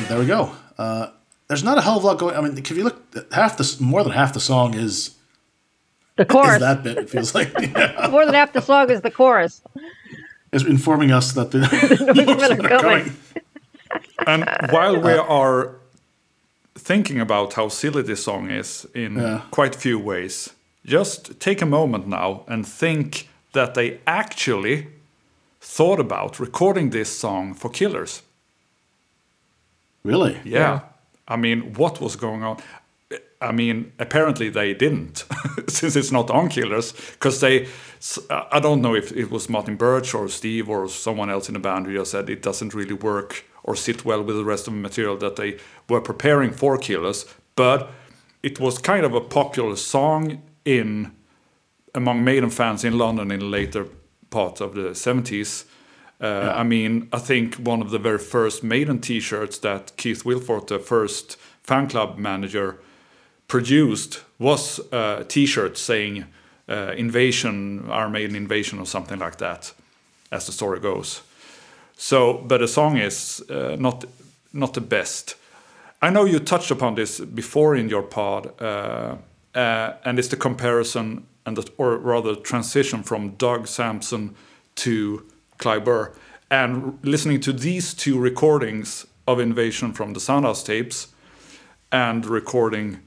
There 0.08 0.18
we 0.18 0.24
go. 0.26 0.52
Uh, 0.78 1.08
there's 1.48 1.62
not 1.62 1.76
a 1.76 1.82
hell 1.82 1.98
of 1.98 2.04
a 2.04 2.06
lot 2.06 2.18
going. 2.18 2.34
I 2.34 2.40
mean, 2.40 2.56
if 2.56 2.70
you 2.70 2.82
look, 2.84 2.96
half 3.32 3.56
the 3.58 3.76
more 3.80 4.02
than 4.02 4.12
half 4.12 4.32
the 4.32 4.40
song 4.40 4.74
is 4.74 5.16
The 6.16 6.24
chorus. 6.24 6.54
is 6.54 6.58
chorus. 6.58 6.60
that 6.60 6.82
bit. 6.82 6.96
It 6.98 7.10
feels 7.10 7.34
like 7.34 7.52
yeah, 7.60 8.08
More 8.10 8.24
than 8.24 8.34
half 8.34 8.52
the 8.54 8.62
song 8.62 8.90
is 8.90 9.02
the 9.02 9.10
chorus. 9.10 9.60
is 10.52 10.64
informing 10.64 11.10
us 11.12 11.32
that 11.32 11.50
the 11.50 11.58
Norsemen 12.26 12.66
are 12.72 12.78
coming. 12.80 13.16
And 14.26 14.48
while 14.70 14.98
we 15.00 15.12
are 15.12 15.76
thinking 16.78 17.20
about 17.20 17.54
how 17.54 17.68
silly 17.68 18.02
this 18.02 18.22
song 18.24 18.50
is 18.50 18.86
in 18.94 19.16
Yeah. 19.16 19.40
quite 19.50 19.76
a 19.76 19.78
few 19.78 19.98
ways, 19.98 20.50
just 20.86 21.38
take 21.40 21.62
a 21.62 21.66
moment 21.66 22.06
now 22.06 22.42
and 22.46 22.66
think 22.66 23.28
that 23.52 23.74
they 23.74 23.98
actually 24.06 24.86
thought 25.60 26.00
about 26.00 26.40
recording 26.40 26.90
this 26.90 27.08
song 27.18 27.54
for 27.54 27.70
Killers. 27.70 28.22
Really? 30.04 30.38
Yeah. 30.44 30.80
I 31.26 31.36
mean, 31.36 31.74
what 31.74 32.00
was 32.00 32.16
going 32.16 32.42
on? 32.42 32.56
I 33.40 33.52
mean, 33.52 33.92
apparently 33.98 34.48
they 34.48 34.74
didn't, 34.74 35.24
since 35.68 35.94
it's 35.94 36.10
not 36.10 36.30
on 36.30 36.48
Killers, 36.48 36.92
because 37.12 37.40
they. 37.40 37.68
I 38.30 38.60
don't 38.60 38.80
know 38.80 38.94
if 38.94 39.10
it 39.12 39.28
was 39.28 39.48
Martin 39.48 39.74
Birch 39.74 40.14
or 40.14 40.28
Steve 40.28 40.68
or 40.68 40.88
someone 40.88 41.30
else 41.30 41.48
in 41.48 41.54
the 41.54 41.60
band 41.60 41.86
who 41.86 41.94
just 41.94 42.12
said 42.12 42.30
it 42.30 42.42
doesn't 42.42 42.72
really 42.72 42.94
work 42.94 43.44
or 43.64 43.74
sit 43.74 44.04
well 44.04 44.22
with 44.22 44.36
the 44.36 44.44
rest 44.44 44.68
of 44.68 44.74
the 44.74 44.80
material 44.80 45.16
that 45.16 45.34
they 45.34 45.58
were 45.88 46.00
preparing 46.00 46.52
for 46.52 46.78
Killers, 46.78 47.26
but 47.56 47.90
it 48.42 48.60
was 48.60 48.78
kind 48.78 49.04
of 49.04 49.14
a 49.14 49.20
popular 49.20 49.76
song 49.76 50.42
in 50.64 51.12
among 51.94 52.22
Maiden 52.22 52.50
fans 52.50 52.84
in 52.84 52.96
London 52.96 53.30
in 53.30 53.40
the 53.40 53.46
later 53.46 53.86
part 54.30 54.60
of 54.60 54.74
the 54.74 54.90
70s. 54.90 55.64
Uh, 56.20 56.52
I 56.54 56.62
mean, 56.62 57.08
I 57.12 57.18
think 57.18 57.56
one 57.56 57.80
of 57.80 57.90
the 57.90 57.98
very 57.98 58.18
first 58.18 58.62
Maiden 58.62 59.00
T-shirts 59.00 59.58
that 59.58 59.96
Keith 59.96 60.24
Wilfort, 60.24 60.66
the 60.66 60.78
first 60.78 61.36
fan 61.62 61.88
club 61.88 62.18
manager, 62.18 62.78
produced 63.48 64.22
was 64.38 64.80
a 64.92 65.24
T-shirt 65.28 65.76
saying 65.76 66.24
uh, 66.68 66.94
"Invasion, 66.96 67.90
Our 67.90 68.08
Maiden 68.08 68.36
Invasion" 68.36 68.78
or 68.78 68.86
something 68.86 69.18
like 69.18 69.38
that, 69.38 69.74
as 70.30 70.46
the 70.46 70.52
story 70.52 70.80
goes. 70.80 71.22
So, 71.96 72.34
but 72.34 72.58
the 72.58 72.68
song 72.68 72.98
is 72.98 73.42
uh, 73.50 73.76
not 73.78 74.04
not 74.52 74.74
the 74.74 74.80
best. 74.80 75.34
I 76.00 76.10
know 76.10 76.24
you 76.24 76.38
touched 76.38 76.70
upon 76.70 76.94
this 76.94 77.20
before 77.20 77.74
in 77.74 77.88
your 77.88 78.02
pod, 78.02 78.52
uh, 78.60 79.16
uh, 79.54 79.92
and 80.04 80.18
it's 80.18 80.28
the 80.28 80.36
comparison 80.36 81.26
and 81.44 81.56
the, 81.56 81.68
or 81.76 81.96
rather 81.96 82.36
transition 82.36 83.02
from 83.02 83.30
Doug 83.30 83.66
Sampson 83.66 84.34
to 84.76 85.24
Clive 85.56 85.84
Burr. 85.84 86.12
And 86.50 86.98
listening 87.02 87.40
to 87.40 87.52
these 87.52 87.94
two 87.94 88.18
recordings 88.18 89.06
of 89.26 89.40
Invasion 89.40 89.92
from 89.92 90.12
the 90.12 90.20
Soundhouse 90.20 90.64
tapes 90.64 91.08
and 91.90 92.24
recording 92.24 93.00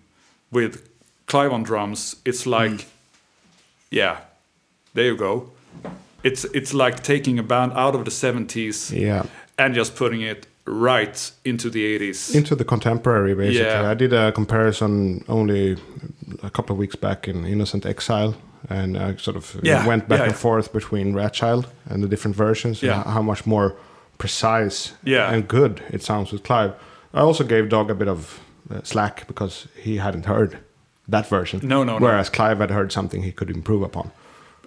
with 0.51 0.87
Clive 1.27 1.53
on 1.53 1.63
drums, 1.63 2.17
it's 2.25 2.43
hmm. 2.43 2.51
like, 2.51 2.85
yeah, 3.89 4.17
there 4.93 5.05
you 5.05 5.17
go. 5.17 5.49
It's 6.23 6.43
it's 6.53 6.73
like 6.73 7.01
taking 7.03 7.39
a 7.39 7.43
band 7.43 7.71
out 7.73 7.95
of 7.95 8.05
the 8.05 8.11
70s 8.11 8.91
Yeah. 8.91 9.23
and 9.57 9.73
just 9.73 9.95
putting 9.95 10.21
it 10.21 10.47
right 10.65 11.31
into 11.43 11.69
the 11.69 11.83
80s. 11.97 12.35
Into 12.35 12.55
the 12.55 12.65
contemporary, 12.65 13.33
basically. 13.33 13.65
Yeah. 13.65 13.89
I 13.89 13.95
did 13.95 14.13
a 14.13 14.31
comparison 14.31 15.23
only 15.27 15.77
a 16.43 16.49
couple 16.49 16.73
of 16.73 16.79
weeks 16.79 16.95
back 16.95 17.27
in 17.27 17.45
Innocent 17.45 17.85
Exile, 17.85 18.35
and 18.69 18.97
I 18.97 19.15
sort 19.15 19.37
of 19.37 19.59
Yeah, 19.63 19.87
went 19.87 20.07
back 20.07 20.19
yeah, 20.19 20.25
and 20.27 20.35
forth 20.35 20.71
between 20.71 21.13
Wrathchild 21.13 21.65
and 21.89 22.03
the 22.03 22.07
different 22.07 22.37
versions, 22.37 22.83
Yeah. 22.83 23.03
how 23.03 23.21
much 23.21 23.45
more 23.45 23.75
precise 24.17 24.93
and 25.05 25.47
good 25.47 25.81
it 25.89 26.03
sounds 26.03 26.31
with 26.31 26.43
Clive. 26.43 26.73
I 27.13 27.21
also 27.21 27.43
gave 27.43 27.69
Doug 27.69 27.89
a 27.89 27.95
bit 27.95 28.07
of 28.07 28.39
slack 28.83 29.27
because 29.27 29.67
he 29.83 29.97
hadn't 29.97 30.25
heard 30.25 30.57
that 31.07 31.27
version. 31.29 31.59
No, 31.63 31.83
no, 31.83 31.97
no. 31.97 32.05
Whereas 32.05 32.29
Clive 32.29 32.59
had 32.59 32.71
heard 32.71 32.91
something 32.91 33.23
he 33.23 33.31
could 33.31 33.49
improve 33.49 33.83
upon. 33.83 34.11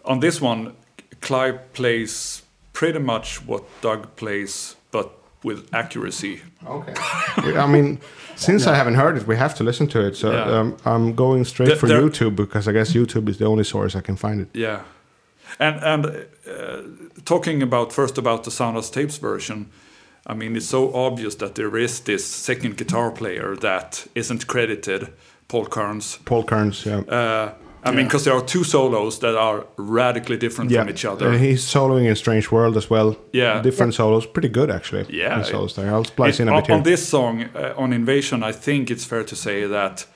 on 0.05 0.21
this 0.21 0.41
one, 0.41 0.73
Clive 1.21 1.59
plays 1.73 2.43
pretty 2.73 2.99
much 2.99 3.39
what 3.47 3.63
Doug 3.83 4.15
plays, 4.17 4.77
but 4.91 5.09
with 5.45 5.61
accuracy. 5.73 6.41
Okay. 6.67 6.95
I 7.59 7.67
mean, 7.67 7.99
since 8.37 8.67
I 8.67 8.75
haven't 8.75 8.95
heard 8.97 9.17
it, 9.17 9.27
we 9.27 9.37
have 9.37 9.55
to 9.55 9.65
listen 9.65 9.87
to 9.89 10.07
it. 10.07 10.17
So 10.17 10.31
Yeah. 10.33 10.61
um, 10.61 10.77
I'm 10.85 11.15
going 11.15 11.45
straight 11.45 11.69
There- 11.69 11.77
for 11.79 11.89
there- 11.89 12.03
YouTube 12.03 12.35
because 12.37 12.69
I 12.71 12.73
guess 12.73 12.93
YouTube 12.95 13.29
is 13.29 13.37
the 13.39 13.47
only 13.47 13.65
source 13.65 13.99
I 13.99 14.03
can 14.03 14.17
find 14.17 14.41
it. 14.41 14.49
Yeah, 14.55 14.81
and 15.59 15.77
and 15.85 16.07
uh, 16.07 16.83
talking 17.25 17.63
about 17.63 17.93
first 17.93 18.19
about 18.19 18.43
the 18.45 18.51
Soundhouse 18.51 18.91
Tapes 18.93 19.19
version, 19.21 19.67
I 20.27 20.35
mean 20.35 20.57
it's 20.57 20.67
so 20.69 20.93
obvious 20.95 21.35
that 21.37 21.55
there 21.55 21.77
is 21.77 22.01
this 22.01 22.25
second 22.25 22.77
guitar 22.77 23.11
player 23.11 23.57
that 23.57 24.07
isn't 24.15 24.47
credited, 24.47 25.09
Paul 25.49 25.67
Cairns. 25.67 26.19
Paul 26.25 26.45
Cairns, 26.45 26.87
yeah. 26.87 26.99
Uh, 27.01 27.53
I 27.87 27.91
mean, 27.91 28.07
because 28.07 28.25
there 28.25 28.33
are 28.35 28.43
two 28.43 28.65
solos 28.65 29.19
that 29.19 29.37
are 29.37 29.67
radically 29.77 30.39
different 30.39 30.71
yeah, 30.71 30.81
from 30.81 30.89
each 30.91 31.05
other. 31.05 31.29
Uh, 31.29 31.37
he's 31.39 31.63
soloing 31.63 32.07
in 32.09 32.17
Strange 32.17 32.51
World 32.51 32.77
as 32.79 32.89
well. 32.89 33.15
Yeah. 33.33 33.61
different 33.63 33.93
solos, 33.95 34.27
pretty 34.27 34.49
good 34.49 34.71
actually. 34.71 35.05
Yeah, 35.11 35.39
the 35.39 35.45
solos 35.45 35.75
there. 35.75 35.93
I'll 35.93 36.05
splice 36.05 36.41
It- 36.41 36.45
in 36.45 36.49
a 36.49 36.53
on, 36.53 36.61
bit 36.61 36.67
here. 36.69 36.77
on 36.77 36.83
this 36.83 37.07
song, 37.09 37.45
uh, 37.55 37.75
on 37.77 37.93
Invasion, 37.93 38.43
I 38.43 38.53
think 38.53 38.91
it's 38.91 39.05
fair 39.05 39.25
to 39.25 39.37
say 39.37 39.67
that 39.67 40.07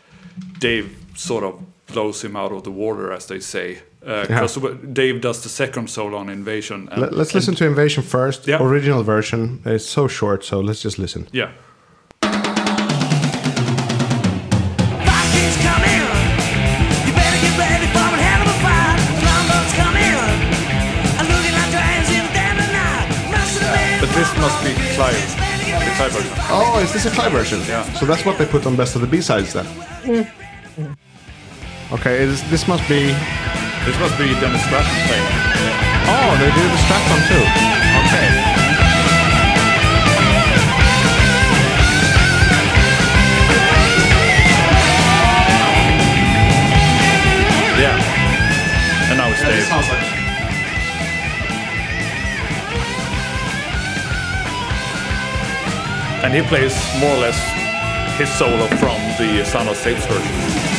Dave 0.58 0.88
sort 1.14 1.44
of 1.44 1.54
blows 1.86 2.24
him 2.24 2.36
out 2.36 2.52
of 2.52 2.62
the 2.62 2.70
water, 2.70 3.12
as 3.12 3.26
they 3.26 3.40
say. 3.40 3.78
Uh, 4.08 4.22
because 4.22 4.56
Dave 4.94 5.20
does 5.20 5.42
the 5.42 5.50
second 5.50 5.90
solo 5.90 6.16
on 6.16 6.30
Invasion. 6.30 6.88
And, 6.90 7.02
Let, 7.02 7.12
us 7.12 7.34
listen 7.34 7.54
to 7.56 7.66
Invasion 7.66 8.02
first. 8.02 8.46
Yeah. 8.48 8.62
Original 8.62 9.02
version. 9.02 9.60
It's 9.66 9.84
so 9.84 10.08
short, 10.08 10.44
so 10.44 10.60
let's 10.60 10.80
just 10.80 10.98
listen. 10.98 11.28
Yeah. 11.30 11.50
Vikings 12.22 12.40
coming. 15.60 16.00
You 17.04 17.12
better 17.12 17.36
get 17.44 17.52
ready 17.60 17.84
for 17.92 18.00
a 18.00 18.16
hell 18.16 18.40
of 18.40 18.48
a 18.48 18.56
fight. 18.64 18.96
Longboats 19.28 19.74
coming. 19.76 20.16
I'm 21.20 21.28
looking 21.28 21.52
like 21.52 21.68
dragons 21.68 22.08
in 22.08 22.24
the 22.24 22.32
dead 22.32 22.56
of 22.64 22.68
night. 22.72 23.12
Most 23.28 23.60
of 23.60 23.68
the 23.68 23.76
men 23.76 24.00
But 24.00 24.10
this 24.16 24.32
must 24.40 24.56
be 24.64 24.72
Clive, 24.96 25.20
the 25.84 25.92
Clive 26.00 26.12
version. 26.16 26.32
Oh, 26.48 26.80
is 26.82 26.94
this 26.94 27.04
a 27.04 27.10
Clive 27.10 27.32
version? 27.32 27.60
Yeah. 27.68 27.84
So 28.00 28.06
that's 28.06 28.24
what 28.24 28.38
they 28.38 28.46
put 28.46 28.64
on 28.64 28.74
Best 28.74 28.96
of 28.96 29.02
the 29.02 29.06
B-sides 29.06 29.52
then? 29.52 29.66
Mm. 30.08 30.24
Okay, 31.92 32.22
is, 32.22 32.42
this 32.48 32.66
must 32.66 32.88
be... 32.88 33.14
This 33.84 33.98
must 33.98 34.18
be 34.18 34.34
Dennis 34.40 34.62
Stratton 34.64 34.96
playing. 35.06 35.28
Oh, 36.10 36.36
they 36.40 36.50
do 36.52 36.62
the 36.68 36.78
Stratton 36.78 37.20
too. 37.28 37.44
Okay. 38.00 38.28
Yeah. 47.78 47.96
And 49.10 49.18
now 49.18 49.28
it's 49.30 49.42
Dave. 49.42 49.68
And 56.24 56.34
he 56.34 56.42
plays 56.42 56.74
more 57.00 57.14
or 57.14 57.18
less 57.18 57.38
his 58.18 58.28
solo 58.30 58.66
from 58.76 59.00
the 59.16 59.44
Soundhouse 59.44 59.84
version. 60.06 60.77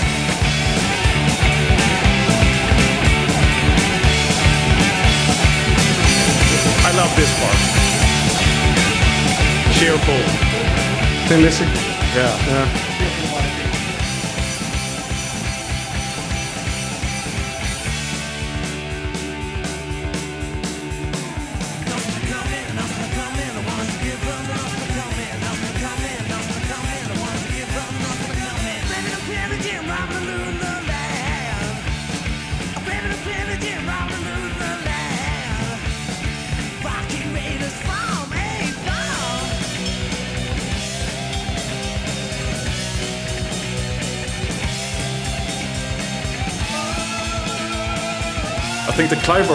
Part. 7.28 7.60
Cheerful. 9.74 10.24
Lizzy. 11.38 11.66
Yeah. 12.16 12.48
Yeah. 12.48 12.89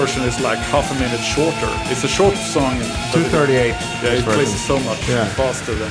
Version 0.04 0.22
is 0.24 0.38
like 0.40 0.58
half 0.58 0.90
a 0.90 0.94
minute 0.94 1.20
shorter. 1.20 1.70
It's 1.90 2.04
a 2.04 2.08
short 2.08 2.34
song. 2.36 2.78
but 2.78 3.20
it- 3.20 3.30
238. 3.30 3.74
Yeah, 4.02 4.18
it 4.18 4.24
plays 4.24 4.66
so 4.66 4.78
much 4.78 5.08
Yeah. 5.08 5.24
faster 5.40 5.74
than. 5.74 5.90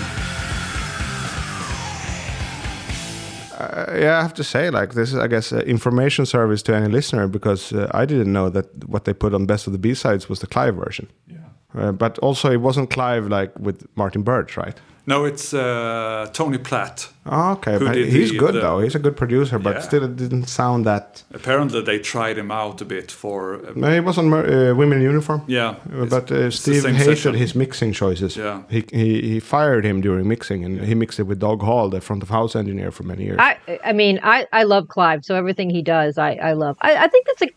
Uh, 3.59 3.97
yeah, 4.03 4.19
I 4.19 4.21
have 4.21 4.33
to 4.33 4.43
say, 4.43 4.69
like 4.69 4.93
this 4.93 5.09
is, 5.13 5.17
I 5.17 5.27
guess, 5.27 5.51
uh, 5.53 5.57
information 5.65 6.25
service 6.25 6.61
to 6.63 6.75
any 6.75 6.87
listener 6.87 7.27
because 7.27 7.73
uh, 7.73 8.01
I 8.01 8.05
didn't 8.05 8.31
know 8.31 8.49
that 8.49 8.65
what 8.87 9.03
they 9.05 9.13
put 9.13 9.33
on 9.33 9.45
Best 9.45 9.67
of 9.67 9.73
the 9.73 9.79
B 9.79 9.93
sides 9.95 10.29
was 10.29 10.39
the 10.39 10.47
Clive 10.47 10.75
version. 10.75 11.07
Yeah. 11.27 11.37
Uh, 11.75 11.91
but 11.91 12.19
also, 12.19 12.51
it 12.51 12.61
wasn't 12.61 12.89
Clive 12.89 13.27
like 13.29 13.51
with 13.59 13.85
Martin 13.95 14.21
Birch, 14.23 14.57
right? 14.57 14.79
No, 15.05 15.25
it's 15.25 15.53
uh, 15.53 16.29
Tony 16.31 16.57
Platt. 16.57 17.09
Oh, 17.25 17.51
okay, 17.53 17.77
but 17.77 17.95
he's 17.95 18.31
the- 18.31 18.37
good 18.37 18.53
the- 18.55 18.61
though. 18.61 18.79
He's 18.79 18.95
a 18.95 18.99
good 18.99 19.15
producer, 19.17 19.59
but 19.59 19.75
Yeah. 19.75 19.81
still, 19.81 20.03
it 20.03 20.15
didn't 20.15 20.47
sound 20.47 20.85
that. 20.85 21.23
Apparently, 21.33 21.81
they 21.81 21.99
tried 21.99 22.37
him 22.37 22.51
out 22.51 22.81
a 22.81 22.85
bit 22.85 23.11
for. 23.11 23.55
Uh, 23.55 23.71
No, 23.75 23.91
he 23.93 23.99
was 23.99 24.17
on 24.17 24.31
uh, 24.33 24.73
Women 24.75 24.97
in 24.99 25.03
Uniform. 25.03 25.41
yeah, 25.47 25.75
Uh, 25.93 26.05
But 26.05 26.31
uh, 26.31 26.49
Steve 26.51 26.83
hated 26.85 27.03
session. 27.05 27.33
his 27.35 27.53
mixing 27.53 27.91
choices. 27.93 28.35
Yeah. 28.37 28.61
He, 28.69 28.83
he 28.91 29.21
he 29.31 29.39
fired 29.41 29.83
him 29.85 30.01
during 30.01 30.27
mixing, 30.27 30.63
and 30.65 30.79
he 30.81 30.95
mixed 30.95 31.19
it 31.19 31.27
with 31.27 31.39
Doug 31.39 31.61
Hall, 31.61 31.89
the 31.89 31.99
front 32.01 32.23
of 32.23 32.29
house 32.29 32.55
engineer 32.59 32.91
for 32.91 33.03
many 33.03 33.23
years. 33.23 33.39
I 33.39 33.55
I 33.89 33.93
mean 33.93 34.19
I 34.23 34.45
I 34.61 34.63
love 34.63 34.87
Clive, 34.87 35.19
so 35.25 35.35
everything 35.35 35.69
he 35.69 35.81
does 35.81 36.17
I 36.17 36.31
I 36.49 36.53
love. 36.53 36.75
I, 36.81 36.91
I 37.05 37.07
think 37.09 37.25
that's 37.27 37.41
a. 37.41 37.49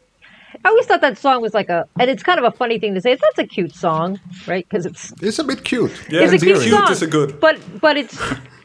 I 0.66 0.68
always 0.70 0.86
thought 0.86 1.00
that 1.00 1.16
song 1.16 1.42
was 1.42 1.54
like 1.54 1.68
a, 1.68 1.86
and 2.00 2.10
it's 2.10 2.24
kind 2.24 2.40
of 2.40 2.44
a 2.44 2.50
funny 2.50 2.80
thing 2.80 2.92
to 2.94 3.00
say. 3.00 3.12
It's 3.12 3.22
that's 3.22 3.38
a 3.38 3.46
cute 3.46 3.72
song, 3.72 4.18
right? 4.48 4.68
Because 4.68 4.84
it's 4.84 5.12
it's 5.22 5.38
a 5.38 5.44
bit 5.44 5.62
cute. 5.62 5.92
Yeah, 6.10 6.22
it's 6.22 6.32
a 6.32 6.38
cute 6.44 6.60
cute 6.60 6.74
song. 6.74 6.90
is 6.90 7.02
a 7.02 7.06
good. 7.06 7.38
but 7.38 7.56
but 7.80 7.96
it's 7.96 8.20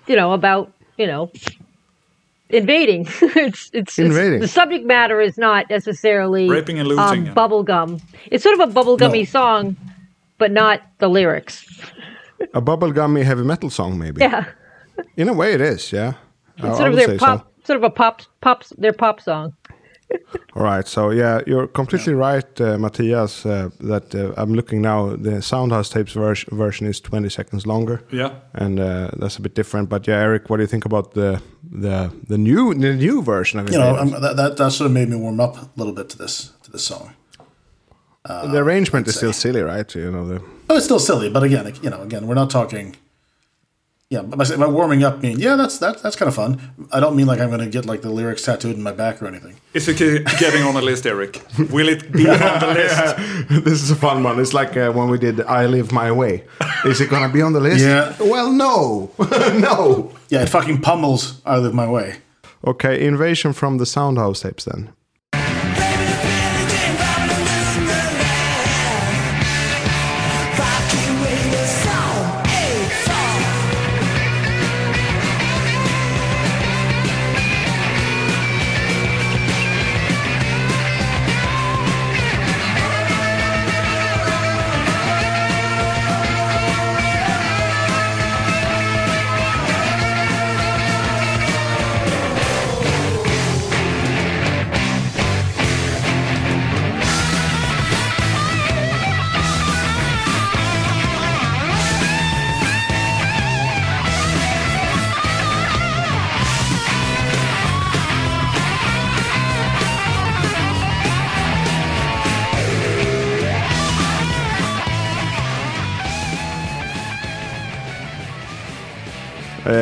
you 0.07 0.15
know 0.15 0.33
about 0.33 0.73
you 0.97 1.05
know 1.05 1.31
invading. 2.49 3.05
it's, 3.21 3.69
it's 3.71 3.99
Invading. 3.99 4.41
It's, 4.41 4.41
the 4.41 4.47
subject 4.47 4.83
matter 4.83 5.21
is 5.21 5.37
not 5.37 5.69
necessarily 5.69 6.49
Raping 6.49 6.79
and 6.79 6.87
looting. 6.87 7.29
Um, 7.29 7.35
bubblegum. 7.35 8.01
It's 8.31 8.43
sort 8.43 8.59
of 8.59 8.67
a 8.67 8.73
bubblegummy 8.73 9.19
No. 9.19 9.25
song, 9.25 9.77
but 10.39 10.51
not 10.51 10.81
the 10.97 11.07
lyrics. 11.07 11.67
A 12.55 12.61
bubblegummy 12.63 13.23
heavy 13.23 13.43
metal 13.43 13.69
song, 13.69 13.99
maybe. 13.99 14.21
Yeah, 14.21 14.45
In 15.17 15.29
a 15.29 15.33
way, 15.33 15.53
it 15.53 15.61
is. 15.61 15.91
Yeah. 15.93 16.15
It's 16.57 16.65
I 16.65 16.77
sort 16.77 16.89
of 16.89 16.95
their 16.95 17.07
say 17.09 17.17
so. 17.19 17.25
pop, 17.25 17.51
sort 17.63 17.77
of 17.77 17.83
a 17.83 17.91
pop 17.91 18.23
pop 18.41 18.63
their 18.79 18.93
pop 18.93 19.21
song. 19.21 19.53
All 20.55 20.63
right. 20.63 20.87
So 20.87 21.11
yeah, 21.11 21.41
you're 21.47 21.67
completely 21.67 22.13
right, 22.13 22.61
uh, 22.61 22.77
Matthias. 22.77 23.45
Uh, 23.45 23.69
that 23.79 24.13
uh, 24.15 24.33
I'm 24.41 24.53
looking 24.53 24.81
now. 24.81 25.15
The 25.15 25.41
Soundhouse 25.41 25.89
tapes 25.91 26.13
vers- 26.13 26.45
version 26.51 26.87
is 26.87 26.99
20 27.01 27.29
seconds 27.29 27.65
longer. 27.65 28.01
Yeah. 28.11 28.31
and 28.53 28.79
uh, 28.79 29.09
that's 29.17 29.37
a 29.37 29.41
bit 29.41 29.55
different. 29.55 29.89
But 29.89 30.07
yeah, 30.07 30.19
Eric, 30.19 30.49
what 30.49 30.57
do 30.57 30.63
you 30.63 30.67
think 30.67 30.85
about 30.85 31.13
the 31.13 31.41
the 31.71 32.11
the 32.27 32.37
new 32.37 32.73
the 32.73 32.93
new 32.95 33.21
version 33.23 33.59
of 33.59 33.67
it? 33.67 33.73
You 33.73 33.79
know, 33.79 33.95
I'm, 33.95 34.09
that, 34.21 34.35
that 34.35 34.57
that 34.57 34.71
sort 34.71 34.87
of 34.87 34.91
made 34.91 35.09
me 35.09 35.15
warm 35.15 35.39
up 35.39 35.55
a 35.57 35.69
little 35.75 35.93
bit 35.93 36.09
to 36.09 36.17
this 36.17 36.51
to 36.63 36.71
this 36.71 36.83
song. 36.83 37.13
the 38.25 38.57
arrangement 38.57 39.07
is 39.07 39.15
I'd 39.15 39.17
still 39.17 39.33
silly, 39.33 39.61
right? 39.61 39.95
You 39.95 40.11
know, 40.11 40.27
the, 40.27 40.41
Oh, 40.69 40.75
it's 40.75 40.85
still 40.85 40.99
silly, 40.99 41.29
but 41.29 41.43
again, 41.43 41.73
you 41.81 41.89
know, 41.89 42.01
again, 42.01 42.27
we're 42.27 42.35
not 42.35 42.49
talking. 42.49 42.95
Yeah, 44.11 44.23
but 44.23 44.35
by, 44.37 44.43
say- 44.43 44.57
by 44.57 44.67
warming 44.67 45.03
up, 45.05 45.21
mean 45.23 45.39
yeah, 45.39 45.55
that's 45.55 45.77
that, 45.79 46.03
that's 46.03 46.17
kind 46.17 46.27
of 46.27 46.35
fun. 46.35 46.59
I 46.91 46.99
don't 46.99 47.15
mean 47.15 47.27
like 47.27 47.39
I'm 47.39 47.47
going 47.47 47.61
to 47.61 47.69
get 47.77 47.85
like 47.85 48.01
the 48.01 48.09
lyrics 48.09 48.43
tattooed 48.43 48.75
in 48.75 48.83
my 48.83 48.91
back 48.91 49.21
or 49.21 49.25
anything. 49.27 49.55
Is 49.73 49.87
it 49.87 49.97
getting 50.37 50.63
on 50.63 50.73
the 50.75 50.81
list, 50.81 51.05
Eric? 51.05 51.41
Will 51.71 51.87
it 51.87 52.11
be 52.11 52.27
on 52.29 52.59
the 52.59 52.73
list? 52.75 53.63
this 53.65 53.81
is 53.81 53.89
a 53.89 53.95
fun 53.95 54.21
one. 54.21 54.37
It's 54.41 54.53
like 54.53 54.75
uh, 54.75 54.91
when 54.91 55.07
we 55.09 55.17
did 55.17 55.39
"I 55.41 55.65
Live 55.65 55.93
My 55.93 56.11
Way." 56.11 56.43
Is 56.83 56.99
it 56.99 57.09
gonna 57.09 57.31
be 57.31 57.41
on 57.41 57.53
the 57.53 57.61
list? 57.61 57.79
Yeah. 57.85 58.13
Well, 58.19 58.51
no, 58.51 59.11
no. 59.19 60.11
Yeah, 60.27 60.41
it 60.43 60.49
fucking 60.49 60.81
pummels 60.81 61.41
"I 61.45 61.57
Live 61.59 61.73
My 61.73 61.87
Way." 61.89 62.17
Okay, 62.67 63.05
invasion 63.07 63.53
from 63.53 63.77
the 63.77 63.85
Soundhouse 63.85 64.41
tapes 64.41 64.65
then. 64.65 64.89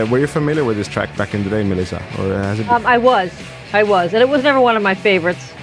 Were 0.10 0.20
you 0.20 0.28
familiar 0.28 0.64
with 0.64 0.78
this 0.78 0.88
track 0.88 1.16
back 1.18 1.34
in 1.34 1.44
the 1.44 1.50
day, 1.50 1.64
Melissa, 1.64 1.98
or 2.18 2.34
has 2.34 2.60
it? 2.60 2.70
Um, 2.70 2.86
I 2.86 2.98
was, 2.98 3.32
I 3.74 3.84
was, 3.84 4.14
and 4.14 4.22
it 4.22 4.30
was 4.30 4.44
never 4.44 4.60
one 4.60 4.76
of 4.76 4.84
my 4.84 4.96
favorites. 4.96 5.54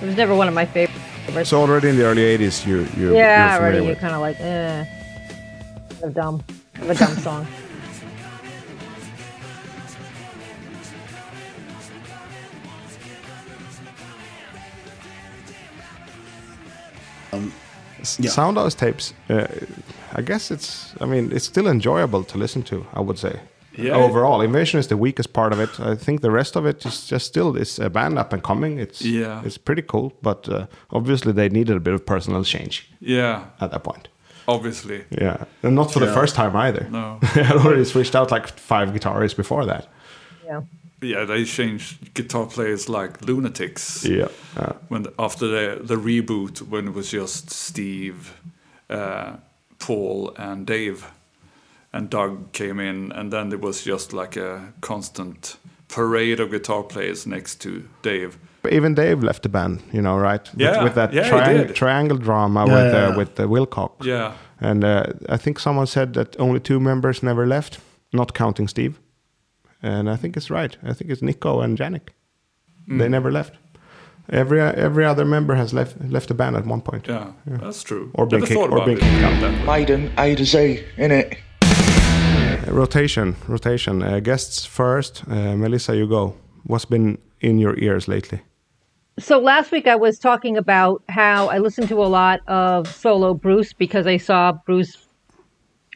It 0.00 0.06
was 0.06 0.16
never 0.16 0.34
one 0.34 0.48
of 0.48 0.54
my 0.54 0.66
favorites. 0.66 1.48
so 1.48 1.60
already 1.60 1.88
in 1.88 1.96
the 1.96 2.04
early 2.04 2.22
'80s, 2.22 2.66
you 2.66 2.86
you 2.96 3.14
yeah, 3.14 3.54
you're 3.54 3.62
already 3.62 3.78
familiar 3.78 3.92
you're 3.92 4.00
kind 4.00 4.14
of 4.14 4.20
like, 4.20 4.40
eh, 4.40 4.84
kind 5.90 6.04
of 6.04 6.14
dumb, 6.14 6.42
kind 6.74 6.90
of 6.90 6.96
a 6.96 6.98
dumb 6.98 7.16
song. 7.18 7.46
Yeah. 18.18 18.30
Soundhouse 18.30 18.74
tapes. 18.76 19.14
Uh, 19.28 19.46
I 20.14 20.22
guess 20.22 20.50
it's. 20.50 20.94
I 21.00 21.06
mean, 21.06 21.32
it's 21.32 21.44
still 21.46 21.66
enjoyable 21.68 22.24
to 22.24 22.38
listen 22.38 22.62
to. 22.64 22.84
I 22.94 23.00
would 23.00 23.18
say. 23.18 23.40
Yeah. 23.78 23.96
Overall, 23.96 24.42
Invasion 24.42 24.80
is 24.80 24.86
the 24.88 24.96
weakest 24.98 25.32
part 25.32 25.52
of 25.52 25.58
it. 25.60 25.80
I 25.80 25.94
think 25.96 26.20
the 26.20 26.30
rest 26.30 26.56
of 26.56 26.66
it 26.66 26.84
is 26.84 27.06
just 27.06 27.26
still 27.26 27.56
it's 27.56 27.78
a 27.78 27.88
band 27.88 28.18
up 28.18 28.32
and 28.32 28.42
coming. 28.42 28.78
It's 28.78 29.00
Yeah. 29.02 29.42
It's 29.46 29.56
pretty 29.58 29.82
cool, 29.82 30.12
but 30.22 30.46
uh, 30.48 30.66
obviously 30.90 31.32
they 31.32 31.48
needed 31.48 31.76
a 31.76 31.80
bit 31.80 31.94
of 31.94 32.04
personal 32.04 32.44
change 32.44 32.90
Yeah, 33.00 33.44
at 33.60 33.70
that 33.70 33.82
point. 33.82 34.08
obviously. 34.46 35.04
Yeah, 35.10 35.44
and 35.62 35.74
not 35.74 35.90
for 35.92 36.00
the 36.00 36.12
first 36.12 36.34
time 36.34 36.54
either. 36.54 36.86
No. 36.90 37.18
I 37.22 37.26
had 37.42 37.56
already 37.56 37.84
switched 37.84 38.14
out 38.14 38.30
like 38.30 38.46
five 38.58 38.90
guitarists 38.92 39.36
before 39.36 39.64
that. 39.66 39.86
Yeah. 40.44 40.60
Yeah, 41.02 41.24
they 41.26 41.44
changed 41.44 42.14
guitar 42.14 42.46
players 42.46 42.88
like 42.88 43.12
lunatics. 43.26 44.04
Yeah. 44.04 44.28
Uh, 44.56 44.72
When 44.88 45.06
after 45.18 45.46
the 45.48 45.80
the 45.86 45.96
reboot, 45.96 46.58
when 46.70 46.88
it 46.88 46.94
was 46.94 47.10
just 47.12 47.50
Steve, 47.50 48.14
uh, 48.90 49.32
Paul, 49.78 50.32
and 50.36 50.66
Dave, 50.66 51.04
and 51.92 52.08
Doug 52.10 52.52
came 52.52 52.80
in, 52.80 53.12
and 53.12 53.30
then 53.32 53.48
there 53.50 53.58
was 53.58 53.82
just 53.86 54.12
like 54.12 54.40
a 54.40 54.72
constant 54.80 55.56
parade 55.88 56.40
of 56.42 56.50
guitar 56.50 56.82
players 56.82 57.26
next 57.26 57.60
to 57.62 57.82
Dave. 58.02 58.38
but 58.62 58.72
even 58.72 58.94
Dave 58.94 59.22
left 59.26 59.42
the 59.42 59.48
band, 59.48 59.80
you 59.92 60.00
know, 60.00 60.16
right? 60.16 60.48
With, 60.54 60.60
Yeah, 60.60 60.84
with 60.84 60.94
that 60.94 61.12
yeah, 61.12 61.24
he 61.24 61.30
triang- 61.30 61.74
triangle 61.74 62.16
drama 62.18 62.64
Yeah, 62.66 62.74
with 62.74 62.92
yeah, 62.94 63.04
uh, 63.04 63.08
yeah. 63.08 63.16
with 63.18 63.40
uh, 63.40 63.46
Wilcock. 63.48 64.04
Yeah, 64.04 64.32
And 64.60 64.84
uh, 64.84 65.02
I 65.34 65.36
think 65.36 65.58
someone 65.58 65.86
said 65.86 66.12
that 66.12 66.36
only 66.38 66.60
two 66.60 66.78
members 66.80 67.22
never 67.22 67.46
left, 67.46 67.80
not 68.12 68.32
counting 68.34 68.68
Steve. 68.68 68.92
And 69.82 70.08
I 70.08 70.16
think 70.16 70.36
it's 70.36 70.50
right. 70.50 70.76
I 70.84 70.92
think 70.92 71.10
it's 71.10 71.22
Nicko 71.22 71.60
and 71.60 71.76
Janick. 71.78 72.08
Mm. 72.88 72.98
They 72.98 73.08
never 73.08 73.30
left. 73.32 73.54
Every 74.30 74.60
every 74.60 75.04
other 75.04 75.24
member 75.24 75.54
has 75.56 75.72
left 75.74 75.96
left 76.08 76.28
the 76.28 76.34
band 76.34 76.56
at 76.56 76.64
one 76.66 76.80
point. 76.80 77.08
yeah, 77.08 77.32
that's 77.46 77.82
true. 77.82 78.10
Or 78.14 78.26
been 78.26 78.40
Never 78.40 78.46
kicked- 78.46 78.60
thought 78.60 78.70
or 78.70 78.76
about 78.76 78.86
been 78.86 78.96
it 78.98 79.00
kicked 79.00 79.24
out. 79.24 79.40
that. 79.40 79.66
Maiden, 79.66 80.12
A 80.18 80.34
to 80.36 80.44
Z, 80.44 80.84
innit? 80.96 81.36
Uh, 81.62 82.72
rotation, 82.72 83.34
rotation. 83.48 84.02
Uh, 84.02 84.20
guests 84.20 84.64
first. 84.64 85.24
Uh, 85.28 85.56
Melissa, 85.56 85.96
you 85.96 86.06
go. 86.06 86.34
What's 86.64 86.84
been 86.84 87.18
in 87.40 87.58
your 87.58 87.76
ears 87.78 88.06
lately? 88.06 88.40
So 89.18 89.38
last 89.40 89.72
week 89.72 89.86
I 89.88 89.96
was 89.96 90.18
talking 90.18 90.56
about 90.56 91.02
how 91.08 91.48
I 91.48 91.58
listened 91.58 91.88
to 91.88 91.96
a 92.02 92.06
lot 92.06 92.40
of 92.46 92.86
solo 92.88 93.34
Bruce 93.34 93.72
because 93.72 94.06
I 94.06 94.16
saw 94.18 94.52
Bruce 94.66 94.96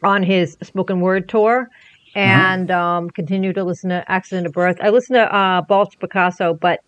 on 0.02 0.22
his 0.22 0.56
spoken 0.62 1.00
word 1.00 1.28
tour 1.28 1.70
and 2.16 2.70
um, 2.70 3.10
continue 3.10 3.52
to 3.52 3.62
listen 3.62 3.90
to 3.90 4.02
Accident 4.10 4.46
of 4.46 4.52
Birth. 4.52 4.78
I 4.80 4.88
listen 4.88 5.14
to 5.14 5.34
uh, 5.34 5.60
Balls 5.62 5.90
to 5.90 5.98
Picasso, 5.98 6.54
but 6.54 6.80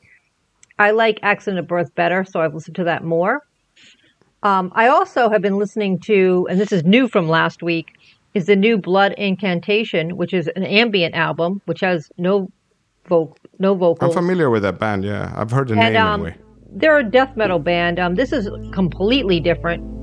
I 0.79 0.93
like 0.93 1.19
Accident 1.23 1.59
of 1.59 1.67
Birth 1.69 1.95
better, 1.95 2.25
so 2.25 2.41
I've 2.41 2.55
listened 2.55 2.77
to 2.77 2.85
that 2.85 3.05
more. 3.05 3.43
Um, 4.43 4.73
I 4.75 4.89
also 4.89 5.29
have 5.29 5.43
been 5.43 5.59
listening 5.59 5.99
to, 6.01 6.47
and 6.49 6.59
this 6.61 6.73
is 6.73 6.85
new 6.85 7.09
from 7.09 7.29
last 7.29 7.63
week, 7.63 7.89
is 8.35 8.47
the 8.47 8.57
new 8.57 8.79
Blood 8.79 9.13
Incantation, 9.19 10.17
which 10.17 10.33
is 10.33 10.49
an 10.57 10.63
ambient 10.65 11.15
album, 11.15 11.61
which 11.67 11.81
has 11.81 12.11
no 12.17 12.51
voc- 13.09 13.37
no 13.59 13.75
vocals. 13.75 14.17
I'm 14.17 14.23
familiar 14.23 14.49
with 14.49 14.63
that 14.63 14.79
band. 14.79 15.05
Yeah, 15.05 15.33
I've 15.37 15.51
heard 15.51 15.69
the 15.69 15.75
And 15.75 15.95
name 15.95 16.03
um, 16.03 16.21
anyway. 16.27 16.39
they're 16.71 16.99
a 16.99 17.05
death 17.05 17.37
metal 17.37 17.59
band. 17.59 17.99
Um, 17.99 18.15
this 18.15 18.33
is 18.33 18.49
completely 18.73 19.41
different. 19.41 19.98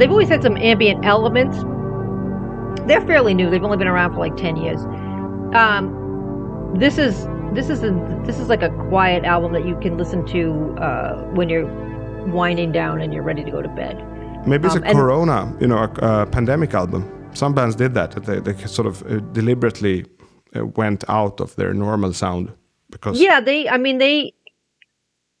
They've 0.00 0.10
always 0.10 0.28
had 0.28 0.42
some 0.42 0.56
ambient 0.56 1.04
elements. 1.04 1.56
They're 2.86 3.06
fairly 3.06 3.34
new. 3.34 3.50
They've 3.50 3.62
only 3.62 3.76
been 3.76 3.88
around 3.88 4.14
for 4.14 4.18
like 4.18 4.36
ten 4.36 4.56
years. 4.56 4.80
Um, 5.54 6.74
this 6.76 6.98
is 6.98 7.26
this 7.52 7.68
is 7.68 7.82
a, 7.82 7.90
this 8.24 8.38
is 8.38 8.48
like 8.48 8.62
a 8.62 8.70
quiet 8.88 9.24
album 9.24 9.52
that 9.52 9.66
you 9.66 9.76
can 9.80 9.98
listen 9.98 10.24
to 10.26 10.74
uh, 10.78 11.22
when 11.34 11.48
you're 11.48 11.66
winding 12.28 12.72
down 12.72 13.00
and 13.00 13.12
you're 13.12 13.22
ready 13.22 13.44
to 13.44 13.50
go 13.50 13.60
to 13.60 13.68
bed. 13.68 13.96
Maybe 14.46 14.66
it's 14.66 14.76
um, 14.76 14.84
a 14.84 14.92
Corona, 14.92 15.54
you 15.60 15.66
know, 15.66 15.78
a, 15.78 16.22
a 16.22 16.26
pandemic 16.26 16.74
album. 16.74 17.02
Some 17.34 17.54
bands 17.54 17.76
did 17.76 17.94
that. 17.94 18.12
that 18.12 18.24
They, 18.24 18.40
they 18.40 18.66
sort 18.66 18.86
of 18.86 19.02
uh, 19.02 19.20
deliberately 19.32 20.06
uh, 20.56 20.66
went 20.66 21.04
out 21.08 21.40
of 21.40 21.54
their 21.56 21.74
normal 21.74 22.12
sound 22.12 22.52
because 22.90 23.20
Yeah, 23.20 23.40
they. 23.40 23.68
I 23.68 23.76
mean, 23.76 23.98
they 23.98 24.32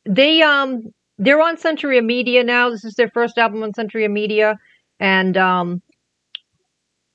they 0.04 0.42
um 0.42 0.92
they're 1.20 1.42
on 1.42 1.58
Century 1.58 2.00
Media 2.00 2.42
now. 2.42 2.70
This 2.70 2.84
is 2.84 2.94
their 2.94 3.10
first 3.10 3.36
album 3.38 3.62
on 3.62 3.74
Century 3.74 4.08
Media, 4.08 4.58
and 4.98 5.36
um, 5.36 5.82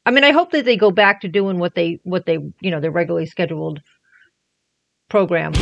I 0.05 0.11
mean, 0.11 0.23
I 0.23 0.31
hope 0.31 0.51
that 0.51 0.63
they 0.63 0.77
go 0.77 0.91
back 0.91 1.21
to 1.21 1.27
doing 1.27 1.57
what 1.57 1.73
they 1.73 1.99
what 2.03 2.25
they 2.25 2.37
you 2.61 2.71
know 2.71 2.79
their 2.79 2.91
regularly 2.91 3.25
scheduled 3.25 3.81
program. 5.09 5.53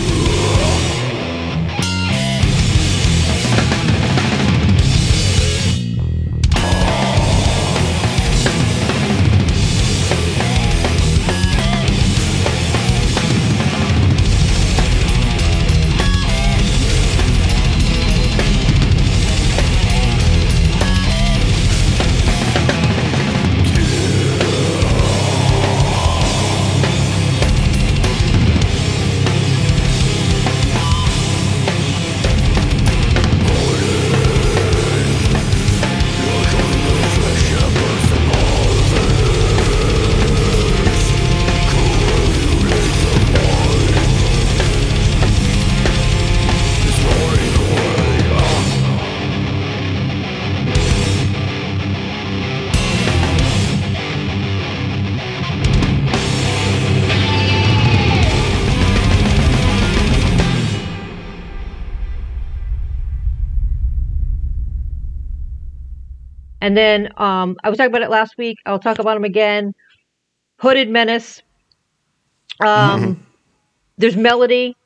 And 66.64 66.78
then 66.78 67.10
um, 67.18 67.58
I 67.62 67.70
was 67.70 67.78
talking 67.78 67.92
about 67.92 68.04
it 68.04 68.10
last 68.10 68.38
week. 68.38 68.58
I'll 68.66 68.80
talk 68.80 68.98
about 68.98 69.16
them 69.16 69.26
again. 69.26 69.76
Hooded 70.60 70.90
Menace. 70.90 71.42
Um, 72.62 73.26
There's 73.98 74.16
melody 74.16 74.78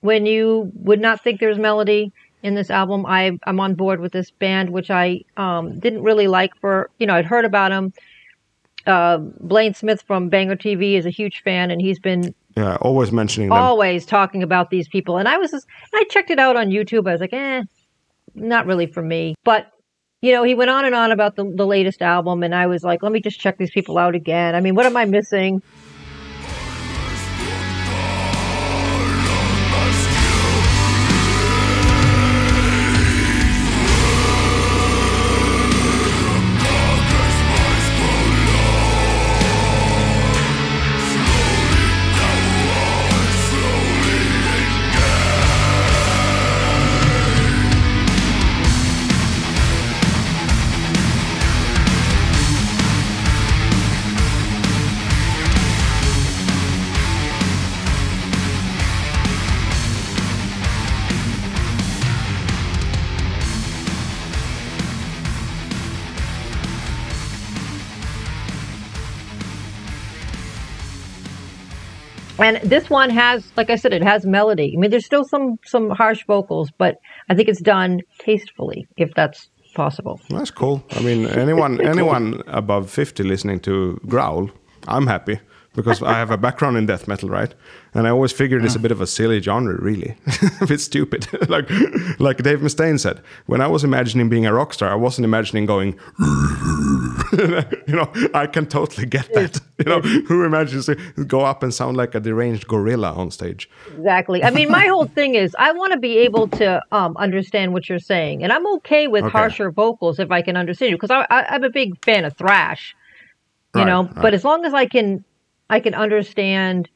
when 0.00 0.24
you 0.24 0.72
would 0.76 0.98
not 0.98 1.22
think 1.22 1.38
there's 1.38 1.58
melody 1.58 2.10
in 2.42 2.54
this 2.54 2.70
album. 2.70 3.04
I, 3.04 3.38
I'm 3.44 3.60
on 3.60 3.74
board 3.74 4.00
with 4.00 4.12
this 4.12 4.30
band, 4.30 4.70
which 4.70 4.90
I 4.90 5.20
um, 5.36 5.78
didn't 5.78 6.02
really 6.02 6.26
like 6.26 6.56
for, 6.58 6.88
you 6.98 7.06
know, 7.06 7.14
I'd 7.14 7.26
heard 7.26 7.44
about 7.44 7.70
them. 7.70 7.92
Uh, 8.86 9.18
Blaine 9.18 9.74
Smith 9.74 10.02
from 10.06 10.30
Banger 10.30 10.56
TV 10.56 10.94
is 10.94 11.04
a 11.04 11.10
huge 11.10 11.42
fan, 11.42 11.70
and 11.70 11.82
he's 11.82 11.98
been 11.98 12.34
Yeah, 12.56 12.76
always 12.80 13.12
mentioning 13.12 13.50
them. 13.50 13.58
always 13.58 14.06
talking 14.06 14.42
about 14.42 14.70
these 14.70 14.88
people. 14.88 15.18
And 15.18 15.28
I 15.28 15.36
was 15.36 15.50
just, 15.50 15.66
I 15.92 16.04
checked 16.08 16.30
it 16.30 16.38
out 16.38 16.56
on 16.56 16.68
YouTube. 16.70 17.06
I 17.06 17.12
was 17.12 17.20
like, 17.20 17.34
eh, 17.34 17.62
not 18.34 18.64
really 18.64 18.86
for 18.86 19.02
me. 19.02 19.34
But, 19.44 19.66
you 20.26 20.32
know, 20.32 20.42
he 20.42 20.56
went 20.56 20.70
on 20.70 20.84
and 20.84 20.94
on 20.94 21.12
about 21.12 21.36
the, 21.36 21.44
the 21.44 21.64
latest 21.64 22.02
album. 22.02 22.42
And 22.42 22.52
I 22.52 22.66
was 22.66 22.82
like, 22.82 23.00
let 23.02 23.12
me 23.12 23.20
just 23.20 23.38
check 23.38 23.58
these 23.58 23.70
people 23.70 23.96
out 23.96 24.16
again. 24.16 24.56
I 24.56 24.60
mean, 24.60 24.74
what 24.74 24.84
am 24.84 24.96
I 24.96 25.04
missing? 25.04 25.62
And 72.38 72.58
this 72.58 72.90
one 72.90 73.10
has, 73.10 73.50
like 73.56 73.70
I 73.70 73.76
said, 73.76 73.92
it 73.92 74.02
has 74.02 74.26
melody. 74.26 74.74
I 74.76 74.80
mean, 74.80 74.90
there's 74.90 75.06
still 75.06 75.24
some 75.24 75.58
some 75.64 75.90
harsh 75.90 76.24
vocals, 76.26 76.70
but 76.76 76.96
I 77.30 77.34
think 77.34 77.48
it's 77.48 77.62
done 77.62 78.00
tastefully, 78.18 78.86
if 78.96 79.14
that's 79.14 79.48
possible. 79.74 80.20
That's 80.28 80.50
cool. 80.50 80.82
I 80.90 81.00
mean, 81.00 81.26
anyone 81.26 81.80
anyone 81.80 82.42
above 82.46 82.90
fifty 82.90 83.22
listening 83.22 83.60
to 83.60 84.00
growl, 84.06 84.50
I'm 84.86 85.06
happy 85.06 85.40
because 85.76 86.02
I 86.02 86.14
have 86.14 86.30
a 86.30 86.36
background 86.36 86.76
in 86.76 86.86
death 86.86 87.06
metal, 87.06 87.28
right? 87.28 87.54
And 87.94 88.06
I 88.06 88.10
always 88.10 88.32
figured 88.32 88.64
it's 88.64 88.74
a 88.74 88.80
bit 88.80 88.90
of 88.92 89.00
a 89.00 89.06
silly 89.06 89.40
genre, 89.40 89.76
really, 89.80 90.16
a 90.60 90.66
bit 90.66 90.80
stupid. 90.80 91.28
like 91.48 91.70
like 92.18 92.38
Dave 92.42 92.60
Mustaine 92.60 92.98
said, 92.98 93.20
when 93.46 93.60
I 93.60 93.66
was 93.68 93.84
imagining 93.84 94.28
being 94.28 94.46
a 94.46 94.52
rock 94.52 94.74
star, 94.74 94.90
I 94.90 94.94
wasn't 94.96 95.24
imagining 95.24 95.66
going. 95.66 95.98
you 97.86 97.94
know, 97.94 98.10
I 98.34 98.46
can 98.46 98.66
totally 98.66 99.06
get 99.06 99.32
that. 99.34 99.60
You 99.78 99.84
know, 99.84 100.00
who 100.00 100.44
imagines 100.44 100.86
to 100.86 100.94
go 101.26 101.40
up 101.42 101.62
and 101.62 101.72
sound 101.72 101.96
like 101.96 102.14
a 102.14 102.20
deranged 102.20 102.66
gorilla 102.66 103.12
on 103.12 103.30
stage? 103.30 103.68
Exactly. 103.86 104.42
I 104.42 104.50
mean, 104.50 104.70
my 104.70 104.86
whole 104.86 105.06
thing 105.06 105.34
is 105.34 105.54
I 105.58 105.72
want 105.72 105.92
to 105.92 105.98
be 105.98 106.18
able 106.18 106.48
to 106.48 106.80
um, 106.92 107.16
understand 107.16 107.72
what 107.72 107.88
you're 107.88 107.98
saying, 107.98 108.42
and 108.42 108.52
I'm 108.52 108.66
okay 108.76 109.06
with 109.06 109.24
Okay. 109.24 109.32
harsher 109.32 109.70
vocals 109.70 110.18
if 110.18 110.30
I 110.30 110.42
can 110.42 110.56
understand 110.56 110.90
you, 110.90 110.96
because 110.96 111.10
I, 111.10 111.26
I, 111.30 111.44
I'm 111.54 111.64
a 111.64 111.70
big 111.70 112.02
fan 112.04 112.24
of 112.24 112.36
thrash, 112.36 112.94
you 113.74 113.80
Right, 113.80 113.86
know. 113.86 114.04
right. 114.04 114.22
But 114.22 114.34
as 114.34 114.44
long 114.44 114.64
as 114.64 114.72
I 114.74 114.86
can, 114.86 115.24
I 115.70 115.80
can 115.80 115.94
understand 115.94 116.88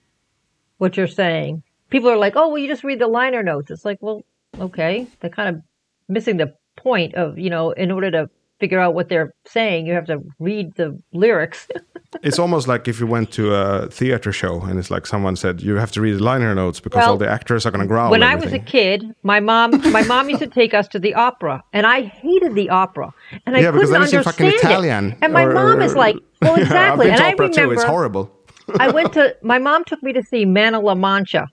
what 0.79 0.97
you're 0.97 1.07
saying. 1.09 1.63
People 1.91 2.09
are 2.11 2.17
like, 2.17 2.35
"Oh, 2.37 2.49
well, 2.49 2.59
you 2.59 2.69
just 2.69 2.85
read 2.85 2.99
the 3.01 3.09
liner 3.09 3.43
notes." 3.43 3.71
It's 3.71 3.85
like, 3.85 3.99
well, 4.01 4.23
okay, 4.59 5.07
they're 5.21 5.31
kind 5.31 5.49
of 5.57 5.63
missing 6.09 6.37
the 6.37 6.55
point 6.77 7.15
of 7.15 7.39
you 7.39 7.51
know, 7.51 7.73
in 7.73 7.91
order 7.91 8.11
to 8.11 8.31
figure 8.61 8.79
out 8.79 8.95
what 8.95 9.09
they're 9.09 9.33
saying, 9.47 9.87
you 9.87 9.95
have 9.95 10.07
to 10.07 10.23
read 10.39 10.75
the 10.77 10.99
lyrics. 11.13 11.67
It's 12.25 12.41
almost 12.41 12.67
like 12.67 12.89
if 12.89 12.99
you 12.99 13.07
went 13.07 13.31
to 13.35 13.55
a 13.55 13.87
theater 13.89 14.33
show 14.33 14.63
and 14.63 14.81
it's 14.81 14.91
like 14.91 15.07
someone 15.07 15.37
said 15.37 15.63
you 15.63 15.77
have 15.77 15.93
to 15.93 16.01
read 16.01 16.19
the 16.19 16.23
liner 16.25 16.53
notes 16.57 16.81
because 16.81 16.97
Well, 17.03 17.11
all 17.11 17.17
the 17.17 17.29
actors 17.31 17.65
are 17.67 17.71
going 17.71 17.83
to 17.83 17.87
growl. 17.87 18.11
when 18.11 18.25
I 18.25 18.35
was 18.35 18.53
a 18.53 18.59
kid, 18.59 19.15
my 19.23 19.39
mom 19.39 19.81
my 19.93 20.03
mom 20.03 20.29
used 20.29 20.41
to 20.43 20.49
take 20.49 20.75
us 20.75 20.89
to 20.89 20.99
the 20.99 21.15
opera, 21.15 21.63
and 21.73 21.87
I 21.87 22.03
hated 22.03 22.57
the 22.57 22.69
opera, 22.69 23.15
and 23.47 23.57
I 23.57 23.61
yeah, 23.61 23.71
because 23.71 23.91
couldn't 23.91 23.93
then 23.93 24.03
it's 24.03 24.13
in 24.13 24.23
fucking 24.25 24.47
understand 24.47 24.73
Italian. 24.73 25.13
it. 25.13 25.19
And 25.23 25.33
my 25.33 25.45
or- 25.45 25.55
mom 25.55 25.83
is 25.83 25.95
like, 25.95 26.17
well, 26.43 26.55
I've 26.57 26.63
exactly. 26.63 27.05
been 27.07 27.13
and 27.15 27.19
to 27.21 27.25
I 27.27 27.33
opera 27.33 27.47
remember 27.49 27.75
too. 27.75 27.81
It's 27.81 27.85
horrible. 27.85 28.33
I 28.79 28.91
went 28.91 29.15
to 29.15 29.37
my 29.43 29.59
mom 29.59 29.85
took 29.85 30.03
me 30.03 30.13
to 30.13 30.23
see 30.23 30.45
Man 30.45 30.75
of 30.75 30.83
La 30.83 30.95
Mancha, 30.95 31.49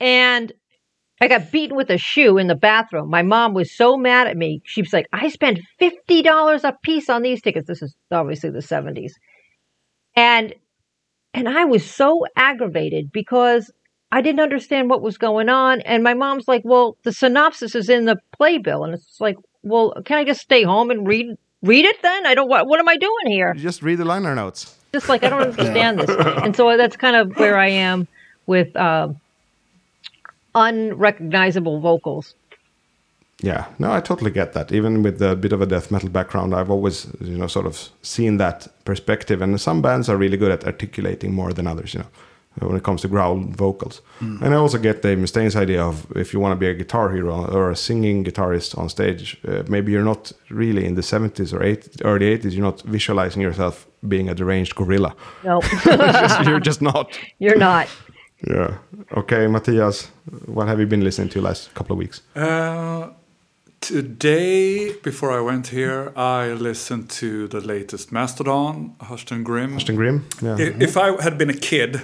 and 0.00 0.52
I 1.20 1.28
got 1.28 1.50
beaten 1.50 1.76
with 1.76 1.90
a 1.90 1.98
shoe 1.98 2.38
in 2.38 2.48
the 2.48 2.54
bathroom. 2.54 3.08
My 3.08 3.22
mom 3.22 3.54
was 3.54 3.70
so 3.70 3.96
mad 3.96 4.26
at 4.26 4.36
me. 4.36 4.60
She 4.64 4.82
was 4.82 4.92
like, 4.92 5.06
"I 5.12 5.28
spent 5.28 5.60
fifty 5.78 6.22
dollars 6.22 6.64
a 6.64 6.76
piece 6.82 7.08
on 7.08 7.22
these 7.22 7.40
tickets." 7.40 7.66
This 7.66 7.82
is 7.82 7.96
obviously 8.10 8.50
the 8.50 8.62
seventies, 8.62 9.14
and 10.16 10.54
and 11.32 11.48
I 11.48 11.64
was 11.64 11.88
so 11.88 12.26
aggravated 12.36 13.10
because 13.12 13.70
I 14.12 14.20
didn't 14.20 14.40
understand 14.40 14.90
what 14.90 15.02
was 15.02 15.18
going 15.18 15.48
on. 15.48 15.80
And 15.82 16.02
my 16.02 16.14
mom's 16.14 16.46
like, 16.46 16.62
"Well, 16.64 16.96
the 17.04 17.12
synopsis 17.12 17.74
is 17.74 17.88
in 17.88 18.04
the 18.04 18.16
playbill," 18.36 18.84
and 18.84 18.94
it's 18.94 19.20
like, 19.20 19.36
"Well, 19.62 19.94
can 20.04 20.18
I 20.18 20.24
just 20.24 20.40
stay 20.40 20.62
home 20.62 20.90
and 20.90 21.06
read 21.06 21.36
read 21.62 21.84
it 21.84 22.02
then? 22.02 22.26
I 22.26 22.34
don't. 22.34 22.48
What 22.48 22.66
what 22.66 22.80
am 22.80 22.88
I 22.88 22.96
doing 22.96 23.26
here?" 23.26 23.54
You 23.54 23.62
just 23.62 23.82
read 23.82 23.98
the 23.98 24.04
liner 24.04 24.34
notes. 24.34 24.78
Just 24.94 25.08
like 25.08 25.24
I 25.24 25.28
don't 25.28 25.42
understand 25.42 25.98
this. 25.98 26.10
And 26.44 26.54
so 26.56 26.76
that's 26.76 26.96
kind 26.96 27.16
of 27.16 27.36
where 27.36 27.58
I 27.58 27.70
am 27.88 28.06
with 28.46 28.70
uh, 28.76 29.08
unrecognizable 30.54 31.80
vocals. 31.80 32.34
Yeah, 33.42 33.66
no, 33.78 33.92
I 33.92 34.00
totally 34.00 34.30
get 34.30 34.52
that. 34.52 34.72
Even 34.72 35.02
with 35.02 35.20
a 35.20 35.34
bit 35.34 35.52
of 35.52 35.60
a 35.60 35.66
death 35.66 35.90
metal 35.90 36.08
background, 36.08 36.54
I've 36.54 36.70
always, 36.70 37.08
you 37.20 37.36
know, 37.36 37.48
sort 37.48 37.66
of 37.66 37.90
seen 38.02 38.38
that 38.38 38.68
perspective. 38.84 39.42
And 39.42 39.60
some 39.60 39.82
bands 39.82 40.08
are 40.08 40.16
really 40.16 40.36
good 40.36 40.52
at 40.52 40.64
articulating 40.64 41.34
more 41.34 41.52
than 41.52 41.66
others, 41.66 41.92
you 41.94 42.00
know, 42.00 42.10
when 42.60 42.76
it 42.76 42.82
comes 42.82 43.00
to 43.02 43.08
growl 43.08 43.36
vocals. 43.56 44.00
And 44.20 44.54
I 44.54 44.56
also 44.56 44.78
get 44.78 45.02
Dave 45.02 45.18
Mustaine's 45.18 45.56
idea 45.56 45.82
of 45.82 46.06
if 46.16 46.32
you 46.32 46.40
want 46.40 46.52
to 46.52 46.56
be 46.56 46.68
a 46.68 46.74
guitar 46.74 47.10
hero 47.12 47.46
or 47.52 47.70
a 47.70 47.76
singing 47.76 48.24
guitarist 48.24 48.78
on 48.78 48.88
stage, 48.88 49.36
uh, 49.48 49.62
maybe 49.68 49.90
you're 49.92 50.04
not 50.04 50.32
really 50.50 50.84
in 50.86 50.94
the 50.94 51.02
70s 51.02 51.52
or 51.52 51.60
80s, 51.60 52.00
early 52.04 52.38
80s, 52.38 52.52
you're 52.52 52.64
not 52.64 52.80
visualizing 52.82 53.42
yourself 53.42 53.86
being 54.08 54.28
a 54.28 54.34
deranged 54.34 54.74
gorilla. 54.76 55.14
No, 55.44 55.60
Just- 55.84 56.44
you're 56.46 56.60
just 56.60 56.80
not. 56.82 57.18
you're 57.38 57.58
not. 57.58 57.88
Yeah. 58.46 58.76
Okay, 59.16 59.46
Matthias, 59.48 60.10
what 60.46 60.68
have 60.68 60.78
you 60.80 60.86
been 60.86 61.02
listening 61.04 61.30
to 61.30 61.40
last 61.40 61.72
couple 61.74 61.94
of 61.94 61.98
weeks? 61.98 62.22
Uh, 62.36 63.08
Today, 63.80 64.94
before 65.02 65.30
I 65.30 65.42
went 65.42 65.66
here, 65.66 66.10
I 66.16 66.52
listened 66.54 67.10
to 67.20 67.46
the 67.48 67.60
latest 67.60 68.12
Mastodon, 68.12 68.94
Hushed 69.00 69.30
and 69.30 69.44
Grim. 69.44 69.76
Austin 69.76 69.94
Grimm. 69.96 70.24
Yeah. 70.40 70.54
I- 70.58 70.74
If 70.82 70.96
I 70.96 71.22
had 71.22 71.36
been 71.36 71.50
a 71.50 71.54
kid, 71.70 72.00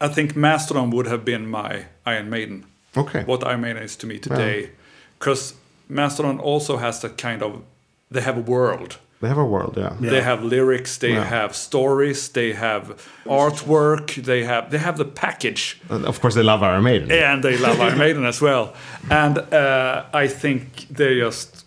I 0.00 0.08
think 0.08 0.36
Mastodon 0.36 0.90
would 0.90 1.06
have 1.06 1.24
been 1.24 1.46
my 1.48 1.84
Iron 2.04 2.28
Maiden. 2.30 2.64
Okay. 2.96 3.24
What 3.24 3.46
Iron 3.46 3.60
Maiden 3.62 3.82
is 3.82 3.96
to 3.96 4.06
me 4.06 4.18
today. 4.18 4.70
Because 5.18 5.54
Mastodon 5.88 6.38
also 6.38 6.76
has 6.76 7.00
that 7.00 7.16
kind 7.16 7.42
of, 7.42 7.62
they 8.10 8.20
have 8.20 8.36
a 8.36 8.40
world. 8.40 8.98
They 9.20 9.28
have 9.28 9.38
a 9.38 9.44
world. 9.44 9.76
Yeah. 9.78 9.96
They 9.98 10.20
have 10.20 10.42
lyrics, 10.44 10.98
they 10.98 11.12
Yeah. 11.12 11.24
have 11.24 11.54
stories, 11.56 12.28
they 12.28 12.52
have 12.52 12.84
artwork, 13.24 14.14
they 14.24 14.44
have 14.44 14.70
they 14.70 14.78
have 14.78 14.98
the 14.98 15.06
package. 15.06 15.80
And 15.88 16.04
of 16.04 16.20
course, 16.20 16.34
they 16.34 16.42
love 16.42 16.62
Iron 16.62 16.82
Maiden. 16.82 17.08
Yeah, 17.08 17.32
and 17.32 17.42
they 17.42 17.56
love 17.56 17.80
Iron 17.80 17.96
Maiden 17.98 18.26
as 18.26 18.42
well. 18.42 18.74
And 19.10 19.38
uh, 19.38 20.04
I 20.12 20.28
think 20.28 20.86
they're 20.90 21.18
just 21.18 21.64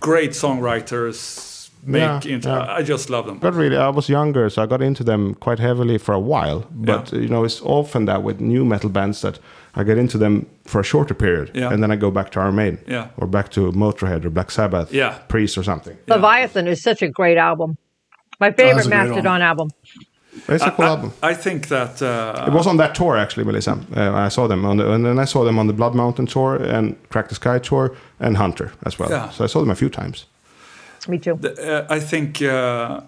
great 0.00 0.32
songwriters. 0.32 1.53
Make 1.86 2.00
Yeah, 2.24 2.34
into, 2.34 2.48
yeah. 2.48 2.78
I 2.78 2.82
just 2.82 3.10
love 3.10 3.26
them. 3.26 3.38
got 3.38 3.54
really 3.54 3.76
i 3.76 3.88
was 3.90 4.08
younger 4.08 4.48
so 4.50 4.62
i 4.62 4.66
got 4.66 4.80
into 4.82 5.04
them 5.04 5.34
quite 5.34 5.58
heavily 5.58 5.98
for 5.98 6.14
a 6.14 6.18
while 6.20 6.60
but 6.70 7.12
Yeah. 7.12 7.20
you 7.22 7.28
know 7.28 7.44
it's 7.44 7.60
often 7.62 8.06
that 8.06 8.22
with 8.22 8.40
new 8.40 8.64
metal 8.64 8.90
bands 8.90 9.20
that 9.20 9.38
i 9.78 9.84
get 9.84 9.98
into 9.98 10.18
them 10.18 10.46
for 10.64 10.80
a 10.80 10.84
shorter 10.84 11.14
period 11.14 11.50
Yeah. 11.54 11.72
and 11.72 11.82
then 11.82 11.90
i 11.90 11.96
go 11.96 12.10
back 12.10 12.30
to 12.30 12.40
Iron 12.40 12.54
Maiden 12.54 12.78
Yeah. 12.88 13.06
or 13.16 13.26
back 13.26 13.48
to 13.50 13.72
motorhead 13.72 14.24
or 14.24 14.30
black 14.30 14.50
sabbath 14.50 14.92
Yeah. 14.92 15.10
priest 15.28 15.58
or 15.58 15.62
something 15.64 15.96
Leviathan 16.06 16.66
is 16.68 16.82
such 16.82 17.02
a 17.02 17.08
great 17.08 17.36
album. 17.38 17.76
My 18.40 18.50
favorite 18.52 18.86
great 18.88 19.08
Mastodon 19.08 19.42
album. 19.42 19.68
it's 20.48 20.64
a 20.64 20.70
cool 20.70 20.84
album 20.86 21.10
I, 21.22 21.30
I 21.30 21.34
think 21.34 21.68
that 21.68 22.02
uh, 22.02 22.46
it 22.48 22.52
was 22.52 22.66
on 22.66 22.76
that 22.78 22.94
tour 22.94 23.16
actually 23.16 23.44
melissa 23.44 23.72
uh, 23.96 24.26
i 24.26 24.30
saw 24.30 24.48
them 24.48 24.64
on 24.64 24.76
the, 24.78 24.84
and 24.94 25.04
then 25.04 25.18
i 25.18 25.26
saw 25.26 25.44
them 25.44 25.58
on 25.58 25.66
the 25.66 25.72
blood 25.74 25.94
mountain 25.94 26.26
tour 26.26 26.56
and 26.56 26.96
crack 27.12 27.28
the 27.28 27.34
skye 27.34 27.58
tour 27.60 27.90
and 28.20 28.36
hunter 28.36 28.68
as 28.86 28.98
well 28.98 29.10
Yeah. 29.10 29.30
so 29.30 29.44
i 29.44 29.48
saw 29.48 29.60
them 29.60 29.70
a 29.70 29.74
few 29.76 29.88
times 29.90 30.26
Me 31.08 31.18
too. 31.18 31.38
uh, 31.42 31.84
I 31.96 32.00
think 32.00 32.40
uh, 32.42 33.00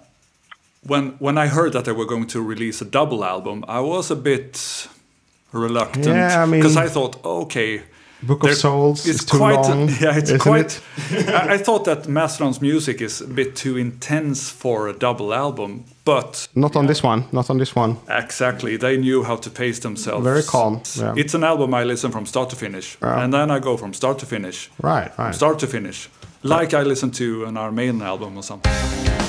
when 0.86 1.14
when 1.18 1.38
I 1.38 1.46
heard 1.48 1.72
that 1.72 1.84
they 1.84 1.92
were 1.92 2.06
going 2.06 2.26
to 2.28 2.40
release 2.42 2.82
a 2.82 2.84
double 2.84 3.24
album, 3.24 3.64
I 3.68 3.80
was 3.80 4.10
a 4.10 4.16
bit 4.16 4.88
reluctant 5.52 6.06
Yeah, 6.06 6.42
I 6.42 6.46
mean- 6.46 6.60
because 6.60 6.76
I 6.76 6.88
thought, 6.88 7.24
okay, 7.24 7.82
Book 8.22 8.42
of 8.42 8.48
there- 8.48 8.54
Souls 8.54 9.06
it's 9.06 9.20
is 9.20 9.24
too 9.24 9.38
quite 9.38 9.60
long, 9.68 9.88
yeah, 10.00 10.16
it's 10.18 10.30
isn't 10.30 10.40
quite. 10.40 10.80
it? 11.10 11.28
I, 11.34 11.54
I 11.54 11.58
thought 11.58 11.84
that 11.84 12.06
Mastodon's 12.08 12.60
music 12.60 13.00
is 13.00 13.20
a 13.20 13.26
bit 13.26 13.56
too 13.56 13.76
intense 13.78 14.50
for 14.50 14.88
a 14.88 14.92
double 14.92 15.32
album, 15.32 15.84
but 16.06 16.48
not 16.54 16.76
on 16.76 16.86
this 16.86 17.02
one 17.02 17.24
not 17.32 17.50
on 17.50 17.58
this 17.58 17.74
one 17.76 17.96
Exactly. 18.08 18.78
They 18.78 18.96
knew 18.96 19.24
how 19.24 19.36
to 19.36 19.50
pace 19.50 19.80
themselves. 19.80 20.24
Very 20.24 20.42
calm, 20.42 20.80
yeah. 20.94 21.14
It's 21.22 21.34
an 21.34 21.44
album 21.44 21.74
I 21.74 21.84
listen 21.84 22.10
from 22.12 22.24
start 22.26 22.48
to 22.50 22.56
finish. 22.56 22.96
And 23.02 23.32
then 23.32 23.50
I 23.50 23.58
go 23.58 23.76
from 23.76 23.92
start 23.92 24.18
to 24.20 24.26
finish. 24.26 24.70
right 24.80 25.12
From 25.14 25.24
right 25.26 25.34
start 25.34 25.58
to 25.58 25.66
finish. 25.66 26.08
Like 26.42 26.72
I 26.74 26.82
listen 26.82 27.10
to 27.10 27.44
an 27.46 27.56
Iron 27.56 27.74
Maiden 27.74 28.02
album 28.02 28.36
or 28.36 28.42
something. 28.42 29.25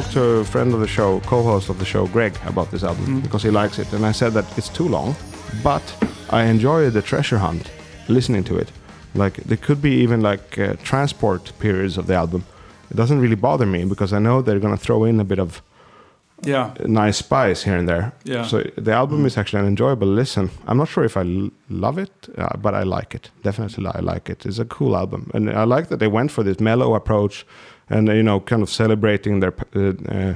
Talked 0.00 0.12
to 0.14 0.22
a 0.40 0.44
friend 0.44 0.72
of 0.72 0.80
the 0.80 0.86
show, 0.88 1.20
co-host 1.20 1.68
of 1.68 1.78
the 1.78 1.84
show, 1.84 2.06
Greg, 2.06 2.32
about 2.46 2.70
this 2.70 2.82
album 2.82 3.04
Mm-hmm. 3.04 3.20
because 3.20 3.42
he 3.42 3.50
likes 3.50 3.78
it, 3.78 3.92
and 3.92 4.06
I 4.06 4.12
said 4.12 4.32
that 4.32 4.44
it's 4.58 4.68
too 4.70 4.88
long, 4.88 5.14
but 5.62 5.82
I 6.30 6.44
enjoy 6.44 6.90
the 6.90 7.02
treasure 7.02 7.38
hunt, 7.38 7.70
listening 8.08 8.44
to 8.44 8.56
it. 8.56 8.68
Like 9.14 9.34
there 9.48 9.56
could 9.58 9.82
be 9.82 9.90
even 10.02 10.20
like 10.22 10.58
uh, 10.58 10.74
transport 10.82 11.52
periods 11.58 11.98
of 11.98 12.06
the 12.06 12.14
album. 12.14 12.44
It 12.90 12.96
doesn't 12.96 13.20
really 13.20 13.36
bother 13.36 13.66
me 13.66 13.84
because 13.84 14.12
I 14.12 14.18
know 14.20 14.40
they're 14.42 14.60
gonna 14.60 14.76
throw 14.76 15.04
in 15.04 15.20
a 15.20 15.24
bit 15.24 15.38
of 15.38 15.60
Yeah. 16.44 16.70
nice 16.86 17.18
spice 17.18 17.64
here 17.64 17.76
and 17.78 17.86
there. 17.88 18.12
Yeah. 18.24 18.46
So 18.46 18.62
the 18.86 18.92
album 18.92 19.26
is 19.26 19.36
actually 19.36 19.60
an 19.62 19.68
enjoyable 19.68 20.08
listen. 20.08 20.48
I'm 20.66 20.76
not 20.78 20.88
sure 20.88 21.04
if 21.04 21.16
I 21.16 21.20
l- 21.24 21.50
love 21.68 21.98
it, 22.02 22.12
uh, 22.38 22.56
but 22.56 22.74
I 22.74 22.84
like 22.84 23.14
it. 23.16 23.30
Definitely, 23.42 23.86
I 23.86 24.00
like 24.14 24.30
it. 24.32 24.46
It's 24.46 24.58
a 24.60 24.64
cool 24.64 24.94
album, 24.96 25.30
and 25.34 25.50
I 25.50 25.64
like 25.64 25.88
that 25.88 25.98
they 25.98 26.08
went 26.08 26.30
for 26.30 26.42
this 26.44 26.58
mellow 26.60 26.94
approach, 26.94 27.44
and 27.90 28.08
you 28.08 28.22
know, 28.22 28.40
kind 28.40 28.62
of 28.62 28.68
celebrating 28.70 29.40
their 29.40 29.52
uh, 29.74 29.92
uh, 30.08 30.34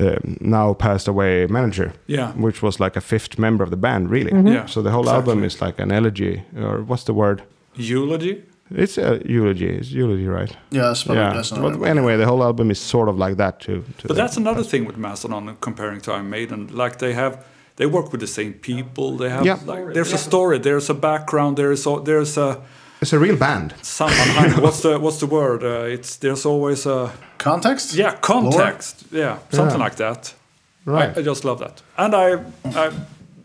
uh, 0.00 0.16
now 0.40 0.74
passed 0.74 1.08
away 1.08 1.46
manager. 1.48 1.92
Yeah. 2.06 2.32
Which 2.32 2.62
was 2.62 2.80
like 2.80 2.96
a 2.96 3.00
fifth 3.00 3.38
member 3.38 3.64
of 3.64 3.70
the 3.70 3.76
band, 3.76 4.10
really. 4.10 4.30
Yeah, 4.32 4.66
So 4.66 4.82
the 4.82 4.90
whole 4.90 5.02
exactly. 5.02 5.30
album 5.32 5.44
is 5.44 5.60
like 5.60 5.82
an 5.82 5.92
elegy, 5.92 6.42
or 6.56 6.82
what's 6.82 7.04
the 7.04 7.12
word? 7.14 7.42
Eulogy? 7.76 8.42
It's 8.74 8.96
a 8.98 9.20
eulogy. 9.26 9.68
It's 9.68 9.90
eulogy, 9.90 10.26
right? 10.26 10.56
Yeah, 10.70 10.82
that's 10.82 11.06
yeah. 11.06 11.32
that's 11.34 11.50
But 11.50 11.82
anyway, 11.82 12.16
the 12.16 12.24
whole 12.26 12.42
album 12.42 12.70
is 12.70 12.78
sort 12.80 13.08
of 13.08 13.16
like 13.18 13.36
that 13.36 13.60
too. 13.60 13.84
to 13.98 14.08
But 14.08 14.16
that's 14.16 14.36
another 14.36 14.62
thing 14.64 14.86
with 14.86 14.96
Mastodon 14.96 15.56
comparing 15.60 16.00
to 16.02 16.12
Iron 16.12 16.30
Maiden. 16.30 16.68
Like 16.72 16.96
they 16.98 17.12
have, 17.12 17.44
they 17.76 17.86
work 17.86 18.12
with 18.12 18.20
the 18.20 18.26
same 18.26 18.52
people. 18.54 19.16
They 19.18 19.28
have 19.30 19.44
Yeah. 19.44 19.58
like 19.66 19.92
there's 19.94 20.12
a 20.14 20.18
story, 20.18 20.58
there's 20.58 20.88
a 20.90 20.94
background, 20.94 21.56
there's 21.56 21.86
a, 21.86 22.00
there's 22.04 22.38
a 22.38 22.62
it's 23.02 23.12
a 23.12 23.18
real 23.18 23.36
band. 23.36 23.74
Sammanhang. 23.82 24.60
what's 24.62 24.80
the 24.80 24.96
what's 25.00 25.18
the 25.18 25.26
word? 25.26 25.64
Uh, 25.64 25.92
it's 25.92 26.16
there's 26.18 26.46
always 26.46 26.86
a 26.86 27.10
context. 27.36 27.94
Yeah, 27.94 28.14
context. 28.20 29.12
Lore? 29.12 29.22
Yeah, 29.22 29.38
something 29.50 29.78
yeah. 29.78 29.84
like 29.84 29.96
that. 29.96 30.34
Right. 30.84 31.16
I, 31.16 31.20
I, 31.20 31.22
just 31.24 31.44
love 31.44 31.58
that, 31.58 31.82
and 31.98 32.14
I 32.14 32.44
I 32.64 32.92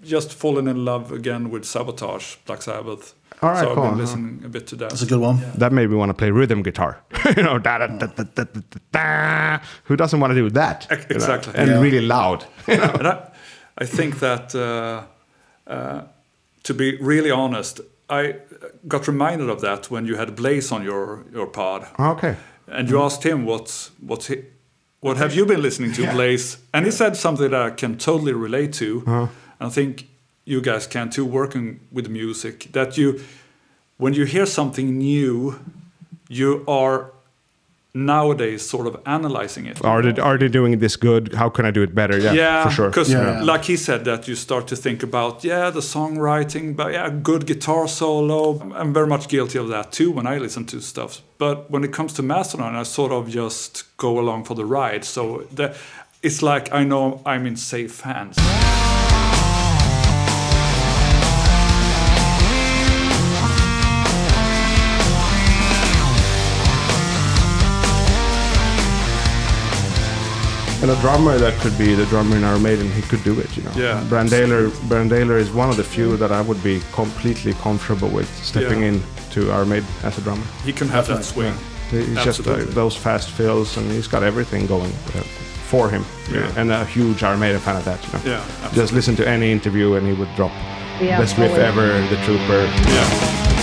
just 0.03 0.31
fallen 0.31 0.67
in 0.67 0.85
love 0.85 1.11
again 1.11 1.49
with 1.49 1.65
Sabotage, 1.65 2.35
Black 2.45 2.61
Sabbath. 2.61 3.15
All 3.41 3.49
right, 3.49 3.59
so 3.59 3.73
cool. 3.73 3.83
I've 3.83 3.89
been 3.91 3.99
listening 3.99 4.41
a 4.45 4.49
bit 4.49 4.67
to 4.67 4.75
that. 4.75 4.89
That's 4.89 5.01
a 5.01 5.07
good 5.07 5.19
one. 5.19 5.39
Yeah. 5.39 5.51
That 5.57 5.71
made 5.71 5.89
me 5.89 5.95
want 5.95 6.09
to 6.09 6.13
play 6.13 6.29
rhythm 6.29 6.61
guitar. 6.61 7.01
you 7.37 7.43
know, 7.43 7.57
da, 7.57 7.79
da, 7.79 7.87
da, 7.87 8.07
da, 8.07 8.23
da, 8.23 8.43
da, 8.43 8.79
da. 8.91 9.59
who 9.85 9.95
doesn't 9.95 10.19
want 10.19 10.31
to 10.31 10.35
do 10.35 10.49
that? 10.51 10.87
Exactly. 10.89 11.53
You 11.53 11.57
know? 11.57 11.63
And 11.63 11.71
yeah. 11.71 11.81
really 11.81 12.01
loud. 12.01 12.45
You 12.67 12.77
know? 12.77 12.93
and 12.99 13.07
I, 13.07 13.29
I 13.77 13.85
think 13.85 14.19
that, 14.19 14.55
uh, 14.55 15.03
uh, 15.69 16.01
to 16.63 16.73
be 16.73 16.97
really 16.97 17.29
honest, 17.29 17.79
I 18.09 18.37
got 18.87 19.07
reminded 19.07 19.49
of 19.49 19.61
that 19.61 19.89
when 19.91 20.05
you 20.05 20.15
had 20.15 20.35
Blaze 20.35 20.71
on 20.71 20.83
your, 20.83 21.25
your 21.31 21.47
pod, 21.47 21.87
ah, 21.97 22.11
okay. 22.11 22.35
and 22.67 22.89
you 22.89 22.95
mm. 22.95 23.05
asked 23.05 23.23
him 23.23 23.45
what's 23.45 23.91
what's 23.99 24.27
he, 24.27 24.43
what 24.99 25.17
have 25.17 25.35
you 25.35 25.45
been 25.45 25.61
listening 25.61 25.93
to, 25.93 26.11
Blaze, 26.11 26.57
and 26.73 26.85
he 26.85 26.91
said 26.91 27.15
something 27.15 27.51
that 27.51 27.61
I 27.61 27.69
can 27.69 27.97
totally 27.97 28.33
relate 28.33 28.73
to. 28.73 29.03
And 29.59 29.69
I 29.69 29.69
think 29.69 30.07
you 30.45 30.61
guys 30.61 30.87
can 30.87 31.09
too, 31.09 31.25
working 31.25 31.79
with 31.91 32.09
music. 32.09 32.71
That 32.71 32.97
you, 32.97 33.21
when 33.97 34.13
you 34.13 34.25
hear 34.25 34.45
something 34.45 34.97
new, 34.97 35.59
you 36.29 36.63
are 36.67 37.11
nowadays 38.05 38.67
sort 38.69 38.87
of 38.87 38.95
analyzing 39.05 39.65
it. 39.65 39.83
Are 39.83 40.01
they, 40.01 40.21
are 40.21 40.37
they 40.37 40.47
doing 40.49 40.79
this 40.79 40.95
good? 40.95 41.33
How 41.33 41.49
can 41.49 41.65
I 41.65 41.71
do 41.71 41.81
it 41.81 41.93
better? 41.95 42.17
Yeah, 42.19 42.33
Yeah, 42.33 42.63
for 42.63 42.71
sure. 42.71 42.89
Because, 42.89 43.11
Yeah. 43.11 43.41
like 43.43 43.65
he 43.65 43.77
said, 43.77 44.05
that 44.05 44.27
you 44.27 44.35
start 44.35 44.67
to 44.67 44.75
think 44.75 45.03
about, 45.03 45.43
yeah, 45.43 45.69
the 45.71 45.81
songwriting, 45.81 46.75
but 46.75 46.91
yeah, 46.93 47.09
good 47.09 47.45
guitar 47.45 47.87
solo. 47.87 48.59
I'm 48.75 48.93
very 48.93 49.07
much 49.07 49.27
guilty 49.27 49.57
of 49.59 49.67
that 49.69 49.91
too 49.91 50.11
when 50.11 50.27
I 50.27 50.37
listen 50.37 50.65
to 50.65 50.81
stuff. 50.81 51.21
But 51.37 51.69
when 51.71 51.83
it 51.83 51.91
comes 51.93 52.13
to 52.13 52.23
Mastodon, 52.23 52.75
I 52.75 52.83
sort 52.83 53.11
of 53.11 53.29
just 53.29 53.83
go 53.97 54.19
along 54.19 54.45
for 54.45 54.55
the 54.55 54.65
ride. 54.65 55.03
So 55.05 55.43
the, 55.53 55.75
it's 56.23 56.41
like 56.41 56.73
I 56.73 56.83
know 56.83 57.21
I'm 57.25 57.45
in 57.45 57.55
safe 57.55 58.01
hands. 58.01 58.37
And 70.87 70.97
a 70.97 71.01
drummer 71.01 71.37
that 71.37 71.59
could 71.59 71.77
be 71.77 71.95
the 71.95 72.05
drummer 72.05 72.37
in 72.37 72.45
Iron 72.45 72.63
Maiden, 72.63 72.89
he 72.89 73.01
could 73.01 73.21
do 73.25 73.37
it, 73.41 73.57
you 73.57 73.63
know. 73.63 73.73
Yeah. 73.75 74.01
Brann 74.07 74.27
Dailor, 74.29 74.69
Brandaler 74.87 75.37
is 75.37 75.51
one 75.51 75.69
of 75.69 75.75
the 75.75 75.83
few 75.83 76.15
that 76.15 76.31
I 76.31 76.39
would 76.39 76.63
be 76.63 76.79
completely 76.93 77.51
comfortable 77.55 78.07
with 78.07 78.29
stepping 78.41 78.79
Yeah. 78.83 78.87
in 78.87 79.03
to 79.31 79.51
Iron 79.51 79.67
Maiden 79.67 79.87
as 80.03 80.17
a 80.17 80.21
drummer. 80.21 80.45
He 80.63 80.71
can 80.71 80.87
have 80.87 81.05
that 81.07 81.25
swing. 81.25 81.53
He's 81.91 82.23
just 82.23 82.47
uh, 82.47 82.63
those 82.69 82.95
fast 82.95 83.31
fills, 83.31 83.75
and 83.75 83.91
he's 83.91 84.07
got 84.07 84.23
everything 84.23 84.65
going 84.65 84.93
uh, 85.13 85.23
for 85.67 85.89
him. 85.89 86.05
Yeah. 86.31 86.49
And 86.55 86.71
a 86.71 86.85
huge 86.85 87.21
Iron 87.21 87.41
Maiden 87.41 87.59
fan 87.59 87.75
of 87.75 87.83
that, 87.83 88.01
you 88.07 88.13
know. 88.13 88.21
Yeah, 88.37 88.71
Just 88.73 88.93
listen 88.93 89.17
to 89.17 89.27
any 89.27 89.51
interview, 89.51 89.95
and 89.95 90.07
he 90.07 90.13
would 90.13 90.33
drop 90.37 90.53
Yeah, 91.01 91.19
best 91.19 91.37
riff 91.37 91.51
ever, 91.57 91.87
the 92.07 92.15
Trooper. 92.23 92.63
Yeah. 92.63 93.56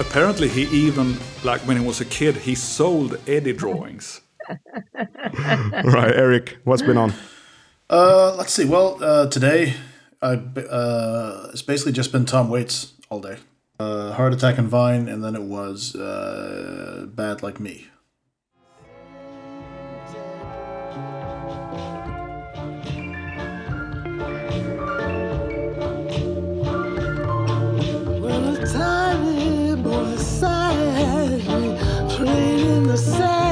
Apparently 0.00 0.48
he 0.48 0.64
even 0.86 1.16
like 1.42 1.60
when 1.62 1.76
he 1.76 1.86
was 1.86 2.00
a 2.00 2.04
kid 2.04 2.36
he 2.36 2.54
sold 2.54 3.18
Eddie 3.26 3.52
drawings. 3.52 4.20
right, 4.94 6.14
Eric, 6.14 6.58
what's 6.64 6.82
been 6.82 6.96
on? 6.98 7.12
Uh, 7.88 8.34
let's 8.36 8.52
see. 8.52 8.64
Well, 8.64 9.02
uh, 9.02 9.28
today 9.28 9.74
I 10.20 10.34
uh, 10.34 11.48
it's 11.52 11.62
basically 11.62 11.92
just 11.92 12.12
been 12.12 12.24
Tom 12.24 12.48
Waits 12.48 12.94
all 13.10 13.20
day. 13.20 13.38
Uh, 13.78 14.12
Heart 14.12 14.34
Attack 14.34 14.58
and 14.58 14.68
Vine, 14.68 15.08
and 15.08 15.24
then 15.24 15.34
it 15.34 15.42
was 15.42 15.96
uh, 15.96 17.06
Bad 17.08 17.42
Like 17.42 17.58
Me. 17.58 17.88
He 31.04 32.16
played 32.16 32.60
in 32.60 32.86
the 32.86 32.96
sand. 32.96 33.43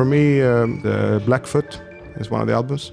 For 0.00 0.06
me, 0.06 0.40
um, 0.40 0.80
the 0.80 1.20
Blackfoot 1.26 1.78
is 2.16 2.30
one 2.30 2.40
of 2.40 2.46
the 2.46 2.54
albums. 2.54 2.92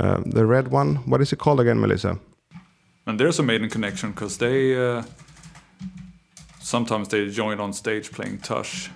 Um, 0.00 0.24
the 0.24 0.44
red 0.44 0.66
one, 0.72 0.96
what 1.06 1.20
is 1.20 1.32
it 1.32 1.38
called 1.38 1.60
again, 1.60 1.80
Melissa? 1.80 2.18
And 3.06 3.20
there's 3.20 3.38
a 3.38 3.42
Maiden 3.44 3.70
connection 3.70 4.10
because 4.10 4.38
they 4.38 4.74
uh, 4.74 5.04
sometimes 6.58 7.06
they 7.06 7.30
join 7.30 7.60
on 7.60 7.72
stage 7.72 8.10
playing 8.10 8.38
Tush. 8.38 8.88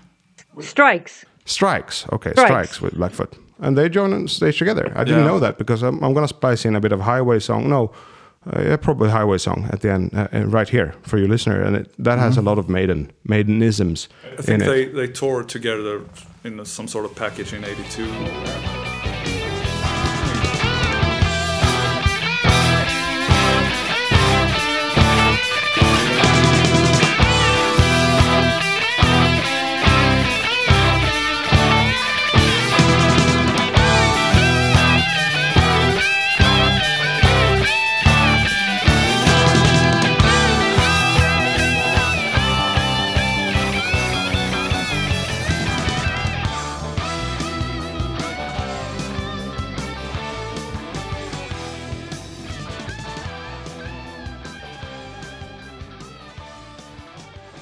Strikes. 0.58 1.24
Strikes. 1.44 2.06
Okay, 2.10 2.32
Strikes. 2.32 2.48
Strikes, 2.50 2.80
with 2.80 2.94
Blackfoot. 2.94 3.38
And 3.60 3.78
they 3.78 3.88
join 3.88 4.12
on 4.12 4.26
stage 4.26 4.58
together. 4.58 4.92
I 4.96 5.04
didn't 5.04 5.20
Yeah. 5.20 5.30
know 5.30 5.38
that 5.38 5.56
because 5.56 5.84
I'm, 5.84 6.02
I'm 6.02 6.12
going 6.12 6.26
to 6.26 6.34
splice 6.34 6.64
in 6.64 6.74
a 6.74 6.80
bit 6.80 6.90
of 6.90 7.02
Highway 7.02 7.38
song. 7.38 7.68
No, 7.68 7.92
uh, 8.52 8.62
yeah, 8.62 8.76
probably 8.78 9.10
Highway 9.10 9.38
song 9.38 9.68
at 9.70 9.80
the 9.80 9.92
end, 9.92 10.10
uh, 10.12 10.26
uh, 10.32 10.46
right 10.46 10.68
here 10.68 10.92
for 11.02 11.18
your 11.18 11.28
listener. 11.28 11.62
And 11.62 11.76
it, 11.76 11.94
that 12.04 12.18
has 12.18 12.36
a 12.36 12.42
lot 12.42 12.58
of 12.58 12.68
Maiden, 12.68 13.12
Maidenisms 13.28 14.08
I 14.38 14.42
think 14.42 14.62
in 14.62 14.68
they, 14.68 14.82
it. 14.82 14.94
they 14.96 15.06
toured 15.06 15.48
together 15.48 16.02
in 16.44 16.64
some 16.64 16.86
sort 16.86 17.04
of 17.04 17.14
package 17.14 17.52
in 17.54 17.64
'82. 17.64 19.03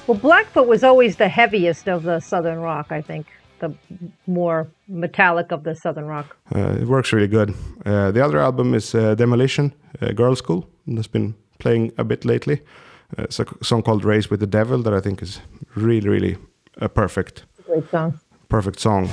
Well, 0.07 0.17
Blackfoot 0.17 0.67
was 0.67 0.83
always 0.83 1.15
the 1.15 1.29
heaviest 1.29 1.87
of 1.87 2.03
the 2.03 2.19
Southern 2.19 2.59
rock, 2.59 2.87
I 2.91 3.01
think. 3.01 3.25
The 3.59 3.73
more 4.27 4.67
metallic 4.89 5.51
of 5.53 5.63
the 5.63 5.75
Southern 5.75 6.05
rock. 6.05 6.35
Uh, 6.53 6.75
it 6.81 6.87
works 6.87 7.13
really 7.13 7.29
good. 7.29 7.53
Uh, 7.85 8.11
the 8.11 8.23
other 8.23 8.37
album 8.39 8.73
is 8.73 8.93
uh, 8.93 9.15
Demolition, 9.15 9.73
uh, 10.01 10.07
Girlschool. 10.07 10.65
That's 10.87 11.07
been 11.07 11.35
playing 11.59 11.93
a 11.97 12.03
bit 12.03 12.25
lately. 12.25 12.61
Uh, 13.17 13.23
it's 13.23 13.39
a 13.39 13.45
song 13.61 13.81
called 13.83 14.03
Race 14.03 14.29
with 14.29 14.41
the 14.41 14.47
Devil 14.47 14.79
that 14.83 14.93
I 14.93 14.99
think 14.99 15.21
is 15.21 15.39
really, 15.75 16.09
really 16.09 16.37
a 16.77 16.89
perfect, 16.89 17.45
Great 17.65 17.89
song. 17.89 18.19
perfect 18.49 18.79
song. 18.81 19.07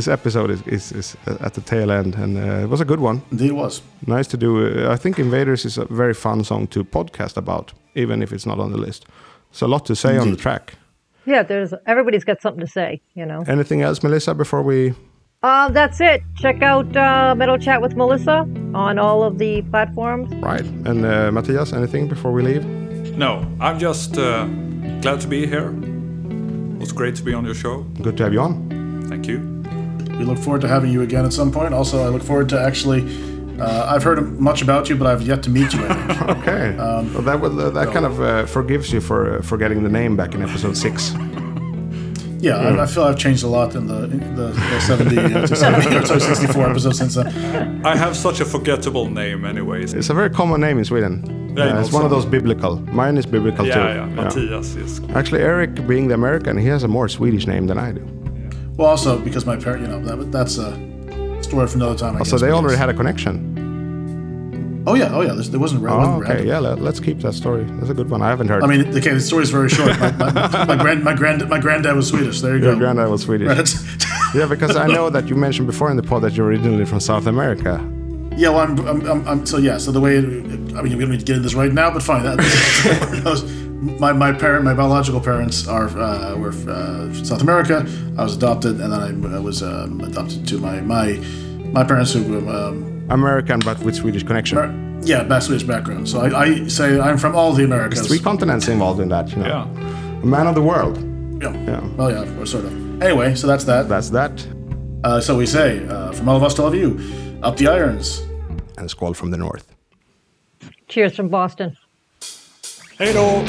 This 0.00 0.08
episode 0.08 0.50
is, 0.50 0.62
is, 0.66 0.92
is 0.92 1.16
at 1.26 1.52
the 1.52 1.60
tail 1.60 1.90
end, 1.90 2.14
and 2.14 2.38
uh, 2.38 2.64
it 2.64 2.70
was 2.70 2.80
a 2.80 2.86
good 2.86 3.00
one. 3.00 3.20
It 3.38 3.52
was. 3.52 3.82
Nice 4.06 4.26
to 4.28 4.38
do. 4.38 4.86
Uh, 4.86 4.90
I 4.90 4.96
think 4.96 5.18
Invaders 5.18 5.66
is 5.66 5.76
a 5.76 5.84
very 5.90 6.14
fun 6.14 6.42
song 6.42 6.68
to 6.68 6.84
podcast 6.84 7.36
about, 7.36 7.74
even 7.94 8.22
if 8.22 8.32
it's 8.32 8.46
not 8.46 8.58
on 8.58 8.72
the 8.72 8.78
list. 8.78 9.04
So 9.52 9.66
a 9.66 9.68
lot 9.68 9.84
to 9.86 9.94
say 9.94 10.16
on 10.16 10.30
the 10.30 10.38
track. 10.38 10.72
Yeah, 11.26 11.42
there's 11.42 11.74
everybody's 11.86 12.24
got 12.24 12.40
something 12.40 12.60
to 12.66 12.66
say, 12.66 13.02
you 13.14 13.26
know. 13.26 13.44
Anything 13.46 13.82
else, 13.82 14.02
Melissa, 14.02 14.34
before 14.34 14.62
we 14.62 14.94
Uh, 15.42 15.68
that's 15.68 16.00
it. 16.00 16.22
Check 16.36 16.62
out 16.62 16.96
uh, 16.96 17.34
Metal 17.36 17.58
Chat 17.58 17.82
with 17.82 17.94
Melissa 17.94 18.48
on 18.74 18.98
all 18.98 19.22
of 19.22 19.36
the 19.36 19.60
platforms. 19.70 20.32
right? 20.36 20.64
And 20.86 21.04
uh, 21.04 21.30
Matthias, 21.30 21.74
anything 21.74 22.08
before 22.08 22.32
we 22.32 22.42
leave? 22.42 22.64
No, 23.18 23.44
I'm 23.60 23.78
just 23.78 24.16
uh, 24.16 24.46
glad 25.02 25.20
to 25.20 25.28
be 25.28 25.46
here. 25.46 25.74
It 26.76 26.80
was 26.80 26.92
great 26.92 27.16
to 27.16 27.22
be 27.22 27.34
on 27.34 27.44
your 27.44 27.54
show. 27.54 27.82
Good 28.02 28.16
to 28.16 28.22
have 28.24 28.32
you 28.32 28.40
on. 28.40 29.06
Thank 29.10 29.26
you. 29.28 29.59
We 30.20 30.26
look 30.26 30.36
forward 30.38 30.60
to 30.60 30.68
having 30.68 30.92
you 30.92 31.00
again 31.00 31.24
at 31.24 31.32
some 31.32 31.50
point. 31.50 31.72
Also, 31.72 32.04
I 32.04 32.08
look 32.08 32.22
forward 32.22 32.50
to 32.50 32.60
actually. 32.60 33.00
Uh, 33.58 33.86
I've 33.94 34.02
heard 34.02 34.38
much 34.38 34.60
about 34.60 34.90
you, 34.90 34.96
but 34.96 35.06
I've 35.06 35.22
yet 35.22 35.42
to 35.44 35.50
meet 35.50 35.72
you. 35.72 35.80
I 35.88 35.94
think. 35.94 36.20
Okay. 36.40 36.76
well, 36.76 37.22
that 37.22 37.40
will, 37.40 37.58
uh, 37.58 37.70
that 37.70 37.88
kind 37.94 38.04
of 38.04 38.20
uh, 38.20 38.44
forgives 38.46 38.92
you 38.92 39.00
for 39.00 39.38
uh, 39.38 39.42
forgetting 39.42 39.82
the 39.82 39.88
name 39.88 40.16
back 40.16 40.34
in 40.34 40.42
episode 40.42 40.76
six. 40.76 41.14
yeah, 42.40 42.56
I, 42.56 42.82
I 42.82 42.86
feel 42.86 43.04
I've 43.04 43.18
changed 43.18 43.44
a 43.44 43.46
lot 43.48 43.74
in 43.74 43.86
the 43.86 44.04
in 44.04 44.34
the, 44.36 44.48
the 44.72 44.80
70 44.80 45.18
uh, 45.18 45.46
to 45.46 45.56
70 45.56 45.96
or 45.96 46.20
64 46.20 46.70
episodes 46.70 46.98
since 46.98 47.14
then. 47.14 47.28
I 47.86 47.96
have 47.96 48.14
such 48.14 48.40
a 48.40 48.44
forgettable 48.44 49.08
name, 49.08 49.46
anyways. 49.46 49.94
It's 49.94 50.10
a 50.10 50.14
very 50.14 50.30
common 50.30 50.60
name 50.60 50.76
in 50.78 50.84
Sweden. 50.84 51.14
Yeah, 51.56 51.64
Uh, 51.64 51.80
it's 51.80 51.92
one 51.92 52.04
of 52.04 52.10
those 52.10 52.26
biblical. 52.26 52.76
Mine 52.92 53.16
is 53.18 53.26
biblical 53.26 53.64
too. 53.64 53.70
Yeah, 53.70 53.94
yeah. 53.94 54.22
Matthias 54.22 54.74
is. 54.76 55.00
Actually, 55.14 55.40
Eric, 55.42 55.86
being 55.86 56.08
the 56.08 56.14
American, 56.14 56.58
he 56.58 56.68
has 56.68 56.82
a 56.84 56.88
more 56.88 57.08
Swedish 57.08 57.46
name 57.46 57.66
than 57.66 57.78
I 57.78 57.92
do. 57.92 58.04
Well, 58.80 58.88
also 58.88 59.18
because 59.18 59.44
my 59.44 59.56
parent, 59.56 59.82
you 59.82 59.88
know, 59.88 60.00
that, 60.00 60.32
that's 60.32 60.56
a 60.56 60.72
story 61.42 61.66
for 61.66 61.76
another 61.76 61.98
time. 61.98 62.16
I 62.16 62.20
oh, 62.20 62.24
So 62.24 62.38
guess, 62.38 62.40
they 62.40 62.50
already 62.50 62.78
had 62.78 62.88
a 62.88 62.94
connection. 62.94 64.82
Oh 64.86 64.94
yeah, 64.94 65.14
oh 65.14 65.20
yeah. 65.20 65.34
There 65.34 65.60
wasn't. 65.60 65.82
it 65.84 65.86
Oh, 65.86 65.98
wasn't 65.98 66.22
okay. 66.22 66.32
random. 66.36 66.46
Yeah, 66.46 66.58
let, 66.60 66.78
us 66.80 66.98
keep 66.98 67.18
that 67.18 67.34
story. 67.34 67.64
That's 67.64 67.90
a 67.90 67.94
good 67.94 68.08
one. 68.08 68.22
I 68.22 68.30
haven't 68.30 68.48
heard. 68.48 68.62
I 68.64 68.66
mean, 68.66 68.88
okay, 68.96 69.12
the 69.12 69.20
story's 69.20 69.50
very 69.50 69.68
short. 69.68 70.00
My, 70.00 70.12
my, 70.12 70.64
my 70.64 70.76
grand, 70.76 71.04
my 71.04 71.14
grand, 71.14 71.46
my 71.46 71.60
granddad 71.60 71.94
was 71.94 72.08
Swedish. 72.08 72.40
There 72.40 72.56
you 72.56 72.64
your 72.64 72.72
go. 72.72 72.78
granddad 72.78 73.10
was 73.10 73.22
Swedish. 73.22 73.48
Right. 73.48 73.74
Yeah, 74.34 74.46
because 74.46 74.76
I 74.76 74.86
know 74.86 75.10
that 75.10 75.28
you 75.28 75.34
mentioned 75.34 75.66
before 75.66 75.90
in 75.90 75.96
the 75.96 76.04
pod 76.04 76.22
that 76.22 76.34
you're 76.34 76.46
originally 76.46 76.84
from 76.84 77.00
South 77.00 77.26
America. 77.26 77.84
Yeah, 78.36 78.50
well, 78.50 78.60
I'm, 78.60 78.78
I'm, 78.86 79.06
I'm, 79.06 79.28
I'm 79.28 79.44
so 79.44 79.58
yeah. 79.58 79.76
So 79.76 79.90
the 79.90 80.00
way, 80.00 80.18
I 80.18 80.20
mean, 80.20 80.96
we 80.96 81.00
don't 81.00 81.10
need 81.10 81.18
to 81.20 81.26
get 81.26 81.36
into 81.36 81.42
this 81.42 81.54
right 81.54 81.72
now, 81.72 81.90
but 81.90 82.02
fine. 82.02 82.22
That, 82.22 82.38
my 83.80 84.12
my 84.12 84.32
parent, 84.32 84.64
my 84.64 84.74
biological 84.74 85.20
parents 85.20 85.66
are 85.66 85.88
uh, 85.98 86.36
were 86.36 86.54
uh, 86.68 87.12
South 87.24 87.42
America. 87.42 87.86
I 88.18 88.22
was 88.24 88.36
adopted, 88.36 88.80
and 88.80 88.92
then 88.92 89.32
I, 89.32 89.36
I 89.36 89.40
was 89.40 89.62
um, 89.62 90.00
adopted 90.00 90.46
to 90.48 90.58
my 90.58 90.80
my 90.80 91.14
my 91.72 91.84
parents 91.84 92.12
who 92.12 92.48
um, 92.48 93.06
American, 93.10 93.60
but 93.60 93.78
with 93.80 93.96
Swedish 93.96 94.22
connection. 94.22 94.58
are, 94.58 94.70
yeah, 95.02 95.22
back 95.22 95.42
Swedish 95.42 95.66
background. 95.66 96.08
So 96.08 96.20
I, 96.20 96.42
I 96.42 96.68
say 96.68 97.00
I'm 97.00 97.16
from 97.16 97.34
all 97.34 97.52
the 97.52 97.64
Americas. 97.64 98.06
Three 98.06 98.18
continents 98.18 98.68
involved 98.68 99.00
in 99.00 99.08
that, 99.08 99.30
you 99.30 99.36
know. 99.36 99.46
Yeah. 99.46 100.22
A 100.22 100.26
man 100.26 100.46
of 100.46 100.54
the 100.54 100.62
world. 100.62 100.98
Yeah. 101.42 101.52
Yeah. 101.64 101.80
Well, 101.96 102.10
yeah, 102.10 102.40
or 102.40 102.44
sort 102.44 102.66
of. 102.66 103.02
Anyway, 103.02 103.34
so 103.34 103.46
that's 103.46 103.64
that. 103.64 103.88
That's 103.88 104.10
that. 104.10 104.46
Uh, 105.04 105.20
so 105.20 105.38
we 105.38 105.46
say, 105.46 105.86
uh, 105.86 106.12
from 106.12 106.28
all 106.28 106.36
of 106.36 106.42
us 106.42 106.52
to 106.54 106.62
all 106.62 106.68
of 106.68 106.74
you, 106.74 107.00
up 107.42 107.56
the 107.56 107.68
irons. 107.68 108.20
And 108.76 108.84
a 108.84 108.88
squall 108.88 109.14
from 109.14 109.30
the 109.30 109.38
north. 109.38 109.74
Cheers 110.88 111.16
from 111.16 111.28
Boston. 111.28 111.76
Hej 113.00 113.12
då! 113.14 113.44